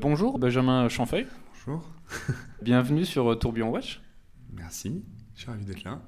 Bonjour 0.00 0.38
Benjamin 0.38 0.88
Chanfeuil, 0.88 1.26
Bonjour, 1.66 1.84
bienvenue 2.62 3.04
sur 3.04 3.32
euh, 3.32 3.34
Tourbillon 3.34 3.70
Watch. 3.70 4.00
merci, 4.52 5.02
je 5.34 5.40
suis 5.40 5.50
ravi 5.50 5.64
d'être 5.64 5.82
là. 5.82 6.00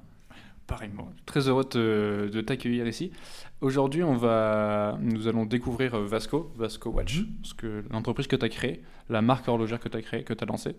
Pareillement, 0.65 1.11
très 1.25 1.49
heureux 1.49 1.65
de, 1.69 2.29
de 2.31 2.39
t'accueillir 2.39 2.87
ici. 2.87 3.11
Aujourd'hui, 3.59 4.01
on 4.01 4.15
va, 4.15 4.97
nous 5.01 5.27
allons 5.27 5.45
découvrir 5.45 5.95
euh, 5.95 6.05
Vasco, 6.05 6.53
Vasco 6.55 6.89
Watch, 6.89 7.25
que 7.57 7.83
l'entreprise 7.89 8.27
que 8.27 8.37
tu 8.37 8.45
as 8.45 8.49
créée, 8.49 8.81
la 9.09 9.21
marque 9.21 9.49
horlogère 9.49 9.81
que 9.81 9.89
tu 9.89 9.97
as 9.97 10.01
créée, 10.01 10.23
que 10.23 10.33
tu 10.33 10.41
as 10.41 10.47
lancée. 10.47 10.77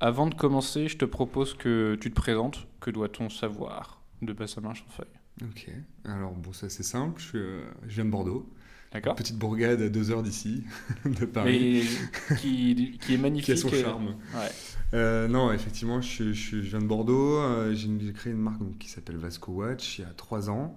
Avant 0.00 0.26
de 0.26 0.34
commencer, 0.34 0.88
je 0.88 0.96
te 0.96 1.04
propose 1.04 1.52
que 1.52 1.98
tu 2.00 2.08
te 2.08 2.14
présentes. 2.14 2.66
Que 2.80 2.90
doit-on 2.90 3.28
savoir 3.28 4.00
de 4.22 4.32
Benjamin 4.32 4.72
Chanfeuil 4.72 5.08
Ok, 5.42 5.68
alors 6.06 6.32
bon, 6.32 6.54
c'est 6.54 6.66
assez 6.66 6.82
simple, 6.82 7.20
je, 7.20 7.26
suis, 7.26 7.38
euh, 7.38 7.64
je 7.86 7.96
viens 7.96 8.06
de 8.06 8.10
Bordeaux, 8.10 8.50
D'accord 8.92 9.14
petite 9.16 9.36
bourgade 9.36 9.82
à 9.82 9.88
deux 9.88 10.10
heures 10.10 10.22
d'ici, 10.22 10.64
de 11.04 11.26
Paris, 11.26 11.84
Mais 12.30 12.36
qui, 12.36 12.98
qui 13.00 13.14
est 13.14 13.18
magnifique. 13.18 13.46
qui 13.46 13.52
a 13.52 13.56
son 13.56 13.68
et- 13.68 13.82
charme. 13.82 14.06
Ouais. 14.34 14.50
Euh, 14.94 15.26
non, 15.28 15.52
effectivement, 15.52 16.00
je, 16.00 16.22
viens 16.56 16.78
de 16.78 16.86
Bordeaux, 16.86 17.38
euh, 17.38 17.74
j'ai 17.74 17.88
créé 18.12 18.32
une 18.32 18.38
marque 18.40 18.60
donc, 18.60 18.78
qui 18.78 18.88
s'appelle 18.88 19.16
Vasco 19.16 19.52
Watch 19.52 19.98
il 19.98 20.02
y 20.02 20.04
a 20.04 20.10
trois 20.16 20.48
ans. 20.48 20.76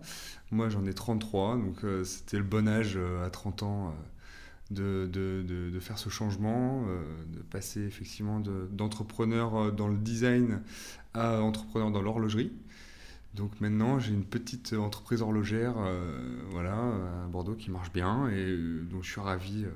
Moi, 0.52 0.68
j'en 0.70 0.84
ai 0.86 0.94
33, 0.94 1.58
donc 1.58 1.84
euh, 1.84 2.04
c'était 2.04 2.38
le 2.38 2.44
bon 2.44 2.68
âge 2.68 2.94
euh, 2.98 3.26
à 3.26 3.30
30 3.30 3.64
ans. 3.64 3.88
euh, 3.90 3.92
de, 4.72 5.08
de, 5.12 5.42
de- 5.48 5.72
de 5.72 5.80
faire 5.80 5.98
ce 5.98 6.10
changement, 6.10 6.84
euh, 6.88 7.02
de 7.34 7.40
passer 7.40 7.82
effectivement 7.82 8.40
de- 8.40 8.68
d'entrepreneur 8.72 9.56
euh, 9.56 9.72
dans 9.72 9.88
le 9.88 9.98
design 9.98 10.62
à 11.16 11.42
entrepreneur 11.42 11.90
dans 11.90 12.04
l'horlogerie. 12.04 12.52
Donc 13.40 13.62
maintenant, 13.62 14.00
j'ai 14.00 14.12
une 14.12 14.26
petite 14.26 14.74
entreprise 14.74 15.22
horlogère 15.22 15.76
euh, 15.78 16.20
voilà, 16.52 16.76
à 16.76 17.28
Bordeaux 17.32 17.56
qui 17.56 17.72
marche 17.72 17.92
bien 17.94 18.28
et 18.28 18.34
euh, 18.36 18.84
dont 18.92 19.02
je 19.02 19.10
suis 19.10 19.22
ravi. 19.22 19.64
euh, 19.64 19.70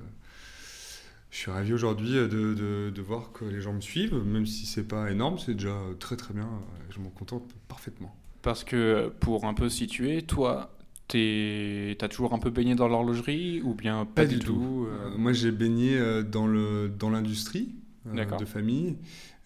je 1.31 1.37
suis 1.37 1.49
ravi 1.49 1.71
aujourd'hui 1.73 2.11
de, 2.11 2.27
de- 2.27 2.91
de 2.93 3.01
voir 3.01 3.31
que 3.31 3.45
les 3.45 3.61
gens 3.61 3.71
me 3.73 3.79
suivent, 3.81 4.15
même 4.23 4.45
si 4.45 4.65
c'est 4.65 4.83
pas 4.87 5.09
énorme, 5.11 5.39
c'est 5.39 5.53
déjà 5.53 5.75
très 5.97 6.17
très 6.17 6.33
bien. 6.33 6.49
Je 6.91 6.99
m'en 6.99 7.09
contente 7.09 7.43
parfaitement. 7.69 8.13
Parce 8.41 8.65
que 8.65 9.11
pour 9.21 9.45
un 9.45 9.53
peu 9.53 9.69
situer, 9.69 10.21
toi, 10.23 10.75
tu 11.07 11.95
as 12.01 12.07
toujours 12.09 12.33
un 12.33 12.39
peu 12.39 12.49
baigné 12.49 12.75
dans 12.75 12.89
l'horlogerie 12.89 13.61
ou 13.63 13.73
bien 13.73 14.05
pas, 14.05 14.25
du 14.25 14.39
tout, 14.39 14.85
Euh, 14.89 15.17
moi, 15.17 15.31
j'ai 15.31 15.51
baigné 15.51 15.97
dans 16.29 16.47
le 16.47 16.89
dans 16.89 17.09
l'industrie 17.09 17.73
euh, 18.07 18.25
de 18.37 18.45
famille, 18.45 18.97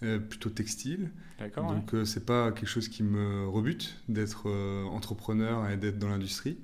euh, 0.03 0.17
plutôt 0.19 0.49
textile. 0.49 1.11
D'accord. 1.39 1.69
ouais. 1.69 1.75
Donc 1.75 1.93
euh, 1.93 2.03
c'est 2.05 2.25
pas 2.25 2.51
quelque 2.51 2.67
chose 2.67 2.87
qui 2.89 3.03
me 3.03 3.47
rebute 3.47 3.95
d'être 4.09 4.49
euh, 4.49 4.83
entrepreneur 4.85 5.69
et 5.69 5.77
d'être 5.77 5.99
dans 5.99 6.09
l'industrie, 6.09 6.57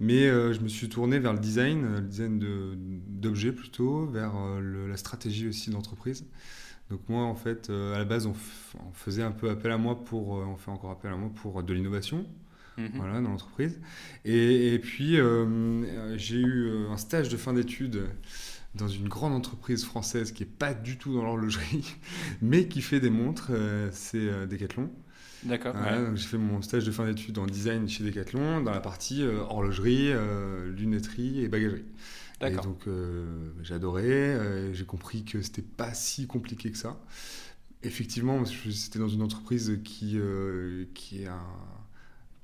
mais 0.00 0.26
euh, 0.26 0.52
je 0.52 0.60
me 0.60 0.68
suis 0.68 0.88
tourné 0.88 1.18
vers 1.18 1.32
le 1.32 1.38
design, 1.38 1.86
le 1.94 2.00
design 2.00 2.38
de- 2.38 2.74
d'objets 2.76 3.52
plutôt, 3.52 4.06
vers 4.06 4.32
le- 4.60 4.88
la 4.88 4.96
stratégie 4.96 5.46
aussi 5.48 5.70
d'entreprise. 5.70 6.26
Donc 6.90 7.00
moi 7.08 7.22
en 7.24 7.34
fait 7.34 7.70
euh, 7.70 7.94
à 7.94 7.98
la 7.98 8.04
base 8.04 8.26
on, 8.26 8.34
faisait 8.94 9.22
un 9.22 9.32
peu 9.32 9.48
appel 9.50 9.70
à 9.72 9.78
moi 9.78 10.04
pour, 10.04 10.36
euh, 10.38 10.44
on 10.44 10.56
fait 10.56 10.70
encore 10.70 10.90
appel 10.90 11.12
à 11.12 11.16
moi 11.16 11.30
pour 11.42 11.62
de 11.62 11.72
l'innovation, 11.74 12.24
Mhm. 12.78 12.90
voilà 12.96 13.20
dans 13.20 13.30
l'entreprise. 13.30 13.80
Et, 14.24 14.74
et 14.74 14.78
puis 14.78 15.16
j'ai 16.16 16.36
eu 16.40 16.70
un 16.90 16.96
stage 16.98 17.28
de 17.30 17.36
fin 17.36 17.54
d'études 17.54 18.02
dans 18.76 18.88
une 18.88 19.08
grande 19.08 19.32
entreprise 19.32 19.84
française 19.84 20.32
qui 20.32 20.42
est 20.44 20.46
pas 20.46 20.74
du 20.74 20.98
tout 20.98 21.14
dans 21.14 21.22
l'horlogerie, 21.24 21.94
mais 22.42 22.68
qui 22.68 22.82
fait 22.82 23.00
des 23.00 23.10
montres, 23.10 23.48
euh, 23.50 23.88
c'est 23.92 24.18
euh, 24.18 24.46
Decathlon. 24.46 24.90
D'accord. 25.42 25.74
Voilà, 25.76 26.00
ouais. 26.00 26.06
donc 26.06 26.16
j'ai 26.16 26.26
fait 26.26 26.38
mon 26.38 26.62
stage 26.62 26.84
de 26.84 26.90
fin 26.90 27.06
d'études 27.06 27.38
en 27.38 27.46
design 27.46 27.88
chez 27.88 28.04
Decathlon 28.04 28.62
dans 28.62 28.72
la 28.72 28.80
partie 28.80 29.22
euh, 29.22 29.40
horlogerie, 29.40 30.10
euh, 30.12 30.72
lunetterie 30.72 31.42
et 31.42 31.48
bagagerie. 31.48 31.84
Et 32.44 32.50
D'accord. 32.50 32.64
donc 32.64 32.86
euh, 32.86 33.50
j'ai 33.62 33.74
adoré, 33.74 34.36
j'ai 34.74 34.84
compris 34.84 35.24
que 35.24 35.40
c'était 35.40 35.62
pas 35.62 35.94
si 35.94 36.26
compliqué 36.26 36.70
que 36.70 36.76
ça. 36.78 37.00
Effectivement, 37.82 38.44
c'était 38.44 38.98
dans 38.98 39.08
une 39.08 39.22
entreprise 39.22 39.78
qui, 39.84 40.18
qui 40.94 41.22
est 41.22 41.28
un- 41.28 41.40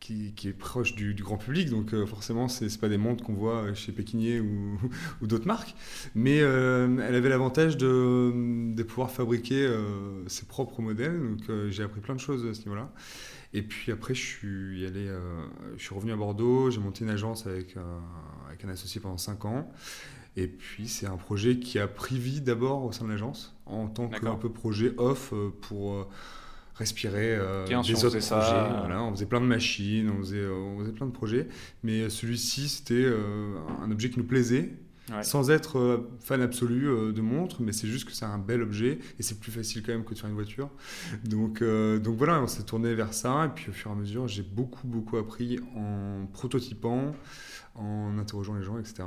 qui, 0.02 0.32
qui 0.34 0.48
est 0.48 0.52
proche 0.52 0.96
du, 0.96 1.14
du 1.14 1.22
grand 1.22 1.36
public, 1.36 1.70
donc 1.70 1.94
euh, 1.94 2.06
forcément, 2.06 2.48
c'est 2.48 2.76
pas 2.80 2.88
des 2.88 2.98
montres 2.98 3.22
qu'on 3.22 3.34
voit 3.34 3.72
chez 3.74 3.92
Pékinier 3.92 4.40
ou, 4.40 4.76
ou 5.22 5.28
d'autres 5.28 5.46
marques, 5.46 5.76
mais 6.16 6.40
euh, 6.40 6.98
elle 7.06 7.14
avait 7.14 7.28
l'avantage 7.28 7.76
de, 7.76 8.74
de 8.74 8.82
pouvoir 8.82 9.12
fabriquer 9.12 9.64
euh, 9.64 10.26
ses 10.26 10.44
propres 10.46 10.82
modèles, 10.82 11.20
donc 11.20 11.70
j'ai 11.70 11.84
appris 11.84 12.00
plein 12.00 12.16
de 12.16 12.20
choses 12.20 12.44
à 12.44 12.52
ce 12.52 12.62
niveau-là. 12.62 12.92
Et 13.54 13.62
puis 13.62 13.92
après, 13.92 14.14
je 14.14 14.20
suis 14.20 14.86
allé, 14.86 15.08
je 15.76 15.82
suis 15.82 15.94
revenu 15.94 16.10
à 16.12 16.16
Bordeaux, 16.16 16.70
j'ai 16.70 16.80
monté 16.80 17.04
une 17.04 17.10
agence 17.10 17.46
avec, 17.46 17.76
euh, 17.76 17.98
avec 18.48 18.64
un 18.64 18.70
associé 18.70 19.00
pendant 19.00 19.18
5 19.18 19.44
ans. 19.44 19.70
Et 20.36 20.48
puis 20.48 20.88
c'est 20.88 21.06
un 21.06 21.18
projet 21.18 21.58
qui 21.58 21.78
a 21.78 21.86
pris 21.86 22.18
vie 22.18 22.40
d'abord 22.40 22.82
au 22.84 22.92
sein 22.92 23.04
de 23.04 23.10
l'agence, 23.10 23.54
en 23.66 23.86
tant 23.88 24.08
que 24.08 24.14
D'accord. 24.14 24.34
un 24.34 24.38
peu 24.38 24.50
projet 24.50 24.94
off 24.96 25.34
pour 25.60 26.08
respirer 26.74 27.34
euh, 27.36 27.66
des 27.66 27.74
on 27.74 27.80
autres 27.80 28.20
ça, 28.20 28.36
projets. 28.38 28.78
Voilà, 28.80 29.02
on 29.02 29.10
faisait 29.12 29.26
plein 29.26 29.40
de 29.40 29.46
machines, 29.46 30.10
on 30.10 30.18
faisait, 30.18 30.38
euh, 30.38 30.52
on 30.52 30.78
faisait 30.80 30.92
plein 30.92 31.06
de 31.06 31.12
projets. 31.12 31.48
Mais 31.82 32.08
celui-ci, 32.10 32.68
c'était 32.68 32.94
euh, 32.94 33.56
un 33.82 33.90
objet 33.90 34.10
qui 34.10 34.18
nous 34.18 34.26
plaisait, 34.26 34.72
Ouais. 35.12 35.24
sans 35.24 35.50
être 35.50 35.78
euh, 35.80 36.10
fan 36.20 36.40
absolu 36.40 36.86
de 37.12 37.20
montres, 37.20 37.60
mais 37.60 37.72
c'est 37.72 37.88
juste 37.88 38.04
que 38.06 38.12
c'est 38.12 38.24
un 38.24 38.38
bel 38.38 38.62
objet 38.62 39.00
et 39.18 39.22
c'est 39.24 39.40
plus 39.40 39.50
facile 39.50 39.82
quand 39.82 39.90
même 39.92 40.04
que 40.04 40.14
de 40.14 40.18
faire 40.18 40.28
une 40.30 40.36
voiture. 40.36 40.70
Donc, 41.24 41.60
donc 41.62 42.16
voilà, 42.16 42.40
on 42.40 42.46
s'est 42.46 42.62
tourné 42.62 42.94
vers 42.94 43.12
ça 43.12 43.46
et 43.46 43.48
puis 43.48 43.68
au 43.70 43.72
fur 43.72 43.90
et 43.90 43.94
à 43.94 43.96
mesure, 43.96 44.28
j'ai 44.28 44.44
beaucoup 44.44 44.86
beaucoup 44.86 45.16
appris 45.16 45.58
en 45.76 46.26
prototypant, 46.32 47.14
en 47.74 48.16
interrogeant 48.16 48.54
les 48.54 48.62
gens, 48.62 48.78
etc. 48.78 49.02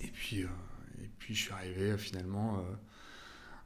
Et 0.00 0.06
puis, 0.08 0.42
euh, 0.44 0.46
et 1.02 1.10
puis 1.18 1.34
je 1.34 1.42
suis 1.42 1.52
arrivé 1.52 1.90
euh, 1.90 1.96
finalement 1.98 2.58
euh, 2.58 2.74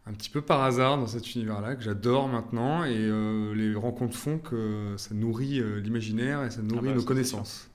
un 0.06 0.12
petit 0.12 0.30
peu 0.30 0.42
par 0.42 0.62
hasard 0.62 0.98
dans 0.98 1.06
cet 1.06 1.34
univers-là 1.34 1.76
que 1.76 1.82
j'adore 1.82 2.26
maintenant 2.28 2.84
et 2.84 2.96
euh, 2.96 3.54
les 3.54 3.74
rencontres 3.74 4.16
font 4.16 4.38
que 4.38 4.94
ça 4.96 5.14
nourrit 5.14 5.60
euh, 5.60 5.80
l'imaginaire 5.80 6.42
et 6.44 6.50
ça 6.50 6.60
nourrit 6.62 6.88
bah, 6.88 6.94
nos 6.94 7.04
connaissances. 7.04 7.70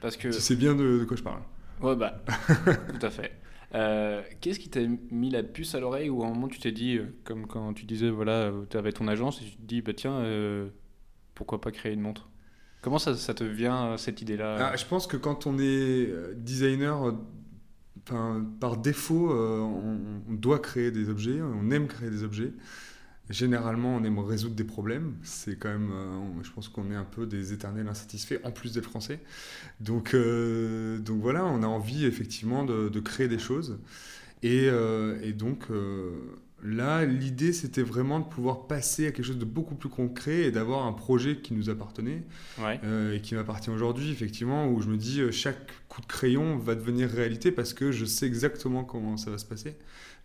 Parce 0.00 0.16
que. 0.16 0.28
Tu 0.28 0.40
sais 0.40 0.54
bien 0.56 0.74
de- 0.74 0.98
de 1.00 1.04
quoi 1.04 1.16
je 1.16 1.22
parle. 1.22 1.40
Ouais, 1.82 1.96
bah, 1.96 2.22
tout 2.98 3.04
à 3.06 3.10
fait. 3.10 3.32
Euh, 3.74 4.22
Qu'est-ce 4.40 4.60
qui 4.60 4.68
t'a 4.70 4.80
mis 5.10 5.30
la 5.30 5.42
puce 5.42 5.74
à 5.74 5.80
l'oreille 5.80 6.08
ou 6.10 6.22
à 6.22 6.26
un 6.26 6.30
moment 6.30 6.46
tu 6.46 6.60
t'es 6.60 6.70
dit, 6.70 7.00
comme 7.24 7.46
quand 7.48 7.72
tu 7.74 7.86
disais, 7.86 8.08
voilà, 8.10 8.52
tu 8.70 8.76
avais 8.76 8.92
ton 8.92 9.08
agence 9.08 9.42
et 9.42 9.44
tu 9.44 9.56
te 9.56 9.62
dis, 9.62 9.82
bah 9.82 9.92
tiens, 9.96 10.22
pourquoi 11.34 11.60
pas 11.60 11.72
créer 11.72 11.92
une 11.92 12.00
montre? 12.00 12.28
Comment 12.82 12.98
ça, 12.98 13.16
ça 13.16 13.34
te 13.34 13.42
vient, 13.42 13.96
cette 13.96 14.22
idée-là? 14.22 14.70
Ah, 14.72 14.76
je 14.76 14.84
pense 14.84 15.08
que 15.08 15.16
quand 15.16 15.46
on 15.48 15.58
est 15.58 16.08
designer, 16.36 17.14
par 18.60 18.76
défaut, 18.76 19.32
euh, 19.32 19.60
on, 19.60 20.34
doit 20.34 20.58
créer 20.58 20.90
des 20.90 21.08
objets, 21.08 21.40
on 21.40 21.70
aime 21.70 21.86
créer 21.86 22.10
des 22.10 22.22
objets. 22.22 22.52
Généralement, 23.30 23.96
on 23.96 24.04
aime 24.04 24.18
résoudre 24.18 24.54
des 24.54 24.64
problèmes. 24.64 25.14
C'est 25.22 25.58
quand 25.58 25.70
même, 25.70 25.90
euh, 25.92 26.42
je 26.42 26.50
pense 26.50 26.68
qu'on 26.68 26.90
est 26.90 26.96
un 26.96 27.04
peu 27.04 27.26
des 27.26 27.54
éternels 27.54 27.88
insatisfaits, 27.88 28.40
en 28.44 28.50
plus 28.50 28.74
d'être 28.74 28.84
français. 28.84 29.20
Donc, 29.80 30.12
euh, 30.12 30.98
donc 30.98 31.22
voilà, 31.22 31.44
on 31.46 31.62
a 31.62 31.66
envie 31.66 32.04
effectivement 32.04 32.64
de, 32.64 33.00
créer 33.00 33.28
des 33.28 33.38
choses. 33.38 33.78
Et, 34.42 34.68
donc 35.32 35.68
là, 36.64 37.04
l'idée, 37.04 37.52
c'était 37.52 37.82
vraiment 37.82 38.18
de 38.20 38.24
pouvoir 38.24 38.66
passer 38.66 39.06
à 39.06 39.12
quelque 39.12 39.24
chose 39.26 39.38
de 39.38 39.44
beaucoup 39.44 39.74
plus 39.74 39.88
concret 39.90 40.40
et 40.44 40.50
d'avoir 40.50 40.86
un 40.86 40.92
projet 40.92 41.36
qui 41.36 41.54
nous 41.54 41.68
appartenait 41.70 42.22
Ouais. 42.60 42.80
euh, 42.84 43.14
et 43.14 43.20
qui 43.20 43.34
m'appartient 43.34 43.70
aujourd'hui, 43.70 44.10
effectivement, 44.10 44.66
où 44.68 44.80
je 44.80 44.88
me 44.88 44.96
dis 44.96 45.20
euh, 45.20 45.30
chaque 45.30 45.70
coup 45.88 46.00
de 46.00 46.06
crayon 46.06 46.56
va 46.56 46.74
devenir 46.74 47.08
réalité 47.10 47.52
parce 47.52 47.74
que 47.74 47.92
je 47.92 48.04
sais 48.06 48.26
exactement 48.26 48.82
comment 48.82 49.16
ça 49.16 49.30
va 49.30 49.38
se 49.38 49.44
passer, 49.44 49.76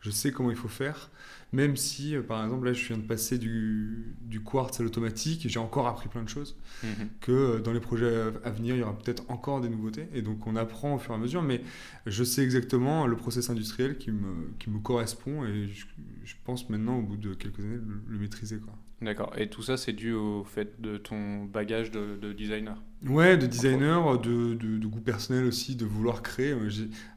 je 0.01 0.09
sais 0.09 0.31
comment 0.31 0.49
il 0.49 0.57
faut 0.57 0.67
faire, 0.69 1.11
même 1.51 1.75
si, 1.77 2.15
euh, 2.15 2.21
par 2.21 2.43
exemple, 2.43 2.65
là, 2.65 2.73
je 2.73 2.85
viens 2.87 2.97
de 2.97 3.01
passer 3.07 3.37
du, 3.39 4.15
du 4.21 4.41
quartz 4.41 4.79
à 4.79 4.83
l'automatique 4.83 5.45
j'ai 5.49 5.59
encore 5.59 5.87
appris 5.87 6.07
plein 6.09 6.23
de 6.23 6.29
choses, 6.29 6.55
Mhm. 6.83 7.09
que 7.21 7.31
euh, 7.31 7.59
dans 7.59 7.73
les 7.73 7.79
projets 7.79 8.13
à- 8.43 8.47
à 8.47 8.51
venir, 8.51 8.75
il 8.75 8.79
y 8.79 8.83
aura 8.83 8.97
peut-être 8.97 9.23
encore 9.29 9.59
des 9.61 9.69
nouveautés, 9.69 10.07
et 10.13 10.21
donc 10.21 10.45
on 10.47 10.55
apprend 10.55 10.95
au 10.95 10.99
fur 10.99 11.11
et 11.13 11.15
à 11.15 11.17
mesure, 11.19 11.41
mais 11.41 11.61
je 12.05 12.23
sais 12.23 12.43
exactement 12.43 13.07
le 13.07 13.15
process 13.15 13.49
industriel 13.49 13.97
qui 13.97 14.11
me, 14.11 14.51
qui 14.59 14.69
me 14.69 14.79
correspond, 14.79 15.43
et 15.45 15.67
je, 15.67 15.85
je 16.23 16.35
pense 16.45 16.69
maintenant, 16.69 16.99
au 16.99 17.01
bout 17.01 17.17
de 17.17 17.33
quelques 17.33 17.59
années, 17.59 17.75
le, 17.77 18.01
le 18.07 18.19
maîtriser, 18.19 18.57
quoi. 18.59 18.73
D'accord. 19.01 19.33
Et 19.37 19.49
tout 19.49 19.61
ça, 19.61 19.77
c'est 19.77 19.93
dû 19.93 20.11
au 20.13 20.43
fait 20.43 20.81
de 20.81 20.97
ton 20.97 21.45
bagage 21.45 21.89
de, 21.91 22.17
de 22.21 22.33
designer. 22.33 22.81
Ouais, 23.07 23.37
de 23.37 23.45
designer, 23.47 24.19
de, 24.19 24.55
de, 24.55 24.77
de 24.77 24.87
goût 24.87 24.99
personnel 24.99 25.45
aussi, 25.45 25.77
de 25.77 25.85
vouloir 25.85 26.21
créer. 26.21 26.51
Euh, 26.51 26.69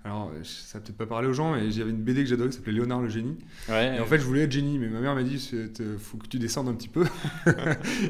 Alors, 0.04 0.30
ça 0.44 0.78
va 0.78 0.84
peut-être 0.84 0.96
pas 0.96 1.06
parler 1.06 1.26
aux 1.26 1.32
gens, 1.32 1.54
mais 1.54 1.72
j'avais 1.72 1.90
une 1.90 2.02
BD 2.02 2.22
que 2.22 2.28
j'adorais 2.28 2.50
qui 2.50 2.56
s'appelait 2.56 2.72
Léonard 2.72 3.00
le 3.00 3.08
génie. 3.08 3.36
Ouais. 3.68 3.96
Et 3.96 4.00
en 4.00 4.06
fait, 4.06 4.18
je 4.18 4.24
voulais 4.24 4.42
être 4.42 4.52
génie, 4.52 4.78
mais 4.78 4.88
ma 4.88 5.00
mère 5.00 5.16
m'a 5.16 5.24
dit 5.24 5.40
c'est, 5.40 5.80
euh, 5.80 5.98
faut 5.98 6.18
que 6.18 6.28
tu 6.28 6.38
descendes 6.38 6.68
un 6.68 6.74
petit 6.74 6.88
peu. 6.88 7.04
et 7.46 7.50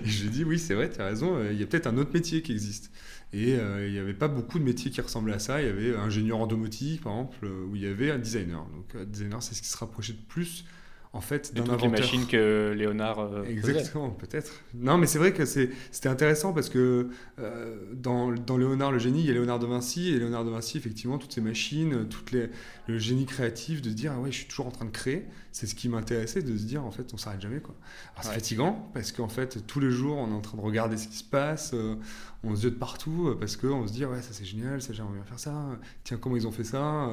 j'ai 0.04 0.28
dit 0.28 0.44
oui, 0.44 0.58
c'est 0.58 0.74
vrai, 0.74 0.90
tu 0.90 1.00
as 1.00 1.06
raison, 1.06 1.36
euh, 1.36 1.50
il 1.52 1.58
y 1.58 1.62
a 1.62 1.66
peut-être 1.66 1.86
un 1.86 1.96
autre 1.96 2.12
métier 2.12 2.42
qui 2.42 2.52
existe. 2.52 2.90
Et 3.32 3.54
euh, 3.54 3.86
il 3.86 3.92
n'y 3.94 3.98
avait 3.98 4.12
pas 4.12 4.28
beaucoup 4.28 4.58
de 4.58 4.64
métiers 4.64 4.90
qui 4.90 5.00
ressemblaient 5.00 5.32
à 5.32 5.38
ça. 5.38 5.62
Il 5.62 5.66
y 5.66 5.70
avait 5.70 5.96
ingénieur 5.96 6.38
en 6.38 6.46
domotique, 6.46 7.00
par 7.02 7.12
exemple, 7.14 7.38
euh, 7.44 7.64
où 7.64 7.76
il 7.76 7.82
y 7.82 7.86
avait 7.86 8.10
un 8.10 8.18
designer. 8.18 8.66
Donc, 8.74 8.94
un 8.94 9.06
designer, 9.06 9.42
c'est 9.42 9.54
ce 9.54 9.62
qui 9.62 9.68
se 9.68 9.78
rapprochait 9.78 10.12
de 10.12 10.18
plus 10.28 10.66
en 11.14 11.20
fait, 11.20 11.52
d'un 11.54 11.62
toutes 11.64 11.68
les 11.72 11.74
inventeur. 11.86 12.00
machines 12.00 12.26
que 12.26 12.72
Léonard 12.76 13.18
euh. 13.20 13.44
Exactement, 13.44 14.10
peut-être. 14.10 14.52
Non, 14.74 14.96
mais 14.96 15.06
c'est 15.06 15.18
vrai 15.18 15.32
que 15.34 15.44
c'est- 15.44 15.68
c'était 15.90 16.08
intéressant 16.08 16.52
parce 16.54 16.70
que 16.70 17.08
euh, 17.38 17.76
dans, 17.92 18.30
dans 18.32 18.56
Léonard 18.56 18.92
le 18.92 18.98
génie, 18.98 19.20
il 19.20 19.26
y 19.26 19.30
a 19.30 19.34
Léonard 19.34 19.58
de 19.58 19.66
Vinci, 19.66 20.08
et 20.08 20.18
Léonard 20.18 20.44
de 20.46 20.50
Vinci, 20.50 20.78
effectivement, 20.78 21.18
toutes 21.18 21.32
ces 21.32 21.42
machines, 21.42 22.08
toutes 22.08 22.32
les, 22.32 22.48
le 22.88 22.98
génie 22.98 23.26
créatif, 23.26 23.82
de 23.82 23.90
se 23.90 23.94
dire, 23.94 24.12
ah 24.16 24.20
ouais, 24.20 24.30
je 24.32 24.36
suis 24.38 24.46
toujours 24.46 24.66
en 24.68 24.70
train 24.70 24.86
de 24.86 24.90
créer, 24.90 25.26
c'est 25.52 25.66
ce 25.66 25.74
qui 25.74 25.90
m'intéressait, 25.90 26.40
de 26.42 26.56
se 26.56 26.64
dire, 26.64 26.82
en 26.82 26.90
fait, 26.90 27.12
on 27.12 27.18
s'arrête 27.18 27.42
jamais. 27.42 27.60
Quoi. 27.60 27.74
Alors 28.14 28.22
c'est 28.24 28.28
Ouais. 28.30 28.34
fatigant 28.36 28.90
parce 28.94 29.12
qu'en 29.12 29.28
fait, 29.28 29.66
tous 29.66 29.80
les 29.80 29.90
jours, 29.90 30.16
on 30.16 30.30
est 30.30 30.34
en 30.34 30.40
train 30.40 30.56
de 30.56 30.62
regarder 30.62 30.96
ce 30.96 31.08
qui 31.08 31.18
se 31.18 31.24
passe, 31.24 31.72
euh, 31.74 31.94
on 32.42 32.56
se 32.56 32.62
jette 32.62 32.78
partout 32.78 33.36
parce 33.38 33.56
qu'on 33.58 33.86
se 33.86 33.92
dit, 33.92 34.06
ouais, 34.06 34.22
ça 34.22 34.30
c'est 34.32 34.46
génial, 34.46 34.80
ça 34.80 34.94
j'aimerais 34.94 35.12
bien 35.14 35.24
faire 35.24 35.38
ça, 35.38 35.78
tiens, 36.04 36.16
comment 36.16 36.36
ils 36.36 36.46
ont 36.46 36.52
fait 36.52 36.64
ça? 36.64 37.10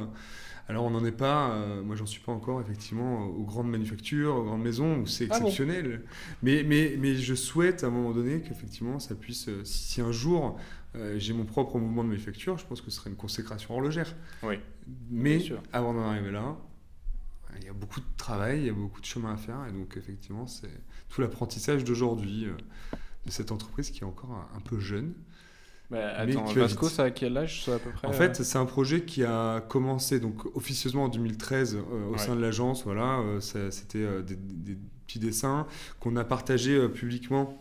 Alors 0.69 0.86
on 0.86 0.92
n'en 0.92 1.04
est 1.04 1.12
pas, 1.12 1.51
euh, 1.51 1.81
moi 1.83 1.95
j'en 1.95 2.06
suis 2.06 2.21
pas 2.21 2.31
encore 2.31 2.62
effectivement 2.62 3.25
aux 3.25 3.44
grandes 3.44 3.69
manufactures, 3.69 4.36
aux 4.36 4.44
grandes 4.44 4.62
maisons 4.62 5.00
où 5.00 5.06
c'est 5.07 5.25
Ah 5.30 5.39
bon 5.39 5.48
exceptionnel. 5.48 6.04
mais, 6.44 6.63
mais, 6.63 6.95
mais 6.98 7.16
je 7.16 7.33
souhaite 7.36 7.83
à 7.83 7.88
un 7.88 7.89
moment 7.89 8.12
donné 8.12 8.42
qu'effectivement 8.42 9.00
ça 9.00 9.16
puisse, 9.16 9.50
euh, 9.50 9.63
si 9.66 10.00
un 10.00 10.12
jour 10.12 10.57
euh, 10.95 11.18
j'ai 11.18 11.33
mon 11.33 11.45
propre 11.45 11.77
mouvement 11.80 12.04
de 12.04 12.10
manufacture, 12.10 12.57
je 12.57 12.66
pense 12.66 12.81
que 12.81 12.89
ce 12.92 12.98
serait 12.98 13.10
une 13.10 13.16
consécration 13.16 13.74
horlogère. 13.74 14.16
Oui, 14.44 14.56
Mais 15.10 15.39
avant 15.74 15.94
d'en 15.94 16.04
arriver 16.04 16.31
là, 16.31 16.56
il 17.60 17.66
y 17.66 17.69
a 17.69 17.74
beaucoup 17.74 18.00
de 18.00 18.06
travail, 18.16 18.60
il 18.60 18.66
y 18.68 18.69
a 18.69 18.74
beaucoup 18.74 19.01
de 19.01 19.06
chemin 19.06 19.33
à 19.33 19.38
faire 19.38 19.66
et 19.68 19.71
donc 19.71 19.98
effectivement 19.98 20.45
c'est 20.45 20.69
tout 21.10 21.21
l'apprentissage 21.21 21.83
d'aujourd'hui 21.83 22.45
euh, 22.45 22.54
de 23.25 23.31
cette 23.31 23.51
entreprise 23.51 23.89
qui 23.89 24.01
est 24.01 24.06
encore 24.06 24.31
un, 24.31 24.57
un 24.57 24.62
peu 24.62 24.80
jeune. 24.80 25.13
Mais 25.91 26.00
attends, 26.00 26.44
Vasco, 26.45 26.88
ça 26.88 27.03
à 27.06 27.09
quel 27.12 27.36
âge 27.38 27.65
ça, 27.65 27.75
à 27.75 27.80
peu 27.80 27.89
près 27.89 28.07
En 28.07 28.12
euh 28.12 28.13
fait, 28.13 28.44
c'est 28.44 28.57
un 28.57 28.65
projet 28.65 29.01
qui 29.01 29.24
a 29.24 29.62
commencé 29.62 30.19
donc 30.19 30.45
officieusement 30.56 31.06
en 31.06 31.07
2013 31.09 31.75
euh, 31.75 32.06
au 32.09 32.12
Ouais. 32.12 32.18
sein 32.19 32.36
de 32.36 32.41
l'agence. 32.41 32.83
Voilà, 32.83 33.19
euh, 33.19 33.39
c'était 33.39 33.97
euh, 34.00 34.21
des, 34.21 34.36
des 34.36 34.77
petits 35.07 35.19
dessins 35.19 35.65
qu'on 36.00 36.15
a 36.15 36.24
partagés 36.24 36.75
euh, 36.75 36.89
publiquement. 36.89 37.57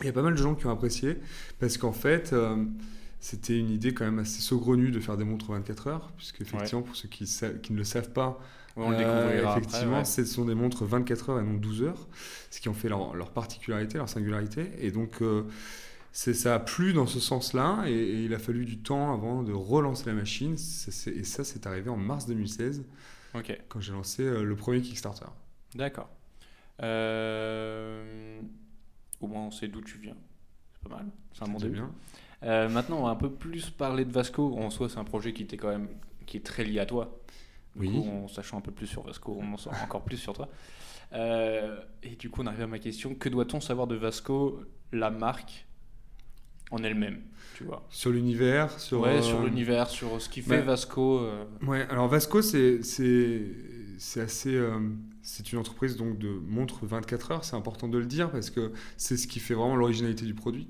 Il 0.00 0.06
y 0.06 0.08
a 0.08 0.12
pas 0.12 0.22
mal 0.22 0.32
de 0.32 0.38
gens 0.38 0.54
qui 0.54 0.64
ont 0.66 0.70
apprécié 0.70 1.18
parce 1.58 1.76
qu'en 1.76 1.92
fait, 1.92 2.32
euh, 2.32 2.56
c'était 3.20 3.58
une 3.58 3.68
idée 3.68 3.92
quand 3.92 4.06
même 4.06 4.20
assez 4.20 4.40
saugrenue 4.40 4.90
de 4.90 4.98
faire 4.98 5.18
des 5.18 5.24
montres 5.24 5.52
24 5.52 5.86
heures, 5.88 6.12
puisque 6.16 6.40
effectivement, 6.40 6.80
pour 6.80 6.96
ceux 6.96 7.08
qui, 7.08 7.24
ne 7.70 7.76
le 7.76 7.84
savent 7.84 8.10
pas, 8.12 8.40
Ouais, 8.76 8.84
on 8.86 8.90
le 8.90 8.96
euh, 9.00 9.46
après, 9.46 9.58
effectivement, 9.60 9.98
ouais. 9.98 10.04
ce 10.06 10.24
sont 10.24 10.44
des 10.46 10.54
montres 10.54 10.84
24 10.84 11.30
heures 11.30 11.40
et 11.40 11.42
non 11.42 11.54
12 11.54 11.82
heures, 11.82 12.08
ce 12.50 12.60
qui 12.60 12.68
en 12.70 12.72
fait 12.72 12.88
leur, 12.88 13.14
leur 13.14 13.30
particularité, 13.32 13.98
leur 13.98 14.08
singularité. 14.08 14.70
Et 14.78 14.90
donc, 14.92 15.20
euh, 15.20 15.42
ça 16.12 16.54
a 16.54 16.58
plu 16.58 16.92
dans 16.92 17.06
ce 17.06 17.20
sens-là, 17.20 17.84
et, 17.86 17.92
et 17.92 18.24
il 18.24 18.34
a 18.34 18.38
fallu 18.38 18.64
du 18.64 18.78
temps 18.78 19.12
avant 19.12 19.42
de 19.42 19.52
relancer 19.52 20.06
la 20.06 20.14
machine. 20.14 20.56
Ça, 20.56 21.10
et 21.10 21.24
ça, 21.24 21.44
c'est 21.44 21.66
arrivé 21.66 21.90
en 21.90 21.96
mars 21.96 22.26
2016, 22.26 22.84
Ok, 23.34 23.60
quand 23.68 23.80
j'ai 23.80 23.92
lancé 23.92 24.22
euh, 24.24 24.42
le 24.44 24.56
premier 24.56 24.80
Kickstarter. 24.82 25.26
d'accord. 25.74 26.08
Euh, 26.82 28.40
Au 29.20 29.26
moins, 29.26 29.42
on 29.46 29.50
sait 29.50 29.68
d'où 29.68 29.80
tu 29.82 29.98
viens. 29.98 30.16
C'est 30.72 30.88
pas 30.88 30.96
mal. 30.96 31.06
C'est 31.32 31.44
un 31.44 31.48
bon 31.48 31.58
début. 31.58 31.74
bien. 31.74 31.90
Euh, 32.42 32.68
maintenant, 32.68 33.00
on 33.00 33.04
va 33.04 33.10
un 33.10 33.16
peu 33.16 33.30
plus 33.30 33.70
parler 33.70 34.04
de 34.04 34.12
Vasco. 34.12 34.56
En 34.58 34.70
soi, 34.70 34.88
c'est 34.88 34.98
un 34.98 35.04
projet 35.04 35.32
qui 35.32 35.46
quand 35.46 35.68
même 35.68 35.88
qui 36.26 36.38
est 36.38 36.46
très 36.46 36.64
lié 36.64 36.80
à 36.80 36.86
toi. 36.86 37.20
Du 37.76 37.86
Oui. 37.86 37.92
coup, 37.92 38.08
en 38.08 38.28
sachant 38.28 38.58
un 38.58 38.60
peu 38.62 38.72
plus 38.72 38.86
sur 38.86 39.02
Vasco, 39.02 39.38
on 39.40 39.52
en 39.52 39.56
sait 39.56 39.70
encore 39.84 40.02
plus 40.04 40.16
sur 40.16 40.32
toi. 40.32 40.48
Euh, 41.12 41.80
et 42.02 42.16
du 42.16 42.30
coup, 42.30 42.40
on 42.42 42.46
arrive 42.46 42.62
à 42.62 42.66
ma 42.66 42.78
question 42.78 43.14
que 43.14 43.28
doit-on 43.28 43.60
savoir 43.60 43.86
de 43.86 43.96
Vasco, 43.96 44.60
la 44.92 45.10
marque 45.10 45.66
en 46.70 46.82
elle-même 46.82 47.18
Tu 47.56 47.64
vois 47.64 47.86
Sur 47.90 48.10
l'univers, 48.10 48.78
sur. 48.78 49.00
Ouais, 49.00 49.18
euh, 49.18 49.22
sur 49.22 49.42
l'univers, 49.42 49.88
sur 49.88 50.20
ce 50.20 50.28
qui 50.28 50.42
fait 50.42 50.50
ouais. 50.58 50.62
Vasco. 50.62 51.18
euh, 51.20 51.44
Ouais, 51.66 51.86
alors 51.90 52.08
Vasco, 52.08 52.42
c'est 52.42 52.80
assez 54.20 54.54
euh, 54.54 54.78
c'est 55.22 55.52
une 55.52 55.58
entreprise 55.58 55.96
donc 55.96 56.18
de 56.18 56.28
montres 56.48 56.84
24 56.86 57.30
heures. 57.32 57.44
C'est 57.44 57.56
important 57.56 57.88
de 57.88 57.98
le 57.98 58.06
dire 58.06 58.30
parce 58.30 58.50
que 58.50 58.72
c'est 58.96 59.16
ce 59.16 59.26
qui 59.26 59.38
fait 59.40 59.54
vraiment 59.54 59.76
l'originalité 59.76 60.24
du 60.24 60.34
produit. 60.34 60.68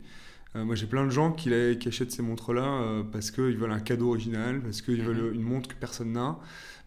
Euh, 0.56 0.64
moi, 0.64 0.74
j'ai 0.74 0.86
plein 0.86 1.04
de 1.04 1.10
gens 1.10 1.30
qui, 1.32 1.52
achètent 1.54 2.10
ces 2.10 2.22
montres-là 2.22 2.64
euh, 2.64 3.02
parce 3.04 3.30
qu'ils 3.30 3.56
veulent 3.56 3.70
un 3.70 3.78
cadeau 3.78 4.08
original, 4.08 4.60
parce 4.60 4.82
qu'ils 4.82 4.98
Mhm. 5.00 5.04
veulent 5.06 5.34
une 5.36 5.42
montre 5.42 5.68
que 5.68 5.74
personne 5.76 6.10
n'a, 6.12 6.38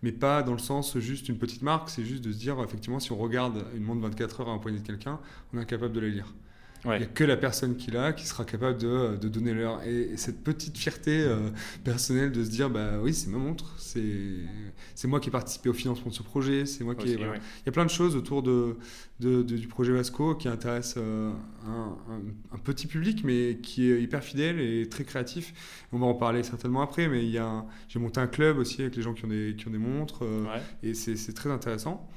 mais 0.01 0.12
pas 0.12 0.44
dans 0.44 0.51
le 0.51 0.59
sens 0.59 0.98
juste 1.00 1.30
une 1.30 1.38
petite 1.38 1.62
marque. 1.62 1.89
C'est 1.89 2.04
juste 2.04 2.25
de 2.25 2.31
se 2.33 2.38
dire, 2.38 2.62
effectivement, 2.62 3.00
si 3.00 3.13
on 3.13 3.18
regarde 3.18 3.63
une 3.74 3.83
montre 3.83 4.01
24 4.01 4.42
heures 4.42 4.50
à 4.50 4.51
un 4.51 4.57
poignet 4.57 4.80
de 4.80 4.86
quelqu'un, 4.86 5.18
on 5.54 5.57
est 5.57 5.62
incapable 5.62 5.94
de 5.94 6.01
la 6.01 6.09
lire. 6.09 6.33
Il 6.85 6.89
Ouais. 6.89 6.97
n'y 7.00 7.06
a 7.06 7.07
que 7.07 7.24
la 7.24 7.38
personne 7.38 7.77
qui 7.77 7.91
l'a 7.91 8.12
qui 8.12 8.27
sera 8.27 8.44
capable 8.44 8.77
de, 8.77 9.15
de 9.15 9.30
donner 9.30 9.53
l'heure. 9.53 9.81
Et, 9.83 10.01
et 10.13 10.18
cette 10.18 10.44
petite 10.44 10.77
fierté 10.77 11.21
euh, 11.21 11.50
personnelle 11.85 12.31
de 12.33 12.44
se 12.44 12.50
dire, 12.50 12.69
bah 12.69 13.00
oui, 13.01 13.13
c'est 13.13 13.30
ma 13.30 13.38
montre, 13.38 13.74
c'est 13.77 15.07
moi 15.07 15.19
qui 15.19 15.30
ai 15.30 15.31
participé 15.31 15.69
au 15.69 15.74
financement 15.74 16.09
de 16.09 16.15
ce 16.15 16.24
projet, 16.24 16.65
c'est 16.65 16.83
moi 16.83 16.95
qui 16.95 17.09
ai... 17.12 17.15
voilà. 17.15 17.31
ouais. 17.33 17.39
Il 17.62 17.65
y 17.68 17.69
a 17.69 17.71
plein 17.71 17.85
de 17.85 17.89
choses 17.89 18.15
autour 18.18 18.44
de, 18.44 18.75
de- 19.21 19.44
de- 19.44 19.57
du 19.57 19.68
projet 19.68 19.94
Vasco 19.94 20.35
qui 20.35 20.47
intéressent 20.50 20.95
euh, 20.97 21.31
un, 21.65 21.95
un- 22.12 22.56
un 22.56 22.57
petit 22.57 22.88
public, 22.88 23.24
mais 23.24 23.59
qui 23.63 23.89
est 23.89 24.01
hyper 24.01 24.24
fidèle 24.24 24.59
et 24.59 24.89
très 24.89 25.03
créatif. 25.06 25.53
On 25.94 26.00
va 26.00 26.06
en 26.07 26.13
parler 26.15 26.44
certainement 26.44 26.81
après, 26.81 27.07
mais 27.07 27.25
il 27.25 27.41
j'ai 27.88 28.00
monté 28.00 28.19
un 28.19 28.27
club 28.27 28.57
aussi 28.57 28.81
avec 28.81 28.95
les 28.95 29.01
gens 29.01 29.13
qui 29.13 29.24
ont 29.25 29.30
des, 29.30 29.56
qui 29.57 29.68
ont 29.68 29.71
des 29.71 29.77
montres. 29.77 30.24
euh, 30.25 30.44
Ouais. 30.44 30.62
et 30.89 30.94
c'est 30.94 31.33
très 31.33 31.50
intéressant. 31.50 32.09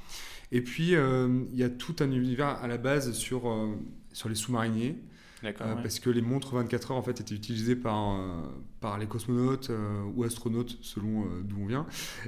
Et 0.51 0.61
puis, 0.61 0.95
euh, 0.95 1.43
il 1.51 1.57
y 1.57 1.63
a 1.63 1.69
tout 1.69 1.95
un 1.99 2.11
univers 2.11 2.47
à 2.61 2.67
la 2.67 2.77
base 2.77 3.11
sur, 3.13 3.49
euh, 3.49 3.75
sur 4.17 4.29
les 4.29 4.35
sous-mariniers, 4.35 4.97
euh, 5.43 5.49
ouais. 5.49 5.81
parce 5.83 5.99
que 5.99 6.09
les 6.09 6.23
montres 6.23 6.55
24 6.55 6.91
heures 6.91 6.97
en 6.97 7.03
fait, 7.03 7.21
étaient 7.21 7.35
utilisées 7.35 7.75
par, 7.75 8.15
euh, 8.15 8.41
par 8.81 8.97
les 8.97 9.05
cosmonautes 9.05 9.69
euh, 9.69 10.01
ou 10.15 10.23
astronautes, 10.23 10.75
selon 10.81 11.27
d'où 11.43 11.57
on 11.61 11.67
vient, 11.67 11.85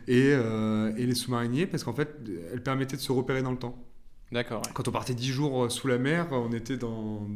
et, 0.07 0.30
et 0.30 1.06
les 1.06 1.15
sous-mariniers, 1.15 1.65
parce 1.65 1.83
qu'en 1.83 1.94
fait, 1.94 2.15
elles 2.53 2.62
permettaient 2.62 2.95
de 2.95 3.01
se 3.01 3.12
repérer 3.12 3.41
dans 3.41 3.51
le 3.51 3.57
temps. 3.57 3.83
D'accord. 4.31 4.62
ouais. 4.63 4.71
Quand 4.75 4.88
on 4.88 4.91
partait 4.91 5.15
10 5.15 5.31
jours 5.31 5.71
sous 5.71 5.88
la 5.88 5.97
mer, 5.97 6.27
on 6.31 6.53
était 6.53 6.77
dans, 6.77 7.27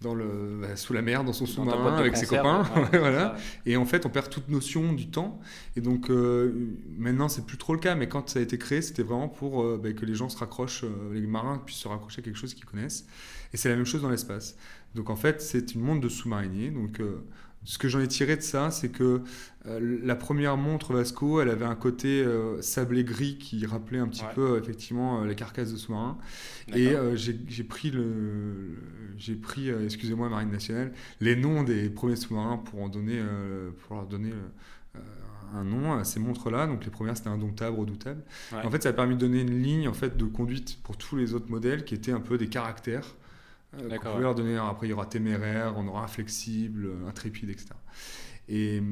dans 0.00 0.14
le, 0.14 0.60
bah, 0.62 0.74
sous 0.74 0.94
la 0.94 1.02
mer, 1.02 1.22
dans 1.22 1.34
son 1.34 1.44
sous-marin, 1.44 1.98
avec 1.98 2.16
ses 2.16 2.24
copains. 2.24 2.62
ouais, 2.74 2.98
voilà. 2.98 3.36
Et 3.66 3.76
en 3.76 3.84
fait, 3.84 4.06
on 4.06 4.08
perd 4.08 4.30
toute 4.30 4.48
notion 4.48 4.94
du 4.94 5.10
temps. 5.10 5.38
Et 5.76 5.82
donc, 5.82 6.08
maintenant, 6.08 7.28
c'est 7.28 7.44
plus 7.44 7.58
trop 7.58 7.74
le 7.74 7.80
cas. 7.80 7.94
Mais 7.94 8.08
quand 8.08 8.30
ça 8.30 8.38
a 8.38 8.42
été 8.42 8.56
créé, 8.56 8.80
c'était 8.80 9.02
vraiment 9.02 9.28
pour 9.28 9.62
bah, 9.76 9.92
que 9.92 10.06
les 10.06 10.14
gens 10.14 10.30
se 10.30 10.38
raccrochent, 10.38 10.86
les 11.12 11.26
marins 11.26 11.58
puissent 11.58 11.80
se 11.80 11.88
raccrocher 11.88 12.22
à 12.22 12.24
quelque 12.24 12.38
chose 12.38 12.54
qu'ils 12.54 12.64
connaissent. 12.64 13.06
Et 13.52 13.56
c'est 13.56 13.68
la 13.68 13.76
même 13.76 13.86
chose 13.86 14.02
dans 14.02 14.10
l'espace. 14.10 14.56
Donc, 14.94 15.10
en 15.10 15.16
fait, 15.16 15.40
c'est 15.42 15.74
une 15.74 15.80
montre 15.82 16.00
de 16.00 16.08
sous-mariniers. 16.08 16.70
Donc, 16.70 17.00
euh, 17.00 17.24
ce 17.64 17.78
que 17.78 17.88
j'en 17.88 18.00
ai 18.00 18.06
tiré 18.06 18.36
de 18.36 18.42
ça, 18.42 18.70
c'est 18.70 18.90
que 18.90 19.22
euh, 19.66 19.98
la 20.04 20.14
première 20.14 20.56
montre 20.56 20.92
Vasco, 20.92 21.40
elle 21.40 21.48
avait 21.50 21.64
un 21.64 21.74
côté 21.74 22.22
euh, 22.22 22.62
sablé 22.62 23.02
gris 23.02 23.38
qui 23.38 23.66
rappelait 23.66 23.98
un 23.98 24.06
petit 24.06 24.22
Ouais. 24.22 24.34
peu, 24.34 24.52
euh, 24.52 24.60
effectivement, 24.60 25.24
les 25.24 25.34
carcasses 25.34 25.72
de 25.72 25.76
sous-marins. 25.76 26.16
Et 26.74 26.94
j'ai 27.16 27.64
pris, 27.64 27.90
le, 27.90 28.76
j'ai 29.16 29.34
pris 29.34 29.68
excusez-moi, 29.70 30.28
Marine 30.28 30.50
Nationale, 30.50 30.92
les 31.20 31.34
noms 31.36 31.62
des 31.64 31.90
premiers 31.90 32.16
sous-marins 32.16 32.58
pour, 32.58 32.82
en 32.82 32.88
donner, 32.88 33.20
pour 33.80 33.96
leur 33.96 34.06
donner 34.06 34.32
un 35.54 35.64
nom 35.64 35.92
à 35.92 36.04
ces 36.04 36.20
montres-là. 36.20 36.66
Donc 36.66 36.84
les 36.84 36.90
premières, 36.90 37.16
c'était 37.16 37.28
indomptable, 37.30 37.76
redoutable. 37.78 38.22
Ouais. 38.52 38.64
En 38.64 38.70
fait, 38.70 38.82
ça 38.82 38.90
a 38.90 38.92
permis 38.92 39.14
de 39.16 39.20
donner 39.20 39.40
une 39.40 39.62
ligne 39.62 39.88
en 39.88 39.92
fait, 39.94 40.16
de 40.16 40.24
conduite 40.24 40.78
pour 40.84 40.96
tous 40.96 41.16
les 41.16 41.34
autres 41.34 41.50
modèles 41.50 41.84
qui 41.84 41.94
étaient 41.94 42.12
un 42.12 42.20
peu 42.20 42.38
des 42.38 42.48
caractères. 42.48 43.14
Euh, 43.78 43.98
pouvait 43.98 44.14
ouais. 44.14 44.20
leur 44.20 44.34
donner. 44.34 44.56
Après, 44.56 44.86
il 44.86 44.90
y 44.90 44.92
aura 44.92 45.06
téméraire, 45.06 45.74
on 45.76 45.86
aura 45.86 46.04
inflexible, 46.04 46.90
intrépide, 47.08 47.50
etc. 47.50 47.68
Et, 48.48 48.82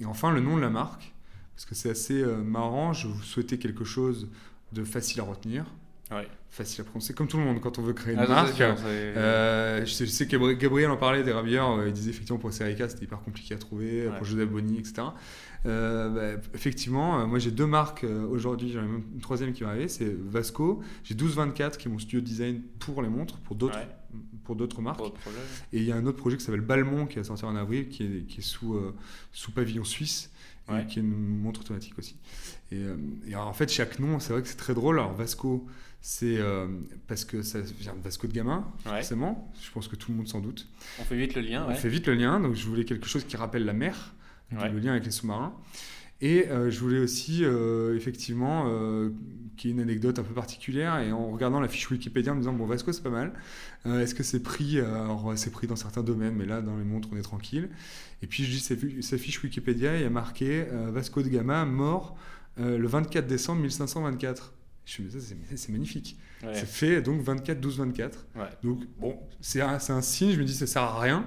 et 0.00 0.04
enfin, 0.04 0.30
le 0.30 0.40
nom 0.40 0.56
de 0.56 0.62
la 0.62 0.70
marque, 0.70 1.12
parce 1.54 1.66
que 1.66 1.74
c'est 1.74 1.90
assez 1.90 2.22
euh, 2.22 2.42
marrant, 2.42 2.92
je 2.92 3.08
vous 3.08 3.22
souhaitais 3.22 3.58
quelque 3.58 3.84
chose 3.84 4.28
de 4.72 4.84
facile 4.84 5.20
à 5.20 5.24
retenir, 5.24 5.66
Ouais. 6.14 6.28
facile 6.50 6.82
à 6.82 6.84
prononcer, 6.84 7.14
comme 7.14 7.28
tout 7.28 7.38
le 7.38 7.44
monde 7.44 7.60
quand 7.60 7.78
on 7.78 7.82
veut 7.82 7.94
créer 7.94 8.12
une 8.14 8.20
Ah, 8.20 8.26
marque. 8.26 8.54
sûr, 8.54 8.74
Euh, 8.84 9.84
je, 9.86 10.04
sais, 10.04 10.26
que 10.26 10.36
Gabri- 10.36 10.56
Gabriel 10.58 10.90
en 10.90 10.96
parlait 10.96 11.22
des 11.22 11.32
ravières, 11.32 11.70
euh, 11.70 11.86
il 11.88 11.92
disait 11.92 12.10
effectivement 12.10 12.38
pour 12.38 12.52
Serica 12.52 12.88
c'était 12.88 13.04
hyper 13.04 13.20
compliqué 13.20 13.54
à 13.54 13.58
trouver, 13.58 14.08
Ouais. 14.08 14.16
pour 14.16 14.24
Joseph 14.26 14.48
Bonny, 14.50 14.78
etc. 14.78 15.02
Euh, 15.64 16.08
bah, 16.36 16.42
effectivement, 16.54 17.20
euh, 17.20 17.26
moi 17.26 17.38
j'ai 17.38 17.52
deux 17.52 17.66
marques 17.66 18.02
euh, 18.04 18.26
aujourd'hui, 18.26 18.72
j'en 18.72 18.80
ai 18.80 18.86
même 18.86 19.04
une 19.14 19.20
troisième 19.20 19.52
qui 19.52 19.62
va 19.62 19.70
arriver, 19.70 19.88
c'est 19.88 20.12
Vasco. 20.28 20.82
J'ai 21.04 21.14
1224 21.14 21.78
qui 21.78 21.88
est 21.88 21.90
mon 21.90 21.98
studio 22.00 22.20
de 22.20 22.26
design 22.26 22.60
pour 22.80 23.00
les 23.00 23.08
montres, 23.08 23.38
pour 23.38 23.54
d'autres 23.56 23.78
Ouais, 23.78 23.88
pour 24.44 24.56
d'autres 24.56 24.82
marques. 24.82 24.98
pour. 24.98 25.14
Et 25.72 25.78
il 25.78 25.84
y 25.84 25.92
a 25.92 25.96
un 25.96 26.04
autre 26.04 26.18
projet 26.18 26.36
qui 26.36 26.44
s'appelle 26.44 26.60
Balmont 26.62 27.06
qui 27.06 27.16
va 27.16 27.24
sortir 27.24 27.46
en 27.48 27.54
avril, 27.56 27.88
qui 27.88 28.02
est, 28.02 28.26
qui 28.26 28.40
est 28.40 28.42
sous, 28.42 28.76
sous 29.30 29.52
pavillon 29.52 29.84
suisse, 29.84 30.31
et 30.68 30.72
Ouais. 30.72 30.86
qui 30.86 30.98
est 30.98 31.02
une 31.02 31.38
montre 31.40 31.60
automatique 31.60 31.98
aussi. 31.98 32.16
Et, 32.70 32.76
euh, 32.76 32.96
et 33.26 33.34
alors, 33.34 33.48
en 33.48 33.52
fait, 33.52 33.70
chaque 33.70 33.98
nom, 33.98 34.20
c'est 34.20 34.32
vrai 34.32 34.42
que 34.42 34.48
c'est 34.48 34.56
très 34.56 34.74
drôle. 34.74 34.98
Alors 34.98 35.12
Vasco, 35.14 35.66
c'est 36.00 36.38
euh, 36.38 36.66
parce 37.08 37.24
que 37.24 37.42
ça 37.42 37.60
vient 37.60 37.94
de 37.94 38.00
Vasco 38.02 38.26
de 38.26 38.32
Gama, 38.32 38.72
Ouais. 38.86 38.92
forcément. 38.92 39.52
Je 39.62 39.70
pense 39.70 39.88
que 39.88 39.96
tout 39.96 40.10
le 40.12 40.16
monde 40.18 40.28
s'en 40.28 40.40
doute. 40.40 40.68
On 41.00 41.04
fait 41.04 41.16
vite 41.16 41.34
le 41.34 41.42
lien. 41.42 41.64
On 41.64 41.68
Ouais. 41.68 41.74
fait 41.74 41.88
vite 41.88 42.06
le 42.06 42.14
lien, 42.14 42.40
donc 42.40 42.54
je 42.54 42.66
voulais 42.66 42.84
quelque 42.84 43.06
chose 43.06 43.24
qui 43.24 43.36
rappelle 43.36 43.64
la 43.64 43.72
mer, 43.72 44.14
le 44.50 44.78
lien 44.78 44.92
avec 44.92 45.04
les 45.04 45.10
sous-marins. 45.10 45.54
Et 46.20 46.48
euh, 46.48 46.70
je 46.70 46.78
voulais 46.78 47.00
aussi, 47.00 47.40
euh, 47.44 47.96
effectivement, 47.96 48.64
euh, 49.58 49.68
y 49.68 49.68
ait 49.68 49.72
une 49.72 49.80
anecdote 49.80 50.18
un 50.18 50.22
peu 50.22 50.34
particulière. 50.34 50.98
Et 51.00 51.12
en 51.12 51.30
regardant 51.30 51.60
la 51.60 51.68
fiche 51.68 51.90
Wikipédia, 51.90 52.32
en 52.32 52.34
me 52.34 52.40
disant, 52.40 52.52
bon, 52.52 52.66
Vasco, 52.66 52.92
c'est 52.92 53.02
pas 53.02 53.10
mal. 53.10 53.32
Euh, 53.86 54.00
Est-ce 54.00 54.14
que 54.14 54.22
c'est 54.22 54.42
pris 54.42 54.80
Alors, 54.80 55.32
c'est 55.36 55.50
pris 55.50 55.66
dans 55.66 55.76
certains 55.76 56.02
domaines, 56.02 56.34
mais 56.34 56.46
là, 56.46 56.60
dans 56.60 56.76
les 56.76 56.84
montres, 56.84 57.08
on 57.12 57.16
est 57.16 57.22
tranquille. 57.22 57.68
Et 58.22 58.26
puis, 58.26 58.44
je 58.44 58.50
dis, 58.50 59.02
sa 59.02 59.18
fiche 59.18 59.42
Wikipédia, 59.42 59.96
il 59.96 60.02
y 60.02 60.06
a 60.06 60.10
marqué 60.10 60.66
euh, 60.70 60.90
Vasco 60.92 61.22
de 61.22 61.28
Gama, 61.28 61.64
mort 61.64 62.16
euh, 62.60 62.78
le 62.78 62.86
24 62.86 63.26
décembre 63.26 63.62
1524. 63.62 64.52
Je 64.84 65.02
me 65.02 65.08
dis, 65.08 65.36
c'est 65.56 65.72
magnifique. 65.72 66.16
Ouais. 66.42 66.54
Ça 66.54 66.66
fait 66.66 67.02
donc 67.02 67.20
24, 67.20 67.60
12, 67.60 67.78
24. 67.78 68.26
Ouais. 68.34 68.42
Donc, 68.62 68.80
bon, 68.98 69.16
c'est 69.40 69.60
un, 69.60 69.78
signe, 70.00 70.32
je 70.32 70.38
me 70.38 70.44
dis, 70.44 70.54
ça 70.54 70.66
sert 70.66 70.82
à 70.82 71.00
rien, 71.00 71.24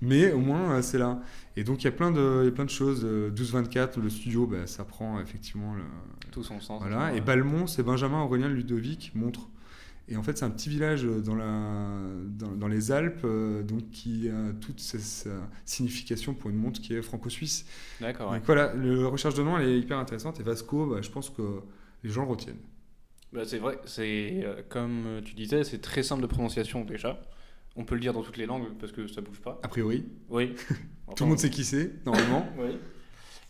mais 0.00 0.32
au 0.32 0.40
moins, 0.40 0.76
euh, 0.76 0.82
c'est 0.82 0.98
là. 0.98 1.20
Et 1.56 1.64
donc, 1.64 1.82
il 1.82 1.84
y 1.84 1.88
a 1.88 1.92
plein 1.92 2.10
de, 2.10 2.40
il 2.42 2.46
y 2.46 2.48
a 2.48 2.52
plein 2.52 2.64
de 2.64 2.70
choses. 2.70 3.04
12, 3.04 3.52
24, 3.52 4.00
le 4.00 4.08
studio, 4.08 4.46
bah, 4.46 4.66
ça 4.66 4.84
prend 4.84 5.20
effectivement. 5.20 5.74
Le, 5.74 5.82
Tout 6.30 6.42
son 6.42 6.60
sens. 6.60 6.80
voilà. 6.80 7.14
Et 7.14 7.20
Balmont, 7.20 7.66
c'est 7.66 7.82
Benjamin 7.82 8.22
Aurélien 8.22 8.48
Ludovic, 8.48 9.12
montre. 9.14 9.50
Et 10.08 10.16
en 10.16 10.22
fait, 10.22 10.36
c'est 10.36 10.44
un 10.44 10.50
petit 10.50 10.68
village 10.68 11.04
dans, 11.04 11.34
la, 11.34 11.98
dans, 12.26 12.52
dans 12.52 12.68
les 12.68 12.92
Alpes, 12.92 13.22
euh, 13.24 13.62
donc 13.62 13.90
qui 13.90 14.28
a 14.28 14.52
toute 14.60 14.80
sa, 14.80 14.98
sa 14.98 15.30
signification 15.64 16.34
pour 16.34 16.50
une 16.50 16.56
montre 16.56 16.80
qui 16.80 16.94
est 16.94 17.00
franco-suisse. 17.00 17.64
D'accord, 18.00 18.30
ouais. 18.30 18.38
Donc 18.38 18.46
voilà, 18.46 18.74
la 18.74 19.08
recherche 19.08 19.34
de 19.34 19.42
nom, 19.42 19.58
elle 19.58 19.68
est 19.68 19.78
hyper 19.78 19.98
intéressante. 19.98 20.40
Et 20.40 20.42
Vasco, 20.42 20.86
bah, 20.86 21.00
je 21.00 21.10
pense 21.10 21.30
que 21.30 21.42
les 22.02 22.10
gens 22.10 22.22
le 22.24 22.30
retiennent. 22.30 22.60
Bah, 23.34 23.42
c'est 23.44 23.58
vrai, 23.58 23.78
c'est 23.84 24.42
euh, 24.44 24.62
comme 24.68 25.04
euh, 25.06 25.20
tu 25.20 25.34
disais, 25.34 25.64
c'est 25.64 25.80
très 25.80 26.02
simple 26.04 26.22
de 26.22 26.26
prononciation 26.28 26.84
déjà. 26.84 27.20
On 27.76 27.84
peut 27.84 27.96
le 27.96 28.00
dire 28.00 28.12
dans 28.12 28.22
toutes 28.22 28.36
les 28.36 28.46
langues 28.46 28.68
parce 28.78 28.92
que 28.92 29.08
ça 29.08 29.20
bouge 29.20 29.40
pas. 29.40 29.58
A 29.64 29.68
priori, 29.68 30.04
Oui. 30.30 30.54
tout 31.16 31.24
le 31.24 31.30
monde 31.30 31.38
sait 31.40 31.50
qui 31.50 31.64
c'est, 31.64 32.04
normalement. 32.06 32.46
Oui. 32.58 32.76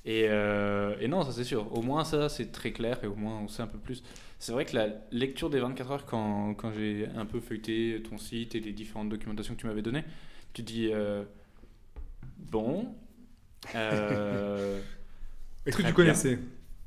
Et, 0.06 0.26
euh, 0.28 0.94
et 1.00 1.08
non, 1.08 1.22
ça 1.22 1.32
c'est 1.32 1.44
sûr. 1.44 1.70
Au 1.74 1.80
moins 1.82 2.04
ça, 2.04 2.28
c'est 2.28 2.52
très 2.52 2.72
clair 2.72 3.02
et 3.04 3.06
au 3.06 3.14
moins 3.14 3.38
on 3.40 3.48
sait 3.48 3.62
un 3.62 3.66
peu 3.66 3.78
plus. 3.78 4.02
C'est 4.38 4.52
vrai 4.52 4.64
que 4.66 4.76
la 4.76 4.88
lecture 5.12 5.48
des 5.48 5.60
24 5.60 5.90
heures, 5.90 6.04
quand, 6.06 6.54
quand 6.54 6.72
j'ai 6.72 7.06
un 7.16 7.24
peu 7.24 7.40
feuilleté 7.40 8.02
ton 8.08 8.18
site 8.18 8.54
et 8.54 8.60
les 8.60 8.72
différentes 8.72 9.08
documentations 9.08 9.54
que 9.54 9.60
tu 9.60 9.66
m'avais 9.66 9.80
données, 9.82 10.04
tu 10.52 10.62
dis 10.62 10.90
euh, 10.92 11.24
bon. 12.38 12.94
euh, 13.74 14.80
Est-ce 15.66 15.76
que 15.78 15.82
tu 15.82 15.92
connaissais? 15.94 16.38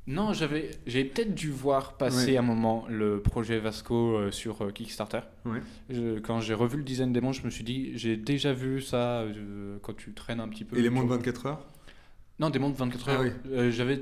Non, 0.07 0.31
j'avais, 0.33 0.71
j'ai 0.85 1.03
peut-être 1.05 1.35
dû 1.35 1.51
voir 1.51 1.97
passer 1.97 2.31
Ouais. 2.31 2.37
un 2.37 2.41
moment 2.41 2.85
le 2.89 3.21
projet 3.21 3.59
Vasco 3.59 4.15
euh, 4.17 4.31
sur 4.31 4.61
euh, 4.63 4.71
Kickstarter. 4.71 5.19
Ouais. 5.45 5.61
Je- 5.89 6.19
quand 6.19 6.39
j'ai 6.39 6.53
revu 6.53 6.77
le 6.77 6.83
design 6.83 7.11
des 7.11 7.19
montres, 7.21 7.39
je 7.39 7.45
me 7.45 7.49
suis 7.49 7.63
dit, 7.65 7.91
j'ai 7.97 8.15
déjà 8.17 8.53
vu 8.53 8.81
ça 8.81 9.21
euh, 9.21 9.77
quand 9.81 9.93
tu 9.95 10.13
traînes 10.13 10.39
un 10.39 10.47
petit 10.47 10.63
peu. 10.65 10.77
Et 10.77 10.81
les 10.81 10.89
montres 10.89 11.07
sur- 11.07 11.17
24 11.17 11.45
heures? 11.47 11.65
Non, 12.39 12.49
des 12.49 12.59
montres 12.59 12.77
24 12.77 13.09
Ah 13.09 13.11
heures. 13.13 13.21
oui. 13.21 13.31
Euh, 13.51 13.69
j'avais 13.71 13.97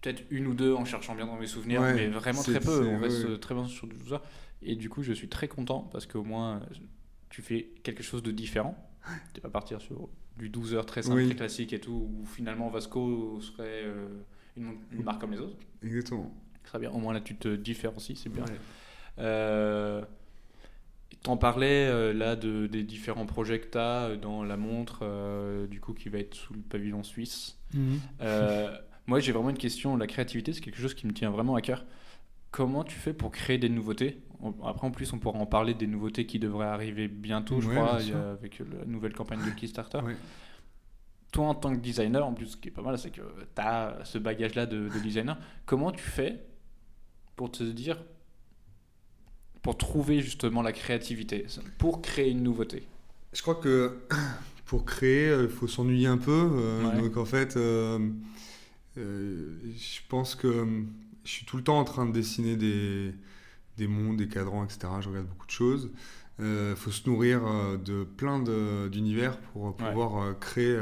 peut-être 0.00 0.24
une 0.30 0.46
ou 0.46 0.54
deux 0.54 0.72
en 0.72 0.84
cherchant 0.86 1.14
bien 1.14 1.26
dans 1.26 1.36
mes 1.36 1.46
souvenirs, 1.46 1.82
Ouais, 1.82 1.94
mais 1.94 2.06
vraiment 2.08 2.42
très 2.42 2.58
peu. 2.60 2.86
On 2.86 2.98
reste 2.98 3.38
très 3.40 3.54
bien 3.54 3.66
sur 3.66 3.86
du 3.86 3.96
12 3.96 4.14
heures. 4.14 4.22
Et 4.62 4.74
du 4.76 4.88
coup, 4.88 5.02
je 5.02 5.12
suis 5.12 5.28
très 5.28 5.48
content 5.48 5.88
parce 5.92 6.06
qu'au 6.06 6.22
moins, 6.24 6.60
tu 7.28 7.42
fais 7.42 7.70
quelque 7.82 8.02
chose 8.02 8.22
de 8.22 8.30
différent. 8.30 8.76
Tu 9.34 9.40
vas 9.42 9.50
partir 9.50 9.80
sur 9.80 10.08
du 10.38 10.48
12 10.48 10.74
heures 10.74 10.86
très 10.86 11.02
simple, 11.02 11.16
Oui. 11.16 11.26
très 11.26 11.34
classique 11.36 11.72
et 11.74 11.80
tout, 11.80 12.10
où 12.20 12.24
finalement 12.26 12.70
Vasco 12.70 13.40
serait 13.42 13.84
une, 14.56 14.74
une 14.92 15.02
marque 15.02 15.20
comme 15.20 15.32
les 15.32 15.38
autres. 15.40 15.56
Exactement. 15.82 16.32
Très 16.64 16.78
bien, 16.78 16.90
au 16.90 16.98
moins 16.98 17.12
là 17.14 17.20
tu 17.20 17.34
te 17.36 17.54
différencies, 17.56 18.16
c'est 18.16 18.28
bien. 18.28 18.44
Ouais. 18.44 18.58
Euh, 19.18 20.02
T'en 21.22 21.36
parlais 21.36 21.86
euh, 21.86 22.14
là 22.14 22.34
de, 22.34 22.66
des 22.66 22.82
différents 22.82 23.26
projets 23.26 23.60
que 23.60 23.66
tu 23.66 23.76
as 23.76 24.16
dans 24.16 24.42
la 24.42 24.56
montre, 24.56 25.00
euh, 25.02 25.66
du 25.66 25.78
coup 25.80 25.92
qui 25.92 26.08
va 26.08 26.18
être 26.18 26.34
sous 26.34 26.54
le 26.54 26.60
pavillon 26.60 27.02
suisse. 27.02 27.58
Euh, 28.22 28.74
moi 29.06 29.20
j'ai 29.20 29.32
vraiment 29.32 29.50
une 29.50 29.58
question, 29.58 29.96
la 29.96 30.06
créativité 30.06 30.52
c'est 30.54 30.60
quelque 30.62 30.80
chose 30.80 30.94
qui 30.94 31.06
me 31.06 31.12
tient 31.12 31.30
vraiment 31.30 31.56
à 31.56 31.60
cœur. 31.60 31.84
Comment 32.52 32.84
tu 32.84 32.94
fais 32.94 33.12
pour 33.12 33.32
créer 33.32 33.58
des 33.58 33.68
nouveautés? 33.68 34.22
Après 34.64 34.86
en 34.86 34.90
plus 34.92 35.12
on 35.12 35.18
pourra 35.18 35.38
en 35.38 35.46
parler 35.46 35.74
des 35.74 35.86
nouveautés 35.86 36.24
qui 36.24 36.38
devraient 36.38 36.68
arriver 36.68 37.06
bientôt 37.08 37.60
je 37.60 37.68
Ouais, 37.68 37.74
crois, 37.74 37.96
avec 38.32 38.60
la 38.60 38.86
nouvelle 38.86 39.12
campagne 39.12 39.44
de 39.44 39.50
Kickstarter. 39.50 39.98
Ouais. 39.98 40.16
Toi 41.32 41.46
en 41.46 41.54
tant 41.54 41.72
que 41.74 41.80
designer, 41.80 42.26
en 42.26 42.32
plus 42.34 42.46
ce 42.46 42.56
qui 42.56 42.68
est 42.68 42.72
pas 42.72 42.82
mal 42.82 42.98
c'est 42.98 43.10
que 43.10 43.20
tu 43.20 43.60
as 43.62 43.98
ce 44.04 44.18
bagage 44.18 44.54
là 44.54 44.66
de, 44.66 44.88
de 44.88 44.98
designer, 44.98 45.38
comment 45.66 45.92
tu 45.92 46.02
fais 46.02 46.40
pour 47.36 47.50
te 47.50 47.62
dire 47.62 48.02
pour 49.62 49.76
trouver 49.76 50.22
justement 50.22 50.62
la 50.62 50.72
créativité, 50.72 51.46
pour 51.78 52.00
créer 52.02 52.30
une 52.30 52.42
nouveauté? 52.42 52.82
Je 53.32 53.42
crois 53.42 53.54
que 53.56 53.98
pour 54.64 54.84
créer, 54.84 55.28
euh, 55.28 55.44
il 55.44 55.50
faut 55.50 55.68
s'ennuyer 55.68 56.06
un 56.06 56.18
peu. 56.18 56.50
euh, 56.52 56.84
Ouais. 56.94 57.00
Donc 57.02 57.16
en 57.16 57.24
fait, 57.24 57.56
euh, 57.56 57.98
euh, 58.98 59.58
je 59.76 60.00
pense 60.08 60.34
que 60.34 60.66
je 61.24 61.30
suis 61.30 61.44
tout 61.46 61.56
le 61.56 61.62
temps 61.62 61.78
en 61.78 61.84
train 61.84 62.06
de 62.06 62.12
dessiner 62.12 62.56
des, 62.56 63.14
des 63.76 63.86
mondes, 63.86 64.16
des 64.16 64.28
cadrans, 64.28 64.64
etc. 64.64 64.80
Je 65.00 65.08
regarde 65.08 65.26
beaucoup 65.26 65.46
de 65.46 65.50
choses. 65.52 65.90
Il 66.42 66.72
faut 66.74 66.90
se 66.90 67.06
nourrir 67.08 67.42
de 67.84 68.02
plein 68.04 68.38
d'univers 68.88 69.36
pour 69.52 69.76
pouvoir 69.76 70.38
créer 70.38 70.78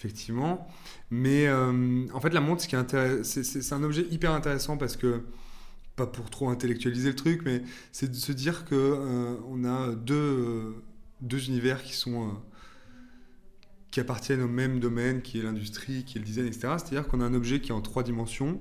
effectivement. 0.00 0.66
Mais 1.10 1.46
euh, 1.46 2.06
en 2.14 2.20
fait, 2.20 2.30
la 2.30 2.40
montre, 2.40 2.62
c'est- 2.62 3.72
un 3.74 3.82
objet 3.82 4.06
hyper 4.10 4.32
intéressant 4.32 4.78
parce 4.78 4.96
que 4.96 5.20
pas 5.94 6.06
pour 6.06 6.30
trop 6.30 6.48
intellectualiser 6.48 7.10
le 7.10 7.16
truc, 7.16 7.42
mais 7.44 7.62
c'est 7.92 8.10
de 8.10 8.16
se 8.16 8.32
dire 8.32 8.64
que 8.64 8.74
euh, 8.74 9.36
on 9.46 9.64
a 9.64 9.94
deux, 9.94 10.14
euh, 10.14 10.82
deux 11.20 11.48
univers 11.48 11.82
qui 11.82 11.92
sont 11.92 12.28
euh, 12.28 12.32
qui 13.90 14.00
appartiennent 14.00 14.40
au 14.42 14.48
même 14.48 14.78
domaine, 14.80 15.20
qui 15.20 15.38
est 15.40 15.42
l'industrie, 15.42 16.04
qui 16.04 16.16
est 16.16 16.20
le 16.20 16.24
design, 16.26 16.46
etc. 16.46 16.76
C'est-à-dire 16.78 17.06
qu'on 17.08 17.20
a 17.20 17.24
un 17.24 17.34
objet 17.34 17.60
qui 17.60 17.70
est 17.70 17.74
en 17.74 17.80
trois 17.82 18.02
dimensions, 18.04 18.60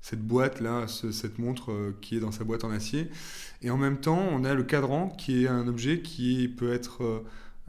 cette 0.00 0.22
boîte 0.26 0.60
là, 0.60 0.88
ce- 0.88 1.12
cette 1.12 1.38
montre 1.38 1.94
qui 2.00 2.16
est 2.16 2.20
dans 2.20 2.32
sa 2.32 2.44
boîte 2.44 2.64
en 2.64 2.70
acier, 2.70 3.10
et 3.62 3.70
en 3.70 3.76
même 3.76 4.00
temps 4.00 4.18
on 4.32 4.42
a 4.44 4.54
le 4.54 4.64
cadran 4.64 5.08
qui 5.10 5.44
est 5.44 5.48
un 5.48 5.68
objet 5.68 6.00
qui 6.02 6.48
peut 6.48 6.72
être 6.72 7.22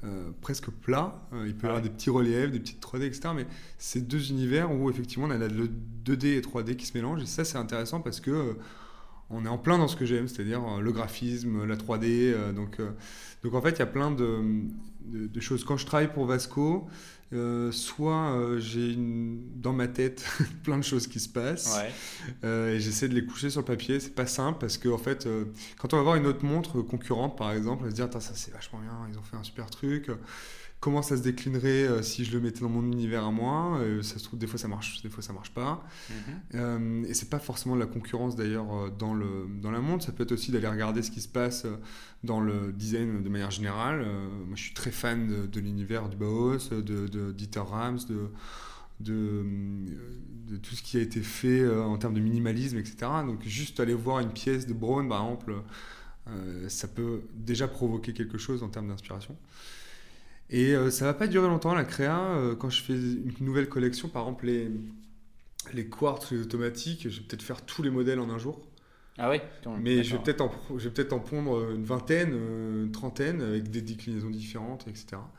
euh, 0.03 0.29
presque 0.41 0.69
plat, 0.69 1.27
Euh, 1.33 1.45
il 1.47 1.55
peut 1.55 1.67
y 1.67 1.69
avoir 1.69 1.81
Ouais. 1.81 1.87
des 1.89 1.93
petits 1.93 2.09
reliefs, 2.09 2.51
des 2.51 2.59
petites 2.59 2.81
3D, 2.81 3.05
etc. 3.05 3.29
Mais 3.35 3.47
c'est 3.77 4.01
deux 4.07 4.29
univers 4.29 4.71
où 4.71 4.89
effectivement 4.89 5.27
on 5.27 5.31
a 5.31 5.37
le 5.37 5.69
2D 6.03 6.25
et 6.37 6.41
3D 6.41 6.75
qui 6.75 6.85
se 6.85 6.95
mélangent, 6.97 7.23
et 7.23 7.25
ça 7.25 7.43
c'est 7.45 7.57
intéressant 7.57 8.01
parce 8.01 8.19
que 8.19 8.31
euh, 8.31 8.53
on 9.29 9.45
est 9.45 9.49
en 9.49 9.57
plein 9.57 9.77
dans 9.79 9.87
ce 9.87 9.95
que 9.95 10.05
j'aime, 10.05 10.27
c'est-à-dire 10.27 10.61
le 10.79 10.91
graphisme, 10.91 11.65
la 11.65 11.75
3D. 11.77 12.03
euh, 12.33 12.51
donc, 12.53 12.79
donc 13.43 13.53
en 13.55 13.61
fait, 13.61 13.71
il 13.71 13.79
y 13.79 13.81
a 13.81 13.87
plein 13.87 14.11
de, 14.11 14.39
de- 15.05 15.27
de 15.27 15.39
choses. 15.39 15.63
Quand 15.63 15.77
je 15.77 15.85
travaille 15.85 16.13
pour 16.13 16.25
Vasco, 16.27 16.87
euh, 17.33 17.71
soit 17.71 18.31
euh, 18.33 18.59
j'ai 18.59 18.93
une- 18.93 19.41
dans 19.59 19.73
ma 19.73 19.87
tête 19.87 20.25
plein 20.63 20.77
de 20.77 20.83
choses 20.83 21.07
qui 21.07 21.19
se 21.19 21.27
passent 21.29 21.75
Ouais. 21.77 21.91
euh, 22.43 22.75
et 22.75 22.79
j'essaie 22.79 23.07
de 23.09 23.15
les 23.15 23.25
coucher 23.25 23.49
sur 23.49 23.61
le 23.61 23.65
papier. 23.65 23.99
C'est 23.99 24.13
pas 24.15 24.27
simple 24.27 24.59
parce 24.59 24.77
que 24.77 24.89
en 24.89 24.97
fait, 24.97 25.27
quand 25.79 25.93
on 25.93 25.97
va 25.97 26.03
voir 26.03 26.15
une 26.15 26.27
autre 26.27 26.45
montre 26.45 26.81
concurrente, 26.81 27.37
par 27.37 27.51
exemple, 27.51 27.81
on 27.81 27.85
va 27.85 27.91
se 27.91 27.95
dire 27.95 28.09
ça 28.13 28.19
c'est 28.35 28.51
vachement 28.53 28.79
bien, 28.79 29.07
ils 29.11 29.17
ont 29.17 29.23
fait 29.23 29.37
un 29.37 29.43
super 29.43 29.69
truc. 29.69 30.09
Comment 30.79 31.01
ça 31.01 31.17
se 31.17 31.23
déclinerait 31.23 31.87
euh, 31.87 32.01
si 32.03 32.25
je 32.25 32.31
le 32.33 32.39
mettais 32.39 32.59
dans 32.59 32.69
mon 32.69 32.83
univers 32.83 33.25
à 33.25 33.31
moi 33.31 33.79
Euh, 33.79 34.03
Ça 34.03 34.19
se 34.19 34.23
trouve, 34.23 34.37
des 34.37 34.45
fois 34.45 34.59
ça 34.59 34.67
marche, 34.67 35.01
des 35.01 35.09
fois 35.09 35.23
ça 35.23 35.33
marche 35.33 35.51
pas. 35.51 35.83
Mhm. 36.09 36.15
Euh, 36.55 37.03
et 37.07 37.13
c'est 37.15 37.29
pas 37.29 37.39
forcément 37.39 37.75
de 37.75 37.79
la 37.79 37.87
concurrence 37.87 38.35
d'ailleurs 38.35 38.91
dans, 38.91 39.13
le, 39.15 39.47
dans 39.61 39.71
la 39.71 39.79
montre, 39.79 40.05
ça 40.05 40.11
peut 40.11 40.23
être 40.23 40.31
aussi 40.33 40.51
d'aller 40.51 40.67
regarder 40.67 41.01
ce 41.01 41.09
qui 41.09 41.21
se 41.21 41.27
passe 41.27 41.65
dans 42.23 42.39
le 42.39 42.71
design 42.71 43.23
de 43.23 43.29
manière 43.29 43.51
générale. 43.51 44.05
Moi 44.45 44.55
je 44.55 44.61
suis 44.63 44.73
très 44.73 44.91
fan 44.91 45.27
de, 45.27 45.47
de 45.47 45.59
l'univers 45.59 46.07
du 46.07 46.17
Bauhaus, 46.17 46.69
de, 46.69 47.31
Dieter 47.31 47.59
Rams, 47.61 47.99
de, 48.07 48.29
de, 48.99 49.43
de 50.49 50.57
tout 50.57 50.75
ce 50.75 50.83
qui 50.83 50.97
a 50.97 51.01
été 51.01 51.21
fait 51.21 51.61
euh, 51.61 51.83
en 51.83 51.97
termes 51.97 52.13
de 52.13 52.19
minimalisme, 52.19 52.77
etc. 52.77 52.95
Donc 53.25 53.43
juste 53.43 53.79
aller 53.79 53.93
voir 53.93 54.19
une 54.19 54.31
pièce 54.31 54.67
de 54.67 54.73
Braun 54.73 55.07
par 55.07 55.23
exemple, 55.23 55.55
euh, 56.27 56.69
ça 56.69 56.87
peut 56.87 57.21
déjà 57.33 57.67
provoquer 57.67 58.13
quelque 58.13 58.37
chose 58.37 58.63
en 58.63 58.69
termes 58.69 58.87
d'inspiration. 58.87 59.35
Et 60.49 60.75
euh, 60.75 60.91
ça 60.91 61.05
va 61.05 61.13
pas 61.13 61.27
durer 61.27 61.47
longtemps 61.47 61.73
la 61.73 61.85
créa. 61.85 62.19
Euh, 62.37 62.55
quand 62.55 62.69
je 62.69 62.81
fais 62.81 62.93
une 62.93 63.33
nouvelle 63.41 63.69
collection, 63.69 64.09
par 64.09 64.23
exemple 64.23 64.45
les, 64.45 64.69
les 65.73 65.87
quartz, 65.89 66.31
les 66.31 66.41
automatiques, 66.41 67.09
je 67.09 67.19
vais 67.19 67.25
peut-être 67.27 67.41
faire 67.43 67.61
tous 67.65 67.81
les 67.83 67.89
modèles 67.89 68.19
en 68.19 68.29
un 68.29 68.37
jour. 68.37 68.61
Ah 69.17 69.29
ouais 69.29 69.41
Mais 69.77 70.03
je 70.03 70.15
vais 70.15 70.23
peut-être 70.23 70.41
en, 70.41 70.49
pro- 70.49 70.77
je 70.77 70.85
vais 70.89 70.93
peut-être 70.93 71.13
en 71.13 71.19
pondre 71.19 71.71
une 71.71 71.83
vingtaine, 71.85 72.31
euh, 72.33 72.83
une 72.85 72.91
trentaine, 72.91 73.41
avec 73.41 73.69
des 73.71 73.81
déclinaisons 73.81 74.29
différentes, 74.29 74.87
etc. 74.87 75.29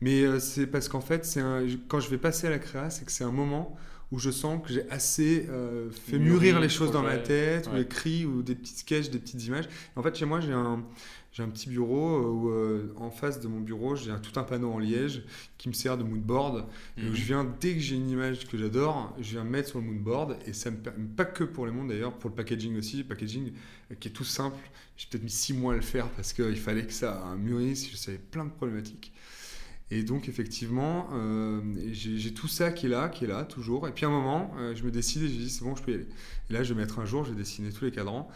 Mais 0.00 0.22
euh, 0.22 0.40
c'est 0.40 0.66
parce 0.66 0.88
qu'en 0.88 1.00
fait, 1.00 1.24
c'est 1.24 1.40
un- 1.40 1.66
quand 1.88 2.00
je 2.00 2.10
vais 2.10 2.18
passer 2.18 2.46
à 2.46 2.50
la 2.50 2.58
créa, 2.58 2.90
c'est 2.90 3.04
que 3.04 3.12
c'est 3.12 3.24
un 3.24 3.32
moment 3.32 3.76
où 4.12 4.18
je 4.18 4.30
sens 4.30 4.60
que 4.66 4.72
j'ai 4.72 4.88
assez 4.90 5.46
euh, 5.50 5.90
fait 5.90 6.18
Mûri 6.18 6.30
mûrir 6.32 6.56
le 6.56 6.62
les 6.62 6.68
choses 6.68 6.90
dans 6.92 7.02
ma 7.02 7.18
tête, 7.18 7.68
ou 7.68 7.74
ouais. 7.74 7.82
écrit, 7.82 8.24
ou 8.26 8.42
des 8.42 8.54
petits 8.56 8.74
sketchs, 8.74 9.10
des 9.10 9.18
petites 9.20 9.44
images. 9.46 9.68
En 9.96 10.02
fait, 10.02 10.16
chez 10.16 10.24
moi, 10.26 10.40
j'ai 10.40 10.52
un, 10.52 10.84
j'ai 11.32 11.42
un 11.44 11.48
petit 11.48 11.68
bureau 11.68 12.16
euh, 12.16 12.28
où, 12.28 12.50
euh, 12.50 12.92
en 12.96 13.10
face 13.10 13.40
de 13.40 13.46
mon 13.48 13.60
bureau, 13.60 13.94
j'ai 13.94 14.10
tout 14.20 14.38
un 14.38 14.42
panneau 14.42 14.72
en 14.72 14.78
liège 14.78 15.22
qui 15.58 15.68
me 15.68 15.74
sert 15.74 15.96
de 15.96 16.02
moodboard. 16.02 16.66
Et 16.98 17.06
où 17.06 17.10
Mhm. 17.10 17.14
je 17.14 17.22
viens, 17.24 17.54
dès 17.60 17.74
que 17.74 17.80
j'ai 17.80 17.94
une 17.96 18.08
image 18.10 18.48
que 18.48 18.58
j'adore, 18.58 19.14
je 19.20 19.30
viens 19.32 19.44
mettre 19.44 19.68
sur 19.68 19.78
le 19.78 19.84
moodboard. 19.84 20.36
Et 20.46 20.52
ça 20.52 20.70
me 20.72 20.76
permet, 20.78 21.06
pas 21.16 21.24
que 21.24 21.44
pour 21.44 21.66
les 21.66 21.72
mondes 21.72 21.88
d'ailleurs, 21.88 22.14
pour 22.18 22.30
le 22.30 22.36
packaging 22.36 22.76
aussi. 22.78 22.98
Le 22.98 23.04
packaging 23.04 23.52
euh, 23.90 23.94
qui 24.00 24.08
est 24.08 24.12
tout 24.12 24.24
simple. 24.24 24.58
J'ai 24.96 25.06
peut-être 25.08 25.22
mis 25.24 25.30
six 25.30 25.54
mois 25.54 25.72
à 25.74 25.76
le 25.76 25.82
faire 25.82 26.08
parce 26.10 26.32
qu'il 26.32 26.56
fallait 26.56 26.84
que 26.86 26.92
ça 26.92 27.34
mûrisse. 27.38 27.88
Je 27.90 27.96
savais 27.96 28.18
plein 28.18 28.44
de 28.44 28.50
problématiques. 28.50 29.12
Et 29.92 30.04
donc, 30.04 30.28
effectivement, 30.28 31.08
euh, 31.12 31.60
j'ai 31.92 32.16
j'ai 32.18 32.32
tout 32.32 32.46
ça 32.48 32.70
qui 32.70 32.86
est 32.86 32.88
là, 32.88 33.08
qui 33.08 33.24
est 33.24 33.28
là, 33.28 33.44
toujours. 33.44 33.88
Et 33.88 33.92
puis, 33.92 34.04
à 34.04 34.08
un 34.08 34.12
moment, 34.12 34.54
euh, 34.58 34.74
je 34.74 34.84
me 34.84 34.90
décide 34.92 35.22
et 35.22 35.28
je 35.28 35.32
dis, 35.34 35.50
c'est 35.50 35.64
bon, 35.64 35.74
je 35.74 35.82
peux 35.82 35.90
y 35.90 35.94
aller. 35.94 36.06
Et 36.48 36.52
là, 36.52 36.62
je 36.62 36.72
vais 36.74 36.80
mettre 36.80 36.98
un 37.00 37.04
jour, 37.06 37.24
je 37.24 37.30
vais 37.32 37.36
dessiner 37.36 37.70
tous 37.72 37.84
les 37.84 37.90
cadrans. 37.90 38.28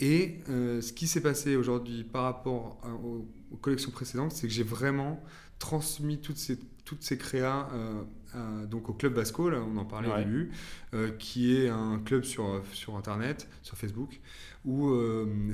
Et 0.00 0.40
euh, 0.48 0.80
ce 0.80 0.92
qui 0.92 1.06
s'est 1.06 1.20
passé 1.20 1.56
aujourd'hui 1.56 2.04
par 2.04 2.24
rapport 2.24 2.78
à- 2.82 2.92
aux, 2.94 3.26
aux 3.52 3.56
collections 3.56 3.90
précédentes, 3.90 4.32
c'est 4.32 4.46
que 4.48 4.52
j'ai 4.52 4.62
vraiment 4.62 5.22
transmis 5.58 6.18
toutes 6.18 6.38
ces, 6.38 6.58
toutes 6.84 7.02
ces 7.02 7.18
créas 7.18 7.68
euh, 7.74 8.02
donc 8.66 8.88
au 8.88 8.92
Club 8.94 9.14
Vasco, 9.14 9.50
là, 9.50 9.58
on 9.60 9.76
en 9.76 9.84
parlait 9.84 10.08
Ouais. 10.08 10.14
au 10.14 10.18
début, 10.18 10.50
euh, 10.94 11.10
qui 11.18 11.56
est 11.56 11.68
un 11.68 11.98
club 11.98 12.22
sur, 12.22 12.62
sur 12.72 12.96
Internet, 12.96 13.48
sur 13.62 13.76
Facebook, 13.76 14.20
où 14.64 14.92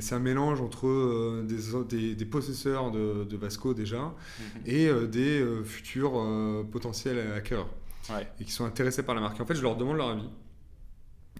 c'est 0.00 0.14
un 0.14 0.18
mélange 0.20 0.60
entre 0.60 1.42
des, 1.44 1.56
des, 1.88 2.14
des 2.14 2.24
possesseurs 2.26 2.90
de, 2.90 3.24
de 3.24 3.36
Vasco 3.36 3.72
déjà 3.72 4.14
Mhm. 4.56 4.62
et 4.66 5.06
des 5.08 5.44
futurs 5.64 6.22
potentiels 6.70 7.18
hackers 7.32 7.66
Ouais. 8.10 8.28
et 8.38 8.44
qui 8.44 8.52
sont 8.52 8.64
intéressés 8.66 9.02
par 9.02 9.14
la 9.14 9.20
marque. 9.22 9.38
Et 9.38 9.42
en 9.42 9.46
fait, 9.46 9.54
je 9.56 9.62
leur 9.62 9.76
demande 9.76 9.96
leur 9.96 10.10
avis. 10.10 10.28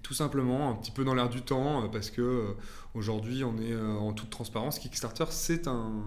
Tout 0.07 0.15
simplement, 0.15 0.71
un 0.71 0.77
petit 0.77 0.93
peu 0.93 1.03
dans 1.03 1.15
l'air 1.15 1.29
du 1.29 1.43
temps, 1.43 1.83
euh, 1.83 1.89
parce 1.89 2.11
que 2.11 2.23
euh, 2.23 2.55
aujourd'hui, 2.95 3.43
on 3.43 3.59
est 3.59 3.73
euh, 3.73 3.93
en 3.95 4.13
toute 4.13 4.31
transparence. 4.31 4.79
Kickstarter, 4.79 5.25
c'est 5.31 5.67
un, 5.67 6.05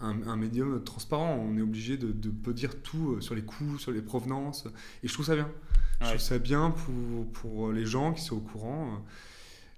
un, 0.00 0.26
un 0.26 0.36
médium 0.36 0.82
transparent. 0.82 1.34
On 1.34 1.58
est 1.58 1.60
obligé 1.60 1.98
de, 1.98 2.12
de 2.12 2.52
dire 2.52 2.80
tout 2.80 3.20
sur 3.20 3.34
les 3.34 3.42
coûts, 3.42 3.76
sur 3.78 3.92
les 3.92 4.00
provenances. 4.00 4.64
Et 5.02 5.08
je 5.08 5.12
trouve 5.12 5.26
ça 5.26 5.34
bien. 5.34 5.50
Je 6.00 6.06
trouve 6.06 6.18
ça 6.18 6.38
bien 6.38 6.70
pour, 6.70 7.30
pour 7.32 7.72
les 7.72 7.84
gens 7.84 8.14
qui 8.14 8.22
sont 8.22 8.36
au 8.36 8.40
courant. 8.40 9.04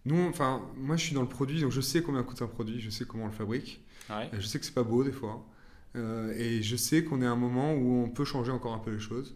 Nous, 0.04 0.22
enfin, 0.28 0.62
moi, 0.76 0.96
je 0.96 1.06
suis 1.06 1.14
dans 1.16 1.22
le 1.22 1.28
produit, 1.28 1.60
donc 1.60 1.72
je 1.72 1.80
sais 1.80 2.00
combien 2.00 2.22
coûte 2.22 2.42
un 2.42 2.46
produit, 2.46 2.80
je 2.80 2.90
sais 2.90 3.04
comment 3.04 3.24
on 3.24 3.26
le 3.26 3.32
fabrique. 3.32 3.82
Ouais. 4.08 4.30
Je 4.34 4.46
sais 4.46 4.60
que 4.60 4.64
c'est 4.64 4.74
pas 4.74 4.84
beau 4.84 5.02
des 5.02 5.10
fois. 5.10 5.44
Euh, 5.96 6.32
et 6.36 6.62
je 6.62 6.76
sais 6.76 7.02
qu'on 7.02 7.22
est 7.22 7.26
à 7.26 7.32
un 7.32 7.36
moment 7.36 7.74
où 7.74 8.04
on 8.04 8.08
peut 8.08 8.24
changer 8.24 8.52
encore 8.52 8.74
un 8.74 8.78
peu 8.78 8.92
les 8.92 9.00
choses. 9.00 9.34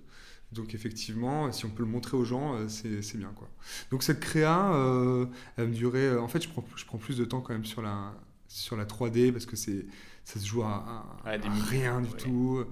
Donc 0.52 0.74
effectivement, 0.74 1.52
si 1.52 1.66
on 1.66 1.68
peut 1.70 1.82
le 1.82 1.88
montrer 1.90 2.16
aux 2.16 2.24
gens, 2.24 2.54
euh, 2.54 2.68
c'est 2.68 3.18
bien. 3.18 3.30
Quoi. 3.36 3.48
Donc 3.90 4.02
cette 4.02 4.20
créa, 4.20 4.72
euh, 4.74 5.26
elle 5.56 5.68
me 5.68 5.74
durer... 5.74 6.06
euh, 6.06 6.20
En 6.22 6.28
fait, 6.28 6.42
je 6.42 6.48
prends, 6.48 6.64
je 6.74 6.84
prends 6.86 6.98
plus 6.98 7.18
de 7.18 7.24
temps 7.26 7.40
quand 7.42 7.52
même 7.52 7.66
sur 7.66 7.82
la, 7.82 8.14
sur 8.48 8.76
la 8.76 8.86
3D 8.86 9.30
parce 9.32 9.44
que 9.46 9.56
c'est 9.56 9.84
ça 10.24 10.38
se 10.40 10.46
joue 10.46 10.62
à, 10.62 10.84
à- 11.24 11.26
Ouais, 11.30 11.38
des 11.38 11.46
à 11.46 11.50
minutes, 11.50 11.68
rien 11.68 12.00
du 12.00 12.08
ouais. 12.10 12.16
tout. 12.16 12.64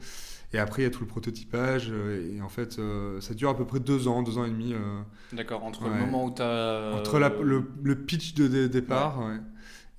Et 0.53 0.59
après, 0.59 0.83
il 0.83 0.85
y 0.85 0.89
a 0.89 0.91
tout 0.91 1.01
le 1.01 1.07
prototypage. 1.07 1.89
euh, 1.91 2.35
Et 2.37 2.41
en 2.43 2.49
fait, 2.49 2.79
euh, 2.79 3.21
ça 3.21 3.35
dure 3.35 3.49
à 3.51 3.57
peu 3.57 3.65
près 3.67 3.81
deux 3.81 4.09
ans, 4.09 4.23
deux 4.23 4.37
ans 4.39 4.45
et 4.47 4.51
demi. 4.51 4.73
euh, 4.75 5.01
D'accord, 5.33 5.65
entre 5.65 5.83
Ouais. 5.85 5.91
le 5.91 5.97
moment 6.01 6.25
où 6.27 6.35
tu 6.35 6.41
as. 6.43 6.93
entre 6.95 7.19
la- 7.19 7.29
le, 7.31 7.63
le 7.83 7.95
pitch 7.95 8.35
de, 8.35 8.47
dé- 8.49 8.69
départ 8.71 9.21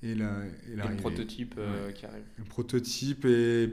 et 0.02 0.14
la- 0.14 0.44
et 0.66 0.70
le 0.70 0.76
l'arrivée. 0.76 1.00
prototype 1.00 1.60
qui 1.94 2.06
arrive. 2.06 2.24
Le 2.38 2.44
prototype 2.44 3.24
est 3.24 3.70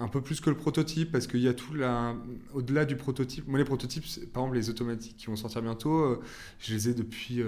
un 0.00 0.08
peu 0.08 0.20
plus 0.20 0.40
que 0.40 0.50
le 0.50 0.56
prototype 0.56 1.12
parce 1.12 1.26
qu'il 1.26 1.40
y 1.40 1.48
a 1.48 1.54
tout 1.54 1.74
là 1.74 2.14
au-delà 2.54 2.84
du 2.84 2.96
prototype. 2.96 3.46
Moi, 3.46 3.58
les 3.58 3.64
prototypes, 3.64 4.04
par 4.32 4.42
exemple, 4.44 4.56
les 4.56 4.70
automatiques 4.70 5.16
qui 5.16 5.26
vont 5.26 5.36
sortir 5.36 5.62
bientôt, 5.62 6.00
euh, 6.00 6.20
je 6.58 6.74
les 6.74 6.88
ai 6.88 6.94
depuis 6.94 7.42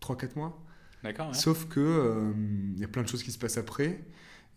3-4 0.00 0.36
mois. 0.36 0.62
D'accord, 1.02 1.28
ouais. 1.28 1.34
Sauf 1.34 1.66
que 1.68 1.80
euh, 1.80 2.32
il 2.74 2.80
y 2.80 2.84
a 2.84 2.88
plein 2.88 3.02
de 3.02 3.08
choses 3.08 3.22
qui 3.22 3.30
se 3.32 3.38
passent 3.38 3.58
après. 3.58 4.02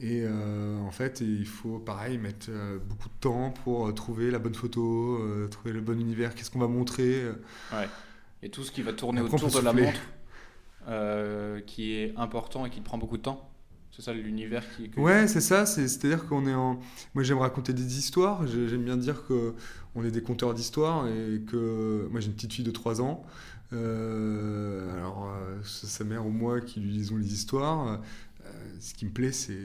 Et 0.02 0.22
euh, 0.24 0.80
en 0.80 0.92
fait, 0.92 1.20
il 1.20 1.46
faut 1.46 1.78
pareil 1.78 2.18
mettre 2.18 2.48
euh, 2.50 2.80
beaucoup 2.80 3.10
de 3.10 3.14
temps 3.20 3.52
pour 3.52 3.88
euh, 3.88 3.92
trouver 3.92 4.32
la 4.32 4.40
bonne 4.40 4.56
photo, 4.56 5.18
euh, 5.22 5.48
trouver 5.50 5.74
le 5.74 5.82
bon 5.82 6.00
univers, 6.00 6.36
qu'est-ce 6.36 6.50
qu'on 6.52 6.60
va 6.60 6.70
montrer. 6.70 7.22
euh. 7.22 7.86
Et 8.42 8.50
tout 8.50 8.64
ce 8.64 8.72
qui 8.72 8.82
va 8.82 8.94
tourner 8.94 9.20
autour 9.20 9.50
de 9.52 9.60
la 9.60 9.74
montre, 9.74 10.00
euh, 10.88 11.60
qui 11.60 11.92
est 11.96 12.14
important 12.16 12.66
et 12.66 12.70
qui 12.70 12.80
prend 12.80 12.98
beaucoup 12.98 13.18
de 13.18 13.24
temps. 13.24 13.52
C'est 14.00 14.06
ça 14.06 14.14
l'univers 14.14 14.64
qui. 14.78 14.90
Ouais, 14.98 15.28
c'est 15.28 15.42
ça. 15.42 15.66
c'est- 15.66 15.90
C'est-à-dire 15.90 16.26
qu'on 16.26 16.48
est 16.48 16.54
en. 16.54 16.80
Moi, 17.14 17.24
j'aime 17.24 17.40
raconter 17.40 17.74
des 17.74 17.98
histoires. 18.00 18.48
j'ai- 18.48 18.70
J'aime 18.70 18.86
bien 18.86 18.96
dire 18.96 19.26
que 19.28 19.54
on 19.94 20.06
est 20.06 20.12
des 20.12 20.22
conteurs 20.24 20.54
d'histoires 20.54 21.06
et 21.10 21.42
que 21.46 22.08
moi, 22.10 22.22
j'ai 22.22 22.28
une 22.28 22.34
petite 22.34 22.54
fille 22.54 22.64
de 22.64 22.72
3 22.72 23.02
ans. 23.02 23.26
Euh, 23.74 24.96
alors, 24.98 25.30
euh, 25.30 25.60
c'est 25.64 25.88
sa 25.88 26.04
mère 26.06 26.26
ou 26.26 26.30
moi 26.30 26.62
qui 26.62 26.80
lui 26.80 26.92
lisons 26.92 27.18
les 27.18 27.34
histoires. 27.34 28.00
Euh, 28.46 28.50
ce 28.80 28.94
qui 28.94 29.06
me 29.06 29.12
plaît, 29.12 29.32
c'est 29.34 29.60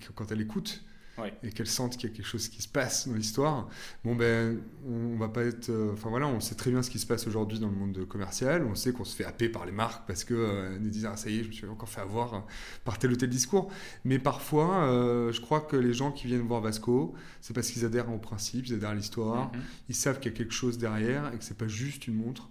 que 0.00 0.10
quand 0.14 0.32
elle 0.32 0.40
écoute 0.40 0.82
Ouais. 1.16 1.32
et 1.44 1.50
qu'elle 1.50 1.68
sente 1.68 1.96
qu'il 1.96 2.10
y 2.10 2.12
a 2.12 2.16
quelque 2.16 2.26
chose 2.26 2.48
qui 2.48 2.60
se 2.60 2.66
passe 2.68 3.06
dans 3.06 3.14
l'histoire, 3.14 3.68
bon 4.04 4.16
ben, 4.16 4.60
on 4.84 5.16
va 5.16 5.28
pas 5.28 5.44
être. 5.44 5.68
euh, 5.70 5.92
Enfin 5.92 6.10
voilà, 6.10 6.26
on 6.26 6.40
sait 6.40 6.56
très 6.56 6.70
bien 6.72 6.82
ce 6.82 6.90
qui 6.90 6.98
se 6.98 7.06
passe 7.06 7.26
aujourd'hui 7.28 7.60
dans 7.60 7.68
le 7.68 7.76
monde 7.76 8.04
commercial. 8.08 8.64
On 8.64 8.74
sait 8.74 8.92
qu'on 8.92 9.04
se 9.04 9.14
fait 9.14 9.24
happer 9.24 9.48
par 9.48 9.64
les 9.64 9.70
marques 9.72 10.06
parce 10.08 10.24
que 10.24 10.34
euh, 10.34 10.76
nous 10.80 10.90
disent 10.90 11.06
ah 11.06 11.16
ça 11.16 11.30
y 11.30 11.38
est, 11.38 11.42
je 11.44 11.48
me 11.48 11.52
suis 11.52 11.66
encore 11.68 11.88
fait 11.88 12.00
avoir 12.00 12.44
par 12.84 12.98
tel 12.98 13.12
ou 13.12 13.16
tel 13.16 13.28
discours. 13.30 13.70
Mais 14.04 14.18
parfois, 14.18 14.84
euh, 14.86 15.32
je 15.32 15.40
crois 15.40 15.60
que 15.60 15.76
les 15.76 15.94
gens 15.94 16.10
qui 16.10 16.26
viennent 16.26 16.40
voir 16.48 16.60
Vasco, 16.60 17.14
c'est 17.40 17.54
parce 17.54 17.70
qu'ils 17.70 17.84
adhèrent 17.84 18.10
au 18.12 18.18
principe, 18.18 18.66
ils 18.66 18.74
adhèrent 18.74 18.90
à 18.90 18.94
l'histoire, 18.96 19.52
Mhm. 19.52 19.60
ils 19.90 19.94
savent 19.94 20.18
qu'il 20.18 20.32
y 20.32 20.34
a 20.34 20.36
quelque 20.36 20.52
chose 20.54 20.78
derrière 20.78 21.32
et 21.32 21.38
que 21.38 21.44
c'est 21.44 21.56
pas 21.56 21.68
juste 21.68 22.08
une 22.08 22.14
montre, 22.16 22.50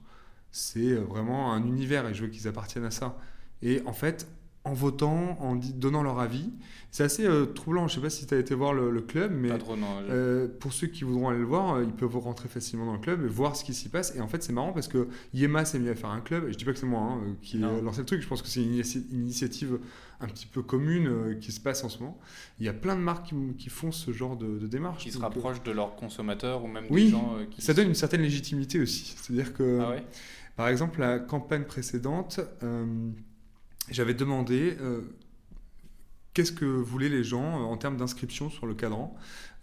c'est 0.52 0.92
euh, 0.94 1.02
vraiment 1.02 1.52
un 1.54 1.66
univers 1.66 2.08
et 2.08 2.14
je 2.14 2.24
veux 2.24 2.30
qu'ils 2.30 2.48
appartiennent 2.48 2.86
à 2.86 2.92
ça. 2.92 3.18
Et 3.62 3.82
en 3.86 3.94
fait, 3.94 4.28
en 4.66 4.74
votant, 4.74 5.38
en 5.42 5.56
donnant 5.56 6.04
leur 6.04 6.20
avis, 6.20 6.50
c'est 6.90 7.04
assez 7.04 7.26
euh, 7.26 7.46
troublant. 7.48 7.88
Je 7.90 7.96
sais 7.96 8.02
pas 8.02 8.10
si 8.10 8.26
tu 8.26 8.34
as 8.34 8.38
été 8.38 8.56
voir 8.56 8.74
le, 8.74 8.92
le 8.92 9.02
club, 9.02 9.34
mais 9.34 9.50
Pas 9.50 9.58
trop, 9.58 9.76
non. 9.76 9.88
je- 10.08 10.12
euh, 10.12 10.48
pour 10.60 10.72
ceux 10.72 10.88
qui 10.88 11.04
voudront 11.04 11.28
aller 11.30 11.40
le 11.40 11.46
voir, 11.46 11.76
euh, 11.76 11.84
ils 11.84 11.92
peuvent 11.92 12.16
rentrer 12.18 12.48
facilement 12.48 12.86
dans 12.86 12.94
le 12.94 13.00
club 13.00 13.26
et 13.26 13.28
voir 13.28 13.56
ce 13.58 13.66
qui 13.66 13.74
s'y 13.74 13.90
passe. 13.90 14.16
Et 14.16 14.22
en 14.22 14.28
fait, 14.30 14.42
c'est 14.42 14.54
marrant 14.54 14.72
parce 14.72 14.88
que 14.88 15.10
Yema 15.34 15.66
s'est 15.66 15.80
mis 15.80 15.90
à 15.90 15.96
faire 15.96 16.12
un 16.12 16.22
club. 16.22 16.48
Et 16.48 16.54
je 16.54 16.58
dis 16.58 16.64
pas 16.64 16.72
que 16.72 16.80
c'est 16.80 16.86
moi 16.86 17.02
hein, 17.02 17.36
qui 17.42 17.58
ai 17.58 17.60
lancé 17.82 18.00
le 18.00 18.06
truc. 18.06 18.22
Je 18.22 18.28
pense 18.28 18.42
que 18.42 18.48
c'est 18.48 18.62
une, 18.64 18.82
initiative 19.12 19.80
un 20.22 20.28
petit 20.28 20.46
peu 20.46 20.62
commune 20.62 21.08
euh, 21.08 21.34
qui 21.36 21.52
se 21.52 21.60
passe 21.60 21.84
en 21.84 21.90
ce 21.90 22.00
moment. 22.00 22.18
Il 22.60 22.66
y 22.66 22.70
a 22.70 22.74
plein 22.74 22.96
de 22.96 23.02
marques 23.02 23.28
qui, 23.28 23.36
qui 23.58 23.70
font 23.70 23.92
ce 23.92 24.12
genre 24.14 24.38
de, 24.38 24.60
de 24.60 24.68
démarche. 24.68 25.04
qui 25.04 25.12
se 25.12 25.18
euh, 25.18 25.22
rapprochent 25.24 25.64
de 25.64 25.72
leurs 25.72 25.96
consommateurs 25.98 26.64
ou 26.64 26.68
même 26.68 26.86
Oui, 26.90 27.06
des 27.06 27.10
gens 27.12 27.36
euh, 27.38 27.46
qui. 27.52 27.62
Ça 27.62 27.74
donne 27.74 27.90
une 27.90 27.96
certaine 27.96 28.22
légitimité 28.22 28.80
aussi. 28.80 29.14
C'est-à-dire 29.18 29.54
que, 29.54 29.80
Ah 29.82 29.90
ouais? 29.90 30.04
par 30.56 30.70
exemple, 30.70 31.02
la 31.02 31.20
campagne 31.20 31.64
précédente, 31.66 32.40
euh, 32.62 32.86
j'avais 33.90 34.14
demandé 34.14 34.78
euh, 34.80 35.02
qu'est-ce 36.34 36.52
que 36.52 36.66
voulaient 36.66 37.10
les 37.10 37.24
gens 37.24 37.62
euh, 37.62 37.64
en 37.64 37.78
termes 37.78 37.98
d'inscription 37.98 38.50
sur 38.50 38.66
le 38.66 38.74
cadran 38.74 39.16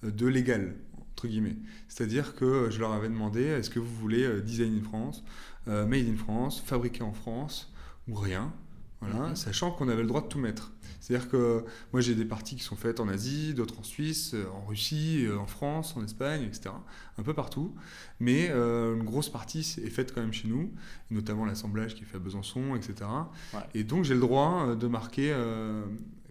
euh, 0.04 0.10
de 0.10 0.26
légal, 0.26 0.74
entre 1.12 1.28
guillemets. 1.28 1.56
C'est-à-dire 1.88 2.34
que 2.34 2.68
je 2.70 2.80
leur 2.80 2.92
avais 2.92 3.08
demandé 3.08 3.42
est-ce 3.42 3.70
que 3.70 3.78
vous 3.78 3.94
voulez 3.94 4.40
design 4.42 4.78
in 4.78 4.82
France, 4.82 5.24
made 5.66 6.08
in 6.08 6.16
France, 6.16 6.62
fabriqué 6.64 7.02
en 7.02 7.12
France 7.12 7.72
ou 8.08 8.14
rien 8.14 8.52
voilà, 9.00 9.28
Mhm. 9.28 9.36
sachant 9.36 9.70
qu'on 9.70 9.88
avait 9.88 10.02
le 10.02 10.08
droit 10.08 10.20
de 10.20 10.26
tout 10.28 10.38
mettre. 10.38 10.72
C'est-à-dire 11.00 11.28
que 11.30 11.64
moi 11.92 12.02
j'ai 12.02 12.14
des 12.14 12.26
parties 12.26 12.56
qui 12.56 12.62
sont 12.62 12.76
faites 12.76 13.00
en 13.00 13.08
Asie, 13.08 13.54
d'autres 13.54 13.78
en 13.80 13.82
Suisse, 13.82 14.32
euh, 14.34 14.44
en 14.54 14.66
Russie, 14.66 15.24
euh, 15.26 15.38
en 15.38 15.46
France, 15.46 15.96
en 15.96 16.04
Espagne, 16.04 16.42
etc. 16.42 16.70
Un 17.16 17.22
peu 17.22 17.32
partout. 17.32 17.74
Mais 18.20 18.48
euh, 18.50 18.94
une 18.96 19.04
grosse 19.04 19.30
partie 19.30 19.60
est 19.60 19.88
faite 19.90 20.12
quand 20.14 20.20
même 20.20 20.32
chez 20.34 20.46
nous, 20.48 20.70
notamment 21.10 21.46
l'assemblage 21.46 21.94
qui 21.94 22.02
est 22.02 22.06
fait 22.06 22.16
à 22.16 22.20
Besançon, 22.20 22.76
etc. 22.76 23.08
Ouais. 23.54 23.60
Et 23.74 23.84
donc 23.84 24.04
j'ai 24.04 24.14
le 24.14 24.20
droit 24.20 24.74
de 24.76 24.86
marquer 24.86 25.32
euh, 25.32 25.82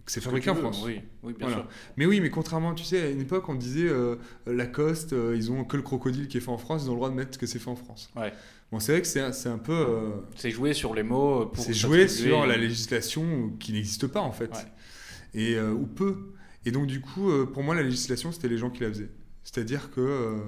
que 0.06 0.12
c'est 0.12 0.20
que 0.20 0.24
fabriqué 0.26 0.50
en 0.50 0.54
veux, 0.54 0.60
France. 0.60 0.82
Oui, 0.86 1.00
oui 1.24 1.34
bien 1.36 1.48
Voilà. 1.48 1.62
sûr. 1.64 1.70
Mais 1.96 2.06
oui, 2.06 2.20
mais 2.20 2.30
contrairement, 2.30 2.72
tu 2.74 2.84
sais, 2.84 3.02
à 3.02 3.10
une 3.10 3.20
époque 3.20 3.48
on 3.48 3.54
disait 3.56 3.88
euh, 3.88 4.16
Lacoste, 4.46 5.12
ils 5.34 5.50
ont 5.50 5.64
que 5.64 5.76
le 5.76 5.82
crocodile 5.82 6.28
qui 6.28 6.36
est 6.36 6.40
fait 6.40 6.50
en 6.50 6.58
France, 6.58 6.82
ils 6.84 6.88
ont 6.88 6.92
le 6.92 6.96
droit 6.98 7.10
de 7.10 7.14
mettre 7.16 7.36
que 7.38 7.46
c'est 7.46 7.58
fait 7.58 7.70
en 7.70 7.76
France. 7.76 8.08
Ouais. 8.16 8.32
Bon, 8.72 8.78
c'est 8.78 8.92
vrai 8.92 9.02
que 9.02 9.08
c'est 9.32 9.48
un 9.48 9.58
peu. 9.58 9.72
euh, 9.72 10.10
C'est 10.36 10.50
jouer 10.50 10.74
sur 10.74 10.94
les 10.94 11.02
mots 11.02 11.46
pour. 11.46 11.64
c'est 11.64 11.74
jouer 11.74 12.06
sur 12.08 12.46
la 12.46 12.56
législation 12.56 13.50
qui 13.58 13.72
n'existe 13.72 14.06
pas 14.06 14.20
en 14.20 14.32
fait. 14.32 14.50
Ouais. 14.52 14.72
Et, 15.34 15.54
euh, 15.56 15.72
ou 15.72 15.86
peu. 15.86 16.32
Et 16.64 16.70
donc 16.70 16.86
du 16.86 17.00
coup, 17.00 17.30
euh, 17.30 17.46
pour 17.46 17.62
moi, 17.62 17.74
la 17.74 17.82
législation, 17.82 18.30
c'était 18.32 18.48
les 18.48 18.58
gens 18.58 18.70
qui 18.70 18.82
la 18.82 18.88
faisaient. 18.88 19.10
C'est-à-dire 19.42 19.90
que 19.90 20.00
euh, 20.00 20.38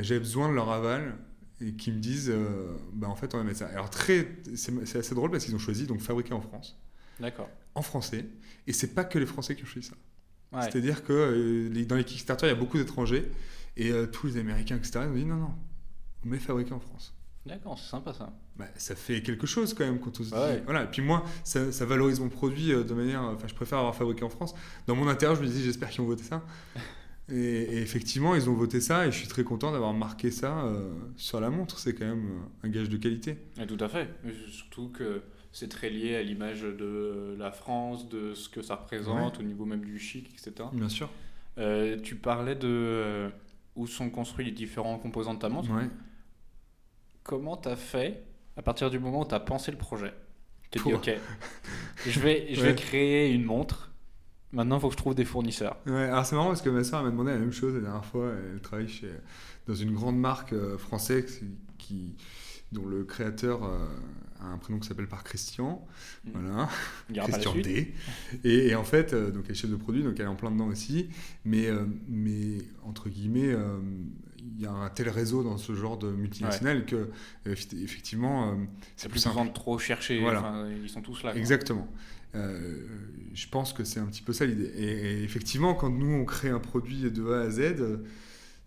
j'avais 0.00 0.20
besoin 0.20 0.48
de 0.48 0.54
leur 0.54 0.70
aval 0.70 1.16
et 1.60 1.72
qui 1.74 1.90
me 1.92 1.98
disent, 1.98 2.30
euh, 2.30 2.68
bah, 2.92 3.08
en 3.08 3.16
fait, 3.16 3.34
on 3.34 3.38
va 3.38 3.44
mettre 3.44 3.58
ça. 3.58 3.66
Alors 3.68 3.90
très, 3.90 4.28
c'est 4.54 4.96
assez 4.98 5.14
drôle 5.14 5.30
parce 5.30 5.44
qu'ils 5.44 5.54
ont 5.54 5.58
choisi 5.58 5.86
donc 5.86 6.00
fabriqué 6.00 6.32
en 6.32 6.40
France, 6.40 6.78
D'accord. 7.18 7.48
en 7.74 7.82
français. 7.82 8.26
Et 8.66 8.72
c'est 8.72 8.94
pas 8.94 9.04
que 9.04 9.18
les 9.18 9.26
Français 9.26 9.56
qui 9.56 9.64
ont 9.64 9.66
choisi 9.66 9.88
ça. 9.88 9.94
Ouais. 10.52 10.62
C'est-à-dire 10.62 11.02
que 11.04 11.12
euh, 11.12 11.68
les- 11.70 11.84
dans 11.86 11.96
les 11.96 12.04
Kickstarter, 12.04 12.46
il 12.46 12.50
y 12.50 12.52
a 12.52 12.54
beaucoup 12.54 12.78
d'étrangers 12.78 13.30
et 13.76 13.90
euh, 13.90 14.06
tous 14.06 14.26
les 14.28 14.36
Américains, 14.38 14.76
etc. 14.76 15.00
Ils 15.04 15.08
ont 15.10 15.14
dit 15.14 15.24
non, 15.24 15.36
non, 15.36 15.54
on 16.24 16.28
met 16.28 16.38
fabriqué 16.38 16.72
en 16.72 16.80
France. 16.80 17.14
D'accord, 17.50 17.78
c'est 17.78 17.90
sympa 17.90 18.12
ça. 18.14 18.32
Bah, 18.56 18.66
ça 18.76 18.94
fait 18.94 19.22
quelque 19.22 19.46
chose 19.46 19.74
quand 19.74 19.84
même 19.84 19.98
quand 19.98 20.18
on 20.20 20.24
se 20.24 20.30
dit. 20.30 20.34
Ouais. 20.34 20.62
Voilà. 20.64 20.84
Et 20.84 20.86
puis 20.86 21.02
moi, 21.02 21.24
ça, 21.44 21.72
ça 21.72 21.84
valorise 21.84 22.20
mon 22.20 22.28
produit 22.28 22.72
euh, 22.72 22.84
de 22.84 22.94
manière. 22.94 23.22
Enfin, 23.22 23.48
je 23.48 23.54
préfère 23.54 23.78
avoir 23.78 23.94
fabriqué 23.94 24.24
en 24.24 24.30
France. 24.30 24.54
Dans 24.86 24.94
mon 24.94 25.08
intérieur, 25.08 25.36
je 25.36 25.42
me 25.42 25.46
dis, 25.46 25.62
j'espère 25.62 25.90
qu'ils 25.90 26.00
ont 26.00 26.06
voté 26.06 26.22
ça. 26.22 26.42
Et, 27.32 27.36
et 27.36 27.78
effectivement, 27.80 28.34
ils 28.34 28.50
ont 28.50 28.54
voté 28.54 28.80
ça 28.80 29.06
et 29.06 29.12
je 29.12 29.16
suis 29.16 29.28
très 29.28 29.44
content 29.44 29.70
d'avoir 29.70 29.94
marqué 29.94 30.32
ça 30.32 30.64
euh, 30.64 30.90
sur 31.14 31.40
la 31.40 31.48
montre. 31.48 31.78
C'est 31.78 31.94
quand 31.94 32.06
même 32.06 32.26
euh, 32.26 32.66
un 32.66 32.68
gage 32.68 32.88
de 32.88 32.96
qualité. 32.96 33.38
Et 33.56 33.68
tout 33.68 33.76
à 33.78 33.88
fait. 33.88 34.08
Mais 34.24 34.32
Surtout 34.48 34.88
que 34.88 35.22
c'est 35.52 35.68
très 35.68 35.90
lié 35.90 36.16
à 36.16 36.22
l'image 36.22 36.62
de 36.62 37.36
la 37.38 37.50
France, 37.52 38.08
de 38.08 38.34
ce 38.34 38.48
que 38.48 38.62
ça 38.62 38.76
représente, 38.76 39.38
au 39.38 39.42
niveau 39.42 39.64
même 39.64 39.84
du 39.84 39.98
chic, 39.98 40.28
etc. 40.32 40.68
Bien 40.72 40.88
sûr. 40.88 41.08
Euh, 41.58 41.98
tu 42.00 42.16
parlais 42.16 42.54
de 42.54 42.68
euh, 42.68 43.30
où 43.74 43.86
sont 43.86 44.10
construits 44.10 44.46
les 44.46 44.52
différents 44.52 44.98
composants 44.98 45.34
de 45.34 45.40
ta 45.40 45.48
montre. 45.48 45.70
Ouais. 45.70 45.88
Comment 47.22 47.56
t'as 47.56 47.76
fait 47.76 48.24
à 48.56 48.62
partir 48.62 48.90
du 48.90 48.98
moment 48.98 49.22
où 49.22 49.24
t'as 49.24 49.40
pensé 49.40 49.70
le 49.70 49.78
projet 49.78 50.12
Tu 50.62 50.70
t'es 50.70 50.80
dit, 50.80 50.94
ok, 50.94 51.10
je 52.06 52.20
vais, 52.20 52.54
je 52.54 52.62
vais 52.62 52.74
créer 52.74 53.32
une 53.32 53.44
montre. 53.44 53.90
Maintenant, 54.52 54.78
il 54.78 54.80
faut 54.80 54.88
que 54.88 54.94
je 54.94 54.98
trouve 54.98 55.14
des 55.14 55.24
fournisseurs. 55.24 55.76
Ouais, 55.86 56.04
alors 56.04 56.26
c'est 56.26 56.34
marrant 56.34 56.48
parce 56.48 56.62
que 56.62 56.70
ma 56.70 56.82
soeur 56.82 57.04
m'a 57.04 57.10
demandé 57.10 57.30
la 57.30 57.38
même 57.38 57.52
chose 57.52 57.74
la 57.74 57.80
dernière 57.80 58.04
fois. 58.04 58.32
Elle 58.52 58.60
travaille 58.60 58.88
chez, 58.88 59.10
dans 59.68 59.74
une 59.74 59.92
grande 59.94 60.18
marque 60.18 60.52
euh, 60.52 60.76
française 60.76 61.40
qui, 61.78 62.16
dont 62.72 62.86
le 62.86 63.04
créateur 63.04 63.62
a 63.62 63.78
un 64.42 64.58
prénom 64.58 64.78
qui 64.78 64.88
s'appelle 64.88 65.06
par 65.08 65.24
Christian. 65.24 65.86
Mm. 66.24 66.30
Voilà. 66.34 66.68
Christian. 67.24 67.54
D. 67.54 67.94
Et, 68.44 68.68
et 68.68 68.74
en 68.74 68.84
fait, 68.84 69.12
euh, 69.12 69.30
donc 69.30 69.44
elle 69.46 69.52
est 69.52 69.54
chef 69.54 69.70
de 69.70 69.76
produit, 69.76 70.02
donc 70.02 70.14
elle 70.18 70.24
est 70.26 70.28
en 70.28 70.36
plein 70.36 70.50
dedans 70.50 70.66
aussi. 70.68 71.08
Mais, 71.44 71.66
euh, 71.66 71.84
mais 72.08 72.58
entre 72.84 73.08
guillemets, 73.08 73.52
euh, 73.52 73.78
il 74.38 74.60
y 74.62 74.66
a 74.66 74.72
un 74.72 74.88
tel 74.90 75.08
réseau 75.10 75.42
dans 75.42 75.58
ce 75.58 75.74
genre 75.74 75.98
de 75.98 76.10
multinational 76.10 76.84
que 76.86 77.08
effe- 77.46 77.76
effectivement, 77.82 78.52
euh, 78.52 78.56
C'est 78.96 79.08
plus 79.08 79.18
simple. 79.20 79.48
de 79.48 79.52
trop 79.52 79.78
chercher. 79.78 80.20
Voilà. 80.20 80.40
enfin, 80.40 80.68
ils 80.82 80.88
sont 80.88 81.02
tous 81.02 81.22
là. 81.22 81.32
quoi. 81.32 81.38
Exactement. 81.40 81.88
Euh, 82.34 82.86
je 83.34 83.46
pense 83.48 83.72
que 83.72 83.84
c'est 83.84 84.00
un 84.00 84.06
petit 84.06 84.22
peu 84.22 84.32
ça 84.32 84.46
l'idée. 84.46 84.70
Et, 84.76 84.84
et 85.20 85.22
effectivement, 85.24 85.74
quand 85.74 85.90
nous 85.90 86.10
on 86.12 86.24
crée 86.24 86.48
un 86.48 86.60
produit 86.60 87.10
de 87.10 87.30
A 87.32 87.40
à 87.42 87.50
Z, 87.50 87.74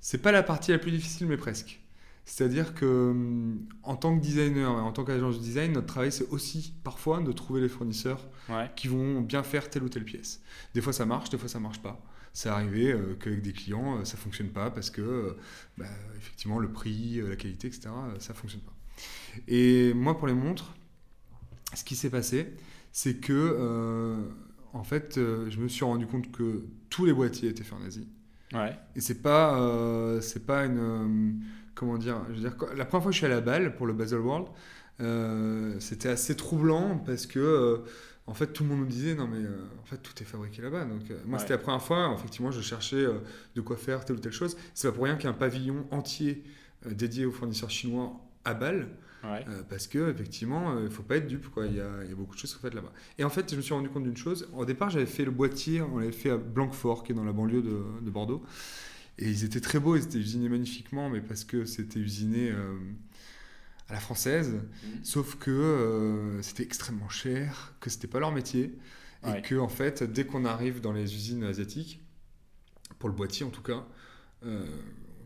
c'est 0.02 0.22
pas 0.22 0.32
la 0.32 0.44
partie 0.44 0.72
la 0.72 0.80
plus 0.80 0.92
difficile, 0.92 1.28
mais 1.28 1.38
presque. 1.38 1.80
C'est-à-dire 2.26 2.74
que 2.74 2.86
hum, 3.12 3.68
en 3.84 3.96
tant 3.98 4.18
que 4.18 4.22
designer 4.24 4.72
et 4.72 4.82
en 4.82 4.92
tant 4.94 5.04
qu'agence 5.04 5.38
de 5.40 5.44
design, 5.44 5.74
notre 5.74 5.88
travail 5.88 6.12
c'est 6.12 6.28
aussi 6.30 6.74
parfois 6.84 7.20
de 7.22 7.32
trouver 7.32 7.62
les 7.62 7.70
fournisseurs 7.70 8.28
Ouais. 8.50 8.70
qui 8.76 8.88
vont 8.90 9.22
bien 9.22 9.42
faire 9.44 9.70
telle 9.70 9.84
ou 9.84 9.90
telle 9.90 10.04
pièce. 10.06 10.42
Des 10.74 10.82
fois 10.82 10.94
ça 10.94 11.06
marche, 11.06 11.30
des 11.30 11.38
fois 11.38 11.48
ça 11.50 11.60
marche 11.60 11.82
pas. 11.82 12.02
C'est 12.34 12.50
arrivé 12.50 12.92
euh, 12.92 13.16
qu'avec 13.20 13.42
des 13.42 13.54
clients 13.54 14.00
euh, 14.00 14.06
ça 14.06 14.18
fonctionne 14.18 14.50
pas 14.50 14.72
parce 14.72 14.90
que 14.90 15.02
euh, 15.02 15.38
bah, 15.78 15.86
effectivement 16.18 16.60
le 16.60 16.72
prix, 16.72 17.20
euh, 17.20 17.30
la 17.30 17.36
qualité, 17.36 17.68
etc. 17.68 17.90
euh, 17.90 18.20
ça 18.20 18.34
fonctionne 18.34 18.62
pas. 18.62 18.74
Et 19.48 19.94
moi 19.94 20.18
pour 20.18 20.28
les 20.28 20.34
montres, 20.34 20.74
ce 21.74 21.84
qui 21.84 21.96
s'est 21.96 22.10
passé, 22.10 22.54
c'est 22.92 23.16
que 23.16 24.24
en 24.74 24.84
fait 24.84 25.16
je 25.16 25.58
me 25.60 25.68
suis 25.68 25.84
rendu 25.86 26.06
compte 26.08 26.32
que 26.32 26.66
tous 26.90 27.06
les 27.06 27.14
boîtiers 27.14 27.50
étaient 27.50 27.64
faits 27.64 27.80
en 27.82 27.86
Asie. 27.86 28.08
Ouais. 28.54 28.76
Et 28.96 29.02
c'est 29.02 29.22
pas, 29.24 30.20
c'est 30.22 30.46
pas 30.46 30.66
une, 30.66 30.78
euh, 30.80 31.32
comment 31.76 31.98
dire, 31.98 32.18
je 32.30 32.34
veux 32.36 32.40
dire, 32.50 32.56
la 32.76 32.86
première 32.86 33.04
fois 33.04 33.10
que 33.12 33.14
je 33.14 33.18
suis 33.18 33.26
allé 33.26 33.36
à 33.36 33.42
Bâle 33.42 33.76
pour 33.76 33.86
le 33.88 33.94
Basel 33.94 34.20
World, 34.20 34.48
euh, 35.02 35.76
c'était 35.80 36.10
assez 36.10 36.36
troublant 36.36 36.98
parce 37.06 37.26
que, 37.26 37.40
euh, 37.40 37.78
en 38.28 38.34
fait, 38.34 38.48
tout 38.54 38.64
le 38.64 38.70
monde 38.70 38.80
nous 38.80 38.86
disait 38.86 39.16
non 39.16 39.28
mais 39.28 39.44
euh, 39.44 39.66
en 39.82 39.86
fait 39.86 39.98
tout 39.98 40.14
est 40.22 40.26
fabriqué 40.26 40.62
là-bas. 40.62 40.86
Donc 40.86 41.10
euh, 41.12 41.18
moi 41.26 41.36
Ouais. 41.36 41.40
c'était 41.40 41.54
la 41.54 41.60
première 41.60 41.82
fois, 41.82 42.14
effectivement, 42.18 42.52
je 42.52 42.62
cherchais 42.62 43.06
de 43.56 43.62
quoi 43.62 43.76
faire 43.78 44.06
telle 44.06 44.16
ou 44.18 44.20
telle 44.20 44.32
chose. 44.32 44.56
C'est 44.74 44.88
pas 44.88 44.94
pour 44.94 45.04
rien 45.06 45.16
qu'il 45.16 45.26
y 45.26 45.28
a 45.28 45.32
un 45.32 45.34
pavillon 45.38 45.86
entier 45.92 46.44
dédié 46.86 47.26
aux 47.26 47.32
fournisseurs 47.32 47.70
chinois 47.72 48.14
à 48.46 48.54
Bâle. 48.54 48.88
Ouais. 49.24 49.46
Parce 49.70 49.88
que 49.88 50.12
effectivement, 50.12 50.78
il 50.84 50.90
faut 50.90 51.02
pas 51.04 51.16
être 51.16 51.28
dupe, 51.28 51.48
quoi. 51.50 51.66
Il 51.66 51.76
y, 51.78 51.80
a, 51.80 51.88
il 52.04 52.10
y 52.10 52.12
a 52.12 52.16
beaucoup 52.16 52.36
de 52.36 52.40
choses 52.40 52.50
qui 52.52 52.58
sont 52.58 52.62
faites 52.62 52.74
là-bas. 52.74 52.92
Et 53.18 53.24
en 53.24 53.30
fait, 53.30 53.50
je 53.50 53.56
me 53.56 53.62
suis 53.62 53.74
rendu 53.74 53.88
compte 53.88 54.04
d'une 54.04 54.18
chose. 54.18 54.50
Au 54.54 54.66
départ, 54.66 54.90
j'avais 54.90 55.06
fait 55.06 55.24
le 55.24 55.32
boîtier, 55.32 55.82
on 55.82 55.98
l'avait 56.00 56.12
fait 56.12 56.30
à 56.32 56.36
Blanquefort, 56.38 57.04
qui 57.04 57.14
est 57.14 57.16
dans 57.16 57.24
la 57.24 57.32
banlieue 57.32 57.62
de, 57.62 57.82
de 58.02 58.10
Bordeaux. 58.10 58.44
Et 59.18 59.30
ils 59.30 59.44
étaient 59.44 59.62
très 59.62 59.80
beaux, 59.80 59.96
ils 59.96 60.04
étaient 60.04 60.18
usinés 60.18 60.50
magnifiquement, 60.50 61.10
mais 61.10 61.22
parce 61.22 61.44
que 61.44 61.66
c'était 61.66 62.00
usiné 62.00 62.50
euh, 62.50 62.78
à 63.88 63.94
la 63.94 64.00
française. 64.00 64.54
Mhm. 64.54 65.04
Sauf 65.04 65.36
que 65.36 65.52
euh, 65.52 66.42
c'était 66.42 66.64
extrêmement 66.64 67.10
cher, 67.10 67.76
que 67.80 67.90
c'était 67.90 68.08
pas 68.08 68.20
leur 68.20 68.32
métier, 68.32 68.78
et 69.26 69.42
que 69.42 69.56
en 69.56 69.70
fait, 69.70 70.04
dès 70.04 70.26
qu'on 70.26 70.44
arrive 70.44 70.82
dans 70.82 70.92
les 70.92 71.16
usines 71.16 71.46
asiatiques, 71.46 72.02
pour 73.00 73.08
le 73.08 73.16
boîtier 73.16 73.46
en 73.46 73.50
tout 73.52 73.62
cas, 73.62 73.86
euh, 74.46 74.66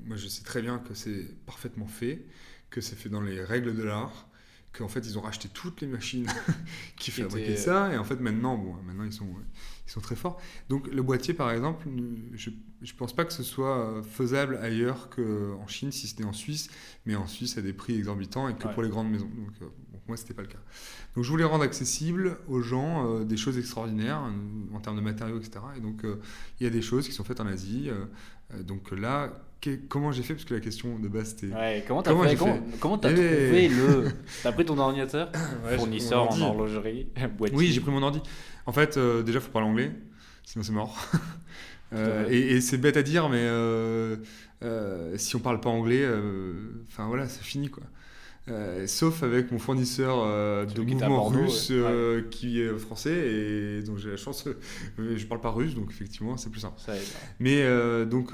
moi 0.05 0.17
je 0.17 0.27
sais 0.27 0.43
très 0.43 0.61
bien 0.61 0.79
que 0.79 0.93
c'est 0.93 1.35
parfaitement 1.45 1.87
fait, 1.87 2.25
que 2.69 2.81
c'est 2.81 2.95
fait 2.95 3.09
dans 3.09 3.21
les 3.21 3.43
règles 3.43 3.75
de 3.75 3.83
l'art, 3.83 4.27
qu'en 4.71 4.87
fait 4.87 4.99
ils 4.99 5.17
ont 5.17 5.21
racheté 5.21 5.49
toutes 5.49 5.81
les 5.81 5.87
machines 5.87 6.27
qui 6.97 7.11
fabriquaient 7.11 7.57
ça, 7.57 7.91
et 7.93 7.97
en 7.97 8.03
fait 8.03 8.19
maintenant, 8.19 8.57
bon, 8.57 8.73
maintenant 8.83 9.03
ils 9.03 9.13
sont, 9.13 9.27
ils 9.87 9.91
sont 9.91 10.01
très 10.01 10.15
forts. 10.15 10.37
Donc 10.69 10.87
le 10.87 11.01
boîtier 11.01 11.33
par 11.33 11.49
exemple, 11.49 11.87
je, 12.33 12.49
je 12.81 12.93
pense 12.93 13.15
pas 13.15 13.25
que 13.25 13.33
ce 13.33 13.41
soit 13.43 13.77
euh, 13.79 14.03
faisable 14.03 14.57
ailleurs 14.61 15.09
qu'en 15.09 15.65
Chine, 15.67 15.91
si 15.91 16.07
ce 16.07 16.19
n'est 16.19 16.25
en 16.27 16.33
Suisse, 16.33 16.69
mais 17.05 17.15
en 17.15 17.25
Suisse 17.27 17.57
à 17.57 17.61
des 17.61 17.73
prix 17.73 17.95
exorbitants 17.97 18.49
et 18.49 18.55
que 18.55 18.67
Ouais. 18.67 18.73
pour 18.73 18.83
les 18.83 18.89
grandes 18.89 19.09
maisons. 19.09 19.29
Donc 19.35 19.53
euh, 19.61 19.65
bon, 19.91 19.99
moi 20.09 20.17
c'était 20.17 20.33
pas 20.33 20.41
le 20.41 20.49
cas. 20.49 20.59
Donc 21.15 21.23
je 21.23 21.29
voulais 21.29 21.45
rendre 21.45 21.63
accessible 21.63 22.37
aux 22.47 22.61
gens 22.61 23.07
euh, 23.07 23.23
des 23.23 23.37
choses 23.37 23.57
extraordinaires 23.57 24.21
euh, 24.25 24.75
en 24.75 24.79
termes 24.81 24.97
de 24.97 25.01
matériaux, 25.01 25.37
etc. 25.39 25.59
Et 25.77 25.79
donc 25.79 26.03
euh, 26.03 26.19
il 26.59 26.65
y 26.65 26.67
a 26.67 26.69
des 26.69 26.81
choses 26.81 27.07
qui 27.07 27.13
sont 27.13 27.23
faites 27.23 27.39
en 27.39 27.47
Asie. 27.47 27.89
Euh, 28.53 28.63
donc 28.63 28.91
là, 28.91 29.31
que- 29.61 29.75
comment 29.87 30.11
j'ai 30.11 30.23
fait 30.23 30.33
Parce 30.33 30.45
que 30.45 30.53
la 30.53 30.59
question 30.59 30.99
de 30.99 31.07
base 31.07 31.35
c'était. 31.37 31.53
Ouais, 31.53 31.83
comment 31.87 32.01
t'as 32.03 32.11
fait, 32.11 32.35
comment, 32.35 32.53
fait 32.55 32.61
comment 32.79 32.97
t'as 32.97 33.11
Eh 33.11 33.15
trouvé 33.15 33.67
le 33.69 34.11
T'as 34.43 34.51
pris 34.51 34.65
ton 34.65 34.77
ordinateur 34.77 35.31
Ouais, 35.65 35.77
Fournisseur 35.77 36.31
en 36.31 36.41
horlogerie, 36.41 37.07
boîtier. 37.37 37.57
Oui, 37.57 37.67
j'ai 37.71 37.81
pris 37.81 37.91
mon 37.91 38.03
ordi. 38.03 38.21
En 38.65 38.71
fait, 38.71 38.97
euh, 38.97 39.23
déjà, 39.23 39.39
faut 39.39 39.51
parler 39.51 39.67
anglais, 39.67 39.91
sinon 40.43 40.63
c'est 40.63 40.71
mort. 40.73 40.97
Euh, 41.93 42.27
et 42.29 42.57
et 42.57 42.59
c'est 42.59 42.77
bête 42.77 42.97
à 42.97 43.01
dire, 43.01 43.29
mais 43.29 43.39
euh, 43.39 44.17
si 45.15 45.37
on 45.37 45.39
parle 45.39 45.61
pas 45.61 45.69
anglais, 45.69 46.05
enfin 46.89 47.07
voilà, 47.07 47.29
c'est 47.29 47.41
fini 47.43 47.69
quoi. 47.69 47.83
Euh, 48.49 48.87
sauf 48.87 49.23
avec 49.23 49.51
mon 49.51 49.59
fournisseur 49.59 50.19
euh, 50.21 50.65
de 50.65 50.79
à 50.81 50.85
mouvement 50.85 51.07
Bordeaux, 51.09 51.39
russe 51.41 51.69
ouais. 51.69 51.75
euh, 51.81 52.21
qui 52.31 52.61
est 52.61 52.77
français 52.77 53.11
et 53.29 53.81
donc 53.81 53.97
j'ai 53.97 54.11
la 54.11 54.15
chance, 54.15 54.47
je 54.97 55.25
parle 55.25 55.41
pas 55.41 55.49
russe 55.51 55.75
donc 55.75 55.89
effectivement 55.89 56.37
c'est 56.37 56.49
plus 56.49 56.61
simple. 56.61 56.79
Ça. 56.79 56.93
Mais 57.41 57.65
donc, 58.05 58.31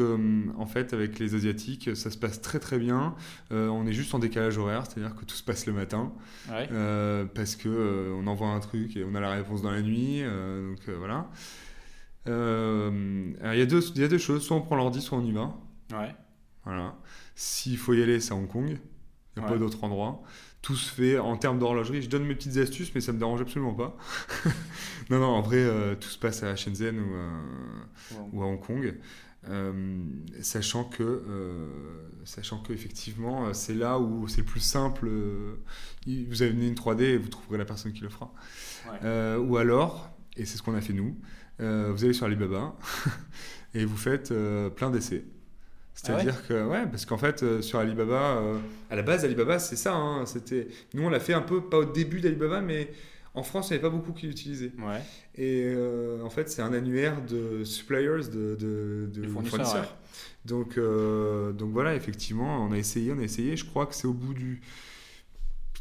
en 0.58 0.66
fait, 0.68 0.94
avec 0.94 1.18
les 1.18 1.34
Asiatiques, 1.34 1.96
ça 1.96 2.12
se 2.12 2.18
passe 2.20 2.42
très 2.42 2.60
très 2.60 2.78
bien. 2.78 3.16
On 3.50 3.88
est 3.88 3.94
juste 3.94 4.14
en 4.14 4.20
décalage 4.20 4.58
horaire, 4.60 4.84
c'est-à-dire 4.86 5.16
que 5.16 5.26
tout 5.26 5.36
se 5.36 5.44
passe 5.44 5.66
le 5.66 5.74
matin, 5.74 6.14
Ouais. 6.52 6.70
parce 7.34 7.56
que 7.56 8.14
on 8.16 8.28
envoie 8.28 8.50
un 8.50 8.60
truc 8.60 8.96
et 8.96 9.04
on 9.04 9.16
a 9.16 9.20
la 9.20 9.32
réponse 9.32 9.62
dans 9.64 9.72
la 9.72 9.82
nuit. 9.82 10.22
donc 10.24 10.96
voilà. 10.96 11.30
Il 12.28 13.58
y, 13.58 13.62
a 13.62 13.66
deux- 13.66 13.84
y 14.00 14.04
a 14.04 14.08
deux 14.08 14.18
choses, 14.20 14.44
soit 14.44 14.58
on 14.58 14.62
prend 14.62 14.76
l'ordi, 14.76 15.02
soit 15.02 15.18
on 15.18 15.26
y 15.26 15.32
va. 15.32 15.56
Ouais. 15.92 16.16
Voilà. 16.66 16.96
S'il 17.36 17.78
faut 17.78 17.94
y 17.94 18.02
aller, 18.04 18.20
c'est 18.20 18.34
à 18.34 18.36
Hong 18.36 18.48
Kong. 18.48 18.78
Il 19.36 19.40
n'y 19.40 19.46
a 19.46 19.48
Ouais. 19.50 19.54
pas 19.56 19.60
d'autre 19.60 19.84
endroit. 19.84 20.22
Tout 20.62 20.76
se 20.76 20.94
fait 20.94 21.18
en 21.20 21.36
termes 21.38 21.60
d'horlogerie. 21.60 22.02
Je 22.02 22.10
donne 22.10 22.24
mes 22.26 22.36
petites 22.36 22.58
astuces, 22.58 22.92
mais 22.96 23.02
ça 23.02 23.12
me 23.14 23.18
dérange 23.20 23.42
absolument 23.42 23.74
pas. 23.74 23.98
non, 25.10 25.20
non, 25.20 25.26
en 25.28 25.42
vrai, 25.42 25.58
euh, 25.58 25.96
tout 25.96 26.08
se 26.10 26.18
passe 26.20 26.44
à 26.44 26.56
Shenzhen 26.56 27.00
ou 27.00 27.16
à, 27.16 28.24
ou 28.32 28.44
à 28.44 28.46
Hong 28.46 28.60
Kong, 28.62 28.96
euh, 29.50 30.04
sachant 30.42 30.86
que, 30.86 31.04
euh, 31.04 31.68
sachant 32.24 32.60
que 32.60 32.72
effectivement, 32.74 33.48
euh, 33.48 33.54
c'est 33.54 33.74
là 33.74 34.00
où 34.00 34.28
c'est 34.28 34.42
le 34.42 34.46
plus 34.46 34.60
simple. 34.62 35.08
euh, 35.08 35.56
vous 36.30 36.42
avez 36.44 36.52
une 36.52 36.76
3D 36.76 37.02
et 37.04 37.18
vous 37.18 37.30
trouverez 37.30 37.58
la 37.58 37.66
personne 37.66 37.92
qui 37.92 38.02
le 38.02 38.10
fera. 38.10 38.32
Ouais. 38.90 39.00
Euh, 39.04 39.38
ou 39.40 39.58
alors, 39.58 40.12
et 40.38 40.46
c'est 40.46 40.58
ce 40.58 40.64
qu'on 40.64 40.76
a 40.76 40.82
fait 40.82 40.94
nous, 40.94 41.18
euh, 41.60 41.92
vous 41.94 42.04
allez 42.06 42.14
sur 42.14 42.26
Alibaba 42.26 42.76
et 43.74 43.84
vous 43.84 43.98
faites 43.98 44.32
euh, 44.32 44.70
plein 44.70 44.90
d'essais. 44.92 45.26
C'est-à-dire 45.96 46.46
que, 46.48 46.66
ouais, 46.68 46.86
parce 46.88 47.06
qu'en 47.06 47.18
fait, 47.18 47.44
euh, 47.44 47.62
sur 47.62 47.80
Alibaba, 47.80 48.38
euh, 48.38 48.58
à 48.90 48.96
la 48.96 49.04
base, 49.04 49.24
Alibaba, 49.26 49.60
c'est 49.60 49.76
ça. 49.76 49.94
hein, 49.94 50.26
c'était, 50.26 50.68
nous, 50.94 51.04
on 51.04 51.10
l'a 51.10 51.20
fait 51.20 51.34
un 51.34 51.42
peu, 51.42 51.62
pas 51.62 51.78
au 51.78 51.86
début 51.86 52.20
d'Alibaba, 52.20 52.62
mais 52.62 52.92
en 53.36 53.44
France, 53.44 53.70
il 53.70 53.74
n'y 53.74 53.80
avait 53.80 53.90
pas 53.90 53.96
beaucoup 53.96 54.12
qui 54.12 54.28
l'utilisaient. 54.28 54.72
Ouais. 54.80 55.02
Et 55.36 55.64
euh, 55.68 56.22
en 56.24 56.30
fait, 56.30 56.50
c'est 56.50 56.62
un 56.62 56.74
annuaire 56.74 57.22
de 57.26 57.64
suppliers, 57.64 58.28
de, 58.32 58.56
de, 58.56 59.28
fournisseurs. 59.28 59.96
Donc, 60.46 60.78
donc 60.78 61.72
voilà, 61.72 61.96
effectivement, 61.96 62.66
on 62.66 62.72
a 62.72 62.78
essayé, 62.78 63.14
on 63.14 63.20
a 63.20 63.24
essayé. 63.24 63.56
Je 63.56 63.66
crois 63.66 63.86
que 63.86 63.96
c'est 63.96 64.08
au 64.08 64.14
bout 64.14 64.34
du. 64.34 64.62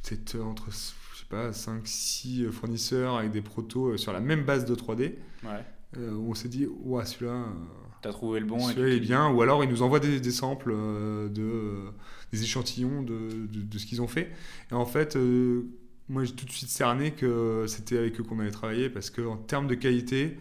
Peut-être 0.02 0.36
entre, 0.40 0.66
je 0.70 1.18
sais 1.18 1.26
pas, 1.28 1.50
5-6 1.50 2.50
fournisseurs 2.50 3.16
avec 3.16 3.30
des 3.32 3.40
protos 3.42 3.96
sur 3.96 4.12
la 4.12 4.20
même 4.20 4.44
base 4.44 4.64
de 4.66 4.74
3D, 4.74 5.14
Ouais. 5.44 5.64
on 5.96 6.34
s'est 6.34 6.48
dit, 6.48 6.66
ouais, 6.84 7.04
celui-là. 7.06 7.46
T'as 8.02 8.10
trouvé 8.10 8.40
le 8.40 8.46
bon. 8.46 8.58
et 8.58 8.72
celui-là 8.74 8.88
il 8.88 8.94
est 8.96 9.00
bien, 9.00 9.30
ou 9.30 9.42
alors 9.42 9.62
ils 9.64 9.70
nous 9.70 9.82
envoient 9.82 10.00
des, 10.00 10.20
des 10.20 10.30
samples, 10.32 10.72
euh, 10.74 11.28
de, 11.28 11.42
euh, 11.42 11.90
des 12.32 12.42
échantillons 12.42 13.02
de, 13.02 13.46
de, 13.50 13.62
de 13.62 13.78
ce 13.78 13.86
qu'ils 13.86 14.02
ont 14.02 14.08
fait. 14.08 14.30
Et 14.70 14.74
en 14.74 14.84
fait, 14.84 15.14
euh, 15.16 15.62
moi 16.08 16.24
j'ai 16.24 16.32
tout 16.32 16.44
de 16.44 16.50
suite 16.50 16.68
cerné 16.68 17.12
que 17.12 17.64
c'était 17.68 17.98
avec 17.98 18.18
eux 18.20 18.24
qu'on 18.24 18.40
allait 18.40 18.50
travailler 18.50 18.90
parce 18.90 19.08
qu'en 19.10 19.36
termes 19.36 19.68
de 19.68 19.74
qualité, 19.76 20.36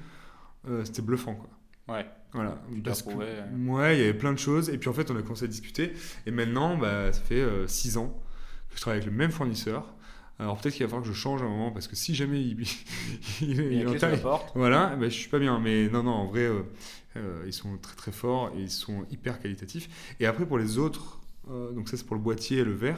c'était 0.83 1.01
bluffant. 1.01 1.35
Quoi. 1.35 1.95
Ouais. 1.97 2.05
Voilà. 2.33 2.61
Parce 2.83 3.01
que- 3.01 3.09
ouais, 3.13 3.95
il 3.97 3.99
y 3.99 4.03
avait 4.03 4.13
plein 4.13 4.31
de 4.33 4.39
choses. 4.39 4.69
Et 4.69 4.77
puis 4.77 4.89
en 4.89 4.93
fait, 4.93 5.09
on 5.11 5.15
a 5.17 5.21
commencé 5.21 5.45
à 5.45 5.47
discuter. 5.47 5.93
Et 6.25 6.31
maintenant, 6.31 6.77
bah, 6.77 7.11
ça 7.11 7.19
fait 7.21 7.43
6 7.67 7.97
ans 7.97 8.21
que 8.69 8.75
je 8.77 8.81
travaille 8.81 8.99
avec 9.01 9.11
le 9.11 9.15
même 9.17 9.31
fournisseur. 9.31 9.93
Alors 10.41 10.57
peut-être 10.57 10.73
qu'il 10.73 10.83
va 10.83 10.89
falloir 10.89 11.07
que 11.07 11.13
je 11.13 11.17
change 11.17 11.43
à 11.43 11.45
un 11.45 11.49
moment 11.49 11.71
parce 11.71 11.87
que 11.87 11.95
si 11.95 12.15
jamais 12.15 12.41
il, 12.41 12.61
il, 13.41 13.59
Il 13.59 13.73
il 13.73 14.19
voilà, 14.55 14.95
ben, 14.95 15.09
je 15.09 15.15
suis 15.15 15.29
pas 15.29 15.37
bien. 15.37 15.59
Mais 15.59 15.87
non, 15.87 16.01
non, 16.01 16.11
en 16.11 16.25
vrai, 16.25 16.41
euh, 16.41 16.63
euh, 17.15 17.43
ils 17.45 17.53
sont 17.53 17.77
très 17.77 17.95
très 17.95 18.11
forts 18.11 18.51
et 18.57 18.61
ils 18.61 18.71
sont 18.71 19.05
hyper 19.11 19.39
qualitatifs. 19.39 20.15
Et 20.19 20.25
après, 20.25 20.47
pour 20.47 20.57
les 20.57 20.79
autres, 20.79 21.19
euh, 21.51 21.71
donc 21.73 21.89
ça 21.89 21.95
c'est 21.95 22.05
pour 22.05 22.15
le 22.15 22.21
boîtier 22.21 22.59
et 22.59 22.63
le 22.63 22.73
verre. 22.73 22.97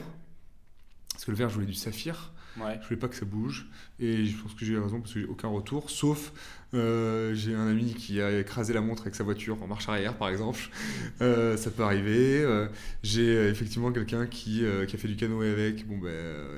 Parce 1.14 1.24
que 1.24 1.30
le 1.30 1.36
verre, 1.36 1.48
je 1.48 1.54
voulais 1.54 1.66
du 1.66 1.74
saphir. 1.74 2.32
Ouais. 2.60 2.78
Je 2.82 2.86
voulais 2.86 3.00
pas 3.00 3.08
que 3.08 3.16
ça 3.16 3.24
bouge. 3.24 3.66
Et 3.98 4.26
je 4.26 4.36
pense 4.36 4.54
que 4.54 4.64
j'ai 4.64 4.78
raison 4.78 5.00
parce 5.00 5.14
que 5.14 5.20
j'ai 5.20 5.26
aucun 5.26 5.48
retour. 5.48 5.90
Sauf, 5.90 6.32
euh, 6.72 7.34
j'ai 7.34 7.54
un 7.54 7.66
ami 7.66 7.94
qui 7.94 8.20
a 8.20 8.38
écrasé 8.38 8.72
la 8.72 8.80
montre 8.80 9.02
avec 9.02 9.14
sa 9.14 9.24
voiture 9.24 9.60
en 9.62 9.66
marche 9.66 9.88
arrière, 9.88 10.16
par 10.16 10.28
exemple. 10.28 10.60
Euh, 11.20 11.56
ça 11.56 11.70
peut 11.70 11.82
arriver. 11.82 12.42
Euh, 12.42 12.68
j'ai 13.02 13.36
euh, 13.36 13.50
effectivement 13.50 13.90
quelqu'un 13.92 14.26
qui, 14.26 14.62
qui 14.88 14.96
a 14.96 14.98
fait 14.98 15.08
du 15.08 15.16
canoë 15.16 15.50
avec. 15.50 15.86
Bon, 15.86 15.98
ben, 15.98 16.10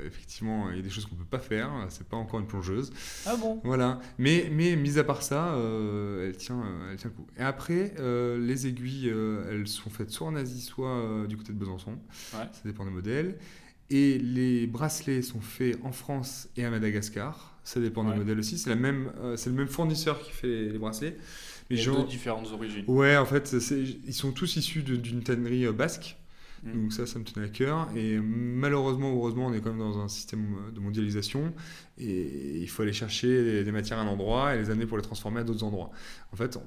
effectivement, 0.06 0.70
il 0.70 0.76
y 0.76 0.80
a 0.80 0.82
des 0.82 0.90
choses 0.90 1.06
qu'on 1.06 1.16
peut 1.16 1.24
pas 1.24 1.38
faire. 1.38 1.70
C'est 1.90 2.08
pas 2.08 2.16
encore 2.16 2.40
une 2.40 2.46
plongeuse. 2.46 2.92
Ah 3.24 3.36
bon? 3.36 3.60
Voilà. 3.64 4.00
Mais, 4.18 4.50
mais 4.52 4.76
mis 4.76 4.98
à 4.98 5.04
part 5.04 5.22
ça, 5.22 5.54
elle, 6.22 6.36
tient, 6.36 6.62
elle 6.90 6.96
tient 6.96 7.10
le 7.10 7.16
coup. 7.16 7.26
Et 7.38 7.42
après, 7.42 7.94
les 8.38 8.66
aiguilles, 8.66 9.12
elles 9.50 9.68
sont 9.68 9.90
faites 9.90 10.10
soit 10.10 10.26
en 10.26 10.34
Asie, 10.34 10.60
soit 10.60 11.26
du 11.28 11.36
côté 11.36 11.52
de 11.52 11.58
Besançon. 11.58 11.92
Ouais. 12.34 12.48
Ça 12.52 12.62
dépend 12.64 12.84
des 12.84 12.90
modèles. 12.90 13.38
Et 13.90 14.18
les 14.18 14.66
bracelets 14.66 15.22
sont 15.22 15.40
faits 15.40 15.78
en 15.84 15.92
France 15.92 16.48
et 16.56 16.64
à 16.64 16.70
Madagascar. 16.70 17.54
Ça 17.62 17.80
dépend 17.80 18.04
Ouais. 18.04 18.12
des 18.12 18.18
modèles 18.18 18.38
aussi. 18.38 18.58
C'est 18.58 18.70
la 18.70 18.76
même, 18.76 19.12
euh, 19.20 19.36
c'est 19.36 19.50
le 19.50 19.56
même 19.56 19.68
fournisseur 19.68 20.20
qui 20.20 20.30
fait 20.32 20.46
les, 20.46 20.68
les 20.70 20.78
bracelets. 20.78 21.16
A 21.70 21.74
gens- 21.74 22.02
deux 22.02 22.08
différentes 22.08 22.50
origines. 22.52 22.84
Ouais, 22.86 23.16
en 23.16 23.26
fait, 23.26 23.54
ils 24.06 24.14
sont 24.14 24.30
tous 24.32 24.56
issus 24.56 24.82
de- 24.82 24.96
d'une 24.96 25.22
tannerie 25.22 25.66
euh, 25.66 25.72
basque. 25.72 26.16
Mm. 26.62 26.72
Donc 26.72 26.92
ça, 26.92 27.06
ça 27.06 27.18
me 27.18 27.24
tenait 27.24 27.46
à 27.46 27.48
cœur. 27.48 27.88
Et 27.96 28.18
malheureusement, 28.18 29.12
heureusement, 29.12 29.46
on 29.46 29.52
est 29.52 29.60
quand 29.60 29.70
même 29.70 29.78
dans 29.80 29.98
un 29.98 30.08
système 30.08 30.54
euh, 30.68 30.70
de 30.70 30.78
mondialisation. 30.80 31.52
Et 31.98 32.58
il 32.60 32.68
faut 32.68 32.82
aller 32.82 32.92
chercher 32.92 33.64
des, 33.64 33.72
matières 33.72 33.98
à 33.98 34.02
un 34.02 34.06
endroit 34.06 34.54
et 34.54 34.58
les 34.58 34.70
amener 34.70 34.86
pour 34.86 34.96
les 34.96 35.02
transformer 35.02 35.40
à 35.40 35.44
d'autres 35.44 35.64
endroits. 35.64 35.90
En 36.32 36.36
fait, 36.36 36.58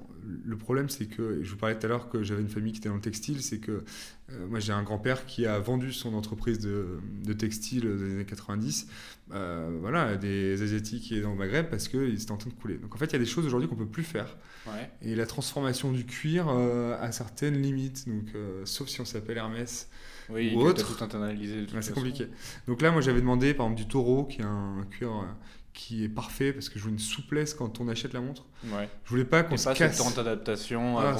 le 0.45 0.57
problème, 0.57 0.89
c'est 0.89 1.05
que, 1.05 1.39
je 1.43 1.49
vous 1.51 1.57
parlais 1.57 1.77
tout 1.77 1.85
à 1.85 1.89
l'heure 1.89 2.09
que 2.09 2.23
j'avais 2.23 2.41
une 2.41 2.49
famille 2.49 2.73
qui 2.73 2.79
était 2.79 2.89
dans 2.89 2.95
le 2.95 3.01
textile, 3.01 3.41
c'est 3.41 3.59
que 3.59 3.83
euh, 4.31 4.47
moi 4.47 4.59
j'ai 4.59 4.73
un 4.73 4.83
grand-père 4.83 5.25
qui 5.25 5.45
a 5.45 5.59
vendu 5.59 5.91
son 5.91 6.13
entreprise 6.13 6.59
de, 6.59 6.99
de 7.23 7.33
textile 7.33 7.81
des 7.97 8.13
années 8.13 8.25
90 8.25 8.87
euh, 9.31 9.77
voilà, 9.79 10.03
à 10.03 10.15
des 10.15 10.59
Asiatiques 10.61 11.11
et 11.11 11.21
dans 11.21 11.29
le 11.29 11.35
Maghreb 11.35 11.69
parce 11.69 11.87
qu'ils 11.87 12.21
étaient 12.21 12.31
en 12.31 12.37
train 12.37 12.49
de 12.49 12.55
couler. 12.55 12.77
Donc 12.77 12.95
en 12.95 12.97
fait, 12.97 13.05
il 13.05 13.13
y 13.13 13.15
a 13.15 13.19
des 13.19 13.25
choses 13.25 13.45
aujourd'hui 13.45 13.69
qu'on 13.69 13.75
peut 13.75 13.85
plus 13.85 14.03
faire. 14.03 14.37
Ouais. 14.65 14.89
Et 15.03 15.15
la 15.15 15.27
transformation 15.27 15.91
du 15.91 16.05
cuir 16.05 16.47
euh, 16.49 16.99
a 16.99 17.11
certaines 17.11 17.61
limites, 17.61 18.07
donc, 18.07 18.33
euh, 18.35 18.65
sauf 18.65 18.87
si 18.87 19.01
on 19.01 19.05
s'appelle 19.05 19.37
Hermès. 19.37 19.87
Oui, 20.29 20.53
Ou 20.55 20.61
autre. 20.61 20.95
tout 20.95 21.03
internalisé. 21.03 21.65
c'est 21.81 21.93
compliqué. 21.93 22.27
Donc 22.67 22.81
là, 22.81 22.91
moi 22.91 23.01
j'avais 23.01 23.19
demandé 23.21 23.53
par 23.53 23.65
exemple 23.67 23.81
du 23.81 23.87
taureau, 23.87 24.25
qui 24.25 24.41
est 24.41 24.45
un 24.45 24.85
cuir 24.89 25.11
euh, 25.11 25.23
qui 25.73 26.03
est 26.03 26.09
parfait 26.09 26.51
parce 26.51 26.67
que 26.67 26.77
je 26.79 26.85
veux 26.85 26.89
une 26.91 26.99
souplesse 26.99 27.53
quand 27.53 27.79
on 27.79 27.87
achète 27.87 28.13
la 28.13 28.21
montre. 28.21 28.45
Ouais. 28.65 28.89
Je 29.05 29.09
voulais 29.09 29.23
pas 29.25 29.43
qu'on 29.43 29.55
se 29.57 29.65
pas 29.65 29.75
cette 29.75 29.87
casse. 29.89 29.97
temps 29.97 30.11
d'adaptation 30.11 30.97
Ah. 30.99 31.15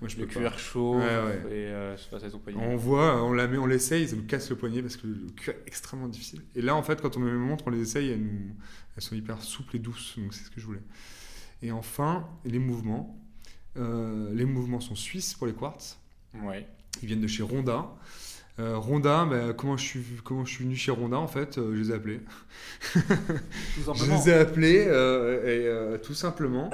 Moi 0.00 0.08
je 0.08 0.16
le 0.16 0.26
cuir 0.26 0.58
chaud 0.58 0.96
Ouais, 0.98 1.04
ouais. 1.04 1.42
et 1.50 1.66
euh, 1.66 1.96
se 1.96 2.08
passe 2.08 2.22
poignet. 2.42 2.58
On 2.60 2.76
voit, 2.76 3.22
on 3.24 3.32
la 3.32 3.46
met, 3.46 3.58
on 3.58 3.66
l'essaye, 3.66 4.08
ça 4.08 4.16
nous 4.16 4.24
casse 4.24 4.48
le 4.50 4.56
poignet 4.56 4.80
parce 4.80 4.96
que 4.96 5.06
le 5.06 5.26
cuir 5.36 5.54
est 5.54 5.62
extrêmement 5.66 6.08
difficile. 6.08 6.42
Et 6.54 6.62
là, 6.62 6.74
en 6.76 6.82
fait, 6.82 7.00
quand 7.02 7.16
on 7.16 7.20
met 7.20 7.30
les 7.30 7.36
montres, 7.36 7.64
on 7.66 7.70
les 7.70 7.80
essaye, 7.80 8.10
elles, 8.10 8.22
nous- 8.22 8.54
elles 8.96 9.02
sont 9.02 9.14
hyper 9.16 9.42
souples 9.42 9.76
et 9.76 9.78
douces, 9.80 10.14
donc 10.18 10.32
c'est 10.32 10.44
ce 10.44 10.50
que 10.50 10.60
je 10.60 10.66
voulais. 10.66 10.82
Et 11.62 11.72
enfin, 11.72 12.26
les 12.44 12.58
mouvements. 12.58 13.20
Euh, 13.76 14.32
les 14.34 14.44
mouvements 14.44 14.80
sont 14.80 14.94
suisses 14.94 15.34
pour 15.34 15.46
les 15.48 15.52
quartz. 15.52 15.98
Ouais. 16.42 16.66
Ils 17.02 17.06
viennent 17.08 17.20
de 17.20 17.26
chez 17.26 17.42
Ronda. 17.42 17.90
Euh, 18.60 18.78
Ronda, 18.78 19.24
bah, 19.24 19.52
comment, 19.56 19.76
je 19.76 19.84
suis, 19.84 20.04
comment 20.22 20.44
je 20.44 20.52
suis 20.52 20.64
venu 20.64 20.76
chez 20.76 20.92
Ronda 20.92 21.18
en 21.18 21.26
fait 21.26 21.58
euh, 21.58 21.74
Je 21.74 21.80
les 21.80 21.90
ai 21.90 21.94
appelés. 21.94 22.20
Je 22.94 24.10
les 24.10 24.30
ai 24.30 24.34
appelés 24.34 24.84
euh, 24.86 25.42
et, 25.42 25.66
euh, 25.66 25.98
tout 25.98 26.14
simplement. 26.14 26.70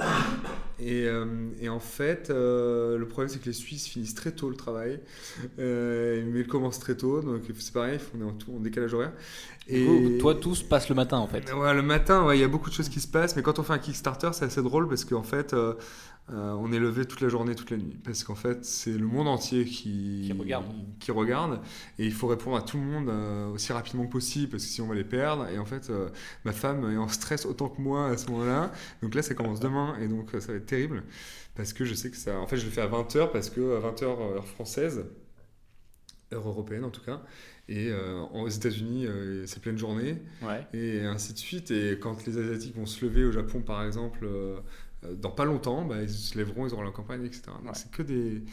Et, 0.79 1.07
euh, 1.07 1.25
et 1.59 1.69
en 1.69 1.79
fait, 1.79 2.29
euh, 2.29 2.99
le 2.99 3.07
problème 3.07 3.29
c'est 3.29 3.39
que 3.39 3.45
les 3.45 3.53
Suisses 3.53 3.87
finissent 3.87 4.13
très 4.13 4.31
tôt 4.31 4.49
le 4.49 4.55
travail, 4.55 4.99
euh, 5.57 6.23
mais 6.27 6.41
ils 6.41 6.47
commencent 6.47 6.79
très 6.79 6.95
tôt, 6.95 7.21
donc 7.21 7.41
c'est 7.57 7.73
pareil, 7.73 7.99
on 8.15 8.21
est 8.21 8.29
en, 8.29 8.33
tout, 8.33 8.51
en 8.55 8.59
décalage 8.59 8.93
horaire. 8.93 9.13
Coup, 9.67 10.17
toi, 10.19 10.35
tout 10.35 10.53
se 10.53 10.63
passe 10.63 10.89
le 10.89 10.95
matin 10.95 11.17
en 11.17 11.27
fait. 11.27 11.51
Ouais, 11.53 11.73
le 11.73 11.81
matin, 11.81 12.25
ouais, 12.25 12.37
il 12.37 12.41
y 12.41 12.43
a 12.43 12.47
beaucoup 12.47 12.69
de 12.69 12.75
choses 12.75 12.89
qui 12.89 12.99
se 12.99 13.07
passent, 13.07 13.35
mais 13.35 13.41
quand 13.41 13.57
on 13.57 13.63
fait 13.63 13.73
un 13.73 13.79
Kickstarter, 13.79 14.29
c'est 14.33 14.45
assez 14.45 14.61
drôle 14.61 14.87
parce 14.87 15.05
qu'en 15.05 15.23
fait, 15.23 15.55
euh, 16.29 16.53
on 16.53 16.71
est 16.71 16.79
levé 16.79 17.05
toute 17.05 17.19
la 17.21 17.27
journée, 17.29 17.55
toute 17.55 17.71
la 17.71 17.77
nuit. 17.77 17.97
Parce 18.03 18.23
qu'en 18.23 18.35
fait, 18.35 18.63
c'est 18.63 18.93
le 18.97 19.05
monde 19.05 19.27
entier 19.27 19.65
qui, 19.65 20.23
Qui 20.27 20.33
regarde. 20.33 20.65
qui 20.99 21.11
regarde, 21.11 21.59
et 21.99 22.05
il 22.05 22.13
faut 22.13 22.27
répondre 22.27 22.55
à 22.55 22.61
tout 22.61 22.77
le 22.77 22.83
monde 22.83 23.09
euh, 23.09 23.49
aussi 23.49 23.73
rapidement 23.73 24.05
que 24.05 24.11
possible 24.11 24.51
parce 24.51 24.63
que 24.63 24.69
sinon 24.69 24.87
on 24.87 24.89
va 24.89 24.95
les 24.95 25.03
perdre. 25.03 25.47
Et 25.49 25.57
en 25.59 25.65
fait, 25.65 25.89
euh, 25.89 26.09
ma 26.45 26.53
femme 26.53 26.89
est 26.89 26.97
en 26.97 27.07
stress 27.09 27.45
autant 27.45 27.67
que 27.69 27.81
moi 27.81 28.07
à 28.07 28.17
ce 28.17 28.29
moment-là. 28.31 28.71
Donc 29.01 29.13
là, 29.15 29.21
ça 29.23 29.33
commence 29.33 29.59
demain, 29.59 29.97
et 29.99 30.07
donc 30.07 30.29
ça 30.39 30.51
va 30.51 30.53
être 30.55 30.65
terrible 30.67 31.03
parce 31.55 31.73
que 31.73 31.83
je 31.83 31.93
sais 31.93 32.09
que 32.09 32.17
ça. 32.17 32.39
En 32.39 32.47
fait, 32.47 32.55
je 32.57 32.65
le 32.65 32.71
fais 32.71 32.81
à 32.81 32.87
20h 32.87 33.31
parce 33.31 33.49
que 33.49 33.75
à 33.77 33.79
20h 33.91 34.03
heure 34.03 34.47
française, 34.47 35.03
heure 36.33 36.47
européenne 36.47 36.85
en 36.85 36.89
tout 36.91 37.01
cas. 37.01 37.21
Et 37.67 37.89
euh, 37.89 38.21
aux 38.33 38.47
États-Unis, 38.49 39.05
euh, 39.05 39.45
c'est 39.45 39.61
pleine 39.61 39.77
journée 39.77 40.17
Ouais. 40.41 40.65
et 40.73 41.01
ainsi 41.05 41.33
de 41.33 41.37
suite. 41.37 41.71
Et 41.71 41.97
quand 41.99 42.25
les 42.25 42.37
Asiatiques 42.37 42.75
vont 42.75 42.85
se 42.85 43.05
lever 43.05 43.23
au 43.23 43.31
Japon, 43.31 43.61
par 43.61 43.83
exemple, 43.85 44.19
euh, 44.23 44.57
dans 45.19 45.31
pas 45.31 45.45
longtemps, 45.45 45.83
bah, 45.85 46.01
ils 46.01 46.09
se 46.09 46.37
lèveront, 46.37 46.67
ils 46.67 46.73
auront 46.73 46.83
la 46.83 46.91
campagne, 46.91 47.25
etc. 47.25 47.43
Donc 47.47 47.65
Ouais. 47.65 47.71
c'est 47.73 47.89
que 47.91 48.03
des. 48.03 48.43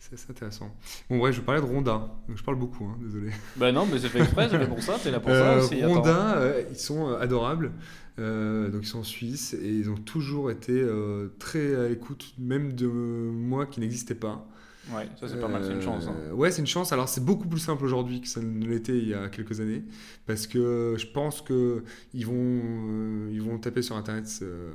C'est 0.00 0.14
assez 0.14 0.30
intéressant. 0.30 0.70
Bon, 1.08 1.18
ouais, 1.18 1.32
je 1.32 1.40
parlais 1.40 1.62
de 1.62 1.66
Ronda. 1.66 2.10
Donc 2.28 2.36
je 2.36 2.44
parle 2.44 2.58
beaucoup, 2.58 2.84
hein, 2.84 2.98
désolé. 3.02 3.30
Bah 3.56 3.72
non, 3.72 3.86
mais 3.90 3.98
c'est 3.98 4.10
fait 4.10 4.20
exprès, 4.20 4.48
c'est 4.50 4.68
pour 4.68 4.82
ça, 4.82 4.98
t'es 5.02 5.10
là 5.10 5.18
pour 5.18 5.30
ça 5.30 5.54
Euh, 5.54 5.62
aussi. 5.62 5.82
Ronda, 5.82 6.36
euh, 6.36 6.62
ils 6.70 6.76
sont 6.78 7.08
euh, 7.08 7.18
adorables. 7.18 7.72
Euh, 8.18 8.68
donc 8.70 8.82
ils 8.84 8.88
sont 8.88 9.02
suisses 9.02 9.54
et 9.54 9.66
ils 9.68 9.88
ont 9.90 9.96
toujours 9.96 10.50
été 10.50 10.72
euh, 10.78 11.34
très 11.38 11.74
à 11.74 11.88
l'écoute, 11.88 12.34
même 12.38 12.74
de 12.74 12.86
moi 12.86 13.64
qui 13.66 13.80
n'existais 13.80 14.14
pas. 14.14 14.46
Ouais, 14.92 15.08
ça 15.18 15.28
c'est 15.28 15.40
pas 15.40 15.48
mal, 15.48 15.64
c'est 15.64 15.72
une 15.72 15.80
chance. 15.82 16.06
hein. 16.08 16.14
Euh, 16.28 16.32
Ouais, 16.32 16.50
c'est 16.50 16.60
une 16.60 16.66
chance. 16.66 16.92
Alors, 16.92 17.08
c'est 17.08 17.24
beaucoup 17.24 17.48
plus 17.48 17.58
simple 17.60 17.84
aujourd'hui 17.84 18.20
que 18.20 18.28
ça 18.28 18.40
ne 18.42 18.66
l'était 18.66 18.96
il 18.98 19.08
y 19.08 19.14
a 19.14 19.28
quelques 19.28 19.60
années. 19.60 19.82
Parce 20.26 20.46
que 20.46 20.94
je 20.98 21.06
pense 21.06 21.40
que 21.40 21.84
ils 22.12 22.26
vont, 22.26 22.34
euh, 22.36 23.30
ils 23.32 23.40
vont 23.40 23.58
taper 23.58 23.82
sur 23.82 23.96
Internet 23.96 24.26
euh, 24.42 24.70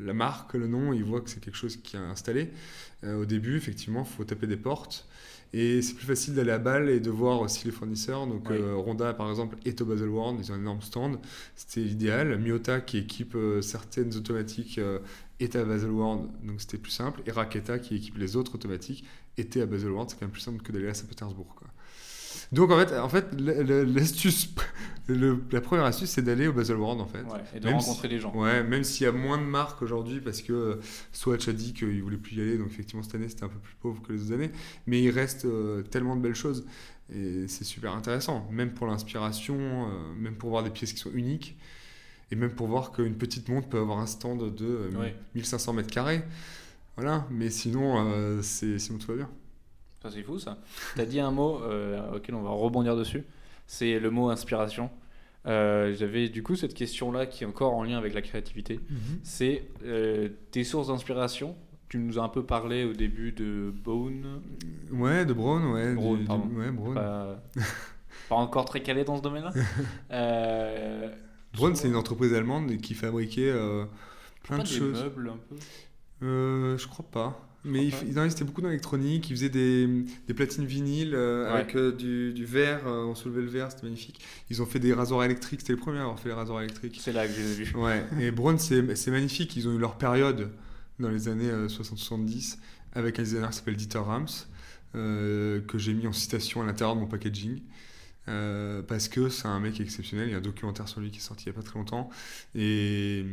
la 0.00 0.14
marque, 0.14 0.54
le 0.54 0.66
nom, 0.68 0.92
ils 0.92 1.04
voient 1.04 1.20
que 1.20 1.28
c'est 1.30 1.40
quelque 1.40 1.56
chose 1.58 1.76
qui 1.76 1.96
est 1.96 2.00
installé. 2.00 2.50
Euh, 3.04 3.20
au 3.22 3.24
début, 3.26 3.56
effectivement, 3.56 4.06
il 4.08 4.16
faut 4.16 4.24
taper 4.24 4.46
des 4.46 4.56
portes. 4.56 5.06
Et 5.54 5.82
c'est 5.82 5.92
plus 5.94 6.06
facile 6.06 6.34
d'aller 6.34 6.50
à 6.52 6.58
balle 6.58 6.88
et 6.88 6.98
de 6.98 7.10
voir 7.10 7.40
aussi 7.42 7.66
les 7.66 7.72
fournisseurs. 7.72 8.26
Donc, 8.26 8.48
Oui. 8.48 8.56
euh, 8.58 8.74
Ronda, 8.74 9.12
par 9.12 9.28
exemple, 9.28 9.58
est 9.66 9.78
au 9.82 9.84
Baselworld. 9.84 10.38
Ils 10.40 10.50
ont 10.50 10.54
un 10.54 10.58
énorme 10.60 10.80
stand. 10.80 11.18
C'était 11.56 11.80
l'idéal. 11.82 12.38
Miota, 12.38 12.80
qui 12.80 12.96
équipe 12.96 13.34
euh, 13.34 13.60
certaines 13.60 14.16
automatiques, 14.16 14.78
euh, 14.78 14.98
est 15.40 15.54
à 15.54 15.62
Baselworld. 15.64 16.22
Donc, 16.44 16.62
c'était 16.62 16.78
plus 16.78 16.92
simple. 16.92 17.20
Et 17.26 17.32
Raketa, 17.32 17.78
qui 17.80 17.96
équipe 17.96 18.16
les 18.16 18.34
autres 18.36 18.54
automatiques, 18.54 19.04
était 19.38 19.62
à 19.62 19.66
Baselworld. 19.66 20.10
C'est 20.10 20.16
quand 20.16 20.26
même 20.26 20.30
plus 20.32 20.40
simple 20.40 20.62
que 20.62 20.72
d'aller 20.72 20.88
à 20.88 20.94
Saint-Pétersbourg. 20.94 21.54
Donc, 22.50 22.70
en 22.70 22.78
fait, 22.78 22.98
en 22.98 23.08
fait 23.08 23.26
l'astuce, 23.38 24.54
la 25.08 25.60
première 25.60 25.86
astuce, 25.86 26.10
c'est 26.10 26.22
d'aller 26.22 26.48
au 26.48 26.52
Baselworld, 26.52 27.00
en 27.00 27.06
fait. 27.06 27.22
Ouais, 27.22 27.40
et 27.54 27.60
de 27.60 27.64
Même 27.66 27.76
rencontrer 27.76 28.08
les 28.08 28.18
gens. 28.18 28.34
Ouais, 28.34 28.62
même 28.62 28.84
s'il 28.84 29.04
y 29.04 29.08
a 29.08 29.12
moins 29.12 29.38
de 29.38 29.44
marques 29.44 29.80
aujourd'hui, 29.80 30.20
parce 30.20 30.42
que 30.42 30.52
euh, 30.52 30.80
Swatch 31.12 31.48
a 31.48 31.52
dit 31.52 31.72
qu'il 31.72 32.02
voulait 32.02 32.18
plus 32.18 32.36
y 32.36 32.40
aller, 32.42 32.58
donc 32.58 32.66
effectivement 32.68 33.02
cette 33.02 33.14
année 33.14 33.28
c'était 33.28 33.44
un 33.44 33.48
peu 33.48 33.58
plus 33.58 33.74
pauvre 33.80 34.02
que 34.02 34.12
les 34.12 34.22
autres 34.22 34.34
années, 34.34 34.50
mais 34.86 35.02
il 35.02 35.10
reste 35.10 35.46
euh, 35.46 35.82
tellement 35.82 36.14
de 36.16 36.20
belles 36.20 36.34
choses 36.34 36.66
et 37.14 37.46
c'est 37.48 37.64
super 37.64 37.94
intéressant, 37.94 38.46
même 38.50 38.72
pour 38.72 38.86
l'inspiration, 38.86 39.56
euh, 39.58 40.14
même 40.18 40.34
pour 40.34 40.50
voir 40.50 40.62
des 40.62 40.70
pièces 40.70 40.92
qui 40.92 41.00
sont 41.00 41.12
uniques, 41.12 41.56
et 42.30 42.36
même 42.36 42.50
pour 42.52 42.66
voir 42.66 42.92
qu'une 42.92 43.14
petite 43.16 43.48
montre 43.48 43.68
peut 43.68 43.78
avoir 43.78 43.98
un 43.98 44.06
stand 44.06 44.54
de 44.54 44.64
euh, 44.66 44.90
Ouais. 44.98 45.14
1500 45.34 45.72
mètres 45.74 45.90
carrés. 45.90 46.22
Voilà, 46.96 47.26
mais 47.30 47.48
sinon, 47.50 48.06
euh, 48.06 48.42
c'est 48.42 48.78
sinon 48.78 48.98
tout 48.98 49.08
va 49.08 49.16
bien. 49.16 49.30
Ça 50.02 50.10
c'est 50.10 50.22
fou 50.22 50.38
ça. 50.38 50.58
T'as 50.96 51.04
dit 51.06 51.20
un 51.20 51.30
mot 51.30 51.60
euh, 51.62 52.16
auquel 52.16 52.34
on 52.34 52.42
va 52.42 52.50
rebondir 52.50 52.96
dessus, 52.96 53.24
c'est 53.66 53.98
le 53.98 54.10
mot 54.10 54.28
inspiration. 54.30 54.90
Euh, 55.46 55.94
J'avais 55.94 56.28
du 56.28 56.42
coup 56.42 56.54
cette 56.56 56.74
question-là 56.74 57.26
qui 57.26 57.44
est 57.44 57.46
encore 57.46 57.74
en 57.74 57.82
lien 57.84 57.98
avec 57.98 58.12
la 58.14 58.22
créativité. 58.22 58.80
C'est 59.22 59.64
euh, 59.84 60.28
tes 60.50 60.64
sources 60.64 60.88
d'inspiration. 60.88 61.56
Tu 61.88 61.98
nous 61.98 62.18
as 62.18 62.22
un 62.22 62.28
peu 62.28 62.42
parlé 62.44 62.84
au 62.84 62.92
début 62.94 63.32
de 63.32 63.70
Bone. 63.84 64.40
Ouais, 64.90 65.24
de 65.26 65.32
Braun, 65.34 65.72
ouais. 65.72 65.94
Braun, 65.94 66.14
du- 66.14 66.20
du- 66.20 66.26
pardon. 66.26 66.48
ouais, 66.56 66.70
Braun. 66.70 66.94
Pas, 66.94 67.42
pas 68.30 68.34
encore 68.36 68.64
très 68.64 68.82
calé 68.82 69.04
dans 69.04 69.16
ce 69.18 69.22
domaine-là. 69.22 69.52
Braun, 71.54 71.74
c'est 71.74 71.88
une 71.88 71.96
entreprise 71.96 72.32
allemande 72.34 72.76
qui 72.78 72.94
fabriquait 72.94 73.52
plein 74.42 74.56
pas 74.58 74.62
de 74.62 74.68
des 74.68 74.74
choses. 74.74 75.02
meubles 75.02 75.28
un 75.28 75.38
peu. 75.48 75.56
Euh, 76.22 76.78
je 76.78 76.86
crois 76.88 77.04
pas. 77.10 77.48
Mais 77.64 77.86
ils 77.86 78.18
investissaient 78.18 78.44
beaucoup 78.44 78.60
dans 78.60 78.66
l'électronique, 78.68 79.30
ils 79.30 79.36
faisaient 79.36 79.48
des, 79.48 79.86
des 80.26 80.34
platines 80.34 80.64
vinyles 80.64 81.14
euh, 81.14 81.44
Ouais. 81.46 81.60
avec 81.60 81.76
euh, 81.76 81.92
du, 81.92 82.32
du 82.32 82.44
verre, 82.44 82.80
euh, 82.88 83.04
on 83.04 83.14
soulevait 83.14 83.40
le 83.42 83.46
verre, 83.48 83.70
c'était 83.70 83.84
magnifique. 83.84 84.20
Ils 84.50 84.60
ont 84.62 84.66
fait 84.66 84.80
des 84.80 84.92
rasoirs 84.92 85.22
électriques, 85.22 85.60
c'était 85.60 85.74
les 85.74 85.78
premiers 85.78 85.98
à 85.98 86.02
avoir 86.02 86.18
fait 86.18 86.30
les 86.30 86.34
rasoirs 86.34 86.60
électriques. 86.62 86.98
C'est 87.00 87.12
là 87.12 87.24
que 87.24 87.32
je 87.32 87.38
les 87.40 87.52
ai 87.52 87.54
vus. 87.64 87.76
Ouais, 87.76 88.04
et 88.18 88.32
Braun, 88.32 88.58
c'est 88.58 88.82
magnifique, 89.12 89.54
ils 89.54 89.68
ont 89.68 89.72
eu 89.74 89.78
leur 89.78 89.96
période 89.96 90.50
dans 90.98 91.08
les 91.10 91.28
années 91.28 91.50
euh, 91.50 91.68
60-70 91.68 92.56
avec 92.94 93.20
un 93.20 93.22
designer 93.22 93.50
qui 93.50 93.56
s'appelle 93.58 93.76
Dieter 93.76 93.98
Rams, 93.98 94.26
que 94.92 95.62
j'ai 95.76 95.94
mis 95.94 96.06
en 96.08 96.12
citation 96.12 96.62
à 96.62 96.66
l'intérieur 96.66 96.96
de 96.96 97.00
mon 97.00 97.06
packaging. 97.06 97.60
Euh, 98.28 98.82
parce 98.82 99.08
que 99.08 99.28
c'est 99.28 99.48
un 99.48 99.58
mec 99.60 99.80
exceptionnel, 99.80 100.28
il 100.28 100.32
y 100.32 100.34
a 100.34 100.38
un 100.38 100.40
documentaire 100.40 100.88
sur 100.88 101.00
lui 101.00 101.10
qui 101.10 101.18
est 101.18 101.20
sorti 101.22 101.44
il 101.46 101.52
n'y 101.52 101.58
a 101.58 101.60
pas 101.60 101.66
très 101.66 101.78
longtemps. 101.78 102.08
Et, 102.54 103.24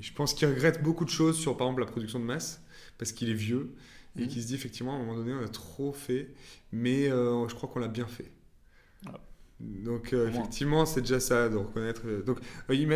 je 0.00 0.12
pense 0.12 0.34
qu'il 0.34 0.48
regrette 0.48 0.82
beaucoup 0.82 1.04
de 1.04 1.10
choses 1.10 1.38
sur 1.38 1.56
par 1.56 1.66
exemple 1.68 1.80
la 1.80 1.86
production 1.86 2.20
de 2.20 2.24
masse, 2.24 2.62
parce 2.98 3.12
qu'il 3.12 3.30
est 3.30 3.34
vieux, 3.34 3.74
et 4.18 4.22
Mhm. 4.22 4.28
qu'il 4.28 4.42
se 4.42 4.46
dit 4.48 4.54
effectivement 4.54 4.92
à 4.92 4.96
un 4.96 4.98
moment 5.00 5.16
donné 5.16 5.32
on 5.34 5.42
a 5.44 5.48
trop 5.48 5.92
fait, 5.92 6.34
mais 6.72 7.08
euh, 7.10 7.48
je 7.48 7.54
crois 7.54 7.68
qu'on 7.68 7.80
l'a 7.80 7.88
bien 7.88 8.06
fait. 8.06 8.30
Ah. 9.06 9.20
Donc 9.60 10.12
euh, 10.12 10.28
effectivement 10.28 10.84
c'est 10.86 11.00
déjà 11.00 11.20
ça 11.20 11.48
de 11.48 11.56
reconnaître. 11.56 12.02
Donc 12.26 12.38
il 12.70 12.86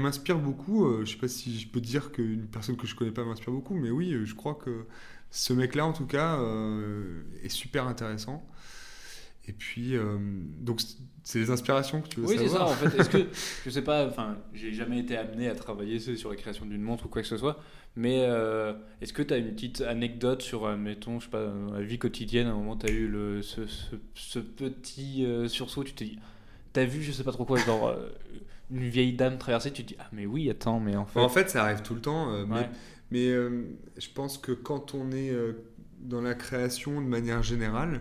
m'inspire 0.00 0.38
beaucoup. 0.38 1.04
je 1.04 1.10
sais 1.12 1.18
pas 1.18 1.28
si 1.28 1.58
je 1.58 1.68
peux 1.68 1.80
dire 1.80 2.12
qu'une 2.12 2.46
personne 2.46 2.76
que 2.76 2.86
je 2.86 2.94
connais 2.94 3.12
pas 3.12 3.24
m'inspire 3.24 3.52
beaucoup, 3.52 3.74
mais 3.74 3.90
oui, 3.90 4.14
je 4.24 4.34
crois 4.34 4.54
que 4.54 4.86
ce 5.30 5.52
mec-là, 5.52 5.86
en 5.86 5.92
tout 5.92 6.06
cas, 6.06 6.38
est 7.42 7.48
super 7.48 7.86
intéressant. 7.88 8.46
Et 9.46 9.52
puis, 9.52 9.94
euh, 9.96 10.18
donc, 10.60 10.80
c'est 11.22 11.38
les 11.38 11.50
inspirations 11.50 12.00
que 12.00 12.08
tu 12.08 12.20
veux 12.20 12.26
Oui, 12.26 12.36
c'est 12.38 12.48
ça 12.48 12.52
savoir 12.58 12.70
en 12.70 12.74
fait. 12.74 12.98
Est-ce 12.98 13.10
que, 13.10 13.18
je 13.64 13.70
sais 13.70 13.82
pas, 13.82 14.06
enfin, 14.06 14.38
j'ai 14.54 14.72
jamais 14.72 14.98
été 15.00 15.16
amené 15.16 15.48
à 15.48 15.54
travailler 15.54 15.98
sur 15.98 16.30
la 16.30 16.36
création 16.36 16.64
d'une 16.64 16.80
montre 16.80 17.06
ou 17.06 17.08
quoi 17.08 17.20
que 17.20 17.28
ce 17.28 17.36
soit, 17.36 17.60
mais 17.94 18.24
euh, 18.26 18.72
est-ce 19.02 19.12
que 19.12 19.22
tu 19.22 19.34
as 19.34 19.36
une 19.36 19.50
petite 19.52 19.82
anecdote 19.82 20.40
sur, 20.40 20.64
euh, 20.64 20.76
mettons, 20.76 21.20
je 21.20 21.26
sais 21.26 21.30
pas, 21.30 21.44
dans 21.46 21.74
la 21.74 21.82
vie 21.82 21.98
quotidienne, 21.98 22.46
à 22.46 22.52
un 22.52 22.54
moment 22.54 22.76
tu 22.76 22.86
as 22.86 22.90
eu 22.90 23.06
le, 23.06 23.42
ce, 23.42 23.66
ce, 23.66 23.96
ce 24.14 24.38
petit 24.38 25.26
euh, 25.26 25.46
sursaut, 25.46 25.84
tu 25.84 25.92
t'es 25.92 26.06
dit, 26.06 26.18
t'as 26.72 26.84
vu, 26.86 27.02
je 27.02 27.12
sais 27.12 27.24
pas 27.24 27.32
trop 27.32 27.44
quoi, 27.44 27.58
genre 27.58 27.94
une 28.70 28.88
vieille 28.88 29.12
dame 29.12 29.36
traverser, 29.36 29.72
tu 29.72 29.82
te 29.84 29.88
dis, 29.88 29.96
ah 30.00 30.08
mais 30.12 30.24
oui, 30.24 30.48
attends, 30.48 30.80
mais 30.80 30.96
en 30.96 31.04
fait. 31.04 31.20
En 31.20 31.28
fait, 31.28 31.50
ça 31.50 31.64
arrive 31.64 31.82
tout 31.82 31.94
le 31.94 32.00
temps, 32.00 32.46
mais, 32.46 32.54
Ouais. 32.60 32.70
mais 33.10 33.28
je 33.30 34.08
pense 34.14 34.38
que 34.38 34.52
quand 34.52 34.94
on 34.94 35.12
est 35.12 35.32
dans 36.00 36.22
la 36.22 36.34
création 36.34 37.00
de 37.02 37.06
manière 37.06 37.42
générale, 37.42 38.00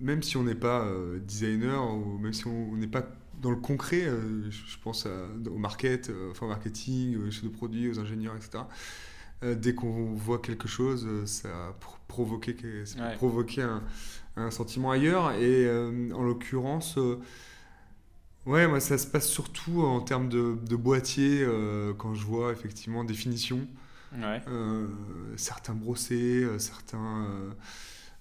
même 0.00 0.22
si 0.22 0.36
on 0.36 0.44
n'est 0.44 0.54
pas 0.54 0.84
euh, 0.86 1.18
designer 1.20 1.92
ou 1.94 2.18
même 2.18 2.32
si 2.32 2.46
on 2.46 2.76
n'est 2.76 2.86
pas 2.86 3.06
dans 3.40 3.50
le 3.50 3.56
concret, 3.56 4.02
euh, 4.06 4.50
je, 4.50 4.66
je 4.66 4.78
pense 4.82 5.06
à- 5.06 5.28
au 5.50 5.58
market, 5.58 6.10
euh, 6.10 6.30
enfin 6.32 6.46
au 6.46 6.48
marketing, 6.48 7.16
aux 7.16 7.30
chefs 7.30 7.44
de 7.44 7.48
produits, 7.48 7.88
aux 7.90 7.98
ingénieurs, 8.00 8.34
etc. 8.36 8.64
dès 9.56 9.72
qu'on 9.74 10.14
voit 10.14 10.40
quelque 10.40 10.66
chose, 10.66 11.06
ça 11.26 11.48
a 11.68 11.72
pro- 11.74 11.96
provoqué, 12.08 12.54
que- 12.54 12.84
ça 12.84 12.96
peut 12.96 13.02
Ouais. 13.04 13.14
provoquer 13.14 13.62
un, 13.62 13.84
un 14.36 14.50
sentiment 14.50 14.90
ailleurs. 14.90 15.30
Et 15.32 15.68
en 16.12 16.24
l'occurrence, 16.24 16.98
ouais, 18.46 18.66
moi 18.66 18.80
ça 18.80 18.98
se 18.98 19.06
passe 19.06 19.28
surtout 19.28 19.82
en 19.82 20.00
termes 20.00 20.28
de, 20.28 20.56
de 20.68 20.76
boîtier, 20.76 21.46
quand 21.98 22.14
je 22.14 22.24
vois 22.24 22.50
effectivement 22.52 23.04
des 23.04 23.14
finitions. 23.14 23.68
Ouais. 24.12 24.42
Certains 25.36 25.74
brossés, 25.74 26.44
certains, 26.58 27.28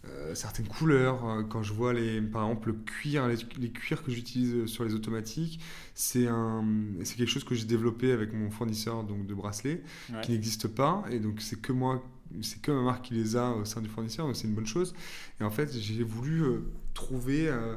euh, 0.07 0.31
euh, 0.31 0.35
certaines 0.35 0.67
couleurs. 0.67 1.25
euh, 1.29 1.43
Quand 1.43 1.63
je 1.63 1.73
vois 1.73 1.93
les, 1.93 2.21
par 2.21 2.43
exemple 2.45 2.69
le 2.69 2.73
cuir, 2.75 3.27
les, 3.27 3.37
les 3.59 3.71
cuirs 3.71 4.03
que 4.03 4.11
j'utilise 4.11 4.65
sur 4.67 4.83
les 4.83 4.93
automatiques, 4.93 5.59
c'est 5.95 6.27
un, 6.27 6.63
c'est 7.03 7.15
quelque 7.17 7.29
chose 7.29 7.43
que 7.43 7.55
j'ai 7.55 7.65
développé 7.65 8.11
avec 8.11 8.33
mon 8.33 8.49
fournisseur 8.51 9.03
donc 9.03 9.25
de 9.27 9.33
bracelets 9.33 9.83
Ouais. 10.13 10.21
qui 10.21 10.31
n'existe 10.31 10.67
pas 10.67 11.03
et 11.11 11.19
donc 11.19 11.41
c'est 11.41 11.61
que 11.61 11.71
moi, 11.73 12.03
c'est 12.41 12.61
que 12.61 12.71
ma 12.71 12.81
marque 12.81 13.05
qui 13.05 13.13
les 13.13 13.35
a 13.35 13.51
au 13.51 13.65
sein 13.65 13.81
du 13.81 13.89
fournisseur 13.89 14.25
donc 14.27 14.35
c'est 14.35 14.47
une 14.47 14.55
bonne 14.55 14.67
chose. 14.67 14.93
Et 15.39 15.43
en 15.43 15.51
fait 15.51 15.71
j'ai 15.77 16.03
voulu 16.03 16.41
euh, 16.43 16.59
trouver 16.93 17.47
euh, 17.47 17.75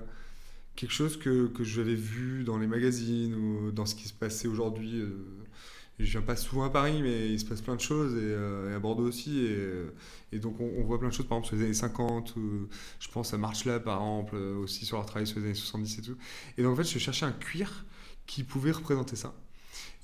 quelque 0.77 0.93
chose 0.93 1.17
que, 1.19 1.49
que 1.49 1.65
j'avais 1.65 1.95
vu 1.95 2.45
dans 2.45 2.59
les 2.59 2.67
magazines 2.67 3.35
ou 3.35 3.71
dans 3.73 3.87
ce 3.87 3.95
qui 3.95 4.09
se 4.09 4.15
passait 4.15 4.49
aujourd'hui. 4.49 5.03
Je 6.05 6.11
viens 6.13 6.23
pas 6.23 6.37
souvent 6.37 6.65
à 6.65 6.71
Paris, 6.71 7.01
mais 7.03 7.29
il 7.31 7.39
se 7.39 7.45
passe 7.45 7.61
plein 7.61 7.77
de 7.77 7.81
choses, 7.81 8.15
et, 8.15 8.19
euh, 8.23 8.71
et 8.71 8.75
à 8.75 8.79
Bordeaux 8.79 9.05
aussi. 9.07 9.45
Et, 9.45 9.49
euh, 9.51 9.95
et 10.33 10.39
donc, 10.39 10.61
on, 10.61 10.71
on 10.79 10.85
voit 10.85 10.99
plein 10.99 11.09
de 11.09 11.15
choses, 11.15 11.27
par 11.27 11.39
exemple, 11.39 11.49
sur 11.49 11.57
les 11.57 11.65
années 11.65 11.75
50, 11.75 12.37
ou 12.37 12.69
je 13.01 13.09
pense 13.09 13.35
à 13.35 13.39
March 13.39 13.65
Lab, 13.65 13.83
par 13.85 13.97
exemple, 14.01 14.35
euh, 14.37 14.57
aussi 14.57 14.85
sur 14.85 14.97
leur 14.97 15.07
travail 15.07 15.27
sur 15.27 15.39
les 15.41 15.47
années 15.47 15.55
70 15.55 15.99
et 15.99 16.03
tout. 16.03 16.17
Et 16.59 16.63
donc, 16.63 16.73
en 16.73 16.77
fait, 16.77 16.89
je 16.89 16.99
cherchais 16.99 17.27
un 17.27 17.33
cuir 17.33 17.85
qui 18.27 18.45
pouvait 18.45 18.71
représenter 18.71 19.17
ça. 19.17 19.35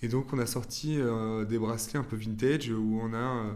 Et 0.03 0.09
donc, 0.09 0.33
on 0.33 0.39
a 0.39 0.47
sorti 0.47 0.97
euh, 0.99 1.45
des 1.45 1.59
bracelets 1.59 1.99
un 1.99 2.05
peu 2.05 2.17
vintage, 2.17 2.71
où 2.71 3.01
on 3.03 3.15
a 3.15 3.17
euh, 3.17 3.53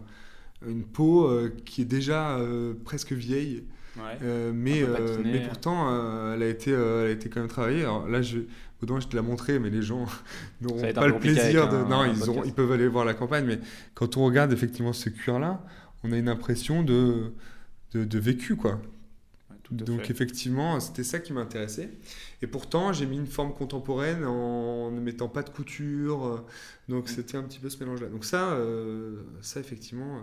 une 0.67 0.85
peau 0.85 1.31
qui 1.65 1.83
est 1.83 1.87
déjà 1.87 2.39
presque 2.85 3.13
vieille, 3.13 3.65
Ouais. 3.97 4.53
mais, 4.53 4.85
mais 5.25 5.41
pourtant, 5.41 6.33
elle, 6.33 6.43
a 6.45 6.49
été, 6.49 6.71
elle 6.71 7.07
a 7.07 7.11
été 7.11 7.29
quand 7.29 7.41
même 7.41 7.49
travaillée. 7.49 7.81
Alors 7.83 8.07
là, 8.09 8.23
je, 8.23 8.39
au 8.83 8.87
demain, 8.87 9.01
je 9.01 9.09
te 9.09 9.17
la 9.17 9.23
montrer, 9.23 9.59
mais 9.59 9.71
les 9.71 9.83
gens 9.83 10.07
n'auront 10.61 10.93
pas 10.93 11.07
le 11.07 11.19
plaisir 11.19 11.69
de. 11.69 11.77
un- 11.77 11.89
non, 11.89 12.01
un 12.01 12.09
ils, 12.09 12.29
auront- 12.29 12.45
ils 12.45 12.53
peuvent 12.55 12.73
aller 12.73 12.89
voir 12.89 13.05
la 13.05 13.15
campagne, 13.15 13.45
mais 13.47 13.59
quand 13.95 14.17
on 14.17 14.25
regarde 14.25 14.53
effectivement 14.53 14.93
ce 14.93 15.09
cuir-là, 15.11 15.65
on 16.05 16.13
a 16.13 16.17
une 16.17 16.29
impression 16.29 16.83
de, 16.83 17.33
de, 17.93 18.05
de 18.05 18.19
vécu, 18.19 18.57
quoi. 18.57 18.81
Donc 19.71 20.03
fait. 20.07 20.11
effectivement, 20.13 20.81
c'était 20.81 21.05
ça 21.05 21.21
qui 21.21 21.33
m'intéressait. 21.33 21.91
Et 22.43 22.49
pourtant, 22.49 22.93
j'ai 22.93 23.07
mis 23.07 23.17
une 23.19 23.29
forme 23.29 23.55
contemporaine 23.55 24.25
en 24.25 24.91
ne 24.91 25.01
mettant 25.01 25.29
pas 25.29 25.45
de 25.45 25.51
couture. 25.51 26.27
euh, 26.27 26.45
Donc 26.89 27.05
Mm. 27.05 27.07
c'était 27.09 27.37
un 27.37 27.45
petit 27.45 27.61
peu 27.61 27.71
ce 27.71 27.79
mélange-là. 27.79 28.09
Donc 28.09 28.25
ça, 28.25 28.51
euh, 28.55 29.23
ça 29.43 29.61
effectivement, 29.61 30.17
euh, 30.17 30.21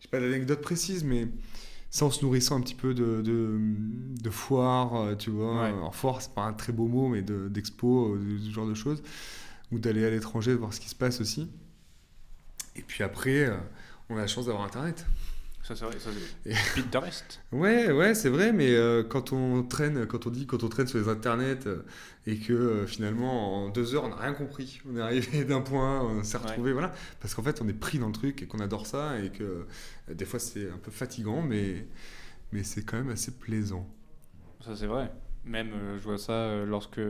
j'ai 0.00 0.08
pas 0.08 0.20
d'anecdote 0.20 0.60
précise, 0.60 1.02
mais 1.02 1.26
ça 1.96 2.06
en 2.06 2.10
se 2.10 2.24
nourrissant 2.24 2.56
un 2.56 2.60
petit 2.60 2.74
peu 2.74 2.92
de, 2.92 3.22
de, 3.22 3.56
de 4.20 4.30
foire, 4.30 4.96
euh, 4.96 5.14
tu 5.14 5.30
vois. 5.30 5.62
Ouais. 5.62 5.68
Alors 5.68 5.94
foire, 5.94 6.20
c'est 6.20 6.34
pas 6.34 6.42
un 6.42 6.52
très 6.52 6.72
beau 6.72 6.88
mot, 6.88 7.06
mais 7.08 7.22
de- 7.22 7.46
d'expo, 7.46 8.16
euh, 8.16 8.38
ce 8.44 8.50
genre 8.50 8.66
de 8.66 8.74
choses. 8.74 9.00
Ou 9.70 9.78
d'aller 9.78 10.04
à 10.04 10.10
l'étranger, 10.10 10.54
voir 10.56 10.72
ce 10.74 10.80
qui 10.80 10.88
se 10.88 10.96
passe 10.96 11.20
aussi. 11.20 11.48
Et 12.74 12.82
puis 12.82 13.04
après, 13.04 13.44
euh, 13.46 13.56
on 14.10 14.16
a 14.16 14.22
la 14.22 14.26
chance 14.26 14.46
d'avoir 14.46 14.64
Internet. 14.64 15.06
Ça, 15.64 15.74
c'est 15.74 15.86
vrai. 15.86 15.98
Ça, 15.98 16.10
c'est 16.44 16.50
Et- 16.50 16.54
Pinterest. 16.82 17.40
Ouais, 17.50 17.90
ouais, 17.90 18.14
c'est 18.14 18.28
vrai, 18.28 18.52
mais 18.52 18.70
euh, 18.74 19.02
quand 19.02 19.32
on 19.32 19.62
traîne, 19.62 20.06
quand 20.06 20.26
on 20.26 20.30
dit, 20.30 20.46
quand 20.46 20.62
on 20.62 20.68
traîne 20.68 20.86
sur 20.86 20.98
les 20.98 21.08
internets 21.08 21.66
euh, 21.66 21.82
et 22.26 22.38
que 22.38 22.52
euh, 22.52 22.86
finalement 22.86 23.64
en 23.64 23.70
deux 23.70 23.94
heures 23.94 24.04
on 24.04 24.10
n'a 24.10 24.16
rien 24.16 24.34
compris, 24.34 24.82
on 24.86 24.96
est 24.98 25.00
arrivé 25.00 25.44
d'un 25.44 25.62
point, 25.62 26.02
on 26.02 26.22
s'est 26.22 26.36
retrouvé, 26.36 26.72
voilà, 26.74 26.92
parce 27.20 27.34
qu'en 27.34 27.42
fait 27.42 27.62
on 27.62 27.68
est 27.68 27.72
pris 27.72 27.98
dans 27.98 28.08
le 28.08 28.12
truc 28.12 28.42
et 28.42 28.46
qu'on 28.46 28.58
adore 28.60 28.86
ça 28.86 29.18
et 29.18 29.30
que 29.30 29.66
des 30.08 30.26
fois 30.26 30.38
c'est 30.38 30.70
un 30.70 30.76
peu 30.76 30.90
fatigant, 30.90 31.40
mais 31.40 31.86
mais 32.52 32.62
c'est 32.62 32.82
quand 32.84 32.98
même 32.98 33.10
assez 33.10 33.32
plaisant. 33.32 33.88
Ça, 34.60 34.76
c'est 34.76 34.86
vrai. 34.86 35.10
Même, 35.44 35.72
je 35.98 36.04
vois 36.04 36.18
ça 36.18 36.64
lorsque. 36.64 37.00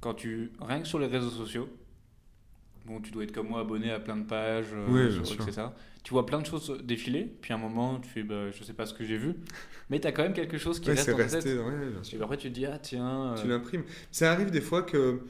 Quand 0.00 0.14
tu. 0.14 0.52
Rien 0.60 0.80
que 0.80 0.86
sur 0.86 0.98
les 0.98 1.06
réseaux 1.06 1.30
sociaux. 1.30 1.68
Bon, 2.86 3.00
tu 3.00 3.10
dois 3.10 3.24
être 3.24 3.32
comme 3.32 3.48
moi 3.48 3.60
abonné 3.60 3.90
à 3.90 3.98
plein 3.98 4.16
de 4.16 4.24
pages, 4.26 4.66
euh, 4.72 5.08
Oui, 5.18 5.26
sur- 5.26 5.42
etc. 5.48 5.62
Tu 6.04 6.12
vois 6.12 6.24
plein 6.24 6.40
de 6.40 6.46
choses 6.46 6.80
défiler, 6.84 7.24
puis 7.40 7.52
à 7.52 7.56
un 7.56 7.58
moment, 7.58 7.98
tu 7.98 8.08
fais, 8.08 8.22
bah, 8.22 8.50
je 8.52 8.62
sais 8.62 8.72
pas 8.74 8.86
ce 8.86 8.94
que 8.94 9.04
j'ai 9.04 9.16
vu, 9.16 9.34
mais 9.90 9.98
tu 10.00 10.06
as 10.06 10.12
quand 10.12 10.22
même 10.22 10.34
quelque 10.34 10.56
chose 10.56 10.78
qui 10.78 10.90
Ouais, 10.90 10.94
reste 10.94 11.10
resté, 11.16 11.40
tête. 11.56 11.58
ouais, 11.58 11.88
bien 11.90 12.00
Et 12.00 12.04
sûr. 12.04 12.22
après, 12.22 12.36
tu 12.36 12.48
te 12.48 12.54
dis, 12.54 12.64
ah 12.66 12.78
tiens. 12.80 13.34
Tu 13.36 13.46
euh, 13.46 13.50
l'imprimes. 13.50 13.82
Ça 14.12 14.30
arrive 14.32 14.50
des 14.52 14.60
fois 14.60 14.82
que 14.82 15.20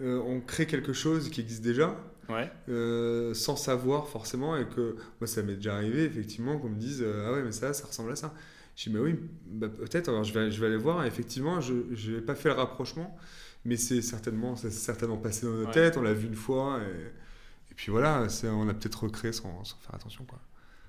euh, 0.00 0.20
on 0.26 0.40
crée 0.40 0.66
quelque 0.66 0.92
chose 0.92 1.28
qui 1.30 1.40
existe 1.40 1.62
déjà. 1.62 1.96
Ouais, 2.28 2.50
euh, 2.68 3.34
sans 3.34 3.56
savoir 3.56 4.06
forcément 4.08 4.56
et 4.56 4.64
que 4.64 4.94
moi 5.20 5.26
ça 5.26 5.42
m'est 5.42 5.56
déjà 5.56 5.74
arrivé 5.74 6.04
effectivement 6.04 6.56
qu'on 6.56 6.68
me 6.70 6.78
dise 6.78 7.02
euh, 7.02 7.26
ah 7.28 7.32
ouais 7.32 7.42
mais 7.42 7.50
ça 7.50 7.74
ça 7.74 7.84
ressemble 7.84 8.12
à 8.12 8.16
ça 8.16 8.32
je 8.76 8.84
dis 8.88 8.94
mais 8.94 9.00
oui 9.00 9.16
bah, 9.46 9.68
peut-être 9.68 10.08
alors 10.08 10.22
je 10.22 10.32
vais, 10.32 10.48
je 10.50 10.60
vais 10.60 10.68
aller 10.68 10.76
voir 10.76 11.04
et 11.04 11.08
effectivement 11.08 11.60
je 11.60 11.74
n'ai 12.12 12.20
pas 12.20 12.36
fait 12.36 12.48
le 12.48 12.54
rapprochement 12.54 13.14
mais 13.64 13.76
c'est 13.76 14.02
certainement 14.02 14.56
ça 14.56 14.70
s'est 14.70 14.78
certainement 14.78 15.16
passé 15.18 15.46
dans 15.46 15.52
notre 15.52 15.68
Ouais. 15.68 15.72
tête 15.74 15.96
on 15.96 16.02
l'a 16.02 16.12
vu 16.14 16.26
une 16.26 16.34
fois 16.34 16.80
et, 16.82 17.70
et 17.70 17.74
puis 17.74 17.90
voilà 17.90 18.26
on 18.44 18.68
a 18.68 18.74
peut-être 18.74 19.04
recréé 19.04 19.32
sans, 19.32 19.64
sans 19.64 19.76
faire 19.78 19.94
attention 19.94 20.24
quoi 20.24 20.38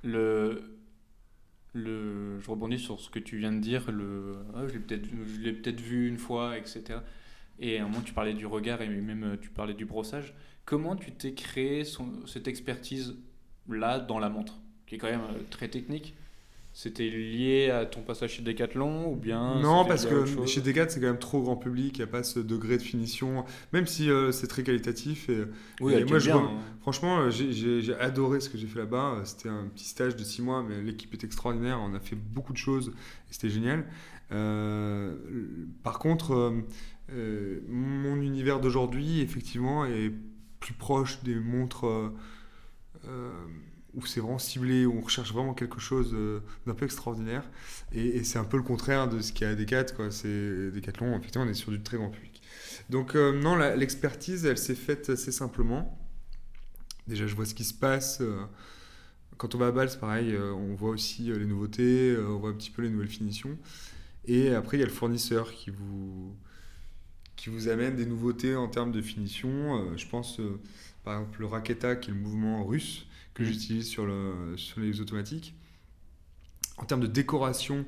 le. 0.03 0.69
Le, 1.75 2.39
je 2.39 2.51
rebondis 2.51 2.77
sur 2.77 2.99
ce 2.99 3.09
que 3.09 3.17
tu 3.17 3.37
viens 3.39 3.51
de 3.51 3.59
dire. 3.59 3.91
Le, 3.91 4.35
ah, 4.55 4.67
je 4.67 4.73
l'ai 4.73 4.79
peut-être, 4.79 5.09
peut-être 5.63 5.81
vu 5.81 6.07
une 6.07 6.19
fois, 6.19 6.55
etc. 6.55 6.99
Et 7.57 7.79
à 7.79 7.83
un 7.83 7.87
moment, 7.87 8.01
tu 8.01 8.13
parlais 8.13 8.35
du 8.35 8.45
regard 8.45 8.83
et 8.83 8.87
même 8.89 9.37
tu 9.41 9.49
parlais 9.49 9.73
du 9.73 9.85
brossage. 9.85 10.35
Comment 10.65 10.95
tu 10.95 11.11
t'es 11.13 11.33
créé 11.33 11.83
son- 11.83 12.27
cette 12.27 12.47
expertise-là 12.47 13.99
dans 13.99 14.19
la 14.19 14.29
montre, 14.29 14.59
qui 14.85 14.95
est 14.95 14.97
quand 14.99 15.09
même 15.09 15.21
euh, 15.21 15.41
très 15.49 15.67
technique 15.67 16.13
C'était 16.75 17.07
lié 17.07 17.69
à 17.69 17.85
ton 17.85 18.01
passage 18.01 18.31
chez 18.31 18.41
Decathlon 18.41 19.11
ou 19.11 19.15
bien 19.15 19.59
non 19.61 19.85
parce 19.85 20.07
que 20.07 20.25
chez 20.47 20.59
Decat 20.59 20.89
c'est 20.89 20.99
quand 20.99 21.05
même 21.05 21.19
trop 21.19 21.39
grand 21.43 21.55
public 21.55 21.97
il 21.97 21.99
n'y 21.99 22.03
a 22.05 22.07
pas 22.07 22.23
ce 22.23 22.39
degré 22.39 22.77
de 22.77 22.81
finition 22.81 23.45
même 23.73 23.85
si 23.85 24.09
euh, 24.09 24.31
c'est 24.31 24.47
très 24.47 24.63
qualitatif 24.63 25.29
et, 25.29 25.43
Oui, 25.81 25.93
et 25.93 26.03
moi, 26.03 26.17
je 26.17 26.31
bien, 26.31 26.37
hein. 26.39 26.51
Franchement, 26.81 27.19
euh, 27.19 27.29
j'ai- 27.29 27.95
adoré 27.99 28.39
ce 28.39 28.49
que 28.49 28.57
j'ai 28.57 28.65
fait 28.67 28.79
là-bas. 28.79 29.17
Euh, 29.19 29.21
C'était 29.23 29.49
un 29.49 29.65
petit 29.73 29.85
stage 29.85 30.15
de 30.15 30.23
six 30.23 30.41
mois, 30.41 30.65
mais 30.67 30.81
l'équipe 30.81 31.13
est 31.13 31.23
extraordinaire. 31.23 31.79
On 31.79 31.93
a 31.93 31.99
fait 31.99 32.15
beaucoup 32.17 32.53
de 32.53 32.57
choses 32.57 32.89
et 33.29 33.33
c'était 33.33 33.49
génial. 33.49 33.85
Euh, 34.31 35.15
par 35.83 35.99
contre, 35.99 36.53
euh, 37.11 37.59
mon 37.69 38.15
univers 38.21 38.59
d'aujourd'hui, 38.59 39.21
effectivement, 39.21 39.85
est 39.85 40.11
plus 40.59 40.73
proche 40.73 41.21
des 41.23 41.35
montres 41.35 41.85
où 43.95 44.05
c'est 44.05 44.19
vraiment 44.19 44.39
ciblé, 44.39 44.85
où 44.85 44.97
on 44.97 45.01
recherche 45.01 45.31
vraiment 45.33 45.53
quelque 45.53 45.79
chose 45.79 46.11
euh, 46.13 46.39
d'un 46.65 46.73
peu 46.73 46.85
extraordinaire. 46.85 47.43
Et, 47.93 48.23
c'est 48.23 48.39
un 48.39 48.43
peu 48.43 48.57
le 48.57 48.63
contraire 48.63 49.07
de 49.07 49.21
ce 49.21 49.31
qu'il 49.31 49.45
y 49.45 49.49
a 49.49 49.53
à 49.53 49.55
Decat. 49.55 49.85
quoi. 49.95 50.11
C'est 50.11 50.71
Decathlon, 50.71 51.17
effectivement, 51.17 51.45
on 51.45 51.49
est 51.49 51.53
sur 51.53 51.71
du 51.71 51.81
très 51.81 51.97
grand 51.97 52.09
public. 52.09 52.41
Donc, 52.89 53.15
euh, 53.15 53.39
non, 53.39 53.55
l'expertise, 53.55 54.45
elle 54.45 54.57
s'est 54.57 54.75
faite 54.75 55.09
assez 55.09 55.31
simplement. 55.31 55.97
Déjà, 57.07 57.27
je 57.27 57.35
vois 57.35 57.45
ce 57.45 57.53
qui 57.53 57.63
se 57.63 57.73
passe. 57.73 58.19
euh, 58.21 58.43
Quand 59.37 59.53
on 59.55 59.57
va 59.57 59.67
à 59.67 59.71
Bâle, 59.71 59.89
pareil, 59.99 60.35
on 60.37 60.73
voit 60.73 60.89
aussi 60.91 61.23
les 61.23 61.45
nouveautés, 61.45 62.15
on 62.17 62.39
voit 62.39 62.49
un 62.49 62.53
petit 62.53 62.71
peu 62.71 62.81
les 62.81 62.89
nouvelles 62.89 63.07
finitions. 63.09 63.57
Et 64.25 64.53
après, 64.55 64.77
il 64.77 64.79
y 64.79 64.83
a 64.83 64.87
le 64.87 64.91
fournisseur 64.91 65.51
qui 65.51 65.69
vous, 65.69 66.33
qui 67.35 67.49
vous 67.49 67.67
amène 67.67 67.95
des 67.95 68.05
nouveautés 68.05 68.55
en 68.55 68.69
termes 68.69 68.91
de 68.91 69.01
finition. 69.01 69.95
Je 69.97 70.07
pense, 70.07 70.39
par 71.03 71.15
exemple, 71.19 71.41
le 71.41 71.47
Raketa, 71.47 71.95
qui 71.97 72.09
est 72.09 72.13
le 72.13 72.19
mouvement 72.19 72.63
russe 72.63 73.05
que 73.33 73.43
Mhm. 73.43 73.49
j'utilise 73.49 73.87
sur, 73.87 74.05
le, 74.05 74.55
sur 74.57 74.79
les 74.79 75.01
automatiques. 75.01 75.55
En 76.77 76.85
termes 76.85 77.01
de 77.01 77.07
décoration 77.07 77.85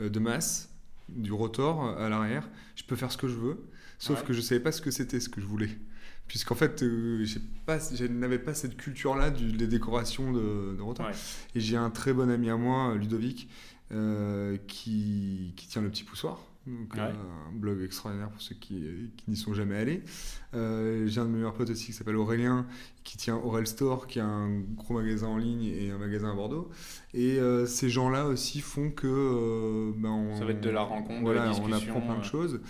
euh, 0.00 0.08
de 0.08 0.18
masse, 0.18 0.70
du 1.08 1.32
rotor 1.32 1.84
euh, 1.84 2.06
à 2.06 2.08
l'arrière, 2.08 2.48
je 2.76 2.82
peux 2.84 2.96
faire 2.96 3.12
ce 3.12 3.16
que 3.18 3.28
je 3.28 3.34
veux, 3.36 3.64
sauf 3.98 4.20
Ouais. 4.20 4.26
que 4.26 4.32
je 4.32 4.38
ne 4.38 4.44
savais 4.44 4.60
pas 4.60 4.72
ce 4.72 4.80
que 4.82 4.90
c'était, 4.90 5.20
ce 5.20 5.28
que 5.28 5.40
je 5.40 5.46
voulais. 5.46 5.70
Puisqu'en 6.26 6.54
fait, 6.54 6.82
euh, 6.82 7.24
pas, 7.66 7.78
je 7.78 8.04
n'avais 8.06 8.38
pas 8.38 8.54
cette 8.54 8.76
culture-là 8.76 9.30
des 9.30 9.66
décorations 9.66 10.32
de, 10.32 10.74
de 10.76 10.80
rotor. 10.82 11.06
Ouais. 11.06 11.12
Et 11.54 11.60
j'ai 11.60 11.76
un 11.76 11.90
très 11.90 12.12
bon 12.14 12.30
ami 12.30 12.48
à 12.50 12.56
moi, 12.56 12.94
Ludovic, 12.94 13.48
qui, 14.66 15.52
qui, 15.56 15.68
tient 15.68 15.82
le 15.82 15.90
petit 15.90 16.04
poussoir. 16.04 16.40
Donc, 16.66 16.96
un 16.96 17.52
blog 17.52 17.82
extraordinaire 17.82 18.30
pour 18.30 18.40
ceux 18.40 18.54
qui, 18.54 19.12
qui 19.16 19.30
n'y 19.30 19.36
sont 19.36 19.52
jamais 19.52 19.76
allés. 19.76 20.02
J'ai 20.52 21.20
un 21.20 21.24
de 21.24 21.30
mes 21.30 21.36
meilleurs 21.36 21.54
potes 21.54 21.70
aussi 21.70 21.86
qui 21.86 21.92
s'appelle 21.92 22.16
Aurélien, 22.16 22.66
qui 23.02 23.18
tient 23.18 23.36
Aurel 23.36 23.66
Store, 23.66 24.06
qui 24.06 24.20
a 24.20 24.26
un 24.26 24.60
gros 24.60 24.94
magasin 24.94 25.26
en 25.26 25.36
ligne 25.36 25.64
et 25.64 25.90
un 25.90 25.98
magasin 25.98 26.30
à 26.30 26.34
Bordeaux. 26.34 26.70
Et 27.12 27.38
ces 27.66 27.90
gens-là 27.90 28.26
aussi 28.26 28.60
font 28.60 28.90
que. 28.90 29.92
Ben, 29.96 30.10
on, 30.10 30.36
Ça 30.38 30.44
va 30.44 30.52
être 30.52 30.60
de 30.60 30.70
la 30.70 30.82
rencontre, 30.82 31.20
voilà, 31.20 31.48
de 31.48 31.50
la 31.50 31.62
on 31.62 31.72
apprend 31.72 32.00
plein 32.00 32.18
de 32.18 32.24
choses. 32.24 32.60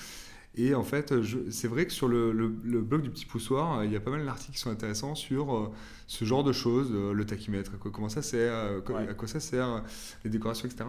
Et 0.57 0.75
en 0.75 0.85
fait, 0.85 1.13
c'est 1.51 1.67
vrai 1.67 1.85
que 1.85 1.93
sur 1.93 2.07
le, 2.07 2.31
le, 2.33 2.81
blog 2.81 3.03
du 3.03 3.11
Petit 3.11 3.27
Poussoir, 3.27 3.85
il 3.85 3.93
y 3.93 3.97
a 3.97 4.01
pas 4.01 4.13
mal 4.13 4.25
d'articles 4.25 4.53
qui 4.53 4.61
sont 4.61 4.71
intéressants 4.71 5.17
sur 5.17 5.53
euh, 5.53 5.73
ce 6.07 6.25
genre 6.25 6.45
de 6.45 6.53
choses, 6.53 6.91
euh, 6.93 7.13
le 7.13 7.27
tachymètre, 7.27 7.77
comment 7.79 8.09
ça 8.09 8.23
sert, 8.23 8.55
à 8.55 9.15
quoi 9.15 9.27
ça 9.27 9.41
sert, 9.41 9.83
les 10.23 10.31
décorations, 10.31 10.69
etc. 10.69 10.85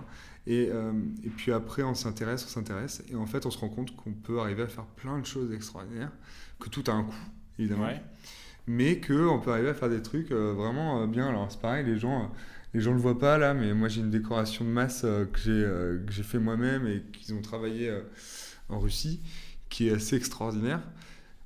Et, 0.47 0.69
euh, 0.71 0.91
et 1.23 1.29
puis 1.29 1.51
après, 1.51 1.83
on 1.83 1.95
s'intéresse, 1.95 2.45
on 2.45 2.49
s'intéresse, 2.49 3.03
et 3.11 3.15
en 3.15 3.25
fait, 3.25 3.45
on 3.45 3.51
se 3.51 3.57
rend 3.57 3.69
compte 3.69 3.95
qu'on 3.95 4.13
peut 4.13 4.39
arriver 4.39 4.63
à 4.63 4.67
faire 4.67 4.85
plein 4.85 5.19
de 5.19 5.25
choses 5.25 5.51
extraordinaires, 5.53 6.11
que 6.59 6.69
tout 6.69 6.83
a 6.87 6.91
un 6.93 7.03
coût, 7.03 7.15
évidemment, 7.57 7.89
mais 8.67 8.99
qu'on 8.99 9.39
peut 9.39 9.51
arriver 9.51 9.69
à 9.69 9.73
faire 9.73 9.89
des 9.89 10.01
trucs 10.01 10.31
vraiment 10.31 11.07
bien. 11.07 11.29
Alors 11.29 11.51
c'est 11.51 11.61
pareil, 11.61 11.85
les 11.85 11.99
gens... 11.99 12.31
les 12.73 12.81
gens 12.81 12.91
ne 12.91 12.95
le 12.95 13.01
voient 13.01 13.19
pas 13.19 13.37
là, 13.37 13.53
mais 13.53 13.73
moi 13.73 13.87
j'ai 13.87 14.01
une 14.01 14.09
décoration 14.09 14.65
de 14.65 14.69
masse 14.69 15.01
que 15.01 16.03
j'ai 16.09 16.23
fait 16.23 16.39
moi-même 16.39 16.85
et 16.87 17.03
qu'ils 17.13 17.33
ont 17.35 17.41
travaillé 17.41 17.91
en 18.67 18.79
Russie 18.79 19.21
qui 19.69 19.87
est 19.87 19.91
assez 19.91 20.15
extraordinaire. 20.15 20.81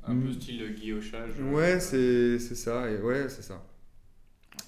Un 0.06 0.16
peu 0.16 0.32
style 0.32 0.74
guillochage. 0.74 1.32
Ouais, 1.52 1.80
c'est 1.80 2.40
ça. 2.40 2.90
Et 2.90 2.98
ouais, 3.02 3.28
c'est 3.30 3.44
ça. 3.44 3.64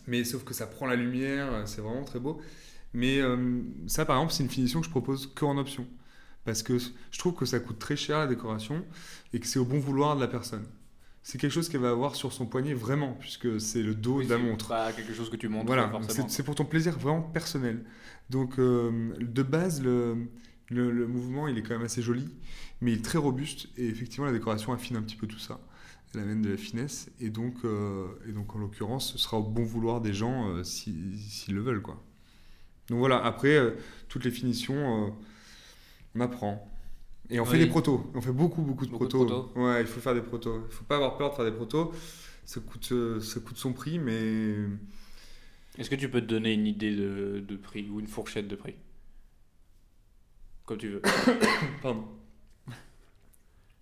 Mais 0.07 0.23
sauf 0.23 0.43
que 0.43 0.53
ça 0.53 0.67
prend 0.67 0.87
la 0.87 0.95
lumière, 0.95 1.67
c'est 1.67 1.81
vraiment 1.81 2.03
très 2.03 2.19
beau. 2.19 2.41
Mais 2.93 3.19
euh, 3.19 3.61
ça, 3.87 4.05
par 4.05 4.17
exemple, 4.17 4.33
c'est 4.33 4.43
une 4.43 4.49
finition 4.49 4.79
que 4.81 4.85
je 4.85 4.91
propose 4.91 5.27
qu'en 5.33 5.57
option. 5.57 5.87
Parce 6.43 6.63
que 6.63 6.77
je 6.79 7.19
trouve 7.19 7.35
que 7.35 7.45
ça 7.45 7.59
coûte 7.59 7.79
très 7.79 7.95
cher 7.95 8.17
la 8.17 8.27
décoration 8.27 8.83
et 9.31 9.39
que 9.39 9.45
c'est 9.45 9.59
au 9.59 9.65
bon 9.65 9.79
vouloir 9.79 10.15
de 10.15 10.21
la 10.21 10.27
personne. 10.27 10.65
C'est 11.23 11.37
quelque 11.37 11.51
chose 11.51 11.69
qu'elle 11.69 11.81
va 11.81 11.91
avoir 11.91 12.15
sur 12.15 12.33
son 12.33 12.47
poignet 12.47 12.73
vraiment, 12.73 13.13
puisque 13.13 13.61
c'est 13.61 13.83
le 13.83 13.93
dos 13.93 14.23
de 14.23 14.29
la 14.29 14.39
montre. 14.39 14.69
Pas 14.69 14.91
quelque 14.91 15.13
chose 15.13 15.29
que 15.29 15.35
tu 15.35 15.49
montres. 15.49 15.67
Voilà, 15.67 15.91
c'est 16.27 16.43
pour 16.43 16.55
ton 16.55 16.65
plaisir 16.65 16.97
vraiment 16.97 17.21
personnel. 17.21 17.85
Donc, 18.31 18.57
euh, 18.57 19.13
de 19.19 19.43
base, 19.43 19.83
le, 19.83 20.29
le, 20.69 21.07
mouvement, 21.07 21.47
il 21.47 21.57
est 21.57 21.61
quand 21.61 21.75
même 21.75 21.83
assez 21.85 22.01
joli, 22.01 22.27
mais 22.81 22.93
il 22.93 22.99
est 22.99 23.05
très 23.05 23.19
robuste. 23.19 23.67
Et 23.77 23.87
effectivement, 23.87 24.25
la 24.25 24.31
décoration 24.31 24.73
affine 24.73 24.97
un 24.97 25.03
petit 25.03 25.15
peu 25.15 25.27
tout 25.27 25.39
ça. 25.39 25.59
Elle 26.13 26.21
amène 26.21 26.41
de 26.41 26.49
la 26.49 26.57
finesse. 26.57 27.09
Et 27.19 27.29
donc, 27.29 27.55
euh, 27.65 28.07
et 28.27 28.31
donc 28.31 28.55
en 28.55 28.59
l'occurrence, 28.59 29.11
ce 29.11 29.17
sera 29.19 29.37
au 29.37 29.43
bon 29.43 29.63
vouloir 29.63 30.01
des 30.01 30.13
gens 30.13 30.49
euh, 30.49 30.63
s'ils 30.63 31.53
le 31.53 31.61
veulent. 31.61 31.81
Quoi. 31.83 32.01
Donc 32.91 32.99
voilà, 32.99 33.23
après, 33.23 33.55
euh, 33.55 33.77
toutes 34.09 34.25
les 34.25 34.31
finitions, 34.31 35.15
on 36.13 36.19
apprend. 36.19 36.69
Et 37.29 37.39
on 37.39 37.45
fait 37.45 37.57
des 37.57 37.67
protos. 37.67 38.11
On 38.13 38.19
fait 38.19 38.33
beaucoup, 38.33 38.61
beaucoup 38.61 38.85
de 38.85 38.91
protos. 38.91 39.49
Ouais, 39.55 39.79
il 39.79 39.87
faut 39.87 40.01
faire 40.01 40.13
des 40.13 40.21
protos. 40.21 40.57
Il 40.65 40.67
ne 40.67 40.73
faut 40.73 40.83
pas 40.83 40.97
avoir 40.97 41.17
peur 41.17 41.31
de 41.31 41.35
faire 41.35 41.45
des 41.45 41.55
protos. 41.55 41.93
Ça 42.43 42.59
coûte, 42.59 42.93
ça 43.21 43.39
coûte 43.39 43.57
son 43.57 43.71
prix, 43.71 43.97
mais. 43.97 44.55
Est-ce 45.77 45.89
que 45.89 45.95
tu 45.95 46.09
peux 46.09 46.19
te 46.19 46.25
donner 46.25 46.51
une 46.51 46.67
idée 46.67 46.93
de, 46.93 47.41
de 47.47 47.55
prix 47.55 47.89
ou 47.89 48.01
une 48.01 48.07
fourchette 48.07 48.49
de 48.49 48.57
prix? 48.57 48.75
Comme 50.65 50.77
tu 50.77 50.89
veux. 50.89 51.01
Pardon. 51.81 52.05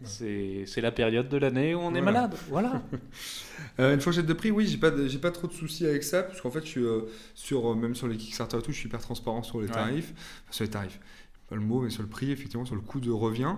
C'est 0.03 0.81
la 0.81 0.91
période 0.91 1.27
de 1.27 1.37
l'année 1.37 1.75
où 1.75 1.79
on 1.79 1.93
est 1.93 2.01
malade. 2.01 2.35
Voilà. 2.49 2.81
Euh, 3.77 3.93
une 3.93 4.01
fourchette 4.01 4.25
de 4.25 4.33
prix, 4.33 4.51
oui, 4.51 4.67
j'ai 4.67 4.77
pas, 4.77 4.91
pas 4.91 5.31
trop 5.31 5.47
de 5.47 5.53
soucis 5.53 5.85
avec 5.85 6.03
ça, 6.03 6.23
parce 6.23 6.41
qu'en 6.41 6.49
fait, 6.49 6.61
je 6.61 6.69
suis 6.69 6.83
euh, 6.83 7.01
sur, 7.33 7.71
euh, 7.71 7.75
même 7.75 7.95
sur 7.95 8.07
les 8.07 8.17
Kickstarter 8.17 8.57
et 8.57 8.61
tout, 8.61 8.71
je 8.71 8.77
suis 8.77 8.87
hyper 8.87 8.99
transparent 8.99 9.41
sur 9.41 9.61
les 9.61 9.67
tarifs. 9.67 10.13
sur 10.49 10.65
les 10.65 10.69
tarifs, 10.69 10.99
pas 11.49 11.55
le 11.55 11.61
mot, 11.61 11.81
mais 11.81 11.89
sur 11.89 12.01
le 12.01 12.09
prix, 12.09 12.31
effectivement, 12.31 12.65
sur 12.65 12.75
le 12.75 12.81
coût 12.81 12.99
de 12.99 13.11
revient. 13.11 13.55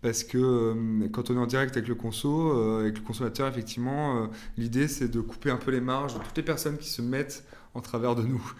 Parce 0.00 0.22
que 0.22 1.08
quand 1.12 1.30
on 1.30 1.34
est 1.34 1.40
en 1.40 1.46
direct 1.46 1.76
avec 1.76 1.88
le 1.88 1.94
conso, 1.96 2.52
avec 2.80 2.98
le 2.98 3.04
consommateur, 3.04 3.48
effectivement, 3.48 4.28
l'idée 4.56 4.86
c'est 4.86 5.08
de 5.08 5.20
couper 5.20 5.50
un 5.50 5.56
peu 5.56 5.72
les 5.72 5.80
marges 5.80 6.14
de 6.14 6.18
toutes 6.20 6.36
les 6.36 6.44
personnes 6.44 6.78
qui 6.78 6.88
se 6.88 7.02
mettent 7.02 7.44
en 7.74 7.80
travers 7.80 8.14
de 8.14 8.22
nous, 8.22 8.52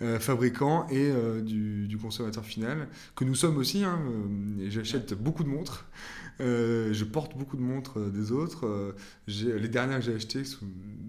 euh, 0.00 0.18
fabricants 0.18 0.86
et 0.88 1.10
euh, 1.10 1.40
du, 1.42 1.96
consommateur 1.98 2.44
final, 2.44 2.88
que 3.14 3.24
nous 3.24 3.34
sommes 3.34 3.58
aussi. 3.58 3.84
Hein, 3.84 4.00
euh, 4.02 4.66
J'achète 4.70 5.14
beaucoup 5.14 5.44
de 5.44 5.48
montres, 5.48 5.84
je 6.40 7.04
porte 7.04 7.36
beaucoup 7.36 7.56
de 7.56 7.62
montres 7.62 7.98
des 8.10 8.32
autres. 8.32 8.94
les 9.26 9.68
dernières 9.68 9.98
que 9.98 10.04
j'ai 10.04 10.14
achetées 10.14 10.44
sont 10.44 10.66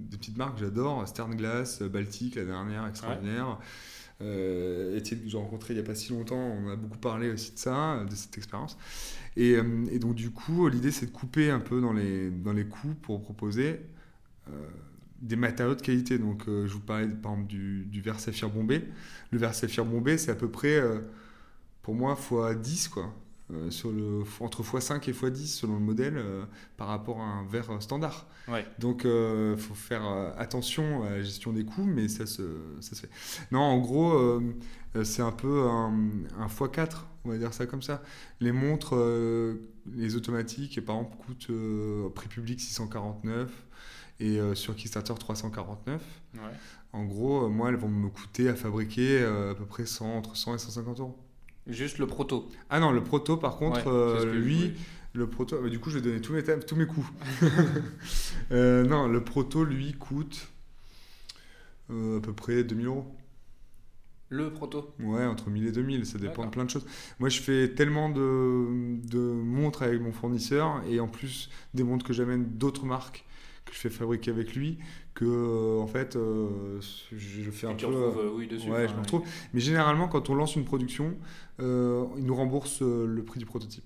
des 0.09 0.17
petites 0.17 0.38
marques 0.38 0.55
que 0.55 0.61
j'adore, 0.61 1.07
Stern 1.07 1.36
Glass, 1.36 1.82
Baltic, 1.82 2.36
la 2.36 2.45
dernière, 2.45 2.88
extraordinaire. 2.88 3.59
Ouais. 4.21 4.97
Etienne 4.97 5.21
que 5.21 5.28
j'ai 5.28 5.38
rencontré 5.38 5.74
il 5.74 5.78
n'y 5.78 5.84
a 5.84 5.86
pas 5.86 5.95
si 5.95 6.13
longtemps, 6.13 6.38
on 6.38 6.69
a 6.69 6.78
beaucoup 6.78 6.99
parlé 6.99 7.30
aussi 7.30 7.51
de 7.53 7.57
ça, 7.59 8.05
de 8.09 8.15
cette 8.15 8.38
expérience. 8.38 8.78
Et, 9.36 9.57
donc 9.99 10.15
du 10.15 10.30
coup, 10.30 10.69
l'idée 10.69 10.91
c'est 10.91 11.07
de 11.07 11.11
couper 11.11 11.49
un 11.49 11.59
peu 11.59 11.82
dans 11.82 11.93
les, 11.93 12.30
dans 12.30 12.53
les 12.53 12.65
coûts 12.65 12.95
pour 13.01 13.21
proposer 13.21 13.82
des 15.24 15.38
matériaux 15.38 15.74
de 15.74 15.82
qualité. 15.82 16.19
Donc, 16.19 16.47
euh, 16.47 16.67
je 16.67 16.74
vous 16.74 16.80
parlais 16.80 17.07
par 17.07 17.32
exemple 17.32 17.47
du, 17.47 17.86
du 17.86 18.01
verre 18.01 18.17
bombé. 18.53 18.84
Le 19.32 19.39
verre 19.39 19.55
saphir 19.55 19.86
bombé, 19.86 20.17
c'est 20.17 20.32
à 20.32 20.36
peu 20.36 20.49
près, 20.49 20.76
euh, 20.76 20.99
pour 21.82 21.95
moi, 21.95 22.15
x10, 22.15 22.89
quoi. 22.89 23.13
Euh, 23.54 23.70
sur 23.72 23.91
le, 23.91 24.24
entre 24.39 24.64
x5 24.64 25.10
et 25.10 25.14
x10 25.14 25.47
selon 25.47 25.76
le 25.76 25.80
modèle 25.80 26.24
par 26.78 26.88
rapport 26.88 27.20
à 27.20 27.26
un 27.26 27.45
verre 27.45 27.82
standard. 27.82 28.28
Donc 28.80 29.04
il 29.06 29.58
faut 29.58 29.74
faire 29.74 30.04
attention 30.38 31.04
à 31.04 31.12
la 31.12 31.22
gestion 31.22 31.54
des 31.54 31.66
coûts, 31.66 31.86
mais 31.86 32.08
ça 32.08 32.26
se, 32.26 32.43
ça 32.80 32.95
se 32.95 33.01
fait. 33.01 33.10
Non, 33.51 33.62
en 33.62 33.80
gros, 33.80 34.41
c'est 35.04 35.22
un 35.22 35.32
peu 35.32 35.68
un, 35.68 35.93
un, 36.39 36.47
x4, 36.47 36.89
on 37.26 37.30
va 37.30 37.38
dire 37.38 37.54
ça 37.54 37.66
comme 37.66 37.82
ça. 37.82 38.01
Les 38.39 38.51
montres, 38.51 38.95
les 39.93 40.16
automatiques, 40.16 40.84
par 40.86 40.97
exemple, 40.97 41.18
coûtent 41.26 41.51
prix 42.14 42.28
public 42.28 42.60
649 42.60 43.49
et 44.20 44.39
euh, 44.39 44.56
sur 44.56 44.76
Kickstarter 44.76 45.14
349. 45.14 46.01
En 46.93 47.06
gros, 47.06 47.45
euh, 47.45 47.49
moi, 47.49 47.70
elles 47.70 47.76
vont 47.76 47.89
me 47.89 48.10
coûter 48.10 48.49
à 48.49 48.56
fabriquer 48.56 49.20
euh, 49.22 49.51
à 49.51 49.56
peu 49.56 49.66
près 49.66 49.86
100, 49.86 50.18
entre 50.18 50.36
100 50.36 50.56
et 50.56 50.58
150 50.60 50.99
euros. 50.99 51.18
Juste 51.68 51.97
le 51.97 52.07
proto. 52.07 52.49
Ah 52.70 52.80
non, 52.80 52.91
le 52.91 53.03
proto, 53.03 53.38
par 53.38 53.57
contre, 53.57 54.26
lui, 54.26 54.74
le 55.14 55.28
proto, 55.28 55.61
bah, 55.61 55.70
du 55.70 55.80
coup, 55.80 55.89
je 55.89 55.99
vais 55.99 56.01
donner 56.01 56.22
tous 56.22 56.34
mes, 56.34 56.43
tous 56.43 56.76
mes 56.76 56.86
coûts. 56.86 57.09
non, 58.51 59.07
le 59.07 59.24
proto, 59.24 59.64
lui, 59.64 59.93
coûte 59.93 60.49
à 61.89 62.20
peu 62.22 62.34
près 62.34 62.64
2000 62.64 62.88
euros. 62.88 63.16
Le 64.34 64.51
proto 64.51 64.95
Ouais, 64.99 65.26
entre 65.26 65.51
1000 65.51 65.68
et 65.68 65.72
2000, 65.72 66.07
ça 66.07 66.18
dépend 66.18 66.45
de 66.45 66.49
plein 66.49 66.66
de 66.66 66.70
choses. 66.70 66.88
Moi, 67.20 67.30
je 67.30 67.39
fais 67.39 67.70
tellement 67.70 68.09
de, 68.09 68.97
de 69.07 69.20
montres 69.20 69.84
avec 69.84 70.01
mon 70.01 70.11
fournisseur 70.11 70.82
et 70.89 70.99
en 70.99 71.07
plus 71.07 71.51
des 71.76 71.84
montres 71.84 72.03
que 72.03 72.14
j'amène 72.14 72.45
d'autres 72.57 72.86
marques 72.86 73.26
que 73.74 73.89
je 73.89 73.89
fais 73.89 73.89
fabriquer 73.89 74.32
avec 74.32 74.55
lui 74.55 74.78
que 75.13 75.26
euh, 75.26 75.82
en 75.82 75.88
fait 75.88 76.15
euh, 76.15 76.80
je 77.11 77.51
fais 77.51 77.67
un 77.67 77.76
peu 77.76 77.86
euh, 77.86 78.30
oui, 78.34 78.47
dessus, 78.47 78.69
ouais, 78.69 78.88
je 78.88 78.93
me 78.93 78.99
retrouve. 78.99 79.24
Mais 79.53 79.59
généralement 79.59 80.07
quand 80.07 80.30
on 80.30 80.36
lance 80.36 80.55
une 80.55 80.65
production 80.65 81.15
il 81.59 81.65
nous 82.26 82.36
rembourse 82.36 82.82
le 82.82 83.24
prix 83.24 83.39
du 83.39 83.45
prototype. 83.45 83.86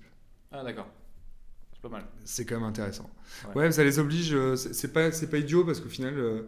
Ah 0.52 0.62
d'accord. 0.62 0.88
C'est 1.72 1.82
pas 1.82 1.88
mal. 1.88 2.06
C'est 2.24 2.44
quand 2.44 2.56
même 2.56 2.64
intéressant. 2.64 3.08
Ouais, 3.54 3.70
ça 3.72 3.84
les 3.84 3.98
oblige 3.98 4.36
c'est 4.56 4.92
pas 4.92 5.12
c'est 5.12 5.30
pas 5.30 5.38
idiot 5.38 5.64
parce 5.64 5.80
qu'au 5.80 5.88
final 5.88 6.44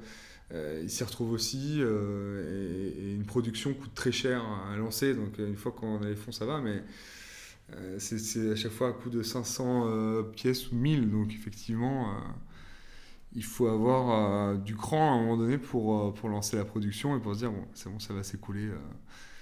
ils 0.53 0.91
s'y 0.91 1.05
retrouvent 1.05 1.32
aussi 1.32 1.80
et, 1.80 3.12
une 3.14 3.24
production 3.24 3.74
coûte 3.74 3.95
très 3.95 4.12
cher 4.12 4.43
à 4.70 4.76
lancer. 4.76 5.14
Donc 5.14 5.38
une 5.38 5.57
fois 5.57 5.72
qu'on 5.72 6.03
a 6.03 6.07
les 6.07 6.16
fonds 6.16 6.32
ça 6.32 6.47
va 6.47 6.61
mais 6.61 6.82
c'est 7.99 8.51
à 8.51 8.57
chaque 8.57 8.72
fois 8.72 8.88
à 8.88 8.93
coût 8.93 9.11
de 9.11 9.22
500 9.22 10.24
pièces 10.34 10.72
ou 10.72 10.74
1000 10.74 11.11
donc 11.11 11.32
effectivement 11.34 12.16
il 13.35 13.45
faut 13.45 13.68
avoir 13.68 14.53
euh, 14.53 14.57
du 14.57 14.74
cran 14.74 15.12
à 15.12 15.14
un 15.14 15.20
moment 15.20 15.37
donné 15.37 15.59
pour, 15.59 16.09
euh, 16.09 16.12
pour 16.12 16.28
lancer 16.28 16.57
la 16.57 16.64
production 16.64 17.16
et 17.16 17.20
pour 17.20 17.35
se 17.35 17.41
dire, 17.41 17.53
bon, 17.53 17.64
c'est 17.74 17.89
bon, 17.89 17.99
ça 17.99 18.12
va 18.12 18.22
s'écouler. 18.22 18.66
Euh. 18.66 18.78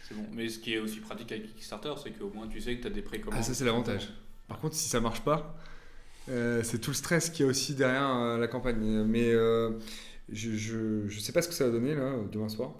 C'est 0.06 0.14
bon. 0.14 0.26
Mais 0.32 0.48
ce 0.48 0.58
qui 0.58 0.74
est 0.74 0.78
aussi 0.78 1.00
pratique 1.00 1.32
avec 1.32 1.54
Kickstarter, 1.54 1.94
c'est 2.02 2.10
qu'au 2.10 2.30
moins 2.34 2.48
tu 2.48 2.60
sais 2.60 2.76
que 2.76 2.82
tu 2.82 2.86
as 2.86 2.90
des 2.90 3.02
précommandes. 3.02 3.38
Ah, 3.38 3.42
ça, 3.42 3.54
c'est 3.54 3.64
l'avantage. 3.64 4.12
Par 4.46 4.58
contre, 4.58 4.74
si 4.74 4.88
ça 4.88 5.00
marche 5.00 5.20
pas, 5.20 5.56
c'est 6.26 6.80
tout 6.80 6.90
le 6.90 6.96
stress 6.96 7.30
qu'il 7.30 7.44
y 7.44 7.48
a 7.48 7.50
aussi 7.50 7.74
derrière 7.74 8.38
la 8.38 8.48
campagne. 8.48 9.04
Mais 9.04 9.32
je, 9.32 9.70
je, 10.30 11.08
je, 11.08 11.20
sais 11.20 11.32
pas 11.32 11.42
ce 11.42 11.48
que 11.48 11.54
ça 11.54 11.64
va 11.64 11.70
donner 11.70 11.94
là, 11.94 12.14
demain 12.30 12.48
soir. 12.48 12.72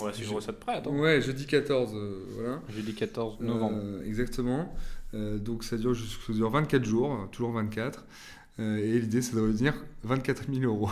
On 0.00 0.04
va 0.04 0.12
suivre 0.12 0.40
ça 0.40 0.52
de 0.52 0.56
près, 0.56 0.74
attends. 0.74 0.96
Ouais, 0.96 1.20
jeudi 1.20 1.46
14, 1.46 1.96
voilà. 2.30 2.62
Jeudi 2.68 2.94
14 2.94 3.40
novembre. 3.40 4.02
exactement. 4.04 4.72
donc 5.12 5.64
ça 5.64 5.76
dure, 5.76 5.96
ça 5.96 6.32
dure 6.32 6.50
24 6.50 6.84
jours, 6.84 7.28
toujours 7.32 7.52
24. 7.52 8.04
Euh, 8.60 8.78
et 8.78 8.98
l'idée, 8.98 9.22
c'est 9.22 9.36
de 9.36 9.40
revenir 9.40 9.74
24 10.02 10.52
000 10.52 10.64
euros. 10.64 10.90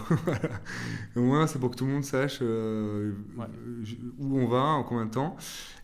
Au 1.16 1.20
moins, 1.20 1.46
c'est 1.46 1.58
pour 1.58 1.70
que 1.70 1.76
tout 1.76 1.84
le 1.84 1.92
monde 1.92 2.04
sache 2.04 2.38
euh, 2.42 3.12
où 4.18 4.38
on 4.38 4.46
va, 4.46 4.62
en 4.62 4.84
combien 4.84 5.06
de 5.06 5.10
temps. 5.10 5.36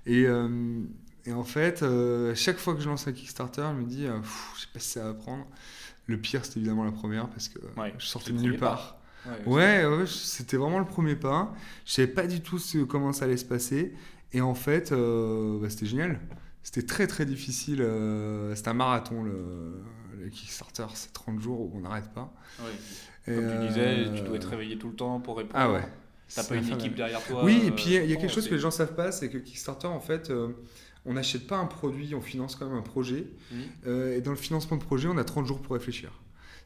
Et, 0.07 0.27
euh, 0.27 0.81
et 1.25 1.33
en 1.33 1.43
fait, 1.43 1.85
chaque 2.35 2.59
fois 2.59 2.75
que 2.75 2.81
je 2.81 2.89
lance 2.89 3.09
un 3.09 3.13
Kickstarter, 3.13 3.67
je 3.77 3.83
me 3.83 3.87
dis, 3.87 4.07
je 4.07 4.61
sais 4.61 4.69
pas 4.73 4.79
si 4.79 4.91
ça 4.91 5.05
va 5.05 5.15
prendre. 5.15 5.47
Le 6.07 6.19
pire, 6.19 6.45
c'était 6.45 6.59
évidemment 6.59 6.85
la 6.85 6.93
première 6.93 7.29
parce 7.29 7.49
que 7.49 7.61
je 7.99 8.07
sortais 8.07 8.33
de 8.33 8.39
nulle 8.39 8.59
part. 8.59 8.99
Ouais, 9.47 9.85
ouais 9.87 10.05
c'était 10.07 10.57
vraiment 10.57 10.81
le 10.81 10.85
premier 10.85 11.15
pas. 11.15 11.55
Je 11.85 11.93
savais 11.93 12.09
pas 12.09 12.27
du 12.27 12.41
tout 12.41 12.59
comment 12.89 13.13
ça 13.13 13.25
allait 13.27 13.37
se 13.37 13.45
passer. 13.45 13.93
Et 14.33 14.41
en 14.41 14.55
fait, 14.55 14.93
bah, 14.93 15.69
c'était 15.69 15.87
génial. 15.87 16.21
C'était 16.65 16.87
très 16.87 17.07
très 17.07 17.25
difficile. 17.25 17.87
c'était 18.55 18.69
un 18.69 18.75
marathon 18.75 19.23
le, 19.23 19.81
le 20.19 20.29
Kickstarter, 20.29 20.87
c'est 20.95 21.13
30 21.13 21.41
jours 21.41 21.61
où 21.61 21.73
on 21.75 21.81
n'arrête 21.81 22.13
pas. 22.13 22.33
Comme 23.25 23.35
tu 23.35 23.69
disais, 23.69 24.05
tu 24.15 24.23
dois 24.23 24.37
être 24.37 24.49
réveillé 24.49 24.79
tout 24.79 24.89
le 24.89 24.95
temps 24.95 25.21
pour 25.21 25.39
répondre. 25.39 25.55
Ah 25.57 25.73
ouais. 25.73 25.85
T'as 26.35 26.45
pas 26.45 26.57
une 26.57 26.69
équipe 26.69 26.95
derrière 26.95 27.23
toi. 27.25 27.45
Oui, 27.45 27.63
et 27.67 27.71
puis 27.71 27.95
il 27.95 28.11
y 28.11 28.13
a, 28.13 28.17
quelque 28.17 28.33
chose 28.33 28.49
que 28.49 28.55
les 28.55 28.61
gens 28.61 28.71
savent 28.71 28.95
pas, 28.95 29.13
c'est 29.13 29.29
que 29.29 29.39
Kickstarter, 29.39 29.87
en 29.87 30.01
fait, 30.01 30.33
on 31.05 31.13
n'achète 31.13 31.47
pas 31.47 31.57
un 31.57 31.67
produit, 31.67 32.15
on 32.15 32.21
finance 32.21 32.57
quand 32.57 32.67
même 32.67 32.79
un 32.79 32.83
projet. 32.83 33.27
Mmh. 33.51 33.89
et 34.17 34.21
dans 34.21 34.31
le 34.31 34.37
financement 34.37 34.77
de 34.77 34.83
projet, 34.83 35.09
on 35.09 35.19
a 35.19 35.25
30 35.25 35.47
jours 35.47 35.61
pour 35.61 35.75
réfléchir. 35.75 36.13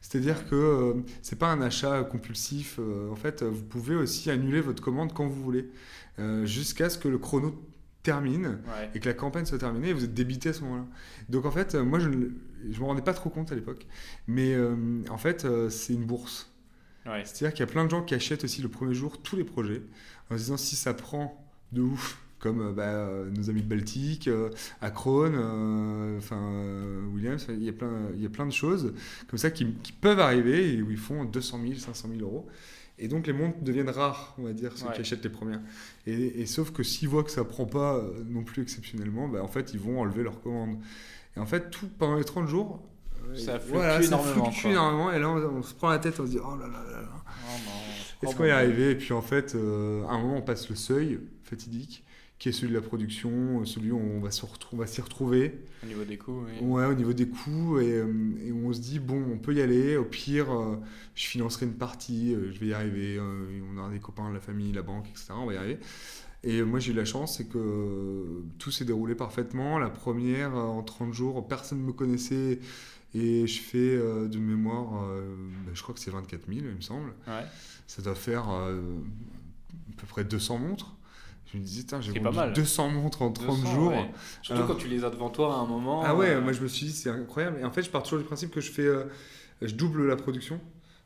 C'est-à-dire 0.01 0.47
que 0.47 0.55
euh, 0.55 0.93
c'est 1.21 1.37
pas 1.37 1.47
un 1.47 1.61
achat 1.61 2.03
compulsif. 2.03 2.79
Euh, 2.79 3.11
en 3.11 3.15
fait, 3.15 3.43
vous 3.43 3.63
pouvez 3.63 3.95
aussi 3.95 4.29
annuler 4.29 4.61
votre 4.61 4.81
commande 4.81 5.13
quand 5.13 5.27
vous 5.27 5.43
voulez, 5.43 5.69
euh, 6.19 6.45
jusqu'à 6.45 6.89
ce 6.89 6.97
que 6.97 7.07
le 7.07 7.17
chrono 7.17 7.61
termine 8.07 8.59
et 8.95 8.99
que 8.99 9.07
la 9.07 9.13
campagne 9.13 9.45
soit 9.45 9.57
terminée 9.57 9.89
et 9.89 9.93
vous 9.93 10.03
êtes 10.05 10.13
débité 10.13 10.49
à 10.49 10.53
ce 10.53 10.61
moment-là. 10.61 10.85
Donc 11.29 11.45
en 11.45 11.51
fait, 11.51 11.75
moi 11.75 11.99
je 11.99 12.09
ne 12.09 12.15
me 12.15 12.83
rendais 12.83 13.01
pas 13.01 13.13
trop 13.13 13.29
compte 13.29 13.51
à 13.51 13.55
l'époque, 13.55 13.85
mais 14.27 14.55
en 15.09 15.17
fait 15.17 15.45
c'est 15.69 15.93
une 15.93 16.05
bourse. 16.05 16.51
C'est-à-dire 17.05 17.51
qu'il 17.51 17.59
y 17.61 17.69
a 17.69 17.71
plein 17.71 17.85
de 17.85 17.89
gens 17.89 18.03
qui 18.03 18.15
achètent 18.15 18.43
aussi 18.43 18.61
le 18.61 18.69
premier 18.69 18.93
jour 18.93 19.21
tous 19.21 19.35
les 19.35 19.43
projets 19.43 19.81
en 20.29 20.35
se 20.35 20.43
disant 20.43 20.57
si 20.57 20.75
ça 20.75 20.93
prend 20.93 21.41
de 21.71 21.81
ouf, 21.81 22.21
comme 22.39 22.61
euh, 22.61 22.71
bah, 22.71 22.83
euh, 22.83 23.29
nos 23.31 23.49
amis 23.49 23.61
de 23.61 23.67
Baltique, 23.67 24.27
euh, 24.27 24.49
Akron, 24.81 25.33
enfin 26.17 26.41
Williams, 27.13 27.47
il 27.49 27.63
y, 27.63 27.69
a 27.69 27.73
plein, 27.73 28.09
il 28.15 28.21
y 28.21 28.25
a 28.25 28.29
plein 28.29 28.45
de 28.45 28.51
choses 28.51 28.93
comme 29.27 29.39
ça 29.39 29.51
qui, 29.51 29.65
peuvent 30.01 30.19
arriver 30.19 30.73
et 30.73 30.81
où 30.81 30.91
ils 30.91 30.97
font 30.97 31.25
200 31.25 31.59
000, 31.61 31.73
500 31.75 32.09
000 32.17 32.21
euros. 32.21 32.47
Et 32.99 33.07
donc 33.07 33.27
les 33.27 33.33
montres 33.33 33.61
deviennent 33.61 33.89
rares, 33.89 34.33
on 34.37 34.43
va 34.43 34.53
dire, 34.53 34.75
ceux 34.75 34.87
qui 34.91 35.01
achètent 35.01 35.23
les 35.23 35.29
premières. 35.29 35.61
Et, 36.07 36.45
sauf 36.45 36.71
que 36.71 36.83
s'ils 36.83 37.07
voient 37.07 37.23
que 37.23 37.31
ça 37.31 37.43
prend 37.43 37.65
pas 37.65 38.01
non 38.27 38.43
plus 38.43 38.63
exceptionnellement, 38.63 39.27
bah, 39.27 39.43
en 39.43 39.47
fait, 39.47 39.73
ils 39.73 39.79
vont 39.79 40.01
enlever 40.01 40.23
leur 40.23 40.41
commande. 40.41 40.77
Et 41.35 41.39
en 41.39 41.45
fait, 41.45 41.69
tout 41.69 41.87
pendant 41.99 42.15
les 42.15 42.23
30 42.23 42.47
jours, 42.47 42.81
ça 43.35 43.59
fluctue 43.59 43.73
voilà, 43.73 44.01
énormément. 44.01 44.45
Ça 44.45 44.51
fluctue 44.51 44.67
énormément. 44.67 45.11
Et 45.11 45.19
là, 45.19 45.29
on, 45.29 45.61
se 45.61 45.75
prend 45.75 45.89
la 45.89 45.99
tête, 45.99 46.19
on 46.19 46.25
se 46.25 46.31
dit, 46.31 46.39
oh 46.39 46.55
là 46.55 46.65
là 46.67 46.83
là 46.91 47.01
là. 47.01 47.09
Oh 47.27 48.25
Est-ce 48.25 48.35
qu'on 48.35 48.45
est 48.45 48.51
arrivé 48.51 48.91
Et 48.91 48.95
puis 48.95 49.13
en 49.13 49.21
fait, 49.21 49.53
à 49.53 50.13
un 50.13 50.19
moment, 50.19 50.37
on 50.37 50.41
passe 50.41 50.69
le 50.69 50.75
seuil 50.75 51.19
fatidique 51.43 52.03
qui 52.39 52.49
est 52.49 52.51
celui 52.51 52.69
de 52.69 52.77
la 52.77 52.83
production, 52.83 53.65
celui 53.65 53.91
où 53.91 53.99
on 53.99 54.19
va 54.19 54.29
s'y 54.29 55.01
retrouver. 55.01 55.59
Au 55.83 55.87
niveau 55.87 56.03
des 56.03 56.17
coûts, 56.17 56.45
oui. 56.45 56.67
Ouais, 56.67 56.85
au 56.85 56.93
niveau 56.93 57.13
des 57.13 57.27
coûts, 57.27 57.79
et, 57.79 57.93
euh, 57.93 58.07
et, 58.45 58.51
on 58.51 58.71
se 58.71 58.79
dit, 58.79 58.99
bon, 58.99 59.23
on 59.31 59.37
peut 59.37 59.55
y 59.55 59.61
aller, 59.61 59.97
au 59.97 60.03
pire, 60.03 60.51
euh, 60.51 60.75
je 61.15 61.25
financerai 61.25 61.65
une 61.65 61.73
partie, 61.73 62.35
euh, 62.35 62.51
je 62.51 62.59
vais 62.59 62.67
y 62.67 62.73
arriver, 62.73 63.19
on 63.19 63.83
a 63.83 63.89
des 63.89 63.99
copains, 63.99 64.31
la 64.31 64.39
famille, 64.39 64.71
la 64.71 64.83
banque, 64.83 65.07
etc., 65.09 65.29
on 65.31 65.47
va 65.47 65.53
y 65.53 65.57
arriver. 65.57 65.79
Et 66.43 66.61
moi, 66.61 66.79
j'ai 66.79 66.91
eu 66.91 66.95
la 66.95 67.05
chance, 67.05 67.37
c'est 67.37 67.45
que 67.49 68.43
tout 68.59 68.69
s'est 68.69 68.85
déroulé 68.85 69.15
parfaitement. 69.15 69.79
La 69.79 69.89
première, 69.89 70.53
en 70.53 70.83
30 70.83 71.13
jours, 71.13 71.47
personne 71.47 71.81
ne 71.81 71.87
me 71.87 71.93
connaissait, 71.93 72.59
et 73.15 73.47
je 73.47 73.59
fais 73.59 73.97
de 73.97 74.37
mémoire, 74.37 75.07
ben, 75.65 75.73
je 75.73 75.81
crois 75.81 75.95
que 75.95 75.99
c'est 75.99 76.11
24 76.11 76.45
000, 76.47 76.59
il 76.69 76.75
me 76.75 76.81
semble. 76.81 77.09
Ouais. 77.27 77.43
Ça 77.87 78.03
doit 78.03 78.15
faire 78.15 78.47
à 78.49 78.69
peu 79.97 80.05
près 80.07 80.23
200 80.23 80.59
montres. 80.59 80.96
Je 81.53 81.57
me 81.57 81.63
disais, 81.63 81.85
j'ai 82.01 82.19
vendu 82.19 82.53
200 82.55 82.89
montres 82.89 83.21
en 83.21 83.31
30 83.31 83.65
jours. 83.67 83.93
Surtout 84.41 84.63
quand 84.63 84.75
tu 84.75 84.87
les 84.87 85.03
as 85.03 85.09
devant 85.09 85.29
toi 85.29 85.55
à 85.55 85.59
un 85.59 85.65
moment. 85.65 86.03
Ah 86.03 86.15
ouais, 86.15 86.31
euh, 86.31 86.41
moi 86.41 86.51
je 86.51 86.61
me 86.61 86.67
suis 86.67 86.87
dit, 86.87 86.91
c'est 86.91 87.09
incroyable. 87.09 87.59
Et 87.61 87.63
en 87.63 87.71
fait, 87.71 87.83
je 87.83 87.89
pars 87.89 88.03
toujours 88.03 88.19
du 88.19 88.25
principe 88.25 88.51
que 88.51 88.61
je 88.61 88.71
fais, 88.71 88.85
euh, 88.85 89.05
je 89.61 89.73
double 89.73 90.07
la 90.07 90.17
production 90.17 90.59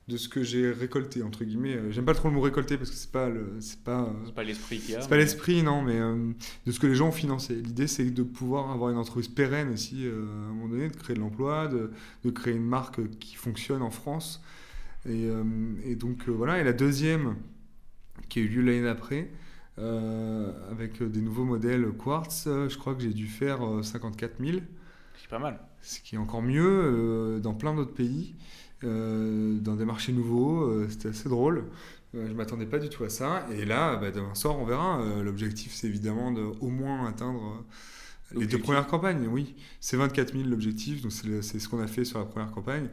de 0.07 0.17
ce 0.17 0.27
que 0.27 0.43
j'ai 0.43 0.71
récolté 0.71 1.21
entre 1.21 1.43
guillemets. 1.43 1.75
Euh, 1.75 1.91
j'aime 1.91 2.05
pas 2.05 2.15
trop 2.15 2.27
le 2.27 2.33
mot 2.33 2.41
récolter 2.41 2.75
parce 2.75 2.89
que 2.89 2.95
c'est 2.95 3.11
pas 3.11 3.29
le, 3.29 3.57
c'est 3.59 3.83
pas. 3.83 4.11
c'est 4.25 4.33
pas 4.33 4.43
l'esprit 4.43 4.79
qu'il 4.79 4.95
y 4.95 4.95
a. 4.95 5.01
C'est 5.01 5.09
pas 5.09 5.17
l'esprit, 5.17 5.61
non, 5.61 5.83
mais 5.83 5.99
de 6.65 6.71
ce 6.71 6.79
que 6.79 6.87
les 6.87 6.95
gens 6.95 7.09
ont 7.09 7.13
financé. 7.13 7.53
L'idée, 7.53 7.87
c'est 7.87 8.09
de 8.09 8.23
pouvoir 8.23 8.71
avoir 8.71 8.89
une 8.89 8.97
entreprise 8.97 9.27
pérenne 9.27 9.71
aussi 9.73 10.07
à 10.07 10.09
un 10.09 10.53
moment 10.53 10.69
donné, 10.69 10.89
de 10.89 10.95
créer 10.95 11.15
de 11.15 11.21
l'emploi, 11.21 11.67
de, 11.67 11.91
de, 12.23 12.31
créer 12.31 12.55
une 12.55 12.65
marque 12.65 12.99
qui 13.19 13.35
fonctionne 13.35 13.83
en 13.83 13.91
France. 13.91 14.41
Et, 15.07 15.27
et 15.85 15.95
donc 15.95 16.27
voilà. 16.29 16.59
Et 16.59 16.63
la 16.63 16.73
deuxième, 16.73 17.35
qui 18.27 18.39
a 18.39 18.41
eu 18.41 18.47
lieu 18.47 18.61
l'année 18.61 18.83
d'après. 18.83 19.29
Euh, 19.79 20.51
avec 20.69 21.01
des 21.01 21.21
nouveaux 21.21 21.45
modèles 21.45 21.87
Quartz, 21.91 22.43
je 22.45 22.77
crois 22.77 22.93
que 22.93 23.01
j'ai 23.01 23.13
dû 23.13 23.27
faire 23.27 23.59
54 23.81 24.33
euh, 24.39 24.45
000. 24.45 24.57
C'est 25.19 25.29
pas 25.29 25.39
mal. 25.39 25.59
Ce 25.81 25.99
qui 26.01 26.15
est 26.15 26.17
encore 26.17 26.41
mieux 26.41 26.67
euh, 26.67 27.39
dans 27.39 27.53
plein 27.53 27.73
d'autres 27.73 27.93
pays, 27.93 28.35
dans 28.83 29.75
des 29.75 29.85
marchés 29.85 30.11
nouveaux. 30.11 30.87
C'était 30.89 31.09
assez 31.09 31.29
drôle. 31.29 31.65
je 32.13 32.19
ne 32.19 32.33
m'attendais 32.33 32.65
pas 32.65 32.79
du 32.79 32.89
tout 32.89 33.03
à 33.03 33.09
ça. 33.09 33.45
Et 33.51 33.65
là, 33.65 33.95
bah, 33.95 34.11
demain 34.11 34.35
soir, 34.35 34.57
on 34.59 34.65
verra. 34.65 35.03
L'objectif, 35.23 35.73
c'est 35.73 35.87
évidemment 35.87 36.31
de 36.31 36.41
au 36.41 36.69
moins 36.69 37.07
atteindre 37.07 37.63
les 38.35 38.47
deux 38.47 38.57
premières 38.57 38.87
campagnes. 38.87 39.27
Oui, 39.27 39.55
c'est 39.79 39.97
24 39.97 40.33
000 40.33 40.49
l'objectif. 40.49 41.01
Donc 41.01 41.11
c'est 41.11 41.59
ce 41.59 41.69
qu'on 41.69 41.79
a 41.79 41.87
fait 41.87 42.05
sur 42.05 42.19
la 42.19 42.25
première 42.25 42.51
campagne. 42.51 42.89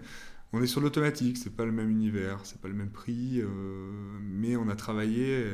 On 0.53 0.62
est 0.62 0.66
sur 0.66 0.81
l'automatique, 0.81 1.37
c'est 1.37 1.55
pas 1.55 1.66
le 1.66 1.72
même 1.72 1.91
univers, 1.91 2.41
c'est 2.45 2.61
pas 2.61 2.68
le 2.68 2.74
même 2.74 2.91
prix, 2.91 3.43
mais 4.22 4.57
on 4.57 4.68
a 4.68 4.76
travaillé 4.76 5.45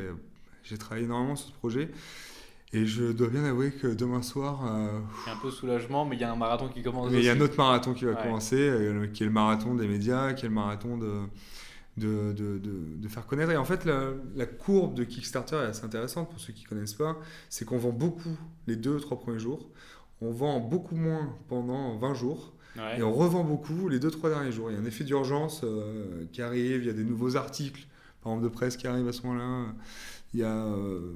j'ai 0.65 0.79
travaillé 0.79 1.05
énormément 1.05 1.37
sur 1.37 1.49
ce 1.49 1.53
projet. 1.53 1.91
Et 2.73 2.87
je 2.87 3.13
dois 3.13 3.29
bien 3.29 3.45
avouer 3.45 3.71
que 3.71 3.87
demain 3.87 4.23
soir. 4.23 4.67
Euh, 4.67 5.01
il 5.27 5.29
y 5.29 5.33
a 5.33 5.37
un 5.37 5.41
peu 5.41 5.51
soulagement, 5.51 6.05
mais 6.05 6.17
il 6.17 6.21
y 6.21 6.25
a 6.25 6.33
un 6.33 6.37
marathon 6.37 6.69
qui 6.69 6.83
commence. 6.83 7.11
Mais 7.13 7.19
il 7.19 7.25
y 7.25 7.29
a 7.29 7.33
un 7.33 7.41
autre 7.41 7.57
marathon 7.57 7.95
qui 7.95 8.05
va 8.05 8.15
commencer, 8.15 8.57
euh, 8.59 9.07
qui 9.07 9.23
est 9.23 9.27
le 9.27 9.33
marathon 9.33 9.75
des 9.75 9.87
médias, 9.87 10.33
qui 10.33 10.45
est 10.45 10.49
le 10.49 10.55
marathon 10.57 10.99
de, 10.99 11.21
de, 11.99 12.33
de, 12.33 12.59
de, 12.59 13.09
faire 13.09 13.27
connaître. 13.27 13.53
Et 13.53 13.57
en 13.57 13.65
fait, 13.65 13.85
la, 13.85 14.11
la, 14.35 14.47
courbe 14.47 14.95
de 14.95 15.05
Kickstarter 15.05 15.57
est 15.57 15.69
assez 15.69 15.85
intéressante 15.85 16.31
pour 16.31 16.41
ceux 16.41 16.53
qui 16.53 16.65
ne 16.65 16.69
connaissent 16.69 16.95
pas. 16.95 17.17
C'est 17.49 17.65
qu'on 17.65 17.79
vend 17.79 17.93
beaucoup 17.93 18.37
les 18.67 18.75
deux, 18.75 18.99
trois 18.99 19.21
premiers 19.21 19.39
jours. 19.39 19.71
On 20.21 20.33
vend 20.33 20.59
beaucoup 20.59 20.97
moins 20.97 21.37
pendant 21.49 21.97
20 21.97 22.15
jours. 22.15 22.55
Et 22.99 23.05
on 23.05 23.13
revend 23.13 23.45
beaucoup 23.45 23.89
les 23.89 24.01
deux, 24.01 24.11
trois 24.11 24.31
derniers 24.31 24.51
jours. 24.51 24.69
Il 24.69 24.75
y 24.75 24.77
a 24.77 24.81
un 24.81 24.85
effet 24.85 25.05
d'urgence 25.05 25.61
euh, 25.63 26.25
qui 26.33 26.43
arrive, 26.43 26.83
il 26.83 26.87
y 26.87 26.91
a 26.91 26.93
des 26.93 27.05
nouveaux 27.05 27.37
articles, 27.37 27.87
par 28.21 28.33
exemple 28.33 28.49
de 28.49 28.53
presse 28.53 28.77
qui 28.77 28.89
arrivent 28.89 29.07
à 29.07 29.13
ce 29.13 29.23
moment-là 29.23 29.67
il 30.35 30.41
y, 30.41 30.43
a, 30.43 30.53
euh, 30.53 31.13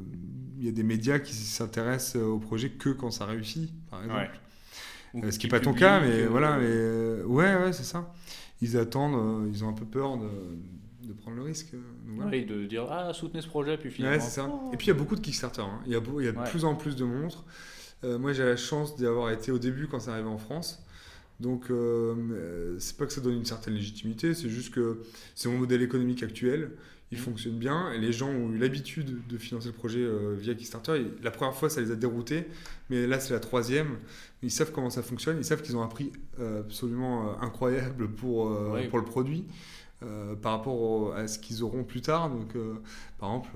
il 0.59 0.65
y 0.65 0.69
a 0.69 0.73
des 0.73 0.85
médias 0.85 1.19
qui 1.19 1.35
s'intéressent 1.35 2.23
au 2.23 2.39
projet 2.39 2.71
que 2.71 2.91
quand 2.91 3.11
ça 3.11 3.27
réussit, 3.27 3.71
par 3.91 4.03
exemple. 4.05 4.41
Euh, 5.17 5.31
ce 5.31 5.39
qui 5.39 5.47
n'est 5.47 5.51
pas 5.51 5.61
ton 5.61 5.75
cas, 5.75 6.01
mais 6.01 6.27
voilà. 6.27 6.57
Mais, 6.59 7.23
ouais, 7.25 7.57
ouais, 7.57 7.73
c'est 7.73 7.85
ça. 7.85 8.15
Ils 8.63 8.77
attendent, 8.77 9.15
euh, 9.15 9.51
ils 9.53 9.65
ont 9.65 9.69
un 9.69 9.73
peu 9.73 9.85
peur 9.85 10.19
de, 10.19 10.29
de 11.03 11.13
prendre 11.13 11.37
le 11.37 11.43
risque. 11.43 11.73
Oui, 12.07 12.45
de 12.45 12.65
dire 12.67 12.87
ah 12.91 13.13
soutenez 13.13 13.43
ce 13.43 13.49
projet 13.49 13.77
puis 13.77 13.91
finalement. 13.91 14.17
Ouais, 14.17 14.23
ça. 14.23 14.49
Et 14.73 14.77
puis 14.77 14.87
il 14.87 14.91
y 14.91 14.93
a 14.93 14.95
beaucoup 14.95 15.17
de 15.17 15.21
Kickstarter. 15.21 15.63
Hein. 15.63 15.81
Il 15.87 15.93
y 15.93 15.97
a, 15.97 16.01
il 16.19 16.25
y 16.25 16.29
a 16.29 16.33
de 16.33 16.51
plus 16.51 16.65
en 16.65 16.77
plus 16.77 16.95
de 16.95 17.05
montres. 17.05 17.45
moi 18.05 18.33
j'ai 18.33 18.45
la 18.45 18.57
chance 18.57 18.97
d'y 18.97 19.07
avoir 19.07 19.31
été 19.31 19.51
au 19.51 19.59
début 19.59 19.89
quand 19.89 20.01
ça 20.01 20.13
arrivait 20.13 20.29
en 20.29 20.39
France. 20.39 20.85
Donc 21.41 21.73
c'est 22.79 22.97
pas 22.97 23.07
que 23.07 23.13
ça 23.13 23.21
donne 23.21 23.35
une 23.35 23.45
certaine 23.45 23.75
légitimité, 23.75 24.35
c'est 24.35 24.49
juste 24.49 24.75
que 24.75 25.03
c'est 25.35 25.49
mon 25.49 25.59
modèle 25.59 25.83
économique 25.83 26.23
actuel 26.23 26.73
il 27.11 27.19
fonctionne 27.19 27.59
bien. 27.59 27.93
Et 27.93 27.99
les 27.99 28.13
gens 28.13 28.29
ont 28.29 28.53
eu 28.53 28.59
l'habitude 28.59 29.27
de 29.27 29.39
financer 29.39 29.69
le 29.69 29.75
projet 29.75 30.01
euh, 30.01 30.35
via 30.39 30.55
Kickstarter. 30.55 31.07
la 31.23 31.31
première 31.31 31.55
fois, 31.55 31.71
ça 31.71 31.81
les 31.81 31.91
a 31.91 31.97
déroutés, 31.97 32.47
mais 32.91 33.07
là, 33.07 33.21
c'est 33.21 33.33
la 33.33 33.41
troisième. 33.41 33.99
Ils 34.43 34.51
savent 34.51 34.73
comment 34.73 34.91
ça 34.91 35.03
fonctionne, 35.03 35.39
ils 35.39 35.45
savent 35.45 35.63
qu'ils 35.63 35.77
ont 35.77 35.83
un 35.83 35.89
prix 35.89 36.13
euh, 36.39 36.61
absolument 36.61 37.31
euh, 37.31 37.35
incroyable 37.41 38.09
pour, 38.09 38.57
pour 38.91 38.99
le 38.99 39.05
produit. 39.05 39.45
par 40.43 40.53
rapport 40.53 41.15
à 41.15 41.27
ce 41.27 41.39
qu'ils 41.41 41.65
auront 41.65 41.83
plus 41.83 42.03
tard. 42.03 42.31
Donc, 42.31 42.57
par 43.19 43.31
exemple, 43.31 43.51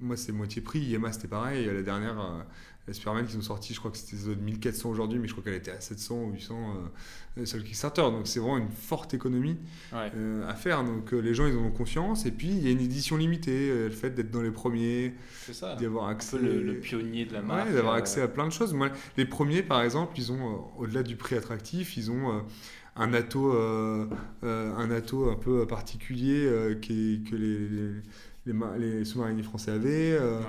moi 0.00 0.16
c'est 0.16 0.32
moitié 0.32 0.62
prix. 0.62 0.80
Yema 0.80 1.12
c'était 1.12 1.28
pareil. 1.28 1.66
La 1.66 1.82
dernière, 1.82 2.44
la 2.86 2.94
Superman 2.94 3.24
qui 3.24 3.32
sont 3.34 3.42
sortis, 3.42 3.74
je 3.74 3.78
crois 3.78 3.90
que 3.90 3.98
c'était 3.98 4.16
1400 4.16 4.90
aujourd'hui, 4.90 5.18
mais 5.18 5.28
je 5.28 5.32
crois 5.32 5.44
qu'elle 5.44 5.54
était 5.54 5.70
à 5.70 5.80
700 5.80 6.24
ou 6.24 6.32
800 6.32 6.74
euh, 7.38 7.44
sur 7.44 7.58
le 7.58 7.62
Kickstarter. 7.62 8.02
Donc 8.02 8.26
c'est 8.26 8.40
vraiment 8.40 8.58
une 8.58 8.70
forte 8.70 9.14
économie 9.14 9.58
euh, 9.92 10.48
à 10.48 10.54
faire. 10.54 10.82
Donc 10.82 11.12
euh, 11.12 11.18
les 11.18 11.34
gens, 11.34 11.46
ils 11.46 11.56
en 11.56 11.62
ont 11.62 11.70
confiance. 11.70 12.26
Et 12.26 12.32
puis 12.32 12.48
il 12.48 12.64
y 12.64 12.68
a 12.68 12.70
une 12.70 12.80
édition 12.80 13.16
limitée, 13.16 13.68
le 13.68 13.90
fait 13.90 14.10
d'être 14.10 14.30
dans 14.30 14.42
les 14.42 14.50
premiers, 14.50 15.14
d'y 15.78 15.86
avoir 15.86 16.08
accès. 16.08 16.36
Un 16.36 16.40
peu 16.40 16.62
le, 16.62 16.80
pionnier 16.80 17.26
de 17.26 17.34
la 17.34 17.42
marque. 17.42 17.72
d'avoir 17.72 17.94
accès 17.94 18.22
à 18.22 18.28
plein 18.28 18.46
de 18.46 18.52
choses. 18.52 18.72
Moi, 18.72 18.90
les 19.16 19.24
premiers, 19.24 19.62
par 19.62 19.82
exemple, 19.82 20.14
ils 20.16 20.32
ont, 20.32 20.64
au-delà 20.78 21.02
du 21.02 21.16
prix 21.16 21.36
attractif, 21.36 21.96
ils 21.96 22.10
ont 22.10 22.44
un 22.96 23.14
ato, 23.14 23.52
un 24.42 24.90
ato 24.90 25.30
un 25.30 25.36
peu 25.36 25.66
particulier 25.66 26.76
qui 26.80 27.24
que 27.28 27.36
les 27.36 28.02
les, 28.46 28.54
les 28.78 29.04
sous-mariniers 29.04 29.42
français 29.42 29.70
avaient, 29.70 30.12
euh, 30.12 30.40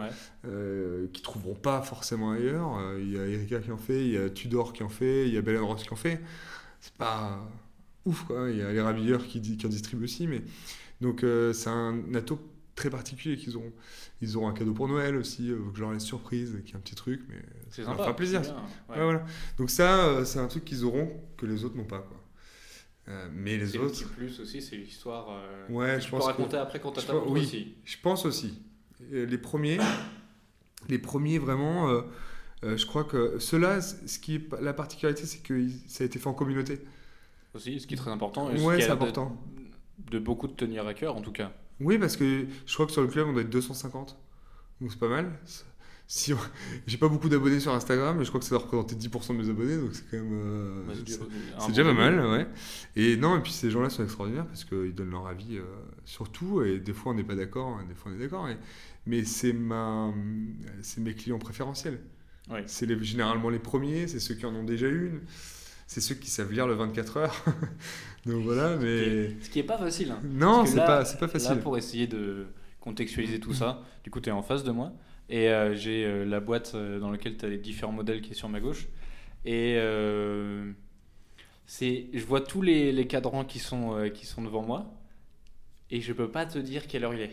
euh, 0.46 1.08
qui 1.12 1.22
ne 1.22 1.24
trouveront 1.24 1.56
pas 1.56 1.82
forcément 1.82 2.32
ailleurs. 2.32 2.78
Euh, 2.78 3.00
il 3.02 3.12
y 3.12 3.20
a 3.20 3.26
Erika 3.26 3.60
qui 3.60 3.72
en 3.72 3.78
fait, 3.78 4.06
il 4.06 4.12
y 4.12 4.18
a 4.18 4.30
Tudor 4.30 4.74
qui 4.74 4.84
en 4.84 4.90
fait, 4.90 5.28
il 5.28 5.34
y 5.34 5.38
a 5.38 5.42
Belen 5.42 5.62
Ross 5.62 5.84
qui 5.84 5.94
en 5.94 5.98
fait. 5.98 6.22
C'est 6.80 6.94
pas 6.94 7.40
ouf, 8.06 8.24
quoi. 8.24 8.50
Il 8.50 8.58
y 8.58 8.62
a 8.62 8.72
les 8.72 8.82
Rabilleurs 8.82 9.26
qui, 9.28 9.42
qui 9.42 9.66
en 9.66 9.70
distribuent 9.70 10.06
aussi. 10.06 10.28
Mais... 10.28 10.42
Donc 11.00 11.26
c'est 11.54 11.70
un 11.70 12.14
ato 12.16 12.40
très 12.76 12.90
particulier 12.90 13.38
qu'ils 13.38 13.58
auront. 13.58 13.74
Ils 14.22 14.38
auront 14.38 14.48
un 14.48 14.54
cadeau 14.54 14.74
pour 14.74 14.88
Noël 14.88 15.16
aussi, 15.16 15.48
que 15.48 15.76
je 15.76 15.82
leur 15.82 15.92
laisse 15.92 16.04
surprise, 16.04 16.62
qui 16.66 16.74
est 16.74 16.76
un 16.76 16.80
petit 16.80 16.96
truc, 16.96 17.22
mais 17.28 17.42
ça 17.72 17.84
va 17.84 18.04
faire 18.04 18.16
plaisir. 18.16 18.42
voilà. 18.88 19.26
Donc 19.58 19.70
ça, 19.70 20.24
c'est 20.26 20.40
un 20.40 20.48
truc 20.48 20.66
qu'ils 20.66 20.86
auront 20.86 21.12
que 21.38 21.46
les 21.46 21.66
autres 21.66 21.76
n'ont 21.76 21.86
pas. 21.86 22.00
Quoi. 22.00 22.21
Euh, 23.08 23.28
mais 23.34 23.58
les 23.58 23.76
autres. 23.78 24.02
Le 24.02 24.08
plus 24.10 24.40
aussi, 24.40 24.62
c'est 24.62 24.76
l'histoire. 24.76 25.28
Euh, 25.32 25.68
ouais, 25.70 26.00
je 26.00 26.06
tu 26.06 26.12
pense. 26.12 26.22
Peux 26.22 26.28
raconter 26.28 26.58
après 26.58 26.80
quand 26.80 26.92
tu 26.92 27.00
as 27.00 27.04
ta 27.04 27.16
oui, 27.18 27.42
aussi. 27.42 27.76
Je 27.84 27.98
pense 28.02 28.26
aussi. 28.26 28.62
Les 29.12 29.38
premiers, 29.38 29.80
les 30.88 31.00
premiers 31.00 31.40
vraiment, 31.40 31.90
euh, 31.90 32.02
euh, 32.64 32.78
je 32.78 32.86
crois 32.86 33.04
que 33.04 33.40
ceux-là, 33.40 33.82
ce 33.82 34.20
qui 34.20 34.36
est, 34.36 34.62
la 34.62 34.74
particularité, 34.74 35.26
c'est 35.26 35.42
que 35.42 35.68
ça 35.88 36.04
a 36.04 36.08
été 36.08 36.20
fait 36.20 36.28
en 36.28 36.34
communauté. 36.34 36.82
Aussi, 37.54 37.80
ce 37.80 37.88
qui 37.88 37.96
est 37.96 37.98
très 37.98 38.12
important. 38.12 38.52
Et 38.52 38.58
ce 38.58 38.80
c'est 38.80 38.90
important. 38.90 39.38
De, 39.98 40.18
de 40.18 40.20
beaucoup 40.20 40.48
de 40.48 40.54
tenir 40.54 40.86
à 40.86 40.94
cœur, 40.94 41.16
en 41.16 41.22
tout 41.22 41.32
cas. 41.32 41.52
Oui, 41.80 41.98
parce 41.98 42.16
que 42.16 42.46
je 42.66 42.74
crois 42.74 42.86
que 42.86 42.92
sur 42.92 43.02
le 43.02 43.08
club, 43.08 43.28
on 43.28 43.34
doit 43.34 43.42
être 43.42 43.50
250. 43.50 44.18
Donc 44.80 44.92
c'est 44.92 45.00
pas 45.00 45.10
mal. 45.10 45.32
Si 46.14 46.34
on- 46.34 46.38
J'ai 46.88 46.98
pas 46.98 47.08
beaucoup 47.08 47.30
d'abonnés 47.30 47.62
sur 47.62 47.74
Instagram, 47.74 48.18
mais 48.18 48.26
je 48.26 48.30
crois 48.30 48.42
que 48.42 48.46
ça 48.46 48.50
doit 48.56 48.60
représenter 48.66 48.96
10% 48.96 49.30
de 49.38 49.42
mes 49.44 49.50
abonnés, 49.50 49.78
donc 49.78 49.92
c'est 49.94 50.04
quand 50.12 50.18
même. 50.18 50.34
euh, 50.34 50.86
Ouais, 50.90 50.94
c'est- 51.08 51.20
bon 51.20 51.68
déjà 51.70 51.84
pas 51.86 51.94
mal, 51.94 52.20
ouais. 52.20 52.48
Et 52.98 53.16
non, 53.16 53.38
et 53.38 53.42
puis 53.42 53.54
ces 53.54 53.72
gens-là 53.72 53.90
sont 53.90 54.04
extraordinaires 54.04 54.46
parce 54.46 54.66
qu'ils 54.66 54.94
donnent 54.94 55.12
leur 55.12 55.28
avis 55.28 55.56
euh, 55.58 55.62
sur 56.04 56.30
tout, 56.30 56.64
et 56.64 56.80
des 56.80 56.92
fois 56.92 57.14
on 57.14 57.16
n'est 57.16 57.24
pas 57.24 57.36
d'accord, 57.36 57.78
hein, 57.80 57.86
des 57.88 57.96
fois 57.96 58.12
on 58.12 58.16
est 58.16 58.20
d'accord. 58.20 58.50
et- 58.50 58.58
Mais 59.08 59.24
c'est 59.24 59.54
ma, 59.54 60.14
c'est 60.82 61.00
mes 61.00 61.14
clients 61.14 61.40
préférentiels. 61.40 62.00
Ouais. 62.50 62.64
C'est 62.68 62.86
les- 62.86 63.02
généralement 63.02 63.50
les 63.50 63.60
premiers, 63.60 64.08
c'est 64.08 64.20
ceux 64.20 64.36
qui 64.36 64.46
en 64.46 64.54
ont 64.54 64.66
déjà 64.66 64.90
une, 64.90 65.22
c'est 65.88 66.02
ceux 66.02 66.16
qui 66.16 66.30
savent 66.30 66.52
lire 66.52 66.68
le 66.68 66.74
24 66.74 67.16
heures. 67.18 67.46
donc 68.26 68.44
voilà, 68.44 68.76
mais. 68.76 69.38
Ce 69.42 69.50
qui 69.50 69.60
est 69.60 69.64
pas 69.64 69.78
facile. 69.78 70.12
hein. 70.12 70.20
Non, 70.26 70.66
c'est 70.66 70.76
pas, 70.76 71.06
c'est 71.06 71.20
pas 71.20 71.30
facile. 71.30 71.52
Là, 71.52 71.56
pour 71.56 71.78
essayer 71.78 72.08
de 72.08 72.48
contextualiser 72.82 73.40
tout 73.40 73.54
ça, 73.54 73.82
du 74.04 74.10
coup, 74.12 74.20
tu 74.20 74.28
es 74.28 74.34
en 74.34 74.42
face 74.44 74.66
de 74.66 74.72
moi. 74.72 74.92
Et 75.32 75.50
euh, 75.50 75.74
j'ai 75.76 76.06
euh, 76.06 76.26
la 76.26 76.42
boîte 76.42 76.74
euh, 76.76 77.00
dans 77.00 77.12
laquelle 77.12 77.38
tu 77.38 77.46
as 77.46 77.50
les 77.50 77.58
différents 77.58 77.94
modèles 77.94 78.22
qui 78.22 78.32
est 78.34 78.36
sur 78.36 78.50
ma 78.50 78.62
gauche. 78.62 78.88
Et 79.46 79.78
c'est, 81.66 82.08
je 82.14 82.26
vois 82.26 82.42
tous 82.42 82.62
les, 82.62 82.92
les 82.92 83.08
cadrans 83.08 83.46
qui 83.46 83.60
sont, 83.60 84.10
qui 84.14 84.26
sont 84.26 84.44
devant 84.44 84.62
moi. 84.62 84.94
Et 85.92 86.02
je 86.02 86.14
peux 86.14 86.32
pas 86.32 86.46
te 86.46 86.58
dire 86.60 86.88
quelle 86.88 87.04
heure 87.04 87.14
il 87.14 87.22
est. 87.22 87.32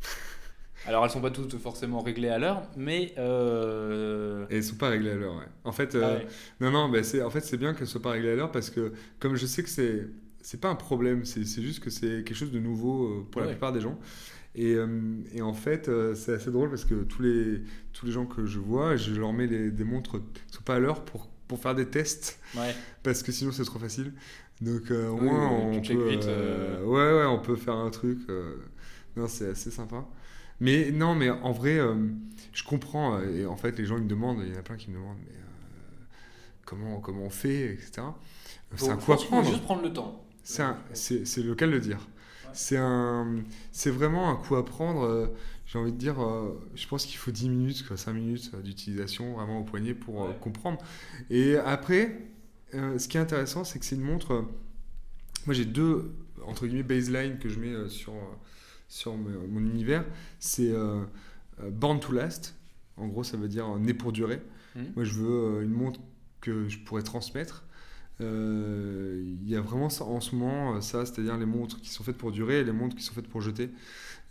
Alors, 0.86 1.04
elles 1.04 1.10
sont 1.10 1.20
pas 1.20 1.30
toutes 1.30 1.58
forcément 1.58 2.00
réglées 2.00 2.28
à 2.28 2.38
l'heure, 2.38 2.62
mais. 2.76 3.12
euh, 3.18 4.46
Et 4.50 4.56
elles 4.56 4.64
sont 4.64 4.76
pas 4.76 4.88
réglées 4.90 5.10
à 5.10 5.16
l'heure, 5.16 5.36
ouais. 5.36 5.48
En 5.64 5.72
fait, 5.72 5.96
ah 6.00 6.14
ouais. 6.14 6.26
non, 6.60 6.70
non, 6.70 6.88
bah, 6.88 7.02
c'est, 7.02 7.22
en 7.22 7.30
fait, 7.30 7.40
c'est 7.40 7.56
bien 7.58 7.74
qu'elles 7.74 7.86
soient 7.88 8.02
pas 8.02 8.12
réglées 8.12 8.30
à 8.30 8.36
l'heure 8.36 8.52
parce 8.52 8.70
que, 8.70 8.92
comme 9.18 9.36
je 9.36 9.46
sais 9.46 9.62
que 9.62 9.68
c'est, 9.68 10.06
c'est 10.40 10.60
pas 10.60 10.68
un 10.68 10.76
problème, 10.76 11.24
c'est, 11.24 11.42
juste 11.44 11.80
que 11.80 11.90
c'est 11.90 12.22
quelque 12.24 12.34
chose 12.34 12.52
de 12.52 12.60
nouveau 12.60 13.26
pour 13.30 13.40
la 13.42 13.46
Ouais. 13.46 13.52
plupart 13.52 13.72
des 13.72 13.80
gens. 13.80 13.98
Et, 14.60 14.74
euh, 14.74 14.86
et 15.34 15.40
en 15.42 15.52
fait, 15.54 15.88
euh, 15.88 16.14
c'est 16.16 16.32
assez 16.34 16.50
drôle 16.50 16.68
parce 16.68 16.84
que 16.84 16.94
tous 17.04 17.22
les, 17.22 17.62
tous 17.92 18.06
les 18.06 18.12
gens 18.12 18.26
que 18.26 18.44
je 18.44 18.58
vois, 18.58 18.96
je 18.96 19.14
leur 19.14 19.32
mets 19.32 19.46
les- 19.46 19.70
des 19.70 19.84
montres 19.84 20.18
qui 20.18 20.42
sont 20.56 20.62
pas 20.64 20.74
à 20.74 20.78
l'heure 20.80 21.04
pour, 21.04 21.28
pour 21.46 21.60
faire 21.60 21.74
des 21.76 21.86
tests 21.86 22.40
Ouais. 22.56 22.74
parce 23.02 23.22
que 23.22 23.30
sinon 23.32 23.52
c'est 23.52 23.64
trop 23.64 23.78
facile. 23.78 24.12
Donc 24.60 24.90
euh, 24.90 25.08
au 25.10 25.16
moins 25.18 25.48
oui, 25.70 25.76
on 25.78 25.80
peut, 25.82 26.10
vite, 26.10 26.24
euh, 26.26 26.80
euh. 26.80 26.84
ouais 26.84 27.20
ouais 27.20 27.26
on 27.26 27.38
peut 27.40 27.54
faire 27.56 27.74
un 27.76 27.90
truc. 27.90 28.18
Non 29.16 29.28
c'est 29.28 29.50
assez 29.50 29.70
sympa. 29.70 30.04
Mais 30.60 30.90
non 30.90 31.14
mais 31.14 31.30
en 31.30 31.52
vrai 31.52 31.78
je 32.52 32.64
comprends 32.64 33.20
et 33.22 33.46
en 33.46 33.56
fait 33.56 33.78
les 33.78 33.84
gens 33.84 33.96
ils 33.96 34.02
me 34.04 34.08
demandent, 34.08 34.42
il 34.44 34.52
y 34.52 34.56
en 34.56 34.58
a 34.58 34.62
plein 34.62 34.76
qui 34.76 34.90
me 34.90 34.96
demandent 34.96 35.18
mais 35.24 35.34
comment 36.64 37.00
comment 37.00 37.22
on 37.24 37.30
fait 37.30 37.74
etc. 37.74 38.02
C'est 38.76 38.90
un 38.90 38.96
coup 38.96 39.12
à 39.12 39.16
qu'il 39.16 39.26
faut 39.26 39.32
prendre. 39.36 39.48
juste 39.48 39.62
prendre 39.62 39.82
le 39.82 39.92
temps. 39.92 40.24
C'est 40.42 40.64
c'est 40.94 41.24
c'est 41.26 41.42
le 41.42 41.54
cas 41.54 41.66
de 41.66 41.72
le 41.72 41.80
dire. 41.80 41.98
C'est 42.54 42.76
un, 42.76 43.36
c'est 43.72 43.90
vraiment 43.90 44.30
un 44.30 44.36
coup 44.36 44.56
à 44.56 44.64
prendre. 44.64 45.02
euh, 45.04 45.26
J'ai 45.66 45.78
envie 45.78 45.92
de 45.92 45.96
dire, 45.98 46.20
euh, 46.22 46.58
je 46.74 46.86
pense 46.88 47.04
qu'il 47.06 47.16
faut 47.18 47.30
10 47.30 47.48
minutes, 47.48 47.86
quoi, 47.86 47.96
5 47.96 48.12
minutes 48.14 48.50
euh, 48.54 48.62
d'utilisation 48.62 49.34
vraiment 49.34 49.60
au 49.60 49.64
poignet 49.64 49.94
pour 49.94 50.16
Ouais. 50.28 50.36
comprendre. 50.40 50.78
Et 51.30 51.56
après, 51.56 52.18
ce 52.72 53.08
qui 53.08 53.16
est 53.16 53.20
intéressant, 53.20 53.64
c'est 53.64 53.78
que 53.78 53.84
c'est 53.84 53.96
une 53.96 54.02
montre. 54.02 54.44
moi, 55.46 55.54
j'ai 55.54 55.64
deux 55.64 56.12
entre 56.46 56.66
guillemets 56.66 56.82
baseline 56.82 57.38
que 57.38 57.48
je 57.48 57.58
mets 57.60 57.88
sur 57.88 58.12
sur 58.88 59.14
mon 59.16 59.60
univers. 59.60 60.04
C'est 60.40 60.72
Born 61.70 62.00
to 62.00 62.12
Last. 62.12 62.54
En 62.96 63.06
gros, 63.08 63.24
ça 63.24 63.36
veut 63.36 63.48
dire 63.48 63.68
né 63.78 63.94
pour 63.94 64.12
durer. 64.12 64.40
Mhm. 64.76 64.92
Moi, 64.96 65.04
je 65.04 65.12
veux 65.14 65.62
une 65.62 65.70
montre 65.70 66.00
que 66.40 66.68
je 66.68 66.78
pourrais 66.78 67.02
transmettre. 67.02 67.64
Euh, 68.20 69.22
Il 69.44 69.48
y 69.50 69.56
a 69.56 69.60
vraiment 69.60 69.88
ça, 69.88 70.04
en 70.04 70.20
ce 70.20 70.34
moment 70.34 70.76
euh, 70.76 70.80
ça, 70.80 71.06
c'est-à-dire 71.06 71.36
les 71.36 71.46
montres 71.46 71.80
qui 71.80 71.90
sont 71.90 72.02
faites 72.04 72.16
pour 72.18 72.32
durer 72.32 72.60
et 72.60 72.64
les 72.64 72.72
montres 72.72 72.96
qui 72.96 73.02
sont 73.04 73.14
faites 73.14 73.28
pour 73.28 73.40
jeter. 73.40 73.70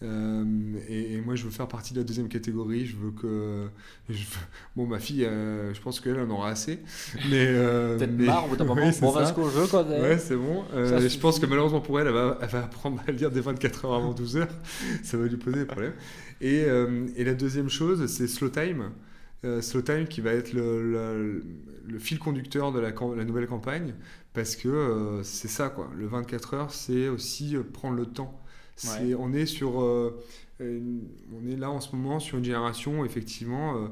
Euh, 0.03 0.43
et, 0.87 1.13
et 1.15 1.21
moi, 1.21 1.33
je 1.33 1.43
veux 1.45 1.49
faire 1.49 1.67
partie 1.67 1.95
de 1.95 1.99
la 1.99 2.03
deuxième 2.03 2.27
catégorie. 2.27 2.85
Je 2.85 2.95
veux 2.97 3.09
que. 3.11 3.65
je 4.09 4.13
veux- 4.13 4.45
Bon, 4.75 4.85
ma 4.85 4.99
fille, 4.99 5.25
euh, 5.25 5.73
je 5.73 5.81
pense 5.81 5.99
qu'elle 5.99 6.19
en 6.19 6.29
aura 6.29 6.49
assez. 6.49 6.79
Mais. 7.31 7.47
euh, 7.47 7.97
Peut-être 7.97 8.11
mais- 8.15 8.25
marre 8.25 8.45
au 8.45 8.49
bout 8.49 8.57
d'un 8.57 8.65
moment. 8.71 8.85
Oui, 8.85 8.93
c'est 8.93 9.01
bon, 9.01 9.13
ça. 9.13 9.19
Vasco, 9.21 9.49
je 9.49 9.71
connais. 9.71 9.99
Ouais, 10.01 10.17
c'est 10.19 10.35
bon. 10.35 10.63
Ça 10.71 10.99
je 10.99 11.17
pense 11.17 11.39
que 11.39 11.45
malheureusement 11.47 11.81
pour 11.81 11.99
elle, 11.99 12.07
elle 12.07 12.13
va, 12.13 12.37
elle 12.41 12.49
va 12.49 12.63
apprendre 12.65 13.01
à 13.07 13.11
lire 13.11 13.31
des 13.31 13.41
24 13.41 13.85
heures 13.85 13.95
avant 13.95 14.13
12 14.13 14.37
heures. 14.37 14.47
Ça 15.03 15.17
va 15.17 15.25
lui 15.25 15.37
poser 15.37 15.59
des 15.59 15.65
problèmes. 15.65 15.93
Et, 16.41 16.65
et 17.15 17.23
la 17.23 17.33
deuxième 17.33 17.69
chose, 17.69 18.05
c'est 18.05 18.27
Slow 18.27 18.49
Time. 18.49 18.91
Euh, 19.45 19.61
Slow 19.61 19.81
Time 19.83 20.07
qui 20.07 20.21
va 20.21 20.31
être 20.33 20.53
le, 20.53 20.91
le- 20.91 21.43
le 21.87 21.99
fil 21.99 22.19
conducteur 22.19 22.71
de 22.71 22.79
la, 22.79 22.91
nouvelle 23.23 23.47
campagne. 23.47 23.93
Parce 24.33 24.55
que 24.55 24.67
euh, 24.67 25.23
c'est 25.23 25.47
ça, 25.47 25.69
quoi. 25.69 25.89
Le 25.95 26.07
24 26.07 26.53
heures, 26.55 26.71
c'est 26.73 27.07
aussi 27.07 27.55
euh, 27.55 27.63
prendre 27.63 27.95
le 27.97 28.05
temps. 28.05 28.39
Ouais. 28.85 29.15
On 29.15 29.33
est 29.33 29.45
sur. 29.45 29.81
euh, 29.81 30.19
une- 30.59 31.07
on 31.33 31.47
est 31.47 31.55
là 31.55 31.69
en 31.71 31.79
ce 31.81 31.95
moment 31.95 32.19
sur 32.19 32.37
une 32.39 32.43
génération, 32.45 33.05
effectivement. 33.05 33.77
euh, 33.77 33.87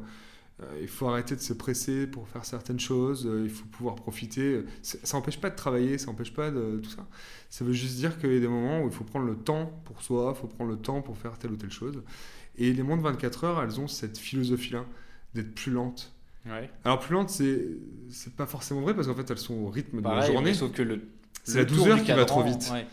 euh, 0.64 0.80
il 0.82 0.88
faut 0.88 1.08
arrêter 1.08 1.36
de 1.36 1.42
se 1.42 1.54
presser 1.54 2.08
pour 2.08 2.28
faire 2.30 2.46
certaines 2.46 2.80
choses. 2.80 3.28
il 3.44 3.50
faut 3.50 3.66
pouvoir 3.66 3.96
profiter. 3.96 4.64
Ça 4.82 5.18
n'empêche 5.18 5.40
pas 5.40 5.50
de 5.50 5.56
travailler, 5.56 5.98
ça 5.98 6.08
n'empêche 6.08 6.34
pas 6.34 6.50
de 6.52 6.80
tout 6.82 6.90
ça. 6.90 7.08
Ça 7.50 7.66
veut 7.66 7.74
juste 7.74 7.98
dire 7.98 8.18
qu'il 8.20 8.34
y 8.34 8.38
a 8.38 8.40
des 8.40 8.48
moments 8.48 8.82
où 8.84 8.88
il 8.88 8.94
faut 8.94 9.04
prendre 9.04 9.26
le 9.26 9.36
temps 9.36 9.82
pour 9.86 10.02
soi, 10.02 10.34
il 10.36 10.40
faut 10.40 10.48
prendre 10.48 10.72
le 10.72 10.78
temps 10.78 11.02
pour 11.02 11.18
faire 11.18 11.38
telle 11.38 11.52
ou 11.52 11.58
telle 11.58 11.72
chose. 11.72 12.02
Et 12.58 12.72
les 12.74 12.84
montres 12.84 13.04
24 13.04 13.44
heures, 13.44 13.62
elles 13.64 13.80
ont 13.82 13.88
cette 13.88 14.18
philosophie-là 14.18 14.86
d'être 15.36 15.54
plus. 15.54 15.76
Ouais. 16.48 16.70
Alors 16.84 17.00
plus 17.00 17.14
lentes, 17.14 17.30
c'est 17.30 17.68
c'est 18.10 18.34
pas 18.34 18.46
forcément 18.46 18.82
vrai 18.82 18.94
parce 18.96 19.08
qu'en 19.08 19.16
fait 19.16 19.30
elles 19.30 19.38
sont 19.38 19.56
au 19.56 19.70
rythme 19.70 20.02
de 20.02 20.08
la 20.08 20.26
journée. 20.26 20.50
mais 20.52 20.54
sauf 20.56 20.72
que 20.72 20.82
le. 20.82 21.02
C'est 21.44 21.60
la 21.60 21.66
12 21.66 21.78
tour 21.78 21.88
heures 21.88 22.04
qui 22.04 22.12
va 22.12 22.26
trop 22.26 22.42
vite. 22.44 22.70
ouais, 22.74 22.88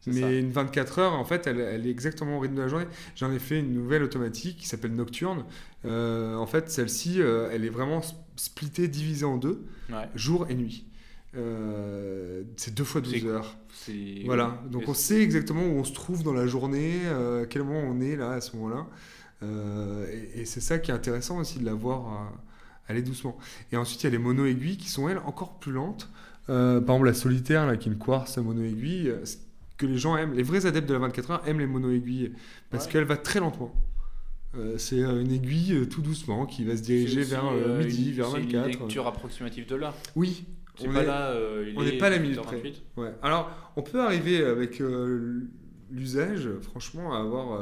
c'est 0.00 0.12
ça. 0.12 0.26
Mais 0.26 0.40
une 0.40 0.50
24 0.50 0.98
heures, 0.98 1.12
en 1.12 1.24
fait, 1.24 1.46
elle, 1.46 1.60
elle 1.60 1.86
est 1.86 1.90
exactement 1.90 2.36
au 2.38 2.40
rythme 2.40 2.56
de 2.56 2.62
la 2.62 2.66
journée. 2.68 2.86
J'en 3.14 3.30
ai 3.30 3.38
fait 3.38 3.60
une 3.60 3.72
nouvelle 3.72 4.02
automatique 4.02 4.56
qui 4.56 4.66
s'appelle 4.66 4.92
Nocturne. 4.94 5.44
Euh, 5.84 6.34
en 6.34 6.46
fait, 6.46 6.68
celle-ci, 6.70 7.20
euh, 7.22 7.48
elle 7.52 7.64
est 7.64 7.68
vraiment 7.70 8.00
splittée, 8.34 8.88
divisée 8.88 9.24
en 9.24 9.36
deux, 9.36 9.64
Ouais. 9.92 10.08
jour 10.16 10.46
et 10.48 10.54
nuit. 10.56 10.86
Euh, 11.36 12.42
c'est 12.56 12.74
deux 12.74 12.84
fois 12.84 13.00
12 13.00 13.12
C'est- 13.20 13.26
heures. 13.26 13.56
Voilà. 14.26 14.60
Donc 14.70 14.84
on 14.88 14.94
sait 14.94 15.20
exactement 15.22 15.62
où 15.62 15.78
on 15.78 15.84
se 15.84 15.92
trouve 15.92 16.22
dans 16.22 16.32
la 16.34 16.46
journée, 16.46 17.06
à 17.08 17.46
quel 17.46 17.62
moment 17.64 17.80
on 17.88 18.00
est 18.00 18.16
là 18.16 18.32
à 18.32 18.40
ce 18.40 18.56
moment-là. 18.56 18.86
Euh, 19.42 20.06
et 20.34 20.40
et 20.40 20.44
c'est 20.44 20.60
ça 20.60 20.78
qui 20.78 20.90
est 20.90 20.94
intéressant 20.94 21.38
aussi 21.38 21.58
de 21.58 21.64
la 21.64 21.74
voir 21.74 22.06
euh, 22.12 22.36
aller 22.88 23.02
doucement. 23.02 23.36
Et 23.72 23.76
ensuite, 23.76 24.02
il 24.02 24.04
y 24.04 24.06
a 24.08 24.10
les 24.10 24.18
mono-aiguilles 24.18 24.76
qui 24.76 24.88
sont, 24.88 25.08
elles, 25.08 25.18
encore 25.18 25.58
plus 25.58 25.72
lentes. 25.72 26.08
Euh, 26.50 26.80
par 26.80 26.96
exemple, 26.96 27.06
la 27.08 27.14
solitaire, 27.14 27.66
là, 27.66 27.76
qui 27.76 27.88
est 27.88 27.92
une 27.92 27.98
quartz 27.98 28.36
à 28.38 28.42
mono-aiguille, 28.42 29.12
que 29.78 29.86
les 29.86 29.98
gens 29.98 30.16
aiment, 30.16 30.34
les 30.34 30.42
vrais 30.42 30.66
adeptes 30.66 30.88
de 30.88 30.94
la 30.94 31.00
24 31.00 31.30
heures 31.30 31.42
aiment 31.48 31.60
les 31.60 31.66
mono-aiguilles 31.66 32.32
parce 32.70 32.86
Ouais. 32.86 32.92
qu'elle 32.92 33.04
va 33.04 33.16
très 33.16 33.40
lentement. 33.40 33.74
Euh, 34.56 34.76
c'est 34.78 35.00
une 35.00 35.32
aiguille 35.32 35.88
tout 35.88 36.02
doucement 36.02 36.44
qui 36.46 36.64
va 36.64 36.76
se 36.76 36.82
diriger 36.82 37.24
C'est 37.24 37.30
vers 37.30 37.46
euh, 37.46 37.78
midi, 37.78 38.10
une- 38.10 38.16
vers 38.16 38.26
c'est 38.30 38.40
24. 38.40 38.66
une 38.66 38.70
lecture 38.80 39.06
approximative 39.06 39.66
de 39.66 39.76
l'heure. 39.76 39.94
Oui, 40.14 40.44
C'est 40.78 40.88
on 40.88 40.92
pas 40.92 41.02
est- 41.02 41.06
là. 41.06 41.30
euh, 41.30 41.72
n'est 41.74 41.94
est 41.94 41.98
pas 41.98 42.08
à 42.08 42.10
la 42.10 42.18
minute 42.18 42.38
18h28. 42.38 42.82
Ouais. 42.98 43.12
Alors, 43.22 43.50
on 43.76 43.82
peut 43.82 44.00
arriver 44.02 44.44
avec 44.44 44.82
l'usage, 45.90 46.48
franchement, 46.62 47.14
à 47.14 47.20
avoir 47.20 47.60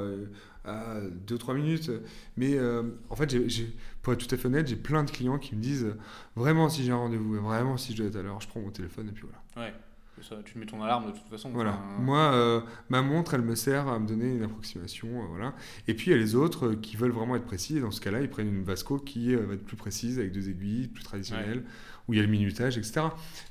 à 0.64 1.00
2-3 1.26 1.54
minutes. 1.56 1.90
Mais 2.36 2.56
euh, 2.56 2.82
en 3.08 3.16
fait, 3.16 3.34
pour 4.02 4.12
être 4.12 4.26
tout 4.26 4.34
à 4.34 4.38
fait 4.38 4.46
honnête, 4.46 4.66
j'ai 4.68 4.76
plein 4.76 5.04
de 5.04 5.10
clients 5.10 5.38
qui 5.38 5.54
me 5.56 5.60
disent 5.60 5.84
euh, 5.84 5.98
vraiment, 6.36 6.68
si 6.68 6.84
j'ai 6.84 6.92
un 6.92 6.96
rendez-vous, 6.96 7.34
vraiment, 7.40 7.76
si 7.76 7.92
je 7.92 7.98
dois 7.98 8.06
être 8.06 8.16
à 8.16 8.22
l'heure, 8.22 8.40
je 8.40 8.48
prends 8.48 8.60
mon 8.60 8.70
téléphone 8.70 9.08
et 9.08 9.12
puis 9.12 9.24
voilà. 9.54 9.68
Ouais. 9.68 9.74
Ça, 10.22 10.36
tu 10.44 10.58
mets 10.58 10.66
ton 10.66 10.82
alarme 10.82 11.06
de 11.06 11.12
toute 11.12 11.26
façon. 11.30 11.48
Voilà. 11.48 11.70
enfin, 11.70 12.02
Moi, 12.02 12.18
euh, 12.34 12.60
ma 12.90 13.00
montre, 13.00 13.32
elle 13.32 13.40
me 13.40 13.54
sert 13.54 13.88
à 13.88 13.98
me 13.98 14.06
donner 14.06 14.30
une 14.34 14.42
approximation. 14.42 15.08
euh, 15.08 15.26
voilà. 15.30 15.54
Et 15.88 15.94
puis, 15.94 16.10
il 16.10 16.10
y 16.10 16.14
a 16.14 16.18
les 16.18 16.34
autres 16.34 16.66
euh, 16.72 16.76
qui 16.76 16.96
veulent 16.98 17.10
vraiment 17.10 17.36
être 17.36 17.46
précis. 17.46 17.78
Et 17.78 17.80
dans 17.80 17.90
ce 17.90 18.02
cas-là, 18.02 18.20
ils 18.20 18.28
prennent 18.28 18.48
une 18.48 18.62
Vasco 18.62 18.98
qui 18.98 19.34
euh, 19.34 19.46
va 19.46 19.54
être 19.54 19.64
plus 19.64 19.78
précise, 19.78 20.18
avec 20.18 20.32
deux 20.32 20.50
aiguilles, 20.50 20.88
plus 20.88 21.02
traditionnelle, 21.04 21.64
où 22.06 22.12
il 22.12 22.16
y 22.18 22.20
a 22.20 22.22
le 22.22 22.28
minutage, 22.28 22.76
etc. 22.76 23.00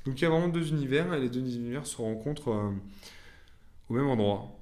Donc, 0.06 0.20
il 0.20 0.22
y 0.22 0.26
a 0.26 0.30
vraiment 0.30 0.46
deux 0.46 0.68
univers. 0.68 1.12
Et 1.12 1.20
les 1.20 1.28
deux 1.28 1.40
univers 1.40 1.86
se 1.86 1.96
rencontrent 1.96 2.52
euh, 2.52 2.70
au 3.88 3.94
même 3.94 4.06
endroit. 4.06 4.56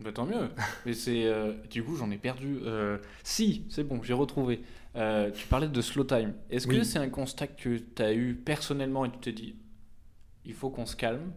Bah, 0.00 0.12
tant 0.12 0.26
mieux. 0.26 0.48
Mais 0.86 0.92
c'est. 0.94 1.24
euh, 1.26 1.52
du 1.70 1.82
coup, 1.82 1.96
j'en 1.96 2.10
ai 2.10 2.18
perdu. 2.18 2.58
euh, 2.64 2.98
Si, 3.24 3.64
c'est 3.68 3.84
bon, 3.84 4.02
j'ai 4.02 4.12
retrouvé. 4.12 4.60
Euh, 4.96 5.30
tu 5.30 5.46
parlais 5.46 5.68
de 5.68 5.80
slow 5.80 6.04
time. 6.04 6.34
Est-ce 6.50 6.66
que 6.66 6.82
c'est 6.84 6.98
un 6.98 7.08
constat 7.10 7.46
que 7.48 7.76
tu 7.78 8.02
as 8.02 8.12
eu 8.14 8.34
personnellement 8.34 9.04
et 9.04 9.10
tu 9.10 9.18
t'es 9.18 9.32
dit 9.32 9.54
il 10.44 10.54
faut 10.54 10.70
qu'on 10.70 10.86
se 10.86 10.96
calme? 10.96 11.32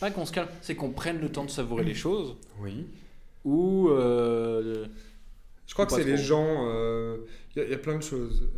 Pas 0.00 0.10
qu'on 0.12 0.24
se 0.24 0.32
calme, 0.32 0.48
c'est 0.62 0.76
qu'on 0.76 0.90
prenne 0.90 1.18
le 1.20 1.28
temps 1.30 1.44
de 1.44 1.50
savourer 1.50 1.82
les 1.84 1.94
choses 1.94 2.36
Oui. 2.60 2.86
ou. 3.44 3.88
Je 3.90 5.74
crois 5.74 5.86
que 5.86 5.92
c'est 5.92 6.04
les 6.04 6.16
gens. 6.16 6.64
Il 7.56 7.58
y, 7.58 7.60
a- 7.60 7.64
il 7.64 7.70
y 7.70 7.74
a 7.74 7.78
plein 7.78 7.96
de 7.98 8.02
choses. 8.02 8.48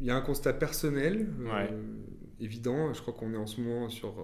Il 0.00 0.06
y 0.06 0.10
a 0.10 0.16
un 0.16 0.20
constat 0.22 0.52
personnel, 0.54 1.28
Ouais. 1.40 1.68
évident. 2.40 2.92
Je 2.94 3.00
crois 3.02 3.12
qu'on 3.14 3.32
est 3.34 3.36
en 3.38 3.46
ce 3.46 3.60
moment 3.60 3.88
sur. 3.90 4.14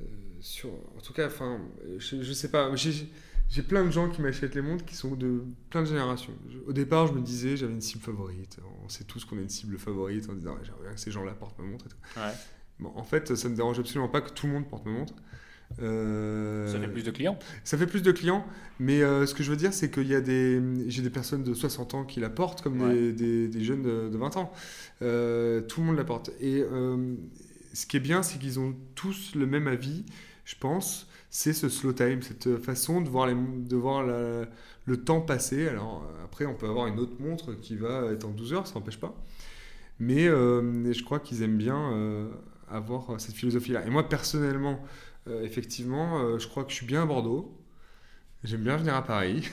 Euh, 0.00 0.02
euh, 0.02 0.06
sur 0.40 0.70
en 0.70 1.00
tout 1.02 1.12
cas, 1.12 1.26
enfin, 1.26 1.60
je, 1.98 2.22
je 2.22 2.32
sais 2.32 2.50
pas. 2.50 2.74
j'ai- 2.74 3.62
plein 3.66 3.84
de 3.84 3.90
gens 3.90 4.08
qui 4.08 4.20
m'achètent 4.20 4.54
les 4.54 4.62
montres 4.62 4.84
qui 4.84 4.94
sont 4.94 5.14
de 5.16 5.42
plein 5.70 5.82
de 5.82 5.86
générations. 5.86 6.34
au 6.66 6.72
départ, 6.72 7.06
je 7.06 7.12
me 7.14 7.20
disais, 7.20 7.56
j'avais 7.56 7.72
une 7.72 7.80
cible 7.80 8.02
favorite. 8.02 8.58
On 8.84 8.88
sait 8.88 9.04
tous 9.04 9.24
qu'on 9.24 9.38
a 9.38 9.40
une 9.40 9.48
cible 9.48 9.78
favorite 9.78 10.28
en 10.28 10.34
disant, 10.34 10.56
j'aimerais 10.62 10.82
bien 10.82 10.92
que 10.92 11.00
ces 11.00 11.10
gens-là 11.10 11.32
portent 11.32 11.58
ma 11.58 11.64
montre 11.64 11.86
et 11.86 11.88
tout. 11.88 12.20
Ouais. 12.20 12.32
Bon, 12.78 12.92
en 12.94 13.04
fait, 13.04 13.34
ça 13.34 13.48
me 13.48 13.56
dérange 13.56 13.78
absolument 13.80 14.08
pas 14.08 14.20
que 14.20 14.30
tout 14.30 14.46
le 14.46 14.52
monde 14.52 14.68
porte 14.68 14.84
ma 14.84 14.92
montre. 14.92 15.14
Euh, 15.80 16.66
ça 16.66 16.78
fait 16.78 16.88
plus 16.88 17.02
de 17.02 17.10
clients 17.10 17.38
Ça 17.62 17.76
fait 17.76 17.86
plus 17.86 18.02
de 18.02 18.10
clients, 18.10 18.44
mais 18.80 19.02
euh, 19.02 19.26
ce 19.26 19.34
que 19.34 19.42
je 19.42 19.50
veux 19.50 19.56
dire, 19.56 19.72
c'est 19.72 19.90
qu'il 19.90 20.06
y 20.06 20.14
a 20.14 20.20
des... 20.20 20.60
J'ai 20.88 21.02
des 21.02 21.10
personnes 21.10 21.42
de 21.42 21.54
60 21.54 21.94
ans 21.94 22.04
qui 22.04 22.20
la 22.20 22.30
portent, 22.30 22.62
comme 22.62 22.78
des, 23.12 23.48
des, 23.48 23.64
jeunes 23.64 23.82
de, 23.82 24.16
20 24.16 24.36
ans. 24.36 24.52
Euh, 25.02 25.60
tout 25.60 25.80
le 25.80 25.86
monde 25.86 25.96
la 25.96 26.04
porte. 26.04 26.30
Et 26.40 26.64
ce 27.72 27.86
qui 27.86 27.96
est 27.96 28.00
bien, 28.00 28.22
c'est 28.22 28.38
qu'ils 28.38 28.58
ont 28.60 28.74
tous 28.94 29.34
le 29.34 29.46
même 29.46 29.66
avis, 29.66 30.04
je 30.44 30.54
pense, 30.58 31.08
c'est 31.30 31.52
ce 31.52 31.68
slow 31.68 31.92
time, 31.92 32.22
cette 32.22 32.56
façon 32.58 33.00
de 33.00 33.08
voir, 33.08 33.26
le 33.26 34.96
temps 35.04 35.20
passer. 35.20 35.68
Alors 35.68 36.06
après, 36.24 36.46
on 36.46 36.54
peut 36.54 36.68
avoir 36.68 36.86
une 36.86 36.98
autre 36.98 37.20
montre 37.20 37.54
qui 37.54 37.76
va 37.76 38.10
être 38.12 38.24
en 38.24 38.30
12 38.30 38.52
heures, 38.54 38.66
ça 38.66 38.74
n'empêche 38.76 38.98
pas. 38.98 39.14
Mais 39.98 40.24
je 40.24 41.04
crois 41.04 41.20
qu'ils 41.20 41.42
aiment 41.42 41.58
bien 41.58 42.30
avoir 42.70 43.20
cette 43.20 43.34
philosophie-là. 43.34 43.86
Et 43.86 43.90
moi, 43.90 44.08
personnellement, 44.08 44.80
euh, 45.28 45.42
effectivement, 45.44 46.20
euh, 46.20 46.38
je 46.38 46.48
crois 46.48 46.64
que 46.64 46.70
je 46.70 46.76
suis 46.76 46.86
bien 46.86 47.02
à 47.02 47.06
Bordeaux. 47.06 47.54
J'aime 48.44 48.62
bien 48.62 48.76
venir 48.76 48.94
à 48.94 49.02
Paris. 49.04 49.48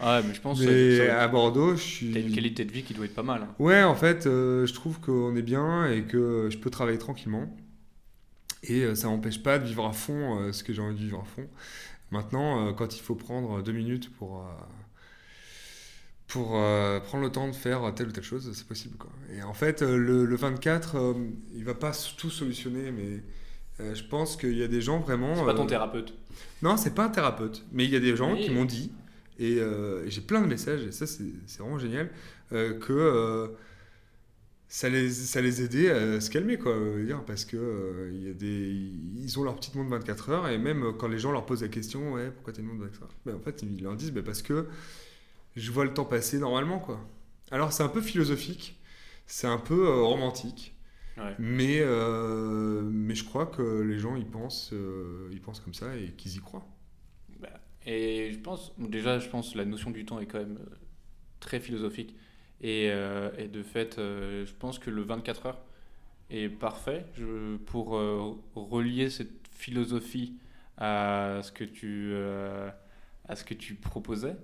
Ah, 0.00 0.22
mais 0.26 0.32
je 0.34 0.40
pense 0.40 0.60
mais 0.60 1.08
à 1.10 1.28
Bordeaux, 1.28 1.76
je 1.76 1.82
suis. 1.82 2.12
T'as 2.12 2.20
une 2.20 2.34
qualité 2.34 2.64
de 2.64 2.72
vie 2.72 2.82
qui 2.82 2.94
doit 2.94 3.04
être 3.04 3.14
pas 3.14 3.22
mal. 3.22 3.42
Hein. 3.42 3.54
Ouais, 3.58 3.82
en 3.82 3.94
fait, 3.94 4.26
euh, 4.26 4.66
je 4.66 4.72
trouve 4.72 4.98
qu'on 5.00 5.36
est 5.36 5.42
bien 5.42 5.90
et 5.90 6.04
que 6.04 6.48
je 6.50 6.56
peux 6.56 6.70
travailler 6.70 6.98
tranquillement. 6.98 7.54
Et 8.62 8.94
ça 8.94 9.08
m'empêche 9.08 9.42
pas 9.42 9.58
de 9.58 9.64
vivre 9.64 9.86
à 9.86 9.92
fond 9.92 10.52
ce 10.52 10.62
que 10.62 10.72
j'ai 10.72 10.82
envie 10.82 10.94
de 10.94 11.00
vivre 11.00 11.20
à 11.20 11.24
fond. 11.24 11.46
Maintenant, 12.10 12.72
quand 12.74 12.94
il 12.94 13.00
faut 13.00 13.14
prendre 13.14 13.62
deux 13.62 13.72
minutes 13.72 14.12
pour, 14.14 14.44
pour 16.26 16.48
prendre 16.48 17.24
le 17.24 17.30
temps 17.30 17.48
de 17.48 17.54
faire 17.54 17.94
telle 17.94 18.08
ou 18.08 18.12
telle 18.12 18.24
chose, 18.24 18.50
c'est 18.52 18.66
possible. 18.66 18.98
Quoi. 18.98 19.10
Et 19.34 19.42
en 19.42 19.54
fait, 19.54 19.80
le, 19.80 20.26
le 20.26 20.36
24, 20.36 21.16
il 21.54 21.64
va 21.64 21.72
pas 21.72 21.92
tout 22.18 22.28
solutionner, 22.28 22.90
mais 22.90 23.22
euh, 23.80 23.94
je 23.94 24.04
pense 24.04 24.36
qu'il 24.36 24.56
y 24.56 24.62
a 24.62 24.68
des 24.68 24.80
gens 24.80 25.00
vraiment. 25.00 25.34
C'est 25.34 25.44
pas 25.44 25.54
ton 25.54 25.64
euh, 25.64 25.68
thérapeute. 25.68 26.14
Non, 26.62 26.76
c'est 26.76 26.94
pas 26.94 27.04
un 27.04 27.08
thérapeute. 27.08 27.64
Mais 27.72 27.84
il 27.84 27.90
y 27.90 27.96
a 27.96 28.00
des 28.00 28.16
gens 28.16 28.36
qui 28.36 28.50
m'ont 28.50 28.64
dit, 28.64 28.92
euh, 29.40 30.04
et, 30.04 30.10
j'ai 30.10 30.20
plein 30.20 30.40
de 30.42 30.46
messages, 30.46 30.82
et 30.82 30.92
ça 30.92 31.06
c'est 31.06 31.24
vraiment 31.58 31.78
génial, 31.78 32.10
que 32.50 33.50
ça 34.68 34.88
les, 34.88 35.10
ça 35.10 35.40
les 35.40 35.62
aidait 35.62 35.90
à 35.90 36.20
se 36.20 36.30
calmer, 36.30 36.58
quoi, 36.58 36.76
dire, 37.04 37.24
parce 37.24 37.44
que 37.44 38.10
il 38.12 38.26
y 38.26 38.30
a 38.30 38.34
des, 38.34 38.92
ils 39.16 39.38
ont 39.38 39.42
leur 39.42 39.56
petite 39.56 39.74
montre 39.74 39.90
24 39.90 40.30
heures, 40.30 40.48
et 40.48 40.58
même 40.58 40.92
quand 40.98 41.08
les 41.08 41.18
gens 41.18 41.32
leur 41.32 41.46
posent 41.46 41.62
la 41.62 41.68
question, 41.68 42.12
ouais, 42.12 42.30
pourquoi 42.30 42.52
t'as 42.52 42.60
une 42.60 42.68
montre 42.68 42.82
24 42.82 43.02
heures? 43.02 43.14
Ben, 43.24 43.34
En 43.36 43.40
fait, 43.40 43.62
ils 43.62 43.82
leur 43.82 43.96
disent, 43.96 44.12
ben, 44.12 44.22
parce 44.22 44.42
que 44.42 44.66
je 45.56 45.70
vois 45.72 45.84
le 45.84 45.94
temps 45.94 46.04
passer 46.04 46.38
normalement, 46.38 46.78
quoi. 46.78 47.00
Alors 47.50 47.72
c'est 47.72 47.82
un 47.82 47.88
peu 47.88 48.00
philosophique, 48.00 48.78
c'est 49.26 49.46
un 49.46 49.58
peu 49.58 49.88
romantique, 50.02 50.74
mais, 51.38 51.80
euh, 51.80 52.82
mais 52.82 53.14
je 53.14 53.24
crois 53.24 53.46
que 53.46 53.82
les 53.82 53.98
gens, 53.98 54.16
ils 54.16 54.26
pensent, 54.26 54.70
euh, 54.72 55.28
ils 55.32 55.40
pensent 55.40 55.60
comme 55.60 55.74
ça 55.74 55.96
et 55.96 56.12
qu'ils 56.12 56.36
y 56.36 56.38
croient. 56.38 56.66
Bah, 57.40 57.48
et 57.86 58.32
je 58.32 58.38
pense, 58.38 58.72
déjà, 58.78 59.18
je 59.18 59.28
pense 59.28 59.52
que 59.52 59.58
la 59.58 59.64
notion 59.64 59.90
du 59.90 60.04
temps 60.04 60.20
est 60.20 60.26
quand 60.26 60.38
même 60.38 60.58
euh, 60.60 60.76
très 61.40 61.60
philosophique. 61.60 62.14
Et, 62.62 62.88
et 63.38 63.48
de 63.48 63.62
fait, 63.62 63.94
je 63.96 64.52
pense 64.52 64.78
que 64.78 64.90
le 64.90 65.00
24 65.00 65.46
heures 65.46 65.62
est 66.28 66.50
parfait 66.50 67.06
je, 67.16 67.56
pour 67.56 67.92
relier 68.54 69.08
cette 69.08 69.48
philosophie 69.50 70.34
à 70.76 71.40
ce 71.42 71.52
que 71.52 71.64
tu, 71.64 72.14
à 73.26 73.34
ce 73.34 73.44
que 73.44 73.54
tu 73.54 73.76
proposais 73.76 74.36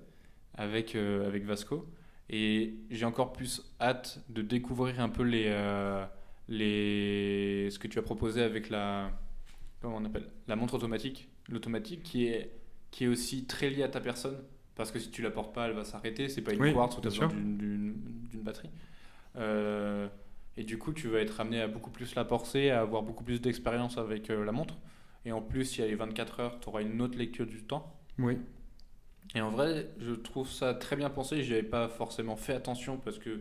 avec, 0.55 0.95
avec 0.95 1.45
Vasco. 1.45 1.87
Et 2.31 2.79
j'ai 2.91 3.05
encore 3.05 3.35
plus 3.35 3.71
hâte 3.83 4.25
de 4.31 4.41
découvrir 4.41 4.99
un 4.99 5.11
peu 5.11 5.23
les 5.23 5.51
les, 6.49 7.69
ce 7.71 7.79
que 7.79 7.89
tu 7.89 7.99
as 7.99 8.03
proposé 8.03 8.43
avec 8.43 8.71
la, 8.71 9.11
comment 9.81 9.97
on 9.97 10.05
appelle, 10.05 10.29
la 10.49 10.57
montre 10.57 10.75
automatique, 10.75 11.29
l'automatique 11.49 12.03
qui 12.03 12.27
est, 12.27 12.53
qui 12.91 13.05
est 13.05 13.09
aussi 13.09 13.47
très 13.47 13.71
liée 13.71 13.83
à 13.83 13.89
ta 13.89 14.01
personne. 14.01 14.39
Parce 14.75 14.93
que 14.93 14.99
si 14.99 15.11
tu 15.11 15.23
la 15.23 15.31
portes 15.31 15.55
pas, 15.55 15.69
elle 15.69 15.75
va 15.75 15.85
s'arrêter. 15.85 16.29
C'est 16.29 16.43
pas 16.43 16.53
une 16.53 16.73
quartz 16.75 16.99
où 16.99 17.01
tu 17.01 17.07
as 17.07 17.11
besoin 17.11 17.29
d'une 17.29 17.95
batterie. 18.43 18.71
Euh, 19.37 20.07
et 20.57 20.65
du 20.65 20.79
coup, 20.79 20.93
tu 20.93 21.09
vas 21.09 21.21
être 21.21 21.41
amené 21.41 21.61
à 21.61 21.69
beaucoup 21.69 21.91
plus 21.91 22.15
la 22.15 22.25
porter, 22.25 22.71
à 22.71 22.81
avoir 22.81 23.03
beaucoup 23.03 23.25
plus 23.25 23.41
d'expérience 23.41 23.97
avec 23.97 24.31
euh, 24.31 24.45
la 24.45 24.53
montre. 24.53 24.77
Et 25.25 25.33
en 25.33 25.41
plus, 25.41 25.77
il 25.77 25.81
y 25.81 25.85
a 25.85 25.87
les 25.87 25.95
24 25.95 26.41
heures, 26.41 26.61
tu 26.61 26.69
auras 26.69 26.83
une 26.83 27.01
autre 27.01 27.19
lecture 27.19 27.47
du 27.47 27.63
temps. 27.63 27.99
Oui. 28.19 28.39
Et 29.35 29.41
en 29.41 29.51
vrai, 29.51 29.91
je 29.99 30.13
trouve 30.13 30.49
ça 30.49 30.75
très 30.75 30.97
bien 30.97 31.11
pensé. 31.11 31.43
Je 31.43 31.53
avais 31.53 31.63
pas 31.63 31.89
forcément 31.89 32.37
fait 32.37 32.55
attention 32.55 32.99
parce 32.99 33.19
que, 33.19 33.41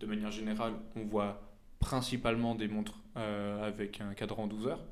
de 0.00 0.06
manière 0.06 0.30
générale, 0.30 0.74
on 0.96 1.04
voit 1.04 1.49
principalement 1.80 2.54
des 2.54 2.68
montres 2.68 3.00
euh, 3.16 3.66
avec 3.66 4.00
un 4.00 4.14
cadran 4.14 4.46
12 4.46 4.68
heures. 4.68 4.84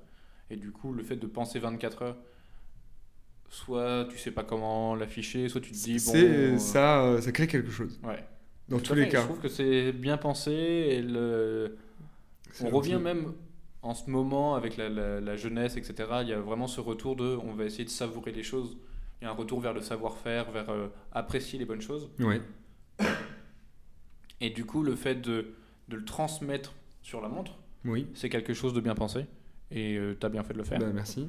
Et 0.51 0.57
du 0.57 0.73
coup, 0.73 0.93
le 0.93 1.05
fait 1.05 1.17
de 1.17 1.27
penser 1.27 1.59
24 1.59 2.03
heures, 2.03 2.17
soit 3.51 4.07
tu 4.11 4.19
sais 4.19 4.31
pas 4.31 4.43
comment 4.43 4.97
l'afficher, 4.97 5.49
soit 5.49 5.61
tu 5.61 5.71
te 5.71 5.77
dis 5.77 6.05
bon. 6.05 6.13
Euh, 6.17 6.59
ça, 6.59 7.05
euh, 7.05 7.21
ça 7.21 7.31
crée 7.31 7.47
quelque 7.47 7.71
chose. 7.71 8.01
Ouais. 8.03 8.25
Dans 8.69 8.81
tous 8.81 8.95
les 8.95 9.09
cas. 9.09 9.21
Je 9.21 9.27
trouve 9.27 9.41
que 9.41 9.49
c'est 9.49 9.93
bien 9.93 10.17
pensé 10.17 10.53
et 10.53 11.03
le... 11.03 11.79
on 12.63 12.71
revient 12.71 12.99
même 13.01 13.33
en 13.83 13.95
ce 13.95 14.11
moment 14.11 14.57
avec 14.57 14.77
la, 14.77 14.89
la, 14.89 15.37
jeunesse, 15.37 15.77
etc. 15.77 15.95
Il 16.23 16.29
y 16.29 16.33
a 16.33 16.41
vraiment 16.41 16.67
ce 16.67 16.81
retour 16.81 17.17
de 17.17 17.39
on 17.43 17.55
va 17.55 17.65
essayer 17.65 17.85
de 17.85 17.91
savourer 17.91 18.33
les 18.33 18.43
choses. 18.43 18.77
Il 19.21 19.25
y 19.25 19.27
a 19.27 19.31
un 19.31 19.35
retour 19.35 19.61
vers 19.61 19.73
le 19.73 19.81
savoir-faire, 19.81 20.51
vers 20.51 20.67
apprécier 21.13 21.59
les 21.59 21.65
bonnes 21.65 21.81
choses. 21.81 22.11
Ouais. 22.19 22.43
Et 24.41 24.51
du 24.51 24.65
coup, 24.65 24.83
le 24.83 24.95
fait 24.97 25.17
de, 25.17 25.55
de 25.89 25.97
le 25.97 26.05
transmettre 26.05 26.75
sur 27.09 27.23
la 27.23 27.29
montre, 27.29 27.59
oui. 27.87 28.07
c'est 28.13 28.29
quelque 28.29 28.53
chose 28.53 28.75
de 28.75 28.81
bien 28.81 28.95
pensé. 28.95 29.25
Et 29.71 29.97
euh, 29.97 30.15
tu 30.19 30.27
as 30.27 30.29
bien 30.29 30.43
fait 30.43 30.53
de 30.53 30.59
le 30.59 30.65
faire. 30.65 30.79
Bah, 30.79 30.91
merci. 30.93 31.27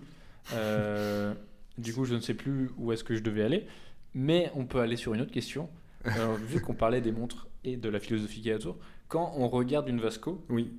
Euh, 0.53 1.33
du 1.77 1.93
coup, 1.93 2.03
je 2.03 2.15
ne 2.15 2.19
sais 2.19 2.33
plus 2.33 2.69
où 2.77 2.91
est-ce 2.91 3.03
que 3.03 3.15
je 3.15 3.23
devais 3.23 3.43
aller. 3.43 3.65
Mais 4.13 4.51
on 4.55 4.65
peut 4.65 4.79
aller 4.79 4.97
sur 4.97 5.13
une 5.13 5.21
autre 5.21 5.31
question. 5.31 5.69
vu 6.47 6.61
qu'on 6.61 6.73
parlait 6.73 7.01
des 7.01 7.11
montres 7.11 7.47
et 7.63 7.77
de 7.77 7.89
la 7.89 7.99
philosophie 7.99 8.41
qui 8.41 8.49
est 8.49 8.55
autour, 8.55 8.77
quand 9.07 9.33
on 9.35 9.47
regarde 9.47 9.89
une 9.89 9.99
Vasco, 9.99 10.45
oui. 10.49 10.71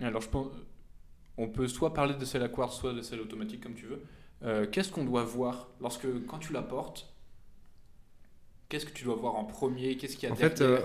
alors 0.00 0.20
je 0.20 0.28
pense, 0.28 0.48
on 1.36 1.48
peut 1.48 1.68
soit 1.68 1.94
parler 1.94 2.14
de 2.14 2.24
celle 2.24 2.42
à 2.42 2.48
quartz, 2.48 2.76
soit 2.76 2.92
de 2.92 3.00
celle 3.00 3.20
automatique, 3.20 3.62
comme 3.62 3.74
tu 3.74 3.86
veux. 3.86 4.02
Euh, 4.42 4.66
qu'est-ce 4.66 4.90
qu'on 4.90 5.04
doit 5.04 5.24
voir 5.24 5.68
lorsque, 5.80 6.06
quand 6.26 6.38
tu 6.38 6.52
la 6.52 6.62
portes, 6.62 7.14
qu'est-ce 8.68 8.86
que 8.86 8.92
tu 8.92 9.04
dois 9.04 9.14
voir 9.14 9.36
en 9.36 9.44
premier? 9.44 9.96
Qu'est-ce 9.96 10.16
qu'il 10.16 10.28
y 10.28 10.30
a 10.30 10.34
en 10.34 10.36
Fait, 10.36 10.60
euh, 10.60 10.80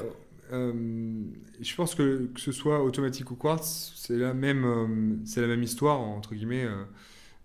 je 0.51 1.75
pense 1.75 1.95
que 1.95 2.27
que 2.27 2.39
ce 2.39 2.51
soit 2.51 2.83
automatique 2.83 3.31
ou 3.31 3.35
quartz, 3.35 3.93
c'est 3.95 4.17
la 4.17 4.33
même, 4.33 4.65
euh, 4.65 5.15
c'est 5.25 5.41
la 5.41 5.47
même 5.47 5.63
histoire 5.63 5.99
entre 5.99 6.35
guillemets. 6.35 6.67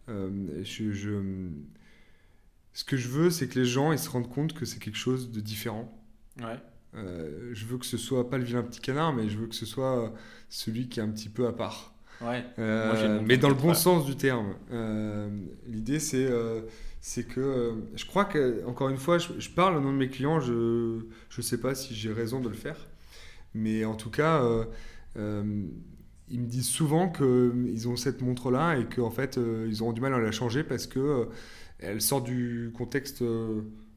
Euh, 0.09 0.63
je, 0.63 1.13
ce 2.73 2.85
que 2.85 2.97
je 2.97 3.09
veux, 3.09 3.31
c'est 3.31 3.49
que 3.49 3.59
les 3.59 3.67
gens 3.67 3.93
ils 3.93 3.99
se 3.99 4.09
rendent 4.11 4.31
compte 4.31 4.55
que 4.55 4.65
c'est 4.65 4.79
quelque 4.79 4.99
chose 4.99 5.31
de 5.31 5.41
différent. 5.41 5.93
Ouais. 6.41 6.59
je 6.95 7.65
veux 7.67 7.79
que 7.79 7.87
ce 7.87 7.97
soit 7.97 8.29
pas 8.29 8.39
le 8.39 8.45
vilain 8.45 8.63
petit 8.63 8.81
canard, 8.81 9.13
mais 9.13 9.29
je 9.29 9.39
veux 9.39 9.47
que 9.47 9.55
ce 9.55 9.67
soit 9.67 10.13
celui 10.49 10.89
qui 10.89 11.01
est 11.01 11.03
un 11.03 11.11
petit 11.11 11.29
peu 11.29 11.47
à 11.47 11.53
part. 11.53 11.95
Ouais. 12.21 12.45
mais 13.25 13.37
dans 13.37 13.49
le 13.49 13.55
bon 13.55 13.75
sens 13.75 14.07
du 14.07 14.17
terme. 14.17 14.55
L'idée, 15.67 16.01
c'est 16.01 16.29
c'est 17.01 17.25
que 17.25 17.75
je 17.95 18.07
crois 18.07 18.25
que, 18.25 18.65
encore 18.67 18.89
une 18.89 18.97
fois, 18.97 19.19
je, 19.19 19.29
je, 19.39 19.51
parle 19.51 19.77
au 19.77 19.81
nom 19.81 19.93
de 19.93 19.99
mes 19.99 20.09
clients, 20.09 20.41
je 20.41 21.03
ne 21.37 21.43
sais 21.43 21.61
pas 21.61 21.75
si 21.75 21.95
j'ai 21.95 22.11
raison 22.11 22.41
de 22.41 22.49
le 22.49 22.55
faire. 22.55 22.79
Mais 23.55 23.85
en 23.85 23.95
tout 23.95 24.11
cas, 24.11 24.43
euh, 24.43 24.65
euh, 25.17 25.67
ils 26.29 26.41
me 26.41 26.47
disent 26.47 26.69
souvent 26.69 27.09
qu'ils 27.09 27.89
ont 27.89 27.97
cette 27.97 28.21
montre-là 28.21 28.77
et 28.77 28.85
qu'en 28.87 29.11
fait, 29.11 29.39
euh, 29.39 29.67
ils 29.69 29.83
auront 29.83 29.93
du 29.93 30.01
mal 30.01 30.13
à 30.13 30.19
la 30.19 30.33
changer 30.33 30.65
parce 30.65 30.87
que 30.87 31.29
elle 31.79 32.01
sort 32.01 32.23
du 32.23 32.73
contexte 32.77 33.23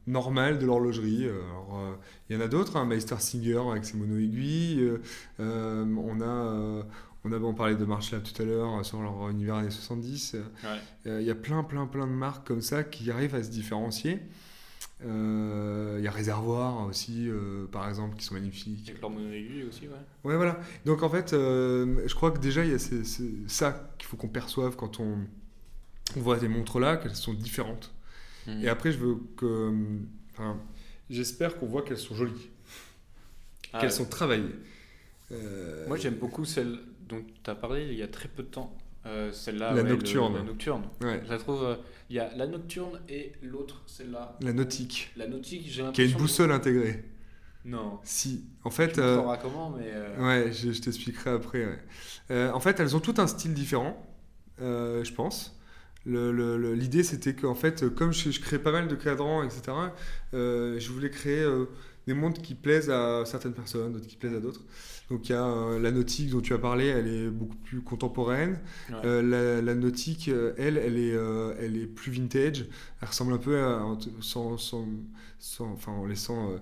normal 0.06 0.58
de 0.58 0.66
l'horlogerie. 0.66 1.26
Il 2.28 2.36
y 2.36 2.38
en 2.38 2.40
a 2.40 2.48
d'autres, 2.48 2.76
hein, 2.76 2.84
Meister 2.84 3.16
Singer 3.18 3.62
avec 3.70 3.84
ses 3.84 3.96
mono-aiguilles. 3.96 4.90
on 5.38 6.20
a, 6.20 6.84
on 7.24 7.32
avait 7.32 7.52
parlé 7.54 7.76
de 7.76 7.84
Marshall 7.84 8.22
tout 8.22 8.42
à 8.42 8.44
l'heure 8.44 8.84
sur 8.84 9.00
leur 9.00 9.30
univers 9.30 9.56
années 9.56 9.70
70. 9.70 10.36
Il 11.06 11.22
y 11.22 11.30
a 11.30 11.34
plein, 11.34 11.62
plein, 11.62 11.86
plein 11.86 12.06
de 12.06 12.12
marques 12.12 12.46
comme 12.46 12.60
ça 12.60 12.84
qui 12.84 13.10
arrivent 13.10 13.36
à 13.36 13.42
se 13.42 13.50
différencier. 13.50 14.20
Euh, 15.04 15.96
il 15.98 16.04
y 16.04 16.08
a 16.08 16.10
Réservoir 16.10 16.86
aussi, 16.86 17.28
euh, 17.28 17.66
par 17.70 17.88
exemple, 17.88 18.16
qui 18.16 18.24
sont 18.24 18.34
magnifiques. 18.34 18.88
Avec 18.88 19.00
leur 19.00 19.10
mono-aiguille 19.10 19.64
aussi, 19.64 19.82
ouais. 19.86 19.94
Ouais, 20.24 20.36
voilà. 20.36 20.58
Donc 20.84 21.02
en 21.02 21.08
fait, 21.08 21.32
euh, 21.32 22.02
je 22.06 22.14
crois 22.14 22.32
que 22.32 22.38
déjà, 22.38 22.64
il 22.64 22.72
y 22.72 22.74
a 22.74 22.78
ça 23.46 23.92
qu'il 23.98 24.08
faut 24.08 24.16
qu'on 24.16 24.28
perçoive 24.28 24.74
quand 24.76 25.00
on, 25.00 25.18
voit 26.16 26.38
ces 26.40 26.48
montres-là, 26.48 26.96
qu'elles 26.96 27.14
sont 27.14 27.34
différentes. 27.34 27.92
Mhm. 28.46 28.64
Et 28.64 28.68
après, 28.68 28.90
je 28.92 28.98
veux 28.98 29.18
que. 29.36 29.72
Enfin, 30.32 30.58
j'espère 31.10 31.58
qu'on 31.58 31.66
voit 31.66 31.82
qu'elles 31.82 31.98
sont 31.98 32.14
jolies, 32.14 32.48
ah 33.72 33.80
qu'elles 33.80 33.92
sont 33.92 34.06
travaillées. 34.06 34.54
Moi, 35.86 35.96
j'aime 35.96 36.14
beaucoup 36.14 36.44
celle 36.44 36.78
dont 37.08 37.22
tu 37.44 37.50
as 37.50 37.54
parlé 37.54 37.86
il 37.86 37.98
y 37.98 38.02
a 38.02 38.08
très 38.08 38.28
peu 38.28 38.42
de 38.42 38.48
temps. 38.48 38.76
Euh, 39.06 39.32
celle-là, 39.32 39.72
La 39.72 39.82
ouais, 39.82 39.88
le- 39.88 39.96
nocturne. 39.96 40.34
la 40.34 40.42
nocturne. 40.42 40.82
Ouais. 41.00 41.22
Je 41.24 41.30
la 41.30 41.38
trouve. 41.38 41.78
Il 42.10 42.16
y 42.16 42.18
a 42.18 42.34
la 42.36 42.46
nocturne 42.46 43.00
et 43.08 43.32
l'autre, 43.42 43.82
celle-là. 43.86 44.36
La 44.40 44.52
nautique, 44.52 45.12
La 45.16 45.26
nautique, 45.26 45.66
j'ai 45.68 45.82
qui 45.92 46.00
a 46.02 46.04
une 46.04 46.12
boussole 46.16 46.52
intégrée. 46.52 47.04
Non. 47.64 48.00
Si, 48.02 48.44
en 48.64 48.70
Tu 48.70 48.76
fait, 48.76 48.98
me 48.98 49.02
euh, 49.02 49.36
comment, 49.42 49.70
mais. 49.70 49.90
euh, 49.92 50.16
ouais, 50.46 50.52
je, 50.52 50.72
je 50.72 50.80
t'expliquerai 50.80 51.30
après. 51.30 51.66
ouais. 51.66 51.78
Euh, 52.30 52.52
en 52.52 52.60
fait, 52.60 52.80
elles 52.80 52.96
ont 52.96 53.00
tout 53.00 53.14
un 53.18 53.26
style 53.26 53.52
différent, 53.54 54.06
euh, 54.60 55.04
je 55.04 55.12
pense. 55.12 55.58
Le- 56.06 56.32
le- 56.32 56.56
le- 56.56 56.74
L'idée, 56.74 57.02
c'était 57.02 57.34
qu'en 57.34 57.54
fait, 57.54 57.88
comme 57.94 58.12
je, 58.12 58.30
je 58.30 58.40
crée 58.40 58.58
pas 58.58 58.72
mal 58.72 58.88
de 58.88 58.94
cadrans, 58.94 59.42
etc., 59.42 59.92
euh, 60.34 60.78
je 60.78 60.90
voulais 60.92 61.10
créer 61.10 61.40
euh, 61.42 61.66
des 62.06 62.14
montres 62.14 62.40
qui 62.40 62.54
plaisent 62.54 62.90
à 62.90 63.24
certaines 63.26 63.52
personnes, 63.54 63.92
d'autres 63.92 64.06
qui 64.06 64.16
plaisent 64.16 64.34
à 64.34 64.40
d'autres. 64.40 64.62
Donc, 65.10 65.28
il 65.28 65.32
y 65.32 65.34
a 65.34 65.44
euh, 65.44 65.78
la 65.78 65.90
nautique 65.90 66.30
dont 66.30 66.40
tu 66.40 66.52
as 66.52 66.58
parlé, 66.58 66.86
elle 66.86 67.08
est 67.08 67.28
beaucoup 67.30 67.56
plus 67.56 67.80
contemporaine. 67.80 68.58
ouais. 68.90 68.96
Euh, 69.04 69.22
la, 69.22 69.62
la 69.62 69.74
nautique, 69.74 70.28
euh, 70.28 70.52
elle, 70.58 70.76
elle 70.76 70.98
est, 70.98 71.14
euh, 71.14 71.54
elle 71.60 71.76
est 71.76 71.86
plus 71.86 72.12
vintage. 72.12 72.66
Elle 73.00 73.08
ressemble 73.08 73.32
un 73.32 73.38
peu 73.38 73.58
à, 73.58 73.82
en- 73.82 73.98
sans, 74.20 74.58
sans, 74.58 74.86
sans- 75.38 75.72
enfin, 75.72 75.92
en 75.92 76.04
laissant 76.06 76.52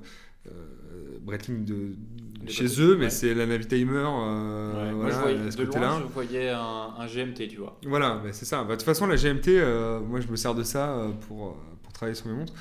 Breitling 1.22 1.64
de, 1.64 1.96
De 2.44 2.48
chez 2.48 2.80
eux, 2.80 2.96
mais 2.96 3.06
ouais. 3.06 3.10
c'est 3.10 3.34
la 3.34 3.46
Navitimer. 3.46 3.92
euh, 3.96 4.72
Ouais, 4.86 4.92
Moi, 4.92 5.00
voilà, 5.10 5.14
je 5.16 5.20
voyais, 5.56 5.66
de 5.66 5.76
loin, 5.78 6.00
je 6.00 6.12
voyais 6.12 6.50
un, 6.50 6.94
un 6.98 7.06
GMT, 7.08 7.48
tu 7.48 7.56
vois. 7.56 7.80
Voilà, 7.84 8.20
bah, 8.22 8.32
c'est 8.32 8.44
ça. 8.44 8.62
Bah, 8.62 8.70
De 8.70 8.76
toute 8.76 8.84
façon, 8.84 9.06
la 9.08 9.16
GMT, 9.16 9.48
euh, 9.48 9.98
moi, 10.00 10.20
je 10.20 10.28
me 10.28 10.36
sers 10.36 10.54
de 10.54 10.62
ça 10.62 10.94
euh, 10.98 11.08
pour, 11.26 11.56
pour 11.82 11.92
travailler 11.92 12.14
sur 12.14 12.28
mes 12.28 12.34
montres. 12.34 12.52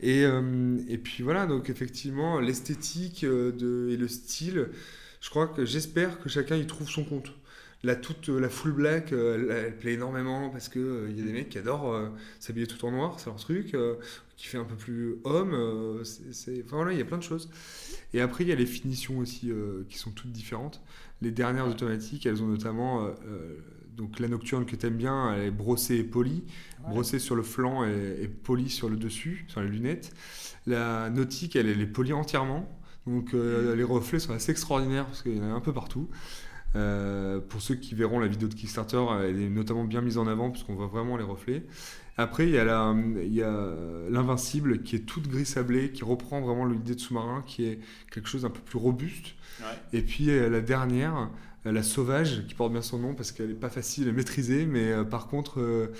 Et, 0.00 0.22
et 0.88 0.98
puis 0.98 1.22
voilà, 1.22 1.46
donc 1.46 1.68
effectivement, 1.70 2.40
l'esthétique 2.40 3.22
et 3.24 3.26
le 3.96 4.06
style, 4.08 4.68
je 5.20 5.30
crois 5.30 5.48
que 5.48 5.64
j'espère 5.64 6.20
que 6.20 6.28
chacun 6.28 6.56
y 6.56 6.66
trouve 6.66 6.88
son 6.88 7.04
compte. 7.04 7.32
La, 7.82 7.96
toute, 7.96 8.28
euh, 8.28 8.38
la 8.38 8.50
full 8.50 8.72
black, 8.72 9.12
euh, 9.12 9.36
elle, 9.36 9.66
elle 9.66 9.76
plaît 9.78 9.94
énormément 9.94 10.50
parce 10.50 10.68
qu'il 10.68 11.14
y 11.16 11.20
a 11.22 11.24
des 11.24 11.32
mecs 11.32 11.48
qui 11.48 11.58
adorent 11.58 11.94
euh, 11.94 12.08
s'habiller 12.38 12.66
tout 12.66 12.84
en 12.84 12.90
noir, 12.90 13.18
c'est 13.18 13.26
leur 13.26 13.36
truc, 13.36 13.74
euh, 13.74 13.94
qui 14.36 14.46
fait 14.48 14.58
un 14.58 14.64
peu 14.64 14.74
plus 14.76 15.16
homme. 15.24 15.54
euh, 15.54 16.04
c'est- 16.04 16.62
Enfin 16.66 16.76
voilà, 16.76 16.92
il 16.92 16.98
y 16.98 17.02
a 17.02 17.06
plein 17.06 17.16
de 17.18 17.22
choses. 17.22 17.48
Et 18.12 18.20
après, 18.20 18.44
il 18.44 18.48
y 18.48 18.52
a 18.52 18.56
les 18.56 18.66
finitions 18.66 19.18
aussi 19.18 19.50
euh, 19.50 19.84
qui 19.88 19.98
sont 19.98 20.10
toutes 20.10 20.32
différentes. 20.32 20.80
Les 21.22 21.30
dernières 21.30 21.68
automatiques, 21.68 22.26
elles 22.26 22.42
ont 22.42 22.46
notamment 22.48 23.04
euh, 23.06 23.10
euh, 23.26 23.56
donc 23.96 24.20
la 24.20 24.28
nocturne 24.28 24.66
que 24.66 24.76
tu 24.76 24.86
aimes 24.86 24.96
bien, 24.96 25.34
elle 25.34 25.42
est 25.46 25.50
brossée 25.50 25.96
et 25.96 26.04
polie, 26.04 26.44
Ouais. 26.78 26.88
brossée 26.90 27.18
sur 27.18 27.34
le 27.36 27.42
flanc 27.42 27.84
et, 27.84 28.18
et 28.22 28.28
polie 28.28 28.70
sur 28.70 28.88
le 28.88 28.96
dessus, 28.96 29.44
sur 29.48 29.60
les 29.62 29.68
lunettes. 29.68 30.12
La 30.66 31.10
nautique, 31.10 31.56
elle, 31.56 31.68
elle 31.68 31.80
est 31.80 31.86
polie 31.86 32.12
entièrement. 32.12 32.68
Donc 33.06 33.34
euh, 33.34 33.74
les 33.74 33.84
reflets 33.84 34.18
sont 34.18 34.32
assez 34.32 34.52
extraordinaires 34.52 35.06
parce 35.06 35.22
qu'il 35.22 35.36
y 35.36 35.40
en 35.40 35.44
a 35.44 35.54
un 35.54 35.60
peu 35.60 35.72
partout. 35.72 36.08
Euh, 36.76 37.40
pour 37.40 37.60
ceux 37.60 37.74
qui 37.74 37.94
verront 37.94 38.20
la 38.20 38.28
vidéo 38.28 38.48
de 38.48 38.54
Kickstarter, 38.54 39.02
elle 39.24 39.40
est 39.40 39.48
notamment 39.48 39.84
bien 39.84 40.00
mise 40.00 40.18
en 40.18 40.28
avant 40.28 40.50
puisqu'on 40.50 40.74
voit 40.74 40.86
vraiment 40.86 41.16
les 41.16 41.24
reflets. 41.24 41.64
Après, 42.16 42.46
il 42.46 42.52
y 42.52 42.58
a 42.58 42.66
l'invincible 44.10 44.82
qui 44.82 44.96
est 44.96 45.06
toute 45.06 45.26
gris 45.26 45.46
sablé, 45.46 45.90
qui 45.90 46.04
reprend 46.04 46.40
vraiment 46.42 46.66
l'idée 46.66 46.94
de 46.94 47.00
sous-marin, 47.00 47.42
qui 47.46 47.64
est 47.64 47.80
quelque 48.12 48.28
chose 48.28 48.42
d'un 48.42 48.50
peu 48.50 48.60
plus 48.60 48.78
robuste. 48.78 49.34
Ouais. 49.60 49.66
Et 49.94 50.02
puis 50.02 50.28
euh, 50.28 50.50
la 50.50 50.60
dernière, 50.60 51.30
la 51.64 51.82
sauvage, 51.82 52.44
qui 52.46 52.54
porte 52.54 52.72
bien 52.72 52.82
son 52.82 52.98
nom 52.98 53.14
parce 53.14 53.32
qu'elle 53.32 53.48
n'est 53.48 53.54
pas 53.54 53.70
facile 53.70 54.08
à 54.08 54.12
maîtriser, 54.12 54.66
mais 54.66 55.04
par 55.04 55.28
contre 55.28 55.90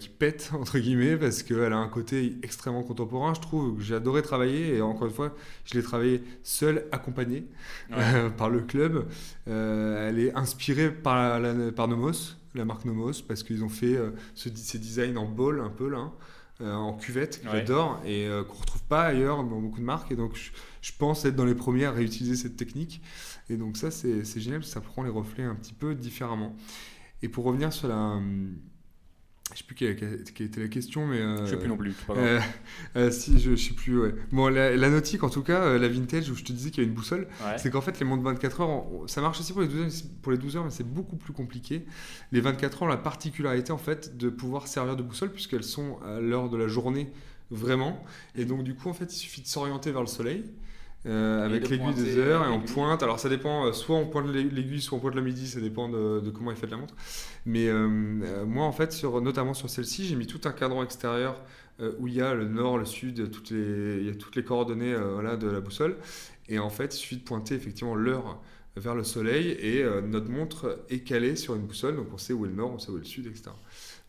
qui 0.00 0.08
pète, 0.08 0.50
entre 0.58 0.78
guillemets, 0.78 1.16
parce 1.16 1.42
qu'elle 1.42 1.72
a 1.72 1.76
un 1.78 1.88
côté 1.88 2.36
extrêmement 2.42 2.82
contemporain, 2.84 3.34
je 3.34 3.40
trouve, 3.40 3.76
que 3.76 3.82
j'ai 3.82 3.94
adoré 3.96 4.22
travailler, 4.22 4.76
et 4.76 4.80
encore 4.82 5.08
une 5.08 5.12
fois, 5.14 5.34
je 5.64 5.74
l'ai 5.74 5.82
travaillé 5.82 6.22
seul, 6.42 6.86
accompagné 6.92 7.46
Ouais. 7.90 7.96
euh, 8.14 8.30
par 8.30 8.50
le 8.50 8.60
club. 8.60 9.08
Euh, 9.48 10.08
elle 10.08 10.18
est 10.20 10.34
inspirée 10.36 10.90
par, 10.92 11.40
la, 11.40 11.72
par 11.72 11.88
Nomos, 11.88 12.36
la 12.54 12.64
marque 12.64 12.84
Nomos, 12.84 13.22
parce 13.26 13.42
qu'ils 13.42 13.64
ont 13.64 13.68
fait 13.68 13.96
euh, 13.96 14.10
ce, 14.34 14.48
ces 14.54 14.78
designs 14.78 15.16
en 15.16 15.26
bol, 15.26 15.60
un 15.60 15.70
peu 15.70 15.88
là, 15.88 15.98
hein, 15.98 16.12
euh, 16.60 16.72
en 16.72 16.92
cuvette, 16.96 17.40
que 17.42 17.48
Ouais. 17.48 17.58
j'adore, 17.58 18.00
et 18.06 18.28
euh, 18.28 18.44
qu'on 18.44 18.58
retrouve 18.58 18.82
pas 18.84 19.02
ailleurs 19.06 19.42
dans 19.42 19.60
beaucoup 19.60 19.80
de 19.80 19.84
marques, 19.84 20.12
et 20.12 20.16
donc 20.16 20.36
je, 20.36 20.52
je 20.82 20.92
pense 20.96 21.24
être 21.24 21.34
dans 21.34 21.44
les 21.44 21.56
premiers 21.56 21.84
à 21.86 21.90
réutiliser 21.90 22.36
cette 22.36 22.56
technique. 22.56 23.02
Et 23.50 23.56
donc 23.56 23.76
ça, 23.76 23.90
c'est 23.90 24.24
c'est 24.24 24.40
génial, 24.40 24.60
parce 24.60 24.68
que 24.70 24.74
ça 24.74 24.80
prend 24.80 25.02
les 25.02 25.10
reflets 25.10 25.42
un 25.44 25.56
petit 25.56 25.72
peu 25.74 25.96
différemment. 25.96 26.54
Et 27.22 27.28
pour 27.28 27.44
revenir 27.44 27.72
sur 27.72 27.88
la... 27.88 28.20
Je 29.54 29.58
sais 29.60 29.64
plus 29.64 29.76
quelle, 29.76 29.90
était 30.40 30.60
la 30.60 30.66
question, 30.68 31.06
mais... 31.06 31.18
euh, 31.20 31.44
Je 31.46 31.50
sais 31.52 31.56
plus 31.58 31.68
non 31.68 31.76
plus, 31.76 31.92
pas 31.92 32.14
grave. 32.14 32.24
euh, 32.26 32.40
euh, 32.96 33.10
si, 33.12 33.38
je, 33.38 33.54
je 33.54 33.68
sais 33.68 33.72
plus, 33.74 33.98
ouais. 34.00 34.14
Bon, 34.32 34.48
la, 34.48 34.74
la 34.76 34.90
nautique, 34.90 35.22
en 35.22 35.30
tout 35.30 35.42
cas, 35.44 35.60
euh, 35.62 35.78
la 35.78 35.88
vintage, 35.88 36.28
où 36.28 36.34
je 36.34 36.42
te 36.42 36.52
disais 36.52 36.70
qu'il 36.70 36.82
y 36.82 36.86
a 36.86 36.88
une 36.88 36.94
boussole, 36.94 37.28
Ouais. 37.46 37.56
c'est 37.56 37.70
qu'en 37.70 37.80
fait, 37.80 37.98
les 38.00 38.04
montres 38.04 38.24
24 38.24 38.60
heures, 38.62 38.68
on- 38.70 39.06
ça 39.06 39.20
marche 39.20 39.38
aussi 39.38 39.52
pour 39.52 39.62
les 39.62 39.68
12 39.68 39.80
heures, 39.80 40.02
pour 40.22 40.32
les 40.32 40.38
12 40.38 40.56
heures 40.56 40.64
mais 40.64 40.70
c'est 40.70 40.82
beaucoup 40.88 41.16
plus 41.16 41.32
compliqué. 41.32 41.84
Les 42.32 42.40
24 42.40 42.78
heures 42.82 42.88
ont 42.88 42.90
la 42.90 42.96
particularité, 42.96 43.70
en 43.70 43.78
fait, 43.78 44.16
de 44.16 44.28
pouvoir 44.28 44.66
servir 44.66 44.96
de 44.96 45.04
boussole, 45.04 45.30
puisqu'elles 45.30 45.62
sont 45.62 45.98
à 46.04 46.18
l'heure 46.20 46.50
de 46.50 46.56
la 46.56 46.66
journée, 46.66 47.12
vraiment. 47.52 48.04
Et 48.34 48.44
donc, 48.46 48.64
du 48.64 48.74
coup, 48.74 48.88
en 48.88 48.94
fait, 48.94 49.12
il 49.12 49.16
suffit 49.16 49.40
de 49.42 49.46
s'orienter 49.46 49.92
vers 49.92 50.00
le 50.00 50.08
soleil. 50.08 50.44
Euh, 51.06 51.44
avec 51.44 51.68
l'aiguille 51.68 51.94
des 51.94 52.16
heures 52.18 52.44
et 52.46 52.48
on 52.48 52.60
pointe. 52.62 53.02
Alors 53.02 53.20
ça 53.20 53.28
dépend, 53.28 53.66
euh, 53.66 53.72
soit 53.72 53.96
on 53.96 54.06
pointe 54.06 54.28
l'ai- 54.28 54.44
l'aiguille, 54.44 54.80
soit 54.80 54.96
on 54.98 55.00
pointe 55.00 55.14
la 55.14 55.20
midi, 55.22 55.46
ça 55.48 55.60
dépend 55.60 55.88
de, 55.88 56.20
de 56.20 56.30
comment 56.30 56.50
est 56.52 56.56
faite 56.56 56.70
la 56.70 56.76
montre. 56.78 56.94
Mais 57.46 57.68
euh, 57.68 57.88
moi 58.46 58.64
en 58.64 58.72
fait, 58.72 58.92
sur, 58.92 59.20
notamment 59.20 59.54
sur 59.54 59.68
celle-ci, 59.70 60.06
j'ai 60.06 60.16
mis 60.16 60.26
tout 60.26 60.40
un 60.44 60.52
cadran 60.52 60.82
extérieur 60.82 61.42
euh, 61.80 61.92
où 61.98 62.08
il 62.08 62.14
y 62.14 62.20
a 62.22 62.34
le 62.34 62.48
nord, 62.48 62.78
le 62.78 62.84
sud, 62.86 63.30
toutes 63.30 63.50
les, 63.50 63.98
il 64.00 64.06
y 64.06 64.10
a 64.10 64.14
toutes 64.14 64.36
les 64.36 64.44
coordonnées 64.44 64.94
voilà, 64.96 65.36
de 65.36 65.48
la 65.48 65.60
boussole. 65.60 65.96
Et 66.48 66.58
en 66.58 66.70
fait, 66.70 66.94
il 66.94 66.98
suffit 66.98 67.16
de 67.18 67.22
pointer 67.24 67.54
effectivement 67.54 67.94
l'heure 67.94 68.40
vers 68.76 68.94
le 68.96 69.04
soleil 69.04 69.50
et 69.60 69.84
notre 70.02 70.30
montre 70.30 70.84
est 70.90 71.00
calée 71.00 71.36
sur 71.36 71.54
une 71.54 71.62
boussole, 71.62 71.94
donc 71.96 72.08
on 72.12 72.18
sait 72.18 72.32
où 72.32 72.44
est 72.44 72.48
le 72.48 72.54
nord, 72.56 72.72
on 72.72 72.78
sait 72.78 72.90
où 72.90 72.96
est 72.96 73.00
le 73.00 73.04
sud, 73.04 73.26
etc. 73.28 73.56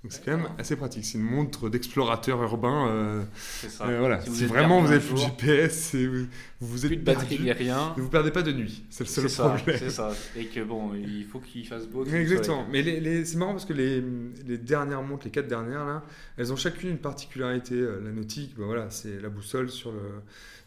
Donc 0.06 0.14
c'est 0.14 0.24
quand 0.24 0.38
même 0.38 0.48
assez 0.60 0.76
pratique. 0.76 1.04
C'est 1.04 1.18
une 1.18 1.24
montre 1.24 1.68
d'explorateur 1.68 2.40
urbain. 2.44 2.88
euh, 2.90 3.24
C'est 3.62 3.70
ça. 3.72 3.88
euh, 3.88 3.98
voilà. 3.98 4.22
Si 4.22 4.30
vous 4.30 4.36
Si 4.36 4.44
êtes 4.44 4.50
vraiment 4.50 4.82
vous 4.82 4.92
avez 4.92 5.00
plus 5.00 5.16
de 5.16 5.18
GPS, 5.18 5.96
et 5.96 6.06
vous, 6.06 6.28
vous 6.62 6.86
êtes 6.86 6.92
de 6.92 6.98
batterie, 6.98 7.38
perdu, 7.38 7.52
rien. 7.64 7.94
ne 7.98 8.04
vous 8.04 8.10
perdez 8.10 8.30
pas 8.30 8.44
de 8.44 8.52
nuit. 8.52 8.84
C'est 8.92 9.04
le 9.04 9.28
seul 9.28 9.50
problème. 9.50 9.78
c'est 9.80 9.90
ça. 9.90 10.12
Et 10.36 10.46
que 10.46 10.64
bon, 10.64 10.92
il 10.94 11.26
faut 11.26 11.40
qu'il 11.40 11.66
fasse 11.68 11.88
beau. 11.88 12.06
Exactement. 12.06 12.68
Mais 12.72 12.84
les, 12.84 13.00
les- 13.00 13.26
c'est 13.26 13.38
marrant 13.38 13.54
parce 13.54 13.66
que 13.66 13.74
les, 13.74 14.04
les 14.46 14.60
dernières 14.60 15.02
montres, 15.02 15.26
les 15.26 15.32
quatre 15.32 15.48
dernières 15.48 15.86
là, 15.86 16.04
elles 16.38 16.54
ont 16.54 16.56
chacune 16.56 16.92
une 16.92 17.00
particularité. 17.00 17.74
Euh, 17.74 18.00
La 18.04 18.12
nautique, 18.12 18.54
bah 18.56 18.66
voilà, 18.68 18.92
c'est 18.92 19.20
la 19.20 19.30
boussole 19.30 19.72
sur 19.72 19.92
le, 19.92 20.02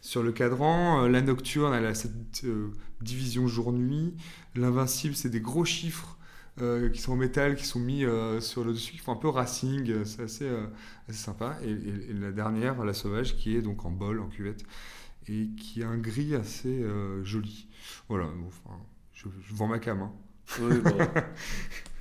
sur 0.01 0.21
le 0.21 0.33
cadran. 0.33 1.05
Euh, 1.05 1.07
La 1.07 1.21
nocturne, 1.21 1.73
elle 1.73 1.85
a 1.85 1.93
cette 1.93 2.11
euh, 2.43 2.67
division 3.01 3.47
jour-nuit. 3.47 4.15
L'invincible, 4.57 5.15
c'est 5.15 5.29
des 5.29 5.39
gros 5.39 5.63
chiffres 5.63 6.17
euh, 6.61 6.89
qui 6.89 7.01
sont 7.01 7.13
en 7.13 7.17
métal, 7.17 7.55
qui 7.55 7.65
sont 7.65 7.79
mis 7.79 8.03
euh, 8.05 8.39
sur 8.39 8.63
le 8.63 8.71
dessus, 8.73 8.91
qui 8.93 8.97
font 8.99 9.13
un 9.13 9.17
peu 9.17 9.29
racing. 9.29 9.89
euh, 9.89 10.05
C'est 10.05 10.23
assez, 10.23 10.45
euh, 10.45 10.65
assez 11.07 11.17
sympa. 11.19 11.57
Et, 11.63 11.69
et- 11.71 12.09
et 12.11 12.13
la 12.13 12.31
dernière, 12.31 12.83
la 12.83 12.93
sauvage, 12.93 13.35
qui 13.37 13.55
est 13.55 13.61
donc 13.61 13.85
en 13.85 13.91
bol, 13.91 14.19
en 14.19 14.27
cuvette, 14.27 14.63
et 15.27 15.47
qui 15.57 15.83
a 15.83 15.87
un 15.89 15.97
gris 15.97 16.35
assez 16.35 16.81
euh, 16.83 17.23
joli. 17.23 17.67
Voilà. 18.07 18.25
enfin, 18.47 18.75
je, 19.13 19.25
je 19.47 19.53
vends 19.53 19.67
ma 19.67 19.79
cam. 19.79 20.01
hein. 20.01 20.11
Oui, 20.61 20.77
bah, 20.83 20.91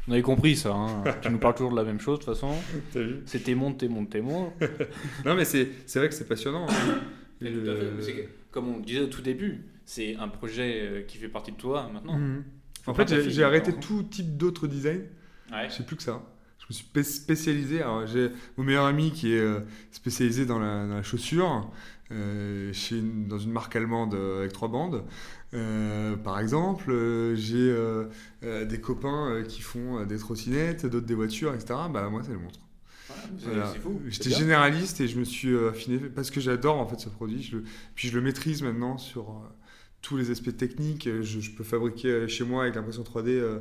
On 0.09 0.13
avait 0.13 0.23
compris 0.23 0.57
ça. 0.57 0.73
hein. 0.75 1.05
Tu 1.21 1.29
nous 1.31 1.37
parles 1.39 1.55
toujours 1.55 1.71
de 1.73 1.77
la 1.77 1.85
même 1.85 2.01
chose 2.01 2.19
de 2.19 2.25
toute 2.25 2.35
façon. 2.35 2.55
C'est 3.27 3.41
tes 3.45 3.55
montres, 3.55 3.77
tes. 3.79 3.89
Non, 5.25 5.35
mais 5.35 5.45
c'est 5.45 5.69
vrai 5.97 6.09
que 6.09 6.15
c'est 6.15 6.27
passionnant. 6.27 6.67
hein. 6.69 7.01
Le- 7.41 8.01
Comme 8.51 8.69
on 8.69 8.81
disait 8.81 9.01
au 9.01 9.07
tout 9.07 9.21
début, 9.21 9.67
c'est 9.85 10.17
un 10.17 10.29
projet 10.29 11.05
qui 11.07 11.19
fait 11.19 11.29
partie 11.29 11.53
de 11.53 11.57
toi 11.59 11.91
maintenant. 11.93 12.17
Mhm. 12.19 12.43
Faut 12.43 12.58
En 12.89 12.95
fait, 12.95 13.29
j'ai 13.29 13.43
arrêté 13.45 13.73
non 13.73 13.79
tout 13.81 14.03
type 14.03 14.37
d'autres 14.37 14.67
designs. 14.67 15.03
Ouais. 15.53 15.69
Je 15.71 15.75
sais 15.77 15.83
plus 15.85 15.97
que 15.97 16.03
ça. 16.03 16.23
Je 16.59 16.65
me 16.69 16.73
suis 16.75 16.85
spé- 16.85 17.03
spécialisé. 17.03 17.81
Alors, 17.83 18.07
j'ai 18.07 18.31
mon 18.57 18.65
meilleur 18.65 18.85
ami 18.87 19.13
qui 19.13 19.33
est 19.33 19.39
euh, 19.41 19.61
spécialisé 19.91 20.45
dans 20.47 20.59
la, 20.59 20.87
dans 20.87 20.95
la 20.97 21.03
chaussure, 21.03 21.71
euh, 22.13 22.73
chez 22.73 22.99
une- 22.99 23.27
dans 23.29 23.39
une 23.39 23.53
marque 23.53 23.75
allemande 23.77 24.15
euh, 24.15 24.41
avec 24.41 24.53
trois 24.53 24.69
bandes. 24.69 25.05
Euh, 25.55 26.17
par 26.17 26.39
exemple, 26.41 26.91
Euh, 26.91 27.35
j'ai 27.37 27.75
des 28.67 28.81
copains 28.81 29.43
qui 29.49 29.63
font 29.63 30.05
des 30.05 30.19
trottinettes, 30.19 30.85
d'autres 30.87 31.07
des 31.07 31.15
voitures, 31.15 31.55
etc. 31.55 31.75
Bah, 31.93 32.09
moi, 32.11 32.23
c'est 32.23 32.33
fou. 32.33 34.01
c'est 34.05 34.11
J'étais 34.11 34.31
généraliste 34.31 35.01
et 35.01 35.09
je 35.09 35.19
me 35.19 35.25
suis 35.25 35.57
affiné 35.57 35.99
parce 35.99 36.31
que 36.31 36.41
j'adore 36.41 36.77
en 36.77 36.87
fait 36.87 37.01
ce 37.01 37.09
produit. 37.09 37.43
Je 37.43 37.57
le- 37.57 37.65
puis 37.95 38.09
je 38.09 38.15
le 38.15 38.21
maîtrise 38.23 38.63
maintenant 38.63 38.99
sur 38.99 39.41
tous 40.03 40.17
les 40.17 40.31
aspects 40.31 40.57
techniques. 40.57 41.05
Je, 41.09 41.41
je 41.41 41.51
peux 41.53 41.65
fabriquer 41.65 42.09
euh, 42.09 42.29
chez 42.29 42.45
moi 42.45 42.63
avec 42.63 42.75
l'impression 42.77 43.03
3D 43.03 43.29
euh, 43.29 43.59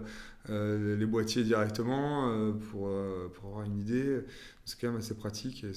euh, 0.49 0.95
les 0.95 1.05
boîtiers 1.05 1.43
directement 1.43 2.29
euh, 2.29 2.51
pour, 2.51 2.87
euh, 2.87 3.31
pour 3.33 3.49
avoir 3.49 3.65
une 3.65 3.79
idée. 3.79 4.21
C'est 4.65 4.79
quand 4.79 4.87
même 4.87 4.97
assez 4.97 5.15
pratique. 5.15 5.63
et 5.63 5.71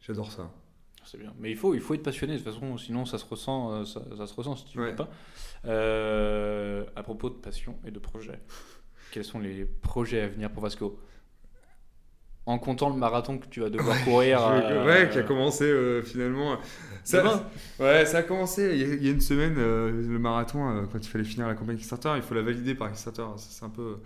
J'adore 0.00 0.30
ça. 0.32 0.50
C'est 1.04 1.18
bien. 1.18 1.32
Mais 1.40 1.50
il 1.50 1.56
faut, 1.56 1.74
il 1.74 1.80
faut 1.80 1.94
être 1.94 2.02
passionné 2.02 2.34
de 2.34 2.38
toute 2.38 2.52
façon, 2.52 2.76
sinon 2.78 3.04
ça 3.04 3.18
se 3.18 3.24
ressent, 3.24 3.72
euh, 3.72 3.84
ça, 3.84 4.02
ça 4.16 4.26
se 4.26 4.34
ressent 4.34 4.54
si 4.56 4.64
tu 4.66 4.78
ne 4.78 4.84
Ouais. 4.84 4.90
veux 4.90 4.96
pas. 4.96 5.10
Euh, 5.64 6.84
à 6.94 7.02
propos 7.02 7.28
de 7.30 7.34
passion 7.34 7.76
et 7.86 7.90
de 7.90 7.98
projet, 7.98 8.38
quels 9.10 9.24
sont 9.24 9.38
les 9.38 9.64
projets 9.64 10.20
à 10.22 10.28
venir 10.28 10.50
pour 10.50 10.62
Vasco? 10.62 10.98
En 12.46 12.58
comptant 12.58 12.88
le 12.90 12.96
marathon 12.96 13.38
que 13.38 13.46
tu 13.46 13.60
vas 13.60 13.70
devoir 13.70 14.02
courir. 14.04 14.40
Je- 14.40 14.72
euh, 14.72 14.86
ouais, 14.86 15.10
qui 15.10 15.18
a 15.18 15.22
commencé 15.22 15.64
euh, 15.64 16.02
finalement. 16.02 16.58
Ça, 17.04 17.22
Demain. 17.22 17.42
ouais, 17.80 18.04
ça 18.06 18.18
a 18.18 18.22
commencé 18.22 18.70
il 18.74 18.80
y 18.80 18.84
a, 18.90 18.94
il 18.94 19.04
y 19.04 19.08
a 19.08 19.12
une 19.12 19.20
semaine, 19.20 19.54
euh, 19.58 19.90
le 19.90 20.18
marathon, 20.18 20.68
euh, 20.68 20.82
quand 20.92 20.98
il 20.98 21.08
fallait 21.08 21.24
finir 21.24 21.46
la 21.48 21.54
campagne 21.54 21.76
Kickstarter, 21.76 22.12
il 22.16 22.22
faut 22.22 22.34
la 22.34 22.42
valider 22.42 22.74
par 22.74 22.88
Kickstarter. 22.90 23.24
Ça, 23.36 23.46
C'est 23.50 23.64
un 23.64 23.70
peu, 23.70 23.96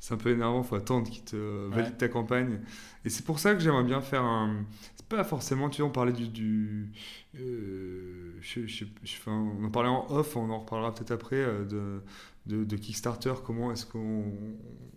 c'est 0.00 0.14
un 0.14 0.16
peu 0.16 0.30
énervant, 0.30 0.62
il 0.62 0.66
faut 0.68 0.74
attendre 0.76 1.08
qu'ils 1.08 1.24
te 1.24 1.36
euh, 1.36 1.68
valident 1.70 1.90
Ouais. 1.92 1.96
ta 1.98 2.08
campagne. 2.08 2.60
Et 3.04 3.10
c'est 3.10 3.24
pour 3.24 3.38
ça 3.38 3.54
que 3.54 3.60
j'aimerais 3.60 3.84
bien 3.84 4.00
faire 4.00 4.22
un. 4.22 4.64
C'est 4.96 5.06
pas 5.06 5.24
forcément, 5.24 5.68
tu 5.70 5.82
vois, 5.82 5.90
on 5.90 5.92
parlait 5.92 6.12
du. 6.12 6.28
du 6.28 6.90
euh, 7.38 8.32
je- 8.40 8.66
je- 8.66 8.84
je- 9.04 9.16
enfin, 9.18 9.32
on 9.60 9.64
en 9.64 9.70
parlait 9.70 9.88
en 9.88 10.06
off, 10.10 10.36
on 10.36 10.50
en 10.50 10.60
reparlera 10.60 10.94
peut-être 10.94 11.10
après, 11.12 11.36
de, 11.68 12.00
de, 12.46 12.64
de 12.64 12.76
Kickstarter, 12.76 13.34
comment 13.44 13.72
est-ce 13.72 13.86
qu'on 13.86 14.24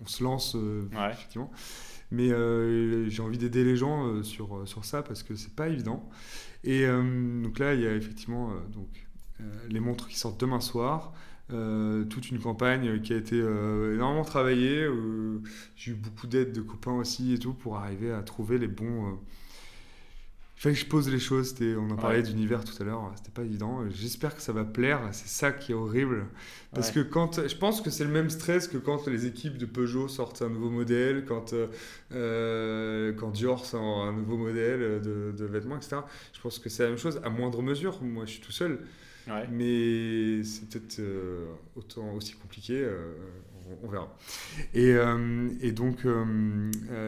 on 0.02 0.06
se 0.06 0.24
lance, 0.24 0.56
Ouais. 0.56 1.12
effectivement. 1.12 1.52
Mais 2.12 2.30
euh, 2.32 3.10
j'ai 3.10 3.22
envie 3.24 3.38
d'aider 3.40 3.64
les 3.64 3.76
gens 3.76 4.06
euh, 4.08 4.22
sur, 4.24 4.68
sur 4.68 4.86
ça 4.86 5.02
parce 5.02 5.24
que 5.24 5.36
c'est 5.36 5.54
pas 5.56 5.68
évident. 5.70 6.08
Et 6.66 6.84
euh, 6.84 7.42
donc 7.44 7.60
là, 7.60 7.76
il 7.76 7.82
y 7.82 7.88
a 7.88 7.94
effectivement 7.94 8.50
euh, 8.50 8.56
euh, 9.42 9.44
les 9.70 9.80
montres 9.80 10.08
qui 10.08 10.18
sortent 10.18 10.40
demain 10.40 10.60
soir. 10.60 11.14
toute 12.10 12.32
une 12.32 12.40
campagne 12.40 13.02
qui 13.02 13.14
a 13.14 13.18
été 13.18 13.38
énormément 13.38 14.26
travaillée. 14.26 14.88
J'ai 15.76 15.92
eu 15.92 15.96
beaucoup 15.96 16.26
d'aide 16.26 16.52
de 16.54 16.62
copains 16.62 16.94
aussi 16.94 17.34
et 17.34 17.40
tout 17.40 17.54
pour 17.54 17.78
arriver 17.78 18.12
à 18.12 18.24
trouver 18.24 18.58
les 18.58 18.68
bons. 18.68 19.20
Il 20.58 20.62
fallait 20.62 20.76
que 20.76 20.82
je 20.82 20.86
pose 20.86 21.10
les 21.10 21.20
choses. 21.20 21.54
On 21.62 21.92
en 21.92 21.96
parlait 21.98 22.18
Ouais. 22.20 22.24
d'univers 22.24 22.64
tout 22.64 22.74
à 22.82 22.86
l'heure. 22.86 23.12
C'était 23.18 23.30
pas 23.32 23.44
évident. 23.44 23.82
J'espère 23.90 24.34
que 24.36 24.42
ça 24.42 24.54
va 24.54 24.64
plaire. 24.64 25.02
C'est 25.12 25.28
ça 25.28 25.52
qui 25.52 25.74
est 25.74 25.76
horrible. 25.76 26.28
Parce 26.74 26.88
Ouais. 26.90 26.94
que 27.04 27.10
quand, 27.10 27.46
je 27.48 27.56
pense 27.58 27.82
que 27.82 27.90
c'est 27.90 28.06
le 28.06 28.10
même 28.10 28.30
stress 28.30 28.68
que 28.70 28.78
quand 28.78 29.06
les 29.08 29.26
équipes 29.26 29.58
de 29.58 29.66
Peugeot 29.66 30.08
sortent 30.08 30.42
un 30.42 30.50
nouveau 30.50 30.70
modèle, 30.70 31.26
quand, 31.28 31.52
euh, 31.54 31.68
euh, 32.14 33.14
quand 33.14 33.32
Dior 33.32 33.66
sort 33.66 34.04
un 34.04 34.14
nouveau 34.14 34.38
modèle 34.38 35.02
de, 35.02 35.34
de 35.38 35.46
vêtements, 35.46 35.76
etc. 35.76 35.98
Je 36.34 36.40
pense 36.42 36.58
que 36.60 36.70
c'est 36.70 36.84
la 36.84 36.90
même 36.90 36.98
chose, 36.98 37.20
à 37.24 37.30
moindre 37.30 37.62
mesure. 37.62 38.02
Moi, 38.02 38.26
je 38.26 38.32
suis 38.32 38.42
tout 38.42 38.52
seul, 38.54 38.80
Ouais. 39.28 39.48
mais 39.52 40.44
c'est 40.44 40.70
peut-être 40.70 41.00
euh, 41.00 41.46
autant 41.76 42.14
aussi 42.14 42.34
compliqué. 42.36 42.82
euh, 42.82 43.12
on, 43.82 43.88
on 43.88 43.90
verra. 43.90 44.16
Et, 44.74 44.94
et 45.60 45.72
donc, 45.72 46.06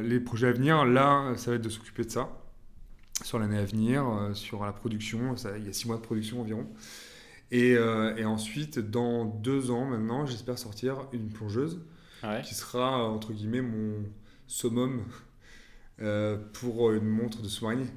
les 0.03 0.19
projets 0.19 0.47
à 0.47 0.51
venir, 0.51 0.85
là, 0.85 1.33
ça 1.37 1.51
va 1.51 1.55
être 1.57 1.63
de 1.63 1.69
s'occuper 1.69 2.03
de 2.03 2.09
ça 2.11 2.43
sur 3.23 3.39
l'année 3.39 3.57
à 3.57 3.65
venir, 3.65 4.07
euh, 4.07 4.33
sur 4.33 4.63
la 4.65 4.71
production. 4.71 5.35
Ça, 5.37 5.57
il 5.57 5.65
y 5.65 5.69
a 5.69 5.73
six 5.73 5.87
mois 5.87 5.97
de 5.97 6.01
production 6.01 6.41
environ. 6.41 6.65
Et, 7.51 7.75
euh, 7.75 8.15
et 8.17 8.25
ensuite, 8.25 8.79
dans 8.79 9.25
deux 9.25 9.71
ans 9.71 9.85
maintenant, 9.85 10.25
j'espère 10.25 10.57
sortir 10.59 11.07
une 11.13 11.29
plongeuse 11.29 11.81
Ouais. 12.23 12.41
qui 12.43 12.55
sera, 12.55 13.01
euh, 13.03 13.07
entre 13.07 13.31
guillemets, 13.31 13.61
mon 13.61 14.03
summum 14.47 15.01
pour 16.53 16.91
une 16.91 17.05
montre 17.07 17.41
de 17.41 17.47
sous-marinier. 17.47 17.87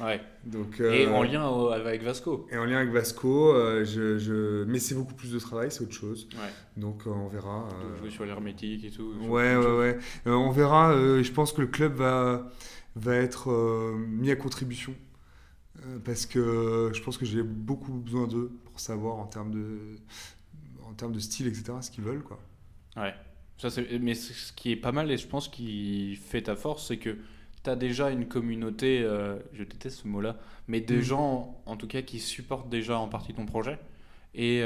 Ouais. 0.00 0.20
Donc, 0.46 0.80
Et 0.80 1.06
euh, 1.06 1.10
en 1.12 1.22
lien 1.24 1.46
au- 1.48 1.68
avec 1.68 2.02
Vasco. 2.02 2.46
et 2.50 2.56
en 2.56 2.64
lien 2.64 2.78
avec 2.78 2.90
Vasco, 2.90 3.52
euh, 3.54 3.84
je, 3.84 4.18
je- 4.18 4.64
mais 4.64 4.78
c'est 4.78 4.94
beaucoup 4.94 5.12
plus 5.14 5.32
de 5.32 5.38
travail, 5.38 5.70
c'est 5.70 5.82
autre 5.82 5.92
chose. 5.92 6.26
Ouais. 6.34 6.48
Donc 6.80 7.02
euh, 7.06 7.10
on 7.10 7.28
verra. 7.28 7.68
Jouer 7.98 8.10
sur 8.10 8.24
l'hermétique 8.24 8.84
et 8.84 8.90
tout. 8.90 9.12
Ouais, 9.28 9.56
ouais, 9.56 9.76
ouais. 9.78 9.98
On 10.26 10.50
verra. 10.50 10.94
je 11.22 11.30
pense 11.32 11.52
que 11.52 11.60
le 11.60 11.66
club 11.66 11.94
va, 11.94 12.50
va 12.96 13.16
être 13.16 13.50
euh, 13.50 13.96
mis 13.96 14.30
à 14.30 14.36
contribution. 14.36 14.94
Euh, 15.86 15.98
parce 16.04 16.26
que 16.26 16.90
je 16.94 17.02
pense 17.02 17.18
que 17.18 17.24
j'ai 17.24 17.42
beaucoup 17.42 17.92
besoin 17.94 18.26
d'eux 18.26 18.50
pour 18.64 18.80
savoir 18.80 19.16
en 19.18 19.26
termes 19.26 19.52
de, 19.52 19.96
en 20.84 20.92
termes 20.94 21.12
de 21.12 21.20
style, 21.20 21.46
etc., 21.46 21.74
ce 21.82 21.90
qu'ils 21.90 22.04
veulent. 22.04 22.22
Quoi. 22.22 22.40
Ouais. 22.96 23.14
Ça, 23.58 23.68
mais 24.00 24.14
ce 24.14 24.52
qui 24.54 24.72
est 24.72 24.76
pas 24.76 24.92
mal 24.92 25.10
et 25.10 25.18
je 25.18 25.26
pense 25.26 25.48
qui 25.48 26.16
fait 26.16 26.42
ta 26.42 26.56
force, 26.56 26.88
c'est 26.88 26.96
que 26.98 27.18
tu 27.62 27.68
as 27.70 27.76
déjà 27.76 28.10
une 28.10 28.26
communauté, 28.26 29.02
euh, 29.02 29.38
je 29.52 29.64
déteste 29.64 30.00
ce 30.02 30.08
mot-là, 30.08 30.38
mais 30.66 30.80
des 30.80 30.98
Mm. 30.98 31.02
gens 31.02 31.62
en 31.66 31.76
tout 31.76 31.86
cas 31.86 32.00
qui 32.02 32.20
supportent 32.20 32.70
déjà 32.70 32.98
en 32.98 33.08
partie 33.08 33.34
ton 33.34 33.44
projet. 33.46 33.78
Et 34.34 34.60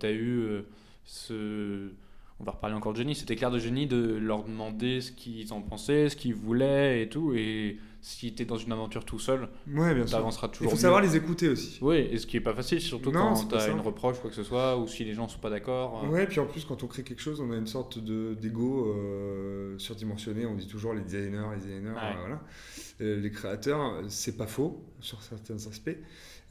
tu 0.00 0.06
as 0.06 0.10
eu 0.12 0.38
euh, 0.40 0.62
ce. 1.04 1.92
On 2.40 2.44
va 2.44 2.52
reparler 2.52 2.74
encore 2.74 2.92
de 2.94 2.98
Jenny, 2.98 3.14
cet 3.14 3.30
éclair 3.30 3.50
de 3.50 3.58
génie 3.58 3.86
de 3.86 4.14
leur 4.16 4.44
demander 4.44 5.02
ce 5.02 5.12
qu'ils 5.12 5.52
en 5.52 5.60
pensaient, 5.60 6.08
ce 6.08 6.16
qu'ils 6.16 6.34
voulaient 6.34 7.02
et 7.02 7.08
tout. 7.10 7.34
Et 7.34 7.76
si 8.00 8.32
tu 8.34 8.42
es 8.42 8.46
dans 8.46 8.56
une 8.56 8.72
aventure 8.72 9.04
tout 9.04 9.18
seul, 9.18 9.50
Ouais, 9.68 9.92
bien 9.94 10.04
tu 10.04 10.08
sûr. 10.08 10.18
avanceras 10.18 10.46
Il 10.46 10.50
toujours. 10.56 10.70
faut 10.70 10.76
mieux. 10.76 10.80
savoir 10.80 11.02
les 11.02 11.16
écouter 11.16 11.50
aussi. 11.50 11.78
Oui, 11.82 11.96
et 12.10 12.16
ce 12.16 12.26
qui 12.26 12.38
est 12.38 12.40
pas 12.40 12.54
facile, 12.54 12.80
surtout 12.80 13.10
Non, 13.12 13.34
quand 13.34 13.46
tu 13.48 13.54
as 13.56 13.68
une 13.68 13.80
reproche, 13.80 14.18
quoi 14.20 14.30
que 14.30 14.36
ce 14.36 14.42
soit, 14.42 14.78
ou 14.78 14.86
si 14.88 15.04
les 15.04 15.12
gens 15.12 15.28
sont 15.28 15.38
pas 15.38 15.50
d'accord. 15.50 16.02
euh. 16.04 16.08
Ouais, 16.08 16.26
puis 16.26 16.40
en 16.40 16.46
plus, 16.46 16.64
quand 16.64 16.82
on 16.82 16.86
crée 16.86 17.02
quelque 17.02 17.20
chose, 17.20 17.42
on 17.42 17.50
a 17.52 17.56
une 17.56 17.66
sorte 17.66 17.98
de- 18.02 18.32
d'ego 18.40 18.86
euh, 18.86 19.78
surdimensionné. 19.78 20.46
On 20.46 20.54
dit 20.54 20.66
toujours 20.66 20.94
les 20.94 21.02
designers, 21.02 21.44
les 21.52 21.56
designers, 21.60 21.90
Ouais. 21.90 21.96
euh, 21.98 22.20
voilà. 22.20 22.40
Euh, 23.02 23.20
les 23.20 23.30
créateurs, 23.30 24.00
c'est 24.08 24.38
pas 24.38 24.46
faux 24.46 24.82
sur 25.00 25.20
certains 25.20 25.56
aspects. 25.66 25.90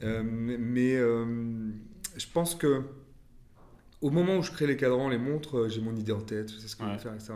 Euh, 0.04 0.22
mais 0.24 0.94
euh, 0.94 1.24
je 2.16 2.26
pense 2.32 2.54
que 2.54 2.82
au 4.00 4.10
moment 4.10 4.38
où 4.38 4.42
je 4.42 4.50
crée 4.50 4.66
les 4.66 4.76
cadrans, 4.76 5.08
les 5.08 5.18
montres, 5.18 5.58
euh, 5.58 5.68
j'ai 5.68 5.80
mon 5.80 5.94
idée 5.94 6.12
en 6.12 6.20
tête, 6.20 6.50
je 6.52 6.58
sais 6.58 6.68
ce 6.68 6.76
que 6.76 6.82
je 6.84 6.88
Ouais. 6.88 6.94
veux 6.94 7.00
faire, 7.00 7.14
etc. 7.14 7.34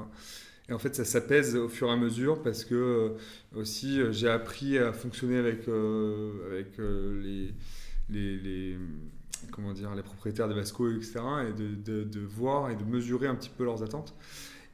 Et 0.69 0.73
en 0.73 0.79
fait, 0.79 0.95
ça 0.95 1.05
s'apaise 1.05 1.57
au 1.57 1.69
fur 1.69 1.89
et 1.89 1.93
à 1.93 1.97
mesure 1.97 2.43
parce 2.43 2.65
que 2.65 2.75
euh, 2.75 3.09
aussi 3.55 4.01
euh, 4.01 4.13
j'ai 4.13 4.29
appris 4.31 4.79
à 4.79 4.93
fonctionner 4.95 5.37
avec, 5.37 5.69
euh, 5.69 6.33
avec 6.51 6.79
euh, 6.79 7.21
les, 7.23 7.53
les, 8.09 8.37
les- 8.39 8.79
comment 9.51 9.75
dire, 9.75 9.95
les 9.95 10.03
propriétaires 10.03 10.49
de 10.49 10.55
Vasco, 10.55 10.91
etc. 10.91 11.21
Et 11.49 11.53
de, 11.53 11.75
de- 11.75 12.05
de 12.05 12.21
voir 12.21 12.71
et 12.71 12.77
de 12.77 12.85
mesurer 12.85 13.27
un 13.27 13.35
petit 13.35 13.51
peu 13.51 13.65
leurs 13.65 13.83
attentes. 13.83 14.15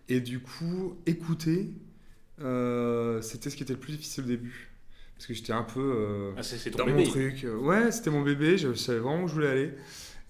Et 0.08 0.20
du 0.20 0.38
coup, 0.40 0.96
écouter, 1.06 1.70
c'était 2.38 3.50
ce 3.50 3.56
qui 3.56 3.62
était 3.64 3.72
le 3.74 3.78
plus 3.80 3.92
difficile 3.92 4.24
au 4.24 4.26
début. 4.28 4.68
Parce 5.14 5.26
que 5.26 5.34
j'étais 5.34 5.52
un 5.52 5.62
peu 5.64 6.32
Ah, 6.36 6.40
dans 6.78 6.86
mon 6.86 7.02
truc. 7.02 7.46
Ouais, 7.60 7.92
c'était 7.92 8.10
mon 8.10 8.22
bébé, 8.22 8.56
je 8.58 8.72
savais 8.74 9.00
vraiment 9.00 9.24
où 9.24 9.28
je 9.28 9.34
voulais 9.34 9.48
aller. 9.48 9.72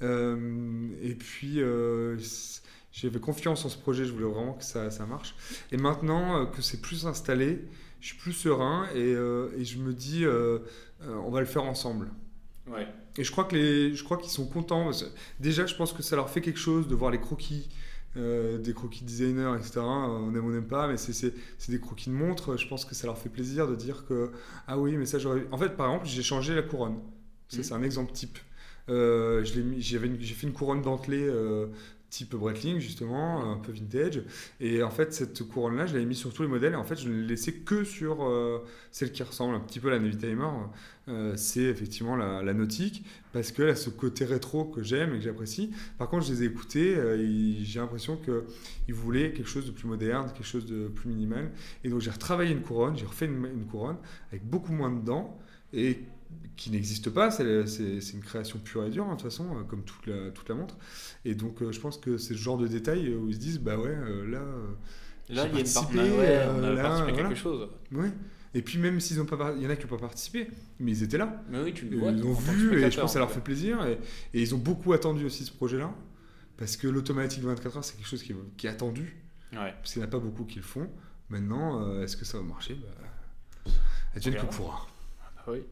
Euh, 0.02 0.88
et 1.02 1.14
puis, 1.14 1.60
euh, 1.60 2.16
j'avais 2.92 3.20
confiance 3.20 3.64
en 3.64 3.68
ce 3.68 3.78
projet, 3.78 4.04
je 4.04 4.12
voulais 4.12 4.24
vraiment 4.24 4.54
que 4.54 4.64
ça, 4.64 4.90
ça 4.90 5.06
marche. 5.06 5.34
Et 5.72 5.76
maintenant 5.76 6.42
euh, 6.42 6.46
que 6.46 6.62
c'est 6.62 6.80
plus 6.80 7.06
installé, 7.06 7.64
je 8.00 8.08
suis 8.08 8.16
plus 8.16 8.32
serein 8.32 8.88
et, 8.94 9.14
euh, 9.14 9.50
et 9.56 9.64
je 9.64 9.78
me 9.78 9.92
dis, 9.92 10.24
euh, 10.24 10.58
euh, 11.02 11.14
on 11.24 11.30
va 11.30 11.40
le 11.40 11.46
faire 11.46 11.64
ensemble. 11.64 12.10
Ouais. 12.66 12.86
Et 13.16 13.24
je 13.24 13.30
crois 13.30 13.44
que 13.44 13.54
les, 13.54 13.94
je 13.94 14.04
crois 14.04 14.16
qu'ils 14.16 14.30
sont 14.30 14.46
contents. 14.46 14.84
parce 14.84 15.02
que 15.02 15.08
déjà, 15.38 15.66
je 15.66 15.74
pense 15.74 15.92
que 15.92 16.02
ça 16.02 16.16
leur 16.16 16.30
fait 16.30 16.40
quelque 16.40 16.58
chose 16.58 16.88
de 16.88 16.94
voir 16.94 17.10
les 17.10 17.20
croquis, 17.20 17.68
des 18.16 18.72
croquis 18.74 19.04
designers, 19.04 19.54
etc. 19.58 19.80
On 19.80 20.34
aime, 20.34 20.44
on 20.44 20.50
n'aime 20.50 20.66
pas, 20.66 20.88
mais 20.88 20.96
c'est, 20.96 21.34
des 21.68 21.80
croquis 21.80 22.10
de 22.10 22.14
montres. 22.14 22.56
Je 22.56 22.66
pense 22.68 22.84
que 22.84 22.94
ça 22.94 23.06
leur 23.06 23.18
fait 23.18 23.28
plaisir 23.28 23.66
de 23.68 23.74
dire 23.74 24.04
que 24.06 24.30
ah 24.66 24.78
oui, 24.78 24.96
mais 24.96 25.06
ça 25.06 25.18
j'aurais. 25.18 25.46
En 25.50 25.58
fait, 25.58 25.70
par 25.76 25.88
exemple, 25.88 26.06
j'ai 26.06 26.22
changé 26.22 26.54
la 26.54 26.62
couronne. 26.62 26.94
Mhm. 27.52 27.62
c'est 27.62 27.72
un 27.72 27.82
exemple 27.82 28.12
type. 28.12 28.38
Euh, 28.90 29.44
j'ai 29.44 29.98
fait 29.98 30.46
une 30.46 30.52
couronne 30.52 30.82
dentelée. 30.82 31.22
euh, 31.22 31.66
type 32.10 32.34
Breitling 32.34 32.80
justement, 32.80 33.52
un 33.52 33.56
peu 33.56 33.72
vintage 33.72 34.22
et 34.60 34.82
en 34.82 34.90
fait 34.90 35.14
cette 35.14 35.42
couronne 35.44 35.76
là 35.76 35.86
je 35.86 35.94
l'avais 35.94 36.04
mis 36.04 36.16
sur 36.16 36.34
tous 36.34 36.42
les 36.42 36.48
modèles 36.48 36.72
et 36.72 36.76
en 36.76 36.84
fait 36.84 36.96
je 36.96 37.08
ne 37.08 37.20
l'ai 37.20 37.28
laissé 37.28 37.54
que 37.54 37.84
sur 37.84 38.24
euh, 38.24 38.58
celle 38.90 39.12
qui 39.12 39.22
ressemble 39.22 39.54
un 39.54 39.60
petit 39.60 39.78
peu 39.78 39.88
à 39.88 39.92
la 39.92 40.00
Navy 40.00 40.16
Timer 40.16 40.48
euh, 41.08 41.34
c'est 41.36 41.62
effectivement 41.62 42.16
la, 42.16 42.52
nautique 42.52 43.04
parce 43.32 43.52
qu'elle 43.52 43.68
a 43.68 43.76
ce 43.76 43.90
côté 43.90 44.24
rétro 44.24 44.64
que 44.64 44.82
j'aime 44.82 45.14
et 45.14 45.18
que 45.18 45.24
j'apprécie. 45.24 45.70
Par 45.98 46.08
contre, 46.08 46.26
je 46.26 46.32
les 46.32 46.42
ai 46.42 46.46
écoutés 46.46 46.96
euh, 46.96 47.16
j'ai 47.62 47.80
l'impression 47.80 48.16
qu'ils 48.16 48.94
voulaient 48.94 49.32
quelque 49.32 49.48
chose 49.48 49.66
de 49.66 49.70
plus 49.70 49.88
moderne, 49.88 50.30
quelque 50.32 50.46
chose 50.46 50.66
de 50.66 50.88
plus 50.88 51.08
minimal. 51.08 51.50
Et 51.84 51.88
donc, 51.88 52.00
j'ai 52.00 52.10
retravaillé 52.10 52.52
une 52.52 52.62
couronne, 52.62 52.96
j'ai 52.96 53.06
refait 53.06 53.26
une, 53.26 53.66
couronne 53.70 53.96
avec 54.30 54.44
beaucoup 54.44 54.72
moins 54.72 54.90
de 54.90 55.00
dents 55.04 55.38
qui 56.60 56.70
n'existe 56.70 57.08
pas. 57.10 57.30
C'est 57.30 57.66
c'est- 57.66 58.00
c'est 58.02 58.12
une 58.12 58.22
création 58.22 58.58
pure 58.58 58.84
et 58.84 58.90
dure, 58.90 59.04
hein, 59.06 59.14
de 59.16 59.20
toute 59.20 59.22
façon, 59.30 59.46
euh, 59.56 59.62
comme 59.64 59.82
toute 59.82 60.06
la, 60.06 60.30
toute 60.30 60.48
la 60.48 60.54
montre. 60.54 60.76
Et 61.24 61.34
donc, 61.34 61.62
euh, 61.62 61.72
je 61.72 61.80
pense 61.80 61.96
que 61.98 62.18
c'est 62.18 62.34
ce 62.34 62.38
genre 62.38 62.58
de 62.58 62.68
détail 62.68 63.14
où 63.14 63.28
ils 63.28 63.34
se 63.34 63.38
disent 63.40 63.58
bah 63.60 63.78
ouais, 63.78 63.88
euh, 63.88 64.30
là. 64.30 64.38
euh, 64.40 64.66
Là, 65.30 65.46
il 65.46 65.54
y 65.54 65.58
a 65.58 65.60
une 65.60 65.72
partenaire. 65.72 66.16
Ouais, 66.18 66.40
on 66.48 66.62
euh, 66.62 66.72
a 66.72 66.74
là, 66.74 66.82
participé 66.82 67.10
à 67.10 67.12
voilà. 67.14 67.28
quelque 67.28 67.34
chose. 67.40 67.68
ouais. 67.92 68.12
Et 68.52 68.62
puis, 68.62 68.78
même 68.78 68.98
s'ils 68.98 69.20
ont 69.20 69.24
pas. 69.26 69.54
Il 69.56 69.62
y 69.62 69.66
en 69.66 69.70
a 69.70 69.76
qui 69.76 69.84
n'ont 69.84 69.88
pas 69.96 69.98
participé, 69.98 70.48
mais 70.80 70.90
ils 70.90 71.02
étaient 71.04 71.18
là. 71.18 71.40
Mais 71.48 71.62
oui, 71.62 71.72
tu 71.72 71.84
le 71.86 71.92
Ils 71.92 71.98
vois. 72.00 72.10
l'ont 72.10 72.34
tant 72.34 72.40
que 72.42 72.50
vu 72.50 72.82
et 72.82 72.90
je 72.90 72.96
pense 73.00 73.10
que 73.10 73.12
ça 73.14 73.18
leur 73.20 73.28
en 73.28 73.30
fait 73.30 73.40
plaisir. 73.40 73.86
Et, 73.86 73.92
et 74.34 74.42
ils 74.42 74.54
ont 74.56 74.58
beaucoup 74.58 74.92
attendu 74.92 75.24
aussi 75.24 75.44
ce 75.44 75.52
projet-là. 75.52 75.94
Parce 76.58 76.76
que 76.76 76.88
l'automatique 76.88 77.42
24 77.44 77.76
heures, 77.76 77.84
c'est 77.84 77.96
quelque 77.96 78.08
chose 78.08 78.22
qui 78.24 78.32
est, 78.32 78.36
qui 78.58 78.66
est 78.66 78.70
attendu. 78.70 79.16
Ouais. 79.52 79.72
Parce 79.80 79.92
qu'il 79.92 80.02
n'y 80.02 80.04
en 80.04 80.08
a 80.08 80.10
pas 80.10 80.18
beaucoup 80.18 80.44
qui 80.44 80.56
le 80.56 80.62
font. 80.64 80.90
Maintenant, 81.30 81.80
euh, 81.88 82.02
est-ce 82.02 82.16
que 82.16 82.24
ça 82.24 82.36
va 82.38 82.44
marcher? 82.44 82.74
Bah, 82.74 83.70
On 84.16 84.18
que 84.20 84.30
verra. 84.30 84.46
pourra. 84.48 84.86
Ah 85.38 85.44
oui. 85.52 85.62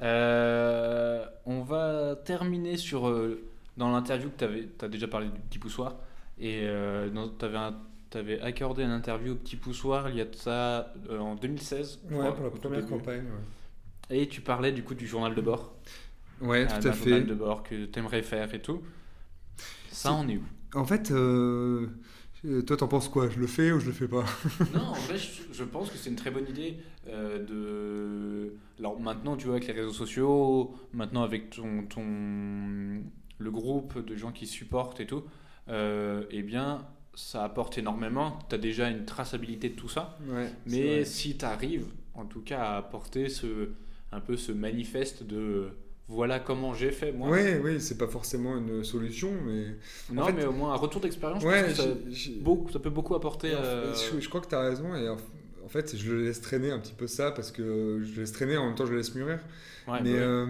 Euh, 0.00 1.24
on 1.46 1.62
va 1.62 2.16
terminer 2.24 2.76
sur. 2.76 3.08
euh, 3.08 3.42
dans 3.76 3.90
l'interview 3.92 4.28
que 4.30 4.44
tu 4.44 4.84
as 4.84 4.88
déjà 4.88 5.06
parlé 5.06 5.28
du 5.28 5.40
petit 5.40 5.58
poussoir. 5.58 5.96
Et 6.40 6.62
euh, 6.64 7.08
tu 8.10 8.18
avais, 8.18 8.40
accordé 8.40 8.82
une 8.82 8.90
interview 8.90 9.32
au 9.32 9.36
petit 9.36 9.56
poussoir 9.56 10.08
il 10.08 10.16
y 10.16 10.20
a 10.20 10.24
de 10.24 10.34
ça 10.34 10.92
euh, 11.10 11.18
en 11.18 11.34
2016. 11.36 12.00
je 12.08 12.14
crois, 12.14 12.30
au 12.30 12.58
tout 12.58 12.68
début. 12.68 12.86
campagne. 12.86 13.24
Et 14.10 14.26
tu 14.28 14.40
parlais 14.40 14.72
du 14.72 14.82
coup 14.82 14.94
du 14.94 15.06
journal 15.06 15.34
de 15.34 15.40
bord. 15.40 15.74
Ouais, 16.40 16.66
Ah, 16.70 16.74
tout 16.78 16.84
d'un 16.84 16.90
à 16.90 16.92
journal 16.94 17.26
de 17.26 17.34
bord 17.34 17.62
que 17.62 17.84
tu 17.86 17.98
aimerais 17.98 18.22
faire 18.22 18.52
et 18.54 18.60
tout. 18.60 18.82
Ça, 19.90 20.12
on 20.12 20.28
est 20.28 20.36
où? 20.36 20.44
En 20.74 20.84
fait, 20.84 21.10
Euh, 21.10 21.88
Toi, 22.66 22.76
t'en 22.76 22.88
penses 22.88 23.08
quoi? 23.08 23.28
Je 23.28 23.38
le 23.38 23.46
fais 23.46 23.72
ou 23.72 23.80
je 23.80 23.86
le 23.86 23.92
fais 23.92 24.08
pas? 24.08 24.24
Non, 24.74 24.90
en 24.90 24.94
je, 24.94 25.42
je 25.52 25.64
pense 25.64 25.90
que 25.90 25.98
c'est 25.98 26.10
une 26.10 26.16
très 26.16 26.30
bonne 26.30 26.48
idée 26.48 26.76
euh, 27.08 27.44
de. 27.44 28.54
Alors 28.78 29.00
maintenant, 29.00 29.36
tu 29.36 29.46
vois, 29.46 29.56
avec 29.56 29.66
les 29.66 29.74
réseaux 29.74 29.92
sociaux, 29.92 30.74
maintenant 30.92 31.22
avec 31.22 31.50
ton, 31.50 31.84
ton 31.86 33.02
le 33.38 33.50
groupe 33.50 34.04
de 34.04 34.16
gens 34.16 34.32
qui 34.32 34.46
supportent 34.46 35.00
et 35.00 35.06
tout, 35.06 35.24
euh, 35.68 36.24
eh 36.30 36.42
bien, 36.42 36.86
ça 37.14 37.44
apporte 37.44 37.78
énormément. 37.78 38.38
Tu 38.48 38.54
as 38.54 38.58
déjà 38.58 38.88
une 38.88 39.04
traçabilité 39.04 39.68
de 39.70 39.74
tout 39.74 39.88
ça. 39.88 40.18
Ouais. 40.28 40.50
Mais 40.66 41.04
si 41.04 41.36
tu 41.36 41.44
arrives, 41.44 41.86
en 42.14 42.24
tout 42.24 42.40
cas, 42.40 42.62
à 42.62 42.76
apporter 42.76 43.28
ce, 43.28 43.70
un 44.12 44.20
peu 44.20 44.36
ce 44.36 44.52
manifeste 44.52 45.22
de 45.24 45.70
voilà 46.08 46.40
comment 46.40 46.72
j'ai 46.74 46.90
fait 46.90 47.12
moi. 47.12 47.28
Oui, 47.30 47.40
oui, 47.62 47.80
c'est 47.80 47.98
pas 47.98 48.08
forcément 48.08 48.56
une 48.56 48.82
solution, 48.84 49.30
mais. 49.46 49.76
Non, 50.10 50.22
En 50.22 50.26
fait- 50.26 50.32
mais 50.32 50.44
au 50.46 50.52
moins 50.52 50.72
un 50.72 50.76
retour 50.76 51.00
d'expérience, 51.00 51.44
Ouais, 51.44 51.74
ça, 51.74 51.84
beaucoup- 52.40 52.70
ça 52.72 52.78
peut 52.78 52.90
beaucoup 52.90 53.14
apporter. 53.14 53.52
Euh, 53.52 53.92
je, 53.94 54.18
je 54.20 54.28
crois 54.28 54.40
que 54.40 54.48
tu 54.48 54.54
as 54.54 54.60
raison. 54.60 54.94
Et 54.94 55.08
en, 55.08 55.16
fait, 55.68 55.94
je 55.96 56.12
le 56.12 56.24
laisse 56.24 56.40
traîner 56.40 56.70
un 56.70 56.78
petit 56.78 56.94
peu 56.94 57.06
ça 57.06 57.30
parce 57.30 57.50
que 57.52 58.00
je 58.02 58.14
le 58.14 58.20
laisse 58.20 58.32
traîner 58.32 58.56
en 58.56 58.66
même 58.66 58.74
temps 58.74 58.86
je 58.86 58.92
le 58.92 58.96
laisse 58.98 59.14
mûrir. 59.14 59.38
ouais, 59.86 60.00
Mais 60.02 60.12
bah 60.14 60.18
ouais. 60.18 60.22
euh, 60.22 60.46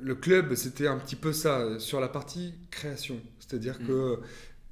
le 0.00 0.14
club, 0.14 0.54
c'était 0.54 0.86
un 0.86 0.98
petit 0.98 1.16
peu 1.16 1.32
ça 1.32 1.78
sur 1.78 2.00
la 2.00 2.08
partie 2.08 2.52
création. 2.70 3.18
C'est-à-dire 3.38 3.78
Mm. 3.80 3.86
que 3.86 4.18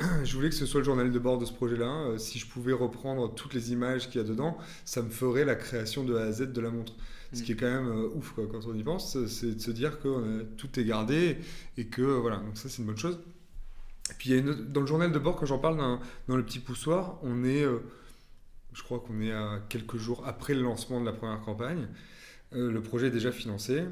je 0.25 0.37
voulais 0.37 0.51
que 0.51 0.55
ce 0.55 0.67
soit 0.67 0.81
le 0.81 0.85
journal 0.85 1.11
de 1.11 1.19
bord 1.19 1.39
de 1.39 1.47
ce 1.47 1.53
projet-là. 1.53 1.87
Euh, 2.11 2.19
Si 2.19 2.39
je 2.39 2.47
pouvais 2.47 2.75
reprendre 2.75 3.35
toutes 3.35 3.55
les 3.55 3.73
images 3.73 4.11
qu'il 4.11 4.21
y 4.21 4.25
a 4.25 4.27
dedans, 4.29 4.59
ça 4.85 5.01
me 5.03 5.09
ferait 5.09 5.47
la 5.47 5.55
création 5.55 6.05
de 6.05 6.15
A 6.17 6.25
à 6.25 6.33
Z 6.33 6.53
de 6.53 6.61
la 6.61 6.69
montre. 6.71 6.93
Ce 7.33 7.43
qui 7.43 7.53
est 7.53 7.57
quand 7.57 7.67
même 7.67 7.89
euh, 7.89 8.09
ouf 8.15 8.33
quoi, 8.33 8.47
quand 8.51 8.67
on 8.67 8.75
y 8.75 8.83
pense, 8.83 9.27
c'est 9.27 9.55
de 9.55 9.61
se 9.61 9.71
dire 9.71 10.01
que 10.01 10.09
euh, 10.09 10.45
tout 10.57 10.81
est 10.81 10.85
gardé 10.85 11.37
et 11.77 11.87
que 11.87 12.01
euh, 12.01 12.19
voilà, 12.21 12.39
donc 12.39 12.57
ça 12.57 12.69
c'est 12.69 12.79
une 12.79 12.87
bonne 12.87 12.97
chose. 12.97 13.19
Et 14.11 14.15
puis 14.15 14.31
il 14.31 14.33
y 14.33 14.39
a 14.39 14.41
une 14.41 14.55
dans 14.73 14.81
le 14.81 14.87
journal 14.87 15.13
de 15.13 15.19
bord, 15.19 15.37
quand 15.37 15.45
j'en 15.45 15.59
parle 15.59 15.77
dans, 15.77 16.01
dans 16.29 16.37
le 16.37 16.45
petit 16.45 16.59
poussoir, 16.59 17.19
on 17.23 17.45
est, 17.45 17.63
euh, 17.63 17.81
je 18.73 18.83
crois 18.83 19.01
qu'on 19.01 19.21
est 19.21 19.33
à 19.33 19.61
quelques 19.69 19.99
jours 19.99 20.27
après 20.27 20.55
le 20.55 20.63
lancement 20.63 21.01
de 21.01 21.07
la 21.07 21.13
première 21.13 21.41
campagne. 21.43 21.89
Le 22.53 22.81
projet 22.81 23.09
est 23.09 23.11
déjà 23.11 23.31
financé. 23.31 23.85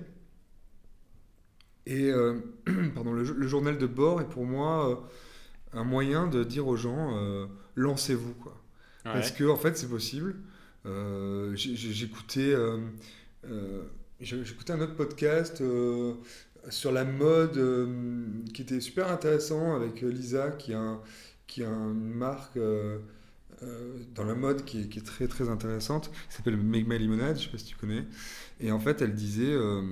Et 1.84 2.10
pardon, 2.94 3.12
le, 3.12 3.22
le 3.22 3.46
journal 3.46 3.76
de 3.76 3.86
bord 3.86 4.22
est 4.22 4.28
pour 4.28 4.46
moi 4.46 5.06
un 5.74 5.84
moyen 5.84 6.26
de 6.26 6.42
dire 6.42 6.66
aux 6.66 6.76
gens 6.76 7.48
lancez-vous 7.74 8.32
quoi. 8.32 8.52
Ouais. 9.04 9.12
Parce 9.12 9.30
que 9.30 9.44
en 9.44 9.56
fait 9.56 9.76
c'est 9.76 9.90
possible. 9.90 10.36
Euh, 10.86 11.52
J'écoutais 11.54 12.52
euh, 12.52 12.78
j'écoutais 14.20 14.72
un 14.72 14.80
autre 14.80 14.94
podcast 14.94 15.60
euh, 15.60 16.14
sur 16.70 16.92
la 16.92 17.04
mode 17.04 17.56
euh, 17.56 18.24
qui 18.52 18.62
était 18.62 18.80
super 18.80 19.10
intéressant 19.10 19.76
avec 19.76 20.02
euh, 20.02 20.08
Lisa 20.08 20.50
qui 20.50 20.74
a, 20.74 21.00
qui 21.46 21.62
a 21.62 21.68
une 21.68 22.14
marque 22.14 22.56
euh, 22.56 22.98
euh, 23.62 23.98
dans 24.14 24.24
la 24.24 24.34
mode 24.34 24.64
qui 24.64 24.80
est, 24.80 25.04
très 25.04 25.28
très 25.28 25.48
intéressante 25.48 26.10
qui 26.28 26.36
s'appelle 26.36 26.56
Make 26.56 26.86
My 26.86 26.98
Lemonade, 26.98 27.38
je 27.38 27.44
sais 27.44 27.50
pas 27.50 27.58
si 27.58 27.64
tu 27.64 27.76
connais. 27.76 28.04
Et 28.60 28.72
en 28.72 28.80
fait 28.80 29.00
elle 29.02 29.14
disait 29.14 29.52
euh, 29.52 29.82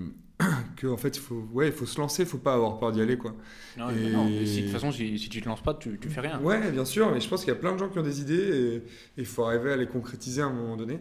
que 0.76 0.87
en 0.89 0.97
fait 0.97 1.16
il 1.16 1.20
faut 1.20 1.47
ouais 1.53 1.68
il 1.68 1.72
faut 1.72 1.87
se 1.87 1.99
lancer, 2.01 2.22
il 2.22 2.28
faut 2.28 2.39
pas 2.39 2.55
avoir 2.55 2.78
peur 2.78 2.91
d'y 2.93 3.01
aller 3.01 3.16
quoi. 3.16 3.35
Non, 3.78 3.91
Et- 3.91 3.95
mais 3.95 4.11
non, 4.11 4.24
mais 4.24 4.47
si, 4.47 4.59
de 4.59 4.62
toute 4.64 4.72
façon, 4.72 4.91
si, 4.93 5.18
si 5.18 5.28
tu 5.28 5.41
te 5.41 5.49
lances 5.49 5.62
pas, 5.62 5.74
tu, 5.74 5.99
tu 6.01 6.09
fais 6.09 6.20
rien. 6.20 6.41
Ouais, 6.41 6.70
bien 6.72 6.85
sûr, 6.85 7.11
mais 7.12 7.20
je 7.20 7.28
pense 7.28 7.41
qu'il 7.41 7.49
y 7.53 7.57
a 7.57 7.59
plein 7.61 7.72
de 7.72 7.78
gens 7.78 7.89
qui 7.89 7.99
ont 7.99 8.03
des 8.03 8.20
idées 8.20 8.82
et 9.16 9.20
il 9.20 9.26
faut 9.26 9.45
arriver 9.45 9.72
à 9.72 9.76
les 9.76 9.87
concrétiser 9.87 10.43
à 10.43 10.47
un 10.47 10.53
moment 10.53 10.76
donné. 10.76 11.01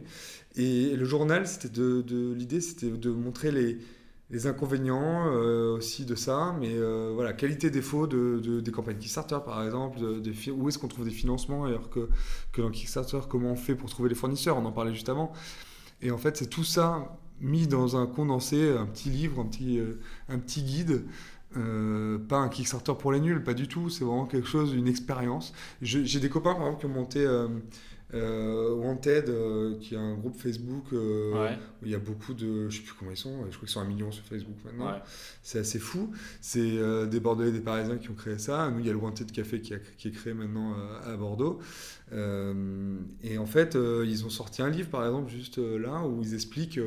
Et 0.55 0.95
le 0.95 1.05
journal, 1.05 1.47
c'était 1.47 1.69
de, 1.69 2.01
de- 2.01 2.34
l'idée, 2.34 2.61
c'était 2.61 2.89
de 2.91 3.09
montrer 3.09 3.51
les, 3.51 3.79
les 4.29 4.45
inconvénients 4.47 5.31
euh, 5.34 5.75
aussi 5.77 6.05
de 6.05 6.13
ça, 6.15 6.55
mais 6.59 6.69
euh, 6.75 7.11
voilà, 7.15 7.34
qualité 7.34 7.71
défaut 7.71 8.05
de, 8.05 8.39
de- 8.39 8.59
des 8.59 8.71
campagnes 8.71 8.97
Kickstarter 8.97 9.39
par 9.43 9.63
exemple, 9.65 9.99
de- 9.99 10.51
où 10.51 10.69
est-ce 10.69 10.77
qu'on 10.77 10.88
trouve 10.88 11.05
des 11.05 11.11
financements 11.11 11.65
alors 11.65 11.89
que, 11.89 12.07
que 12.51 12.61
dans 12.61 12.69
Kickstarter, 12.69 13.19
comment 13.27 13.51
on 13.51 13.55
fait 13.55 13.73
pour 13.75 13.89
trouver 13.89 14.09
les 14.09 14.15
fournisseurs, 14.15 14.57
on 14.57 14.65
en 14.65 14.71
parlait 14.71 14.93
juste 14.93 15.09
avant. 15.09 15.31
Et 16.03 16.11
en 16.11 16.17
fait, 16.19 16.38
c'est 16.38 16.47
tout 16.49 16.63
ça 16.63 17.17
mis 17.41 17.67
dans 17.67 17.97
un 17.97 18.05
condensé, 18.05 18.69
un 18.71 18.86
petit 18.86 19.09
livre, 19.09 19.41
un 19.41 19.45
petit, 19.45 19.79
euh, 19.79 19.99
un 20.29 20.39
petit 20.39 20.63
guide. 20.63 21.03
euh, 21.55 22.17
pas 22.17 22.38
un 22.38 22.49
Kickstarter 22.49 22.93
pour 22.97 23.11
les 23.11 23.19
nuls, 23.19 23.43
pas 23.43 23.53
du 23.53 23.67
tout. 23.67 23.88
C'est 23.89 24.03
vraiment 24.03 24.25
quelque 24.25 24.47
chose, 24.47 24.73
une 24.73 24.88
expérience. 24.88 25.53
J'ai 25.84 26.19
des 26.19 26.29
copains, 26.29 26.53
par 26.55 26.63
exemple, 26.65 26.79
qui 26.79 26.86
ont 26.88 26.89
monté 26.89 27.19
euh, 27.25 27.47
euh, 28.15 28.73
Wanted, 28.73 29.29
euh, 29.29 29.77
qui 29.79 29.93
est 29.93 29.97
un 29.99 30.15
groupe 30.15 30.36
Facebook 30.36 30.86
Ouais, 30.91 31.57
où 31.81 31.86
il 31.86 31.91
y 31.91 31.95
a 31.95 31.99
beaucoup 31.99 32.34
de. 32.34 32.69
Je 32.69 32.77
sais 32.77 32.84
plus 32.84 32.93
comment 32.97 33.11
ils 33.11 33.17
sont, 33.17 33.38
je 33.45 33.55
crois 33.55 33.59
qu'ils 33.59 33.69
sont 33.69 33.81
un 33.81 33.86
million 33.86 34.11
sur 34.11 34.23
Facebook 34.25 34.55
maintenant. 34.65 34.93
ouais. 34.93 34.99
C'est 35.43 35.59
assez 35.59 35.77
fou. 35.77 36.09
C'est 36.41 37.07
des 37.07 37.19
Bordelais, 37.19 37.51
des 37.51 37.61
Parisiens 37.61 37.97
qui 37.97 38.09
ont 38.09 38.15
créé 38.15 38.39
ça. 38.39 38.71
Nous, 38.71 38.79
il 38.79 38.88
y 38.88 38.89
a 38.89 38.93
le 38.93 38.97
Wanted 38.99 39.31
Café 39.31 39.61
qui, 39.61 39.75
a- 39.75 39.79
qui 39.97 40.07
est 40.07 40.11
créé 40.11 40.34
maintenant 40.34 40.75
à 41.05 41.15
Bordeaux. 41.17 41.59
Et 42.11 43.38
en 43.38 43.45
fait, 43.45 43.77
ils 44.05 44.25
ont 44.25 44.29
sorti 44.29 44.61
un 44.63 44.69
livre, 44.69 44.89
par 44.89 45.05
exemple, 45.05 45.29
juste 45.31 45.57
là, 45.59 46.03
où 46.07 46.21
ils 46.23 46.34
expliquent. 46.34 46.79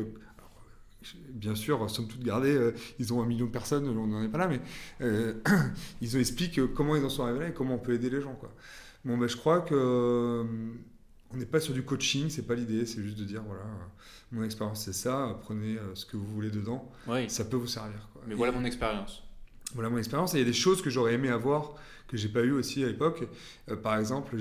Bien 1.31 1.55
sûr, 1.55 1.89
somme 1.91 2.09
toute 2.09 2.23
gardée, 2.25 2.55
euh, 2.55 2.73
ils 2.99 3.13
ont 3.13 3.23
un 3.23 3.27
million 3.27 3.47
de 3.47 3.51
personnes, 3.51 3.87
on 3.89 4.07
n'en 4.07 4.23
est 4.23 4.29
pas 4.29 4.39
là, 4.39 4.49
mais 4.49 4.61
euh, 5.03 5.35
ils 6.01 6.17
ont 6.17 6.21
expliqué 6.21 6.61
euh, 6.61 6.67
comment 6.67 6.97
ils 6.97 7.05
en 7.05 7.09
sont 7.09 7.25
arrivés 7.25 7.41
là 7.41 7.49
et 7.49 7.53
comment 7.53 7.75
on 7.75 7.79
peut 7.79 7.93
aider 7.95 8.11
les 8.11 8.21
gens. 8.21 8.35
Quoi. 8.35 8.53
Bon, 9.05 9.17
ben, 9.19 9.29
je 9.29 9.37
crois 9.37 9.61
que 9.61 9.75
euh, 9.75 10.45
on 11.33 11.37
n'est 11.37 11.47
pas 11.47 11.61
sur 11.61 11.75
du 11.75 11.83
coaching, 11.83 12.29
c'est 12.31 12.47
pas 12.47 12.55
l'idée, 12.55 12.87
c'est 12.87 13.03
juste 13.03 13.19
de 13.19 13.25
dire 13.25 13.43
voilà, 13.47 13.63
euh, 13.63 13.87
mon 14.33 14.43
expérience 14.45 14.85
c'est 14.85 14.93
ça, 14.93 15.39
prenez 15.43 15.77
euh, 15.79 15.95
ce 15.95 16.07
que 16.07 16.17
vous 16.17 16.27
voulez 16.27 16.51
dedans, 16.51 16.91
Oui, 17.07 17.29
ça 17.31 17.45
peut 17.45 17.57
vous 17.57 17.67
servir. 17.67 18.09
Quoi. 18.13 18.23
mais 18.27 18.35
Et- 18.35 18.37
voilà 18.37 18.53
mon 18.53 18.65
expérience. 18.65 19.23
voilà 19.75 19.91
mon 19.91 19.99
expérience. 19.99 20.35
Et 20.35 20.39
il 20.39 20.41
y 20.41 20.45
a 20.45 20.47
des 20.47 20.53
choses 20.57 20.83
que 20.83 20.91
j'aurais 20.91 21.15
aimé 21.15 21.29
avoir 21.29 21.75
que 22.09 22.17
j'ai 22.17 22.29
pas 22.29 22.43
eu 22.43 22.53
aussi 22.53 22.85
à 22.85 22.87
l'époque. 22.87 23.27
Par 23.83 23.99
exemple, 23.99 24.37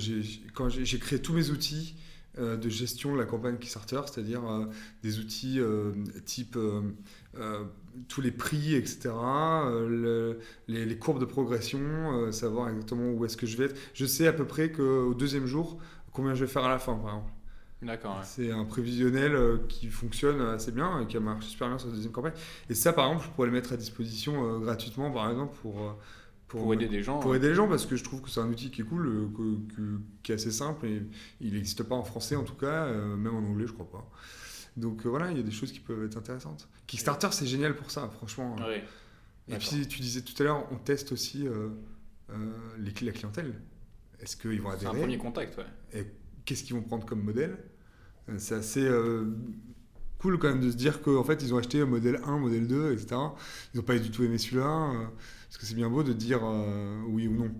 quand 0.53 0.69
j'ai 0.69 0.99
créé 0.99 1.19
tous 1.19 1.33
mes 1.33 1.49
outils 1.49 1.95
de 2.37 2.69
gestion 2.69 3.13
de 3.13 3.19
la 3.19 3.25
campagne 3.25 3.57
Kickstarter, 3.57 4.01
c'est-à-dire 4.05 4.43
euh, 4.49 4.65
des 5.03 5.19
outils 5.19 5.59
euh, 5.59 5.91
type 6.25 6.55
euh, 6.57 6.81
euh, 7.37 7.63
tous 8.07 8.21
les 8.21 8.31
prix, 8.31 8.75
etc., 8.75 9.09
euh, 9.65 9.87
le- 9.87 10.39
les, 10.67 10.85
les 10.85 10.97
courbes 10.97 11.19
de 11.19 11.25
progression, 11.25 11.79
euh, 11.81 12.31
savoir 12.31 12.69
exactement 12.69 13.11
où 13.11 13.25
est-ce 13.25 13.37
que 13.37 13.45
je 13.47 13.57
vais 13.57 13.65
être. 13.65 13.77
Je 13.93 14.05
sais 14.05 14.27
à 14.27 14.33
peu 14.33 14.45
près 14.45 14.71
qu'au 14.71 15.13
deuxième 15.13 15.45
jour, 15.45 15.77
combien 16.11 16.33
je 16.33 16.45
vais 16.45 16.51
faire 16.51 16.63
à 16.65 16.69
la 16.69 16.79
fin, 16.79 16.95
par 16.95 17.09
exemple. 17.15 17.31
D'accord, 17.81 18.17
ouais. 18.19 18.25
C'est 18.25 18.51
un 18.51 18.65
prévisionnel 18.65 19.35
euh, 19.35 19.57
qui 19.69 19.87
fonctionne 19.87 20.41
assez 20.41 20.71
bien 20.71 21.01
et 21.01 21.07
qui 21.07 21.17
a 21.17 21.19
marché 21.19 21.49
super 21.49 21.67
bien 21.69 21.77
sur 21.77 21.87
la 21.89 21.93
deuxième 21.95 22.11
campagne. 22.13 22.33
Et 22.69 22.75
ça, 22.75 22.93
par 22.93 23.07
exemple, 23.07 23.25
je 23.25 23.31
pourrais 23.31 23.47
le 23.47 23.53
mettre 23.53 23.73
à 23.73 23.77
disposition 23.77 24.55
euh, 24.55 24.59
gratuitement, 24.59 25.11
par 25.11 25.29
exemple, 25.29 25.53
pour, 25.61 25.97
Pour 26.59 26.73
aider 26.73 26.87
des 26.87 27.03
gens. 27.03 27.19
pour 27.19 27.33
hein. 27.33 27.35
aider 27.35 27.49
les 27.49 27.55
gens, 27.55 27.67
parce 27.67 27.85
que 27.85 27.95
je 27.95 28.03
trouve 28.03 28.21
que 28.21 28.29
c'est 28.29 28.39
un 28.39 28.49
outil 28.49 28.71
qui 28.71 28.81
est 28.81 28.85
cool, 28.85 29.07
euh, 29.07 29.27
que- 29.35 29.75
que- 29.75 29.99
qui 30.23 30.31
est 30.31 30.35
assez 30.35 30.51
simple 30.51 30.85
et 30.87 31.03
il 31.41 31.53
n'existe 31.53 31.83
pas 31.83 31.95
en 31.95 32.03
français 32.03 32.35
en 32.35 32.43
tout 32.43 32.55
cas, 32.55 32.85
euh, 32.85 33.15
même 33.15 33.35
en 33.35 33.39
anglais, 33.39 33.65
je 33.67 33.73
crois 33.73 33.89
pas. 33.89 34.09
Donc 34.77 35.05
euh, 35.05 35.09
voilà, 35.09 35.31
il 35.31 35.37
y 35.37 35.39
a 35.39 35.43
des 35.43 35.51
choses 35.51 35.71
qui 35.71 35.79
peuvent 35.79 36.03
être 36.05 36.17
intéressantes. 36.17 36.67
Kickstarter, 36.87 37.29
c'est 37.31 37.45
génial 37.47 37.75
pour 37.75 37.91
ça, 37.91 38.09
franchement. 38.09 38.55
Ouais. 38.57 38.83
Et 39.47 39.55
puis, 39.57 39.87
tu 39.87 39.99
disais 40.01 40.21
tout 40.21 40.33
à 40.41 40.45
l'heure, 40.45 40.67
on 40.71 40.77
teste 40.77 41.11
aussi 41.11 41.47
euh, 41.47 41.69
les, 42.79 42.91
la 43.05 43.11
clientèle. 43.11 43.53
Est-ce 44.19 44.35
qu'ils 44.37 44.61
vont 44.61 44.69
C'est 44.71 44.85
un 44.85 44.89
adhérer 44.89 44.99
premier 45.01 45.17
contact, 45.17 45.57
ouais. 45.57 45.65
et 45.93 46.07
qu'est-ce 46.45 46.63
qu'ils 46.63 46.75
vont 46.75 46.81
prendre 46.81 47.05
comme 47.05 47.21
modèle? 47.21 47.57
C'est 48.37 48.55
assez 48.55 48.89
cool 50.25 50.39
quand 50.39 50.49
même 50.49 50.61
de 50.61 50.71
se 50.71 50.75
dire 50.75 51.01
qu'en 51.01 51.23
fait 51.23 51.41
ils 51.43 51.53
ont 51.53 51.57
acheté 51.57 51.83
modèle 51.85 52.19
1, 52.25 52.37
modèle 52.39 52.67
2, 52.67 52.93
etc. 52.93 53.15
Ils 53.73 53.77
n'ont 53.77 53.83
pas 53.83 53.97
du 53.97 54.09
tout 54.11 54.23
aimé 54.23 54.37
celui-là. 54.37 54.91
euh, 54.93 55.05
parce 55.47 55.57
que 55.59 55.65
c'est 55.65 55.75
bien 55.75 55.89
beau 55.89 56.03
de 56.03 56.13
dire 56.13 56.39
euh, 56.43 57.01
oui 57.07 57.27
ou 57.27 57.35
non. 57.35 57.51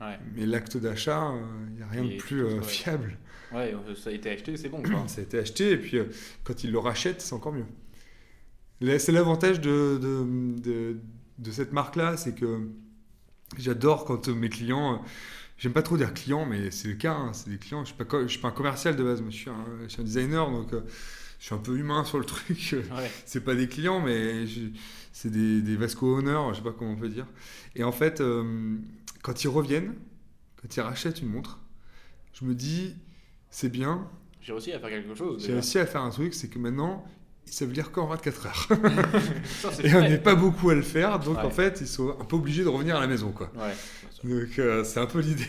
Ouais, 0.00 0.18
Mais 0.34 0.46
l'acte 0.46 0.76
d'achat, 0.76 1.32
il 1.68 1.76
n'y 1.76 1.82
a 1.82 1.86
rien 1.86 2.02
de 2.04 2.16
plus 2.16 2.44
euh, 2.44 2.60
fiable. 2.62 3.16
ouais 3.52 3.74
euh, 3.74 3.94
ça 3.94 4.10
a 4.10 4.12
été 4.12 4.30
acheté, 4.30 4.56
c'est 4.56 4.68
bon, 4.68 4.82
quoi. 4.82 5.04
Ça 5.08 5.20
a 5.20 5.24
été 5.24 5.38
acheté 5.38 5.70
et 5.72 5.76
puis 5.76 5.98
euh, 5.98 6.06
quand 6.44 6.64
ils 6.64 6.72
le 6.72 6.78
rachètent, 6.78 7.20
c'est 7.20 7.34
encore 7.34 7.52
mieux. 7.52 7.66
C'est 8.98 9.12
l'avantage 9.12 9.60
de, 9.60 9.98
de, 10.00 10.60
de- 10.60 10.96
de 11.38 11.50
cette 11.50 11.72
marque-là, 11.72 12.16
c'est 12.16 12.34
que 12.34 12.68
j'adore 13.58 14.04
quand 14.04 14.28
euh, 14.28 14.34
mes 14.34 14.48
clients, 14.48 14.94
euh, 14.94 14.96
j'aime 15.58 15.72
pas 15.72 15.82
trop 15.82 15.96
dire 15.96 16.12
clients, 16.14 16.46
mais 16.46 16.70
c'est 16.70 16.88
le 16.88 16.94
cas, 16.94 17.14
hein, 17.14 17.32
c'est 17.32 17.50
des 17.50 17.58
clients. 17.58 17.84
Je 17.84 17.92
suis 17.94 17.96
je 18.24 18.28
suis 18.28 18.40
pas 18.40 18.48
un 18.48 18.52
commercial 18.52 18.96
de 18.96 19.02
base, 19.04 19.20
moi, 19.20 19.30
je 19.30 19.36
suis 19.36 19.50
un, 19.50 19.64
je 19.84 19.88
suis 19.88 20.00
un 20.00 20.04
designer, 20.04 20.50
donc 20.50 20.72
euh, 20.72 20.82
je 21.38 21.46
suis 21.46 21.54
un 21.54 21.58
peu 21.58 21.76
humain 21.76 22.04
sur 22.04 22.18
le 22.18 22.24
truc. 22.24 22.74
Ouais. 22.92 23.10
c'est 23.26 23.42
pas 23.44 23.54
des 23.54 23.68
clients, 23.68 24.00
mais 24.00 24.44
c'est 25.12 25.30
des, 25.30 25.60
des 25.62 25.76
Vasco 25.76 26.16
Honor, 26.18 26.52
je 26.54 26.58
sais 26.58 26.64
pas 26.64 26.72
comment 26.72 26.92
on 26.92 26.96
peut 26.96 27.08
dire. 27.08 27.26
Et 27.76 27.84
en 27.84 27.92
fait, 27.92 28.20
euh, 28.20 28.76
quand 29.22 29.44
ils 29.44 29.48
reviennent, 29.48 29.94
quand 30.60 30.74
ils 30.76 30.80
rachètent 30.80 31.20
une 31.20 31.28
montre, 31.28 31.60
je 32.32 32.44
me 32.44 32.54
dis, 32.54 32.94
c'est 33.50 33.68
bien, 33.70 34.08
J'ai 34.40 34.52
réussi 34.52 34.72
à 34.72 34.78
faire 34.80 34.90
quelque 34.90 35.14
chose. 35.14 35.44
j'ai 35.46 35.52
réussi 35.52 35.78
à 35.78 35.86
faire 35.86 36.02
un 36.02 36.10
truc, 36.10 36.34
c'est 36.34 36.48
que 36.48 36.58
maintenant, 36.58 37.04
ils 37.46 37.52
savent 37.52 37.72
lire 37.72 37.92
qu'en 37.92 38.06
24 38.06 38.46
heures. 38.46 38.68
Ça, 39.60 39.70
Et 39.82 39.94
on 39.94 40.00
n'est 40.00 40.18
pas 40.18 40.34
beaucoup 40.34 40.70
à 40.70 40.74
le 40.74 40.82
faire, 40.82 41.18
donc 41.20 41.38
Ouais. 41.38 41.44
en 41.44 41.50
fait, 41.50 41.80
ils 41.80 41.86
sont 41.86 42.16
un 42.20 42.24
peu 42.24 42.36
obligés 42.36 42.64
de 42.64 42.68
revenir 42.68 42.96
à 42.96 43.00
la 43.00 43.06
maison. 43.06 43.30
Quoi. 43.32 43.50
Ouais. 43.56 43.74
Donc 44.24 44.58
euh, 44.58 44.84
c'est 44.84 45.00
un 45.00 45.06
peu 45.06 45.20
l'idée. 45.20 45.44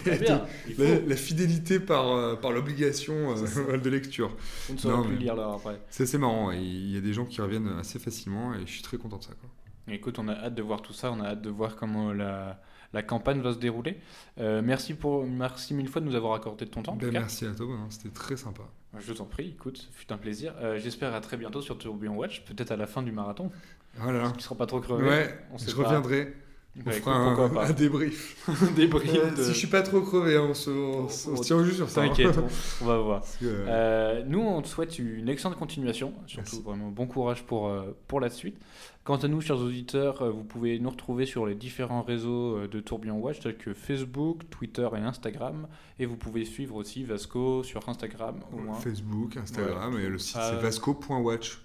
La, 0.77 0.99
la 1.07 1.15
fidélité 1.15 1.79
par, 1.79 2.11
euh, 2.11 2.35
par 2.35 2.51
l'obligation 2.51 3.31
euh, 3.31 3.45
ça. 3.47 3.77
de 3.77 3.89
lecture. 3.89 4.35
On 4.69 4.73
ne 4.73 4.77
saura 4.77 4.97
Non, 4.97 5.03
plus 5.03 5.15
lire 5.17 5.35
là 5.35 5.53
après. 5.55 5.79
C'est 5.89 6.17
marrant. 6.17 6.51
Il 6.51 6.91
y 6.93 6.97
a 6.97 7.01
des 7.01 7.13
gens 7.13 7.25
qui 7.25 7.39
reviennent 7.41 7.71
assez 7.79 7.99
facilement 7.99 8.53
et 8.53 8.65
je 8.65 8.71
suis 8.71 8.81
très 8.81 8.97
content 8.97 9.17
de 9.17 9.23
ça. 9.23 9.31
Quoi. 9.39 9.49
Écoute, 9.93 10.19
on 10.19 10.27
a 10.27 10.33
hâte 10.33 10.55
de 10.55 10.61
voir 10.61 10.81
tout 10.81 10.93
ça, 10.93 11.11
on 11.11 11.21
a 11.21 11.27
hâte 11.27 11.41
de 11.41 11.49
voir 11.49 11.75
comment 11.75 12.11
la, 12.11 12.59
la 12.93 13.03
campagne 13.03 13.41
va 13.41 13.53
se 13.53 13.57
dérouler. 13.57 13.97
Euh, 14.39 14.61
merci, 14.63 14.93
pour, 14.93 15.25
merci 15.25 15.73
mille 15.73 15.87
fois 15.89 16.01
de 16.01 16.05
nous 16.07 16.15
avoir 16.15 16.33
accordé 16.33 16.65
de 16.65 16.69
ton 16.69 16.81
temps. 16.81 16.93
en 16.93 16.95
Ben, 16.95 17.11
merci 17.11 17.45
à 17.45 17.51
toi, 17.53 17.67
hein, 17.71 17.87
c'était 17.89 18.09
très 18.09 18.37
sympa. 18.37 18.63
Je 18.99 19.11
t'en 19.13 19.25
prie, 19.25 19.49
écoute, 19.49 19.89
fut 19.91 20.11
un 20.13 20.17
plaisir. 20.17 20.53
Euh, 20.61 20.79
J'espère 20.79 21.13
à 21.13 21.19
très 21.21 21.35
bientôt 21.37 21.61
sur 21.61 21.77
Tourbillon 21.77 22.15
Watch, 22.15 22.43
peut-être 22.45 22.71
à 22.71 22.77
la 22.77 22.87
fin 22.87 23.01
du 23.03 23.11
marathon. 23.11 23.51
Voilà. 23.97 24.31
Tu 24.37 24.41
seras 24.43 24.55
pas 24.55 24.65
trop 24.65 24.79
crevé. 24.79 25.03
Ouais, 25.07 25.39
on 25.51 25.57
je 25.57 25.75
reviendrai. 25.75 26.33
On 26.77 26.83
Bah, 26.83 26.91
fera 26.91 27.33
écoute, 27.33 27.57
un, 27.57 27.61
un 27.61 27.71
débrief. 27.71 28.45
Ouais, 28.77 29.31
de- 29.31 29.43
Si 29.43 29.53
je 29.53 29.57
suis 29.57 29.67
pas 29.67 29.81
trop 29.81 30.01
crevé, 30.01 30.35
hein, 30.35 30.47
on 30.49 30.53
se, 30.53 30.69
on 30.69 31.07
se- 31.07 31.29
on 31.29 31.35
tient 31.35 31.55
au 31.55 31.63
jus 31.63 31.73
sur 31.75 31.89
ça. 31.89 32.01
hein. 32.01 32.09
T'inquiète, 32.09 32.37
on, 32.37 32.47
on 32.83 32.87
va 32.87 32.97
voir. 32.97 33.21
Que, 33.39 33.45
Euh, 33.45 34.23
nous, 34.27 34.41
on 34.41 34.61
te 34.61 34.67
souhaite 34.67 34.99
une 34.99 35.29
excellente 35.29 35.57
continuation, 35.57 36.13
surtout 36.27 36.49
Merci. 36.51 36.61
vraiment 36.63 36.89
bon 36.89 37.07
courage 37.07 37.43
pour, 37.43 37.67
euh, 37.69 37.95
pour 38.09 38.19
la 38.19 38.29
suite. 38.29 38.57
Quant 39.05 39.17
à 39.17 39.27
nous, 39.27 39.39
chers 39.39 39.59
auditeurs, 39.59 40.23
euh, 40.23 40.31
vous 40.31 40.43
pouvez 40.43 40.79
nous 40.79 40.89
retrouver 40.89 41.27
sur 41.27 41.45
les 41.45 41.53
différents 41.53 42.01
réseaux 42.01 42.57
euh, 42.57 42.67
de 42.67 42.79
Tourbillon 42.79 43.19
Watch, 43.19 43.39
tels 43.39 43.55
que 43.55 43.73
Facebook, 43.73 44.49
Twitter 44.49 44.89
et 44.95 44.99
Instagram. 44.99 45.67
Et 45.99 46.07
vous 46.07 46.17
pouvez 46.17 46.43
suivre 46.43 46.75
aussi 46.75 47.03
Vasco 47.03 47.61
sur 47.63 47.87
Instagram 47.87 48.39
au 48.51 48.57
moins. 48.57 48.73
Facebook, 48.73 49.37
Instagram 49.37 49.97
et 49.99 50.09
le 50.09 50.17
site 50.17 50.37
Euh, 50.37 50.49
c'est 50.55 50.61
vasco.watch. 50.61 51.61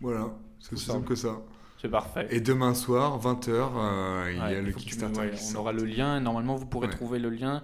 Voilà, 0.00 0.34
c'est 0.58 0.72
aussi 0.72 0.86
simple. 0.86 1.06
que 1.06 1.14
ça. 1.14 1.40
C'est 1.80 1.88
parfait. 1.88 2.26
Et 2.30 2.40
demain 2.40 2.74
soir, 2.74 3.20
20h, 3.20 4.32
il 4.32 4.36
y 4.38 4.40
a 4.40 4.60
le 4.60 4.72
Kickstarter. 4.72 5.20
ouais, 5.20 5.32
on 5.52 5.58
aura 5.58 5.72
le 5.72 5.84
lien. 5.84 6.18
Normalement, 6.20 6.56
vous 6.56 6.66
pourrez 6.66 6.88
trouver 6.90 7.18
le 7.20 7.30
lien 7.30 7.62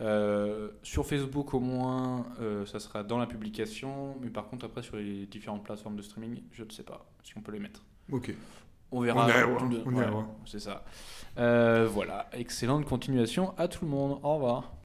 euh, 0.00 0.68
sur 0.82 1.06
Facebook 1.06 1.54
au 1.54 1.60
moins. 1.60 2.26
euh, 2.40 2.66
ça 2.66 2.78
sera 2.78 3.04
dans 3.04 3.18
la 3.18 3.26
publication. 3.26 4.16
Mais 4.20 4.28
par 4.30 4.48
contre, 4.48 4.66
après, 4.66 4.82
sur 4.82 4.96
les 4.96 5.26
différentes 5.26 5.64
plateformes 5.64 5.96
de 5.96 6.02
streaming, 6.02 6.42
je 6.52 6.64
ne 6.64 6.70
sais 6.70 6.82
pas 6.82 7.06
si 7.22 7.36
on 7.38 7.40
peut 7.42 7.52
les 7.52 7.58
mettre. 7.60 7.82
Ok. 8.12 8.34
On 8.92 9.00
verra. 9.00 9.24
On 9.24 9.28
est 9.28 9.32
à 9.32 9.48
on 9.86 9.90
à. 9.90 10.26
C'est 10.46 10.60
ça. 10.60 10.84
Euh, 11.38 11.88
voilà. 11.90 12.28
Excellente 12.32 12.84
continuation 12.84 13.54
à 13.56 13.68
tout 13.68 13.84
le 13.84 13.90
monde. 13.90 14.18
Au 14.22 14.34
revoir. 14.34 14.72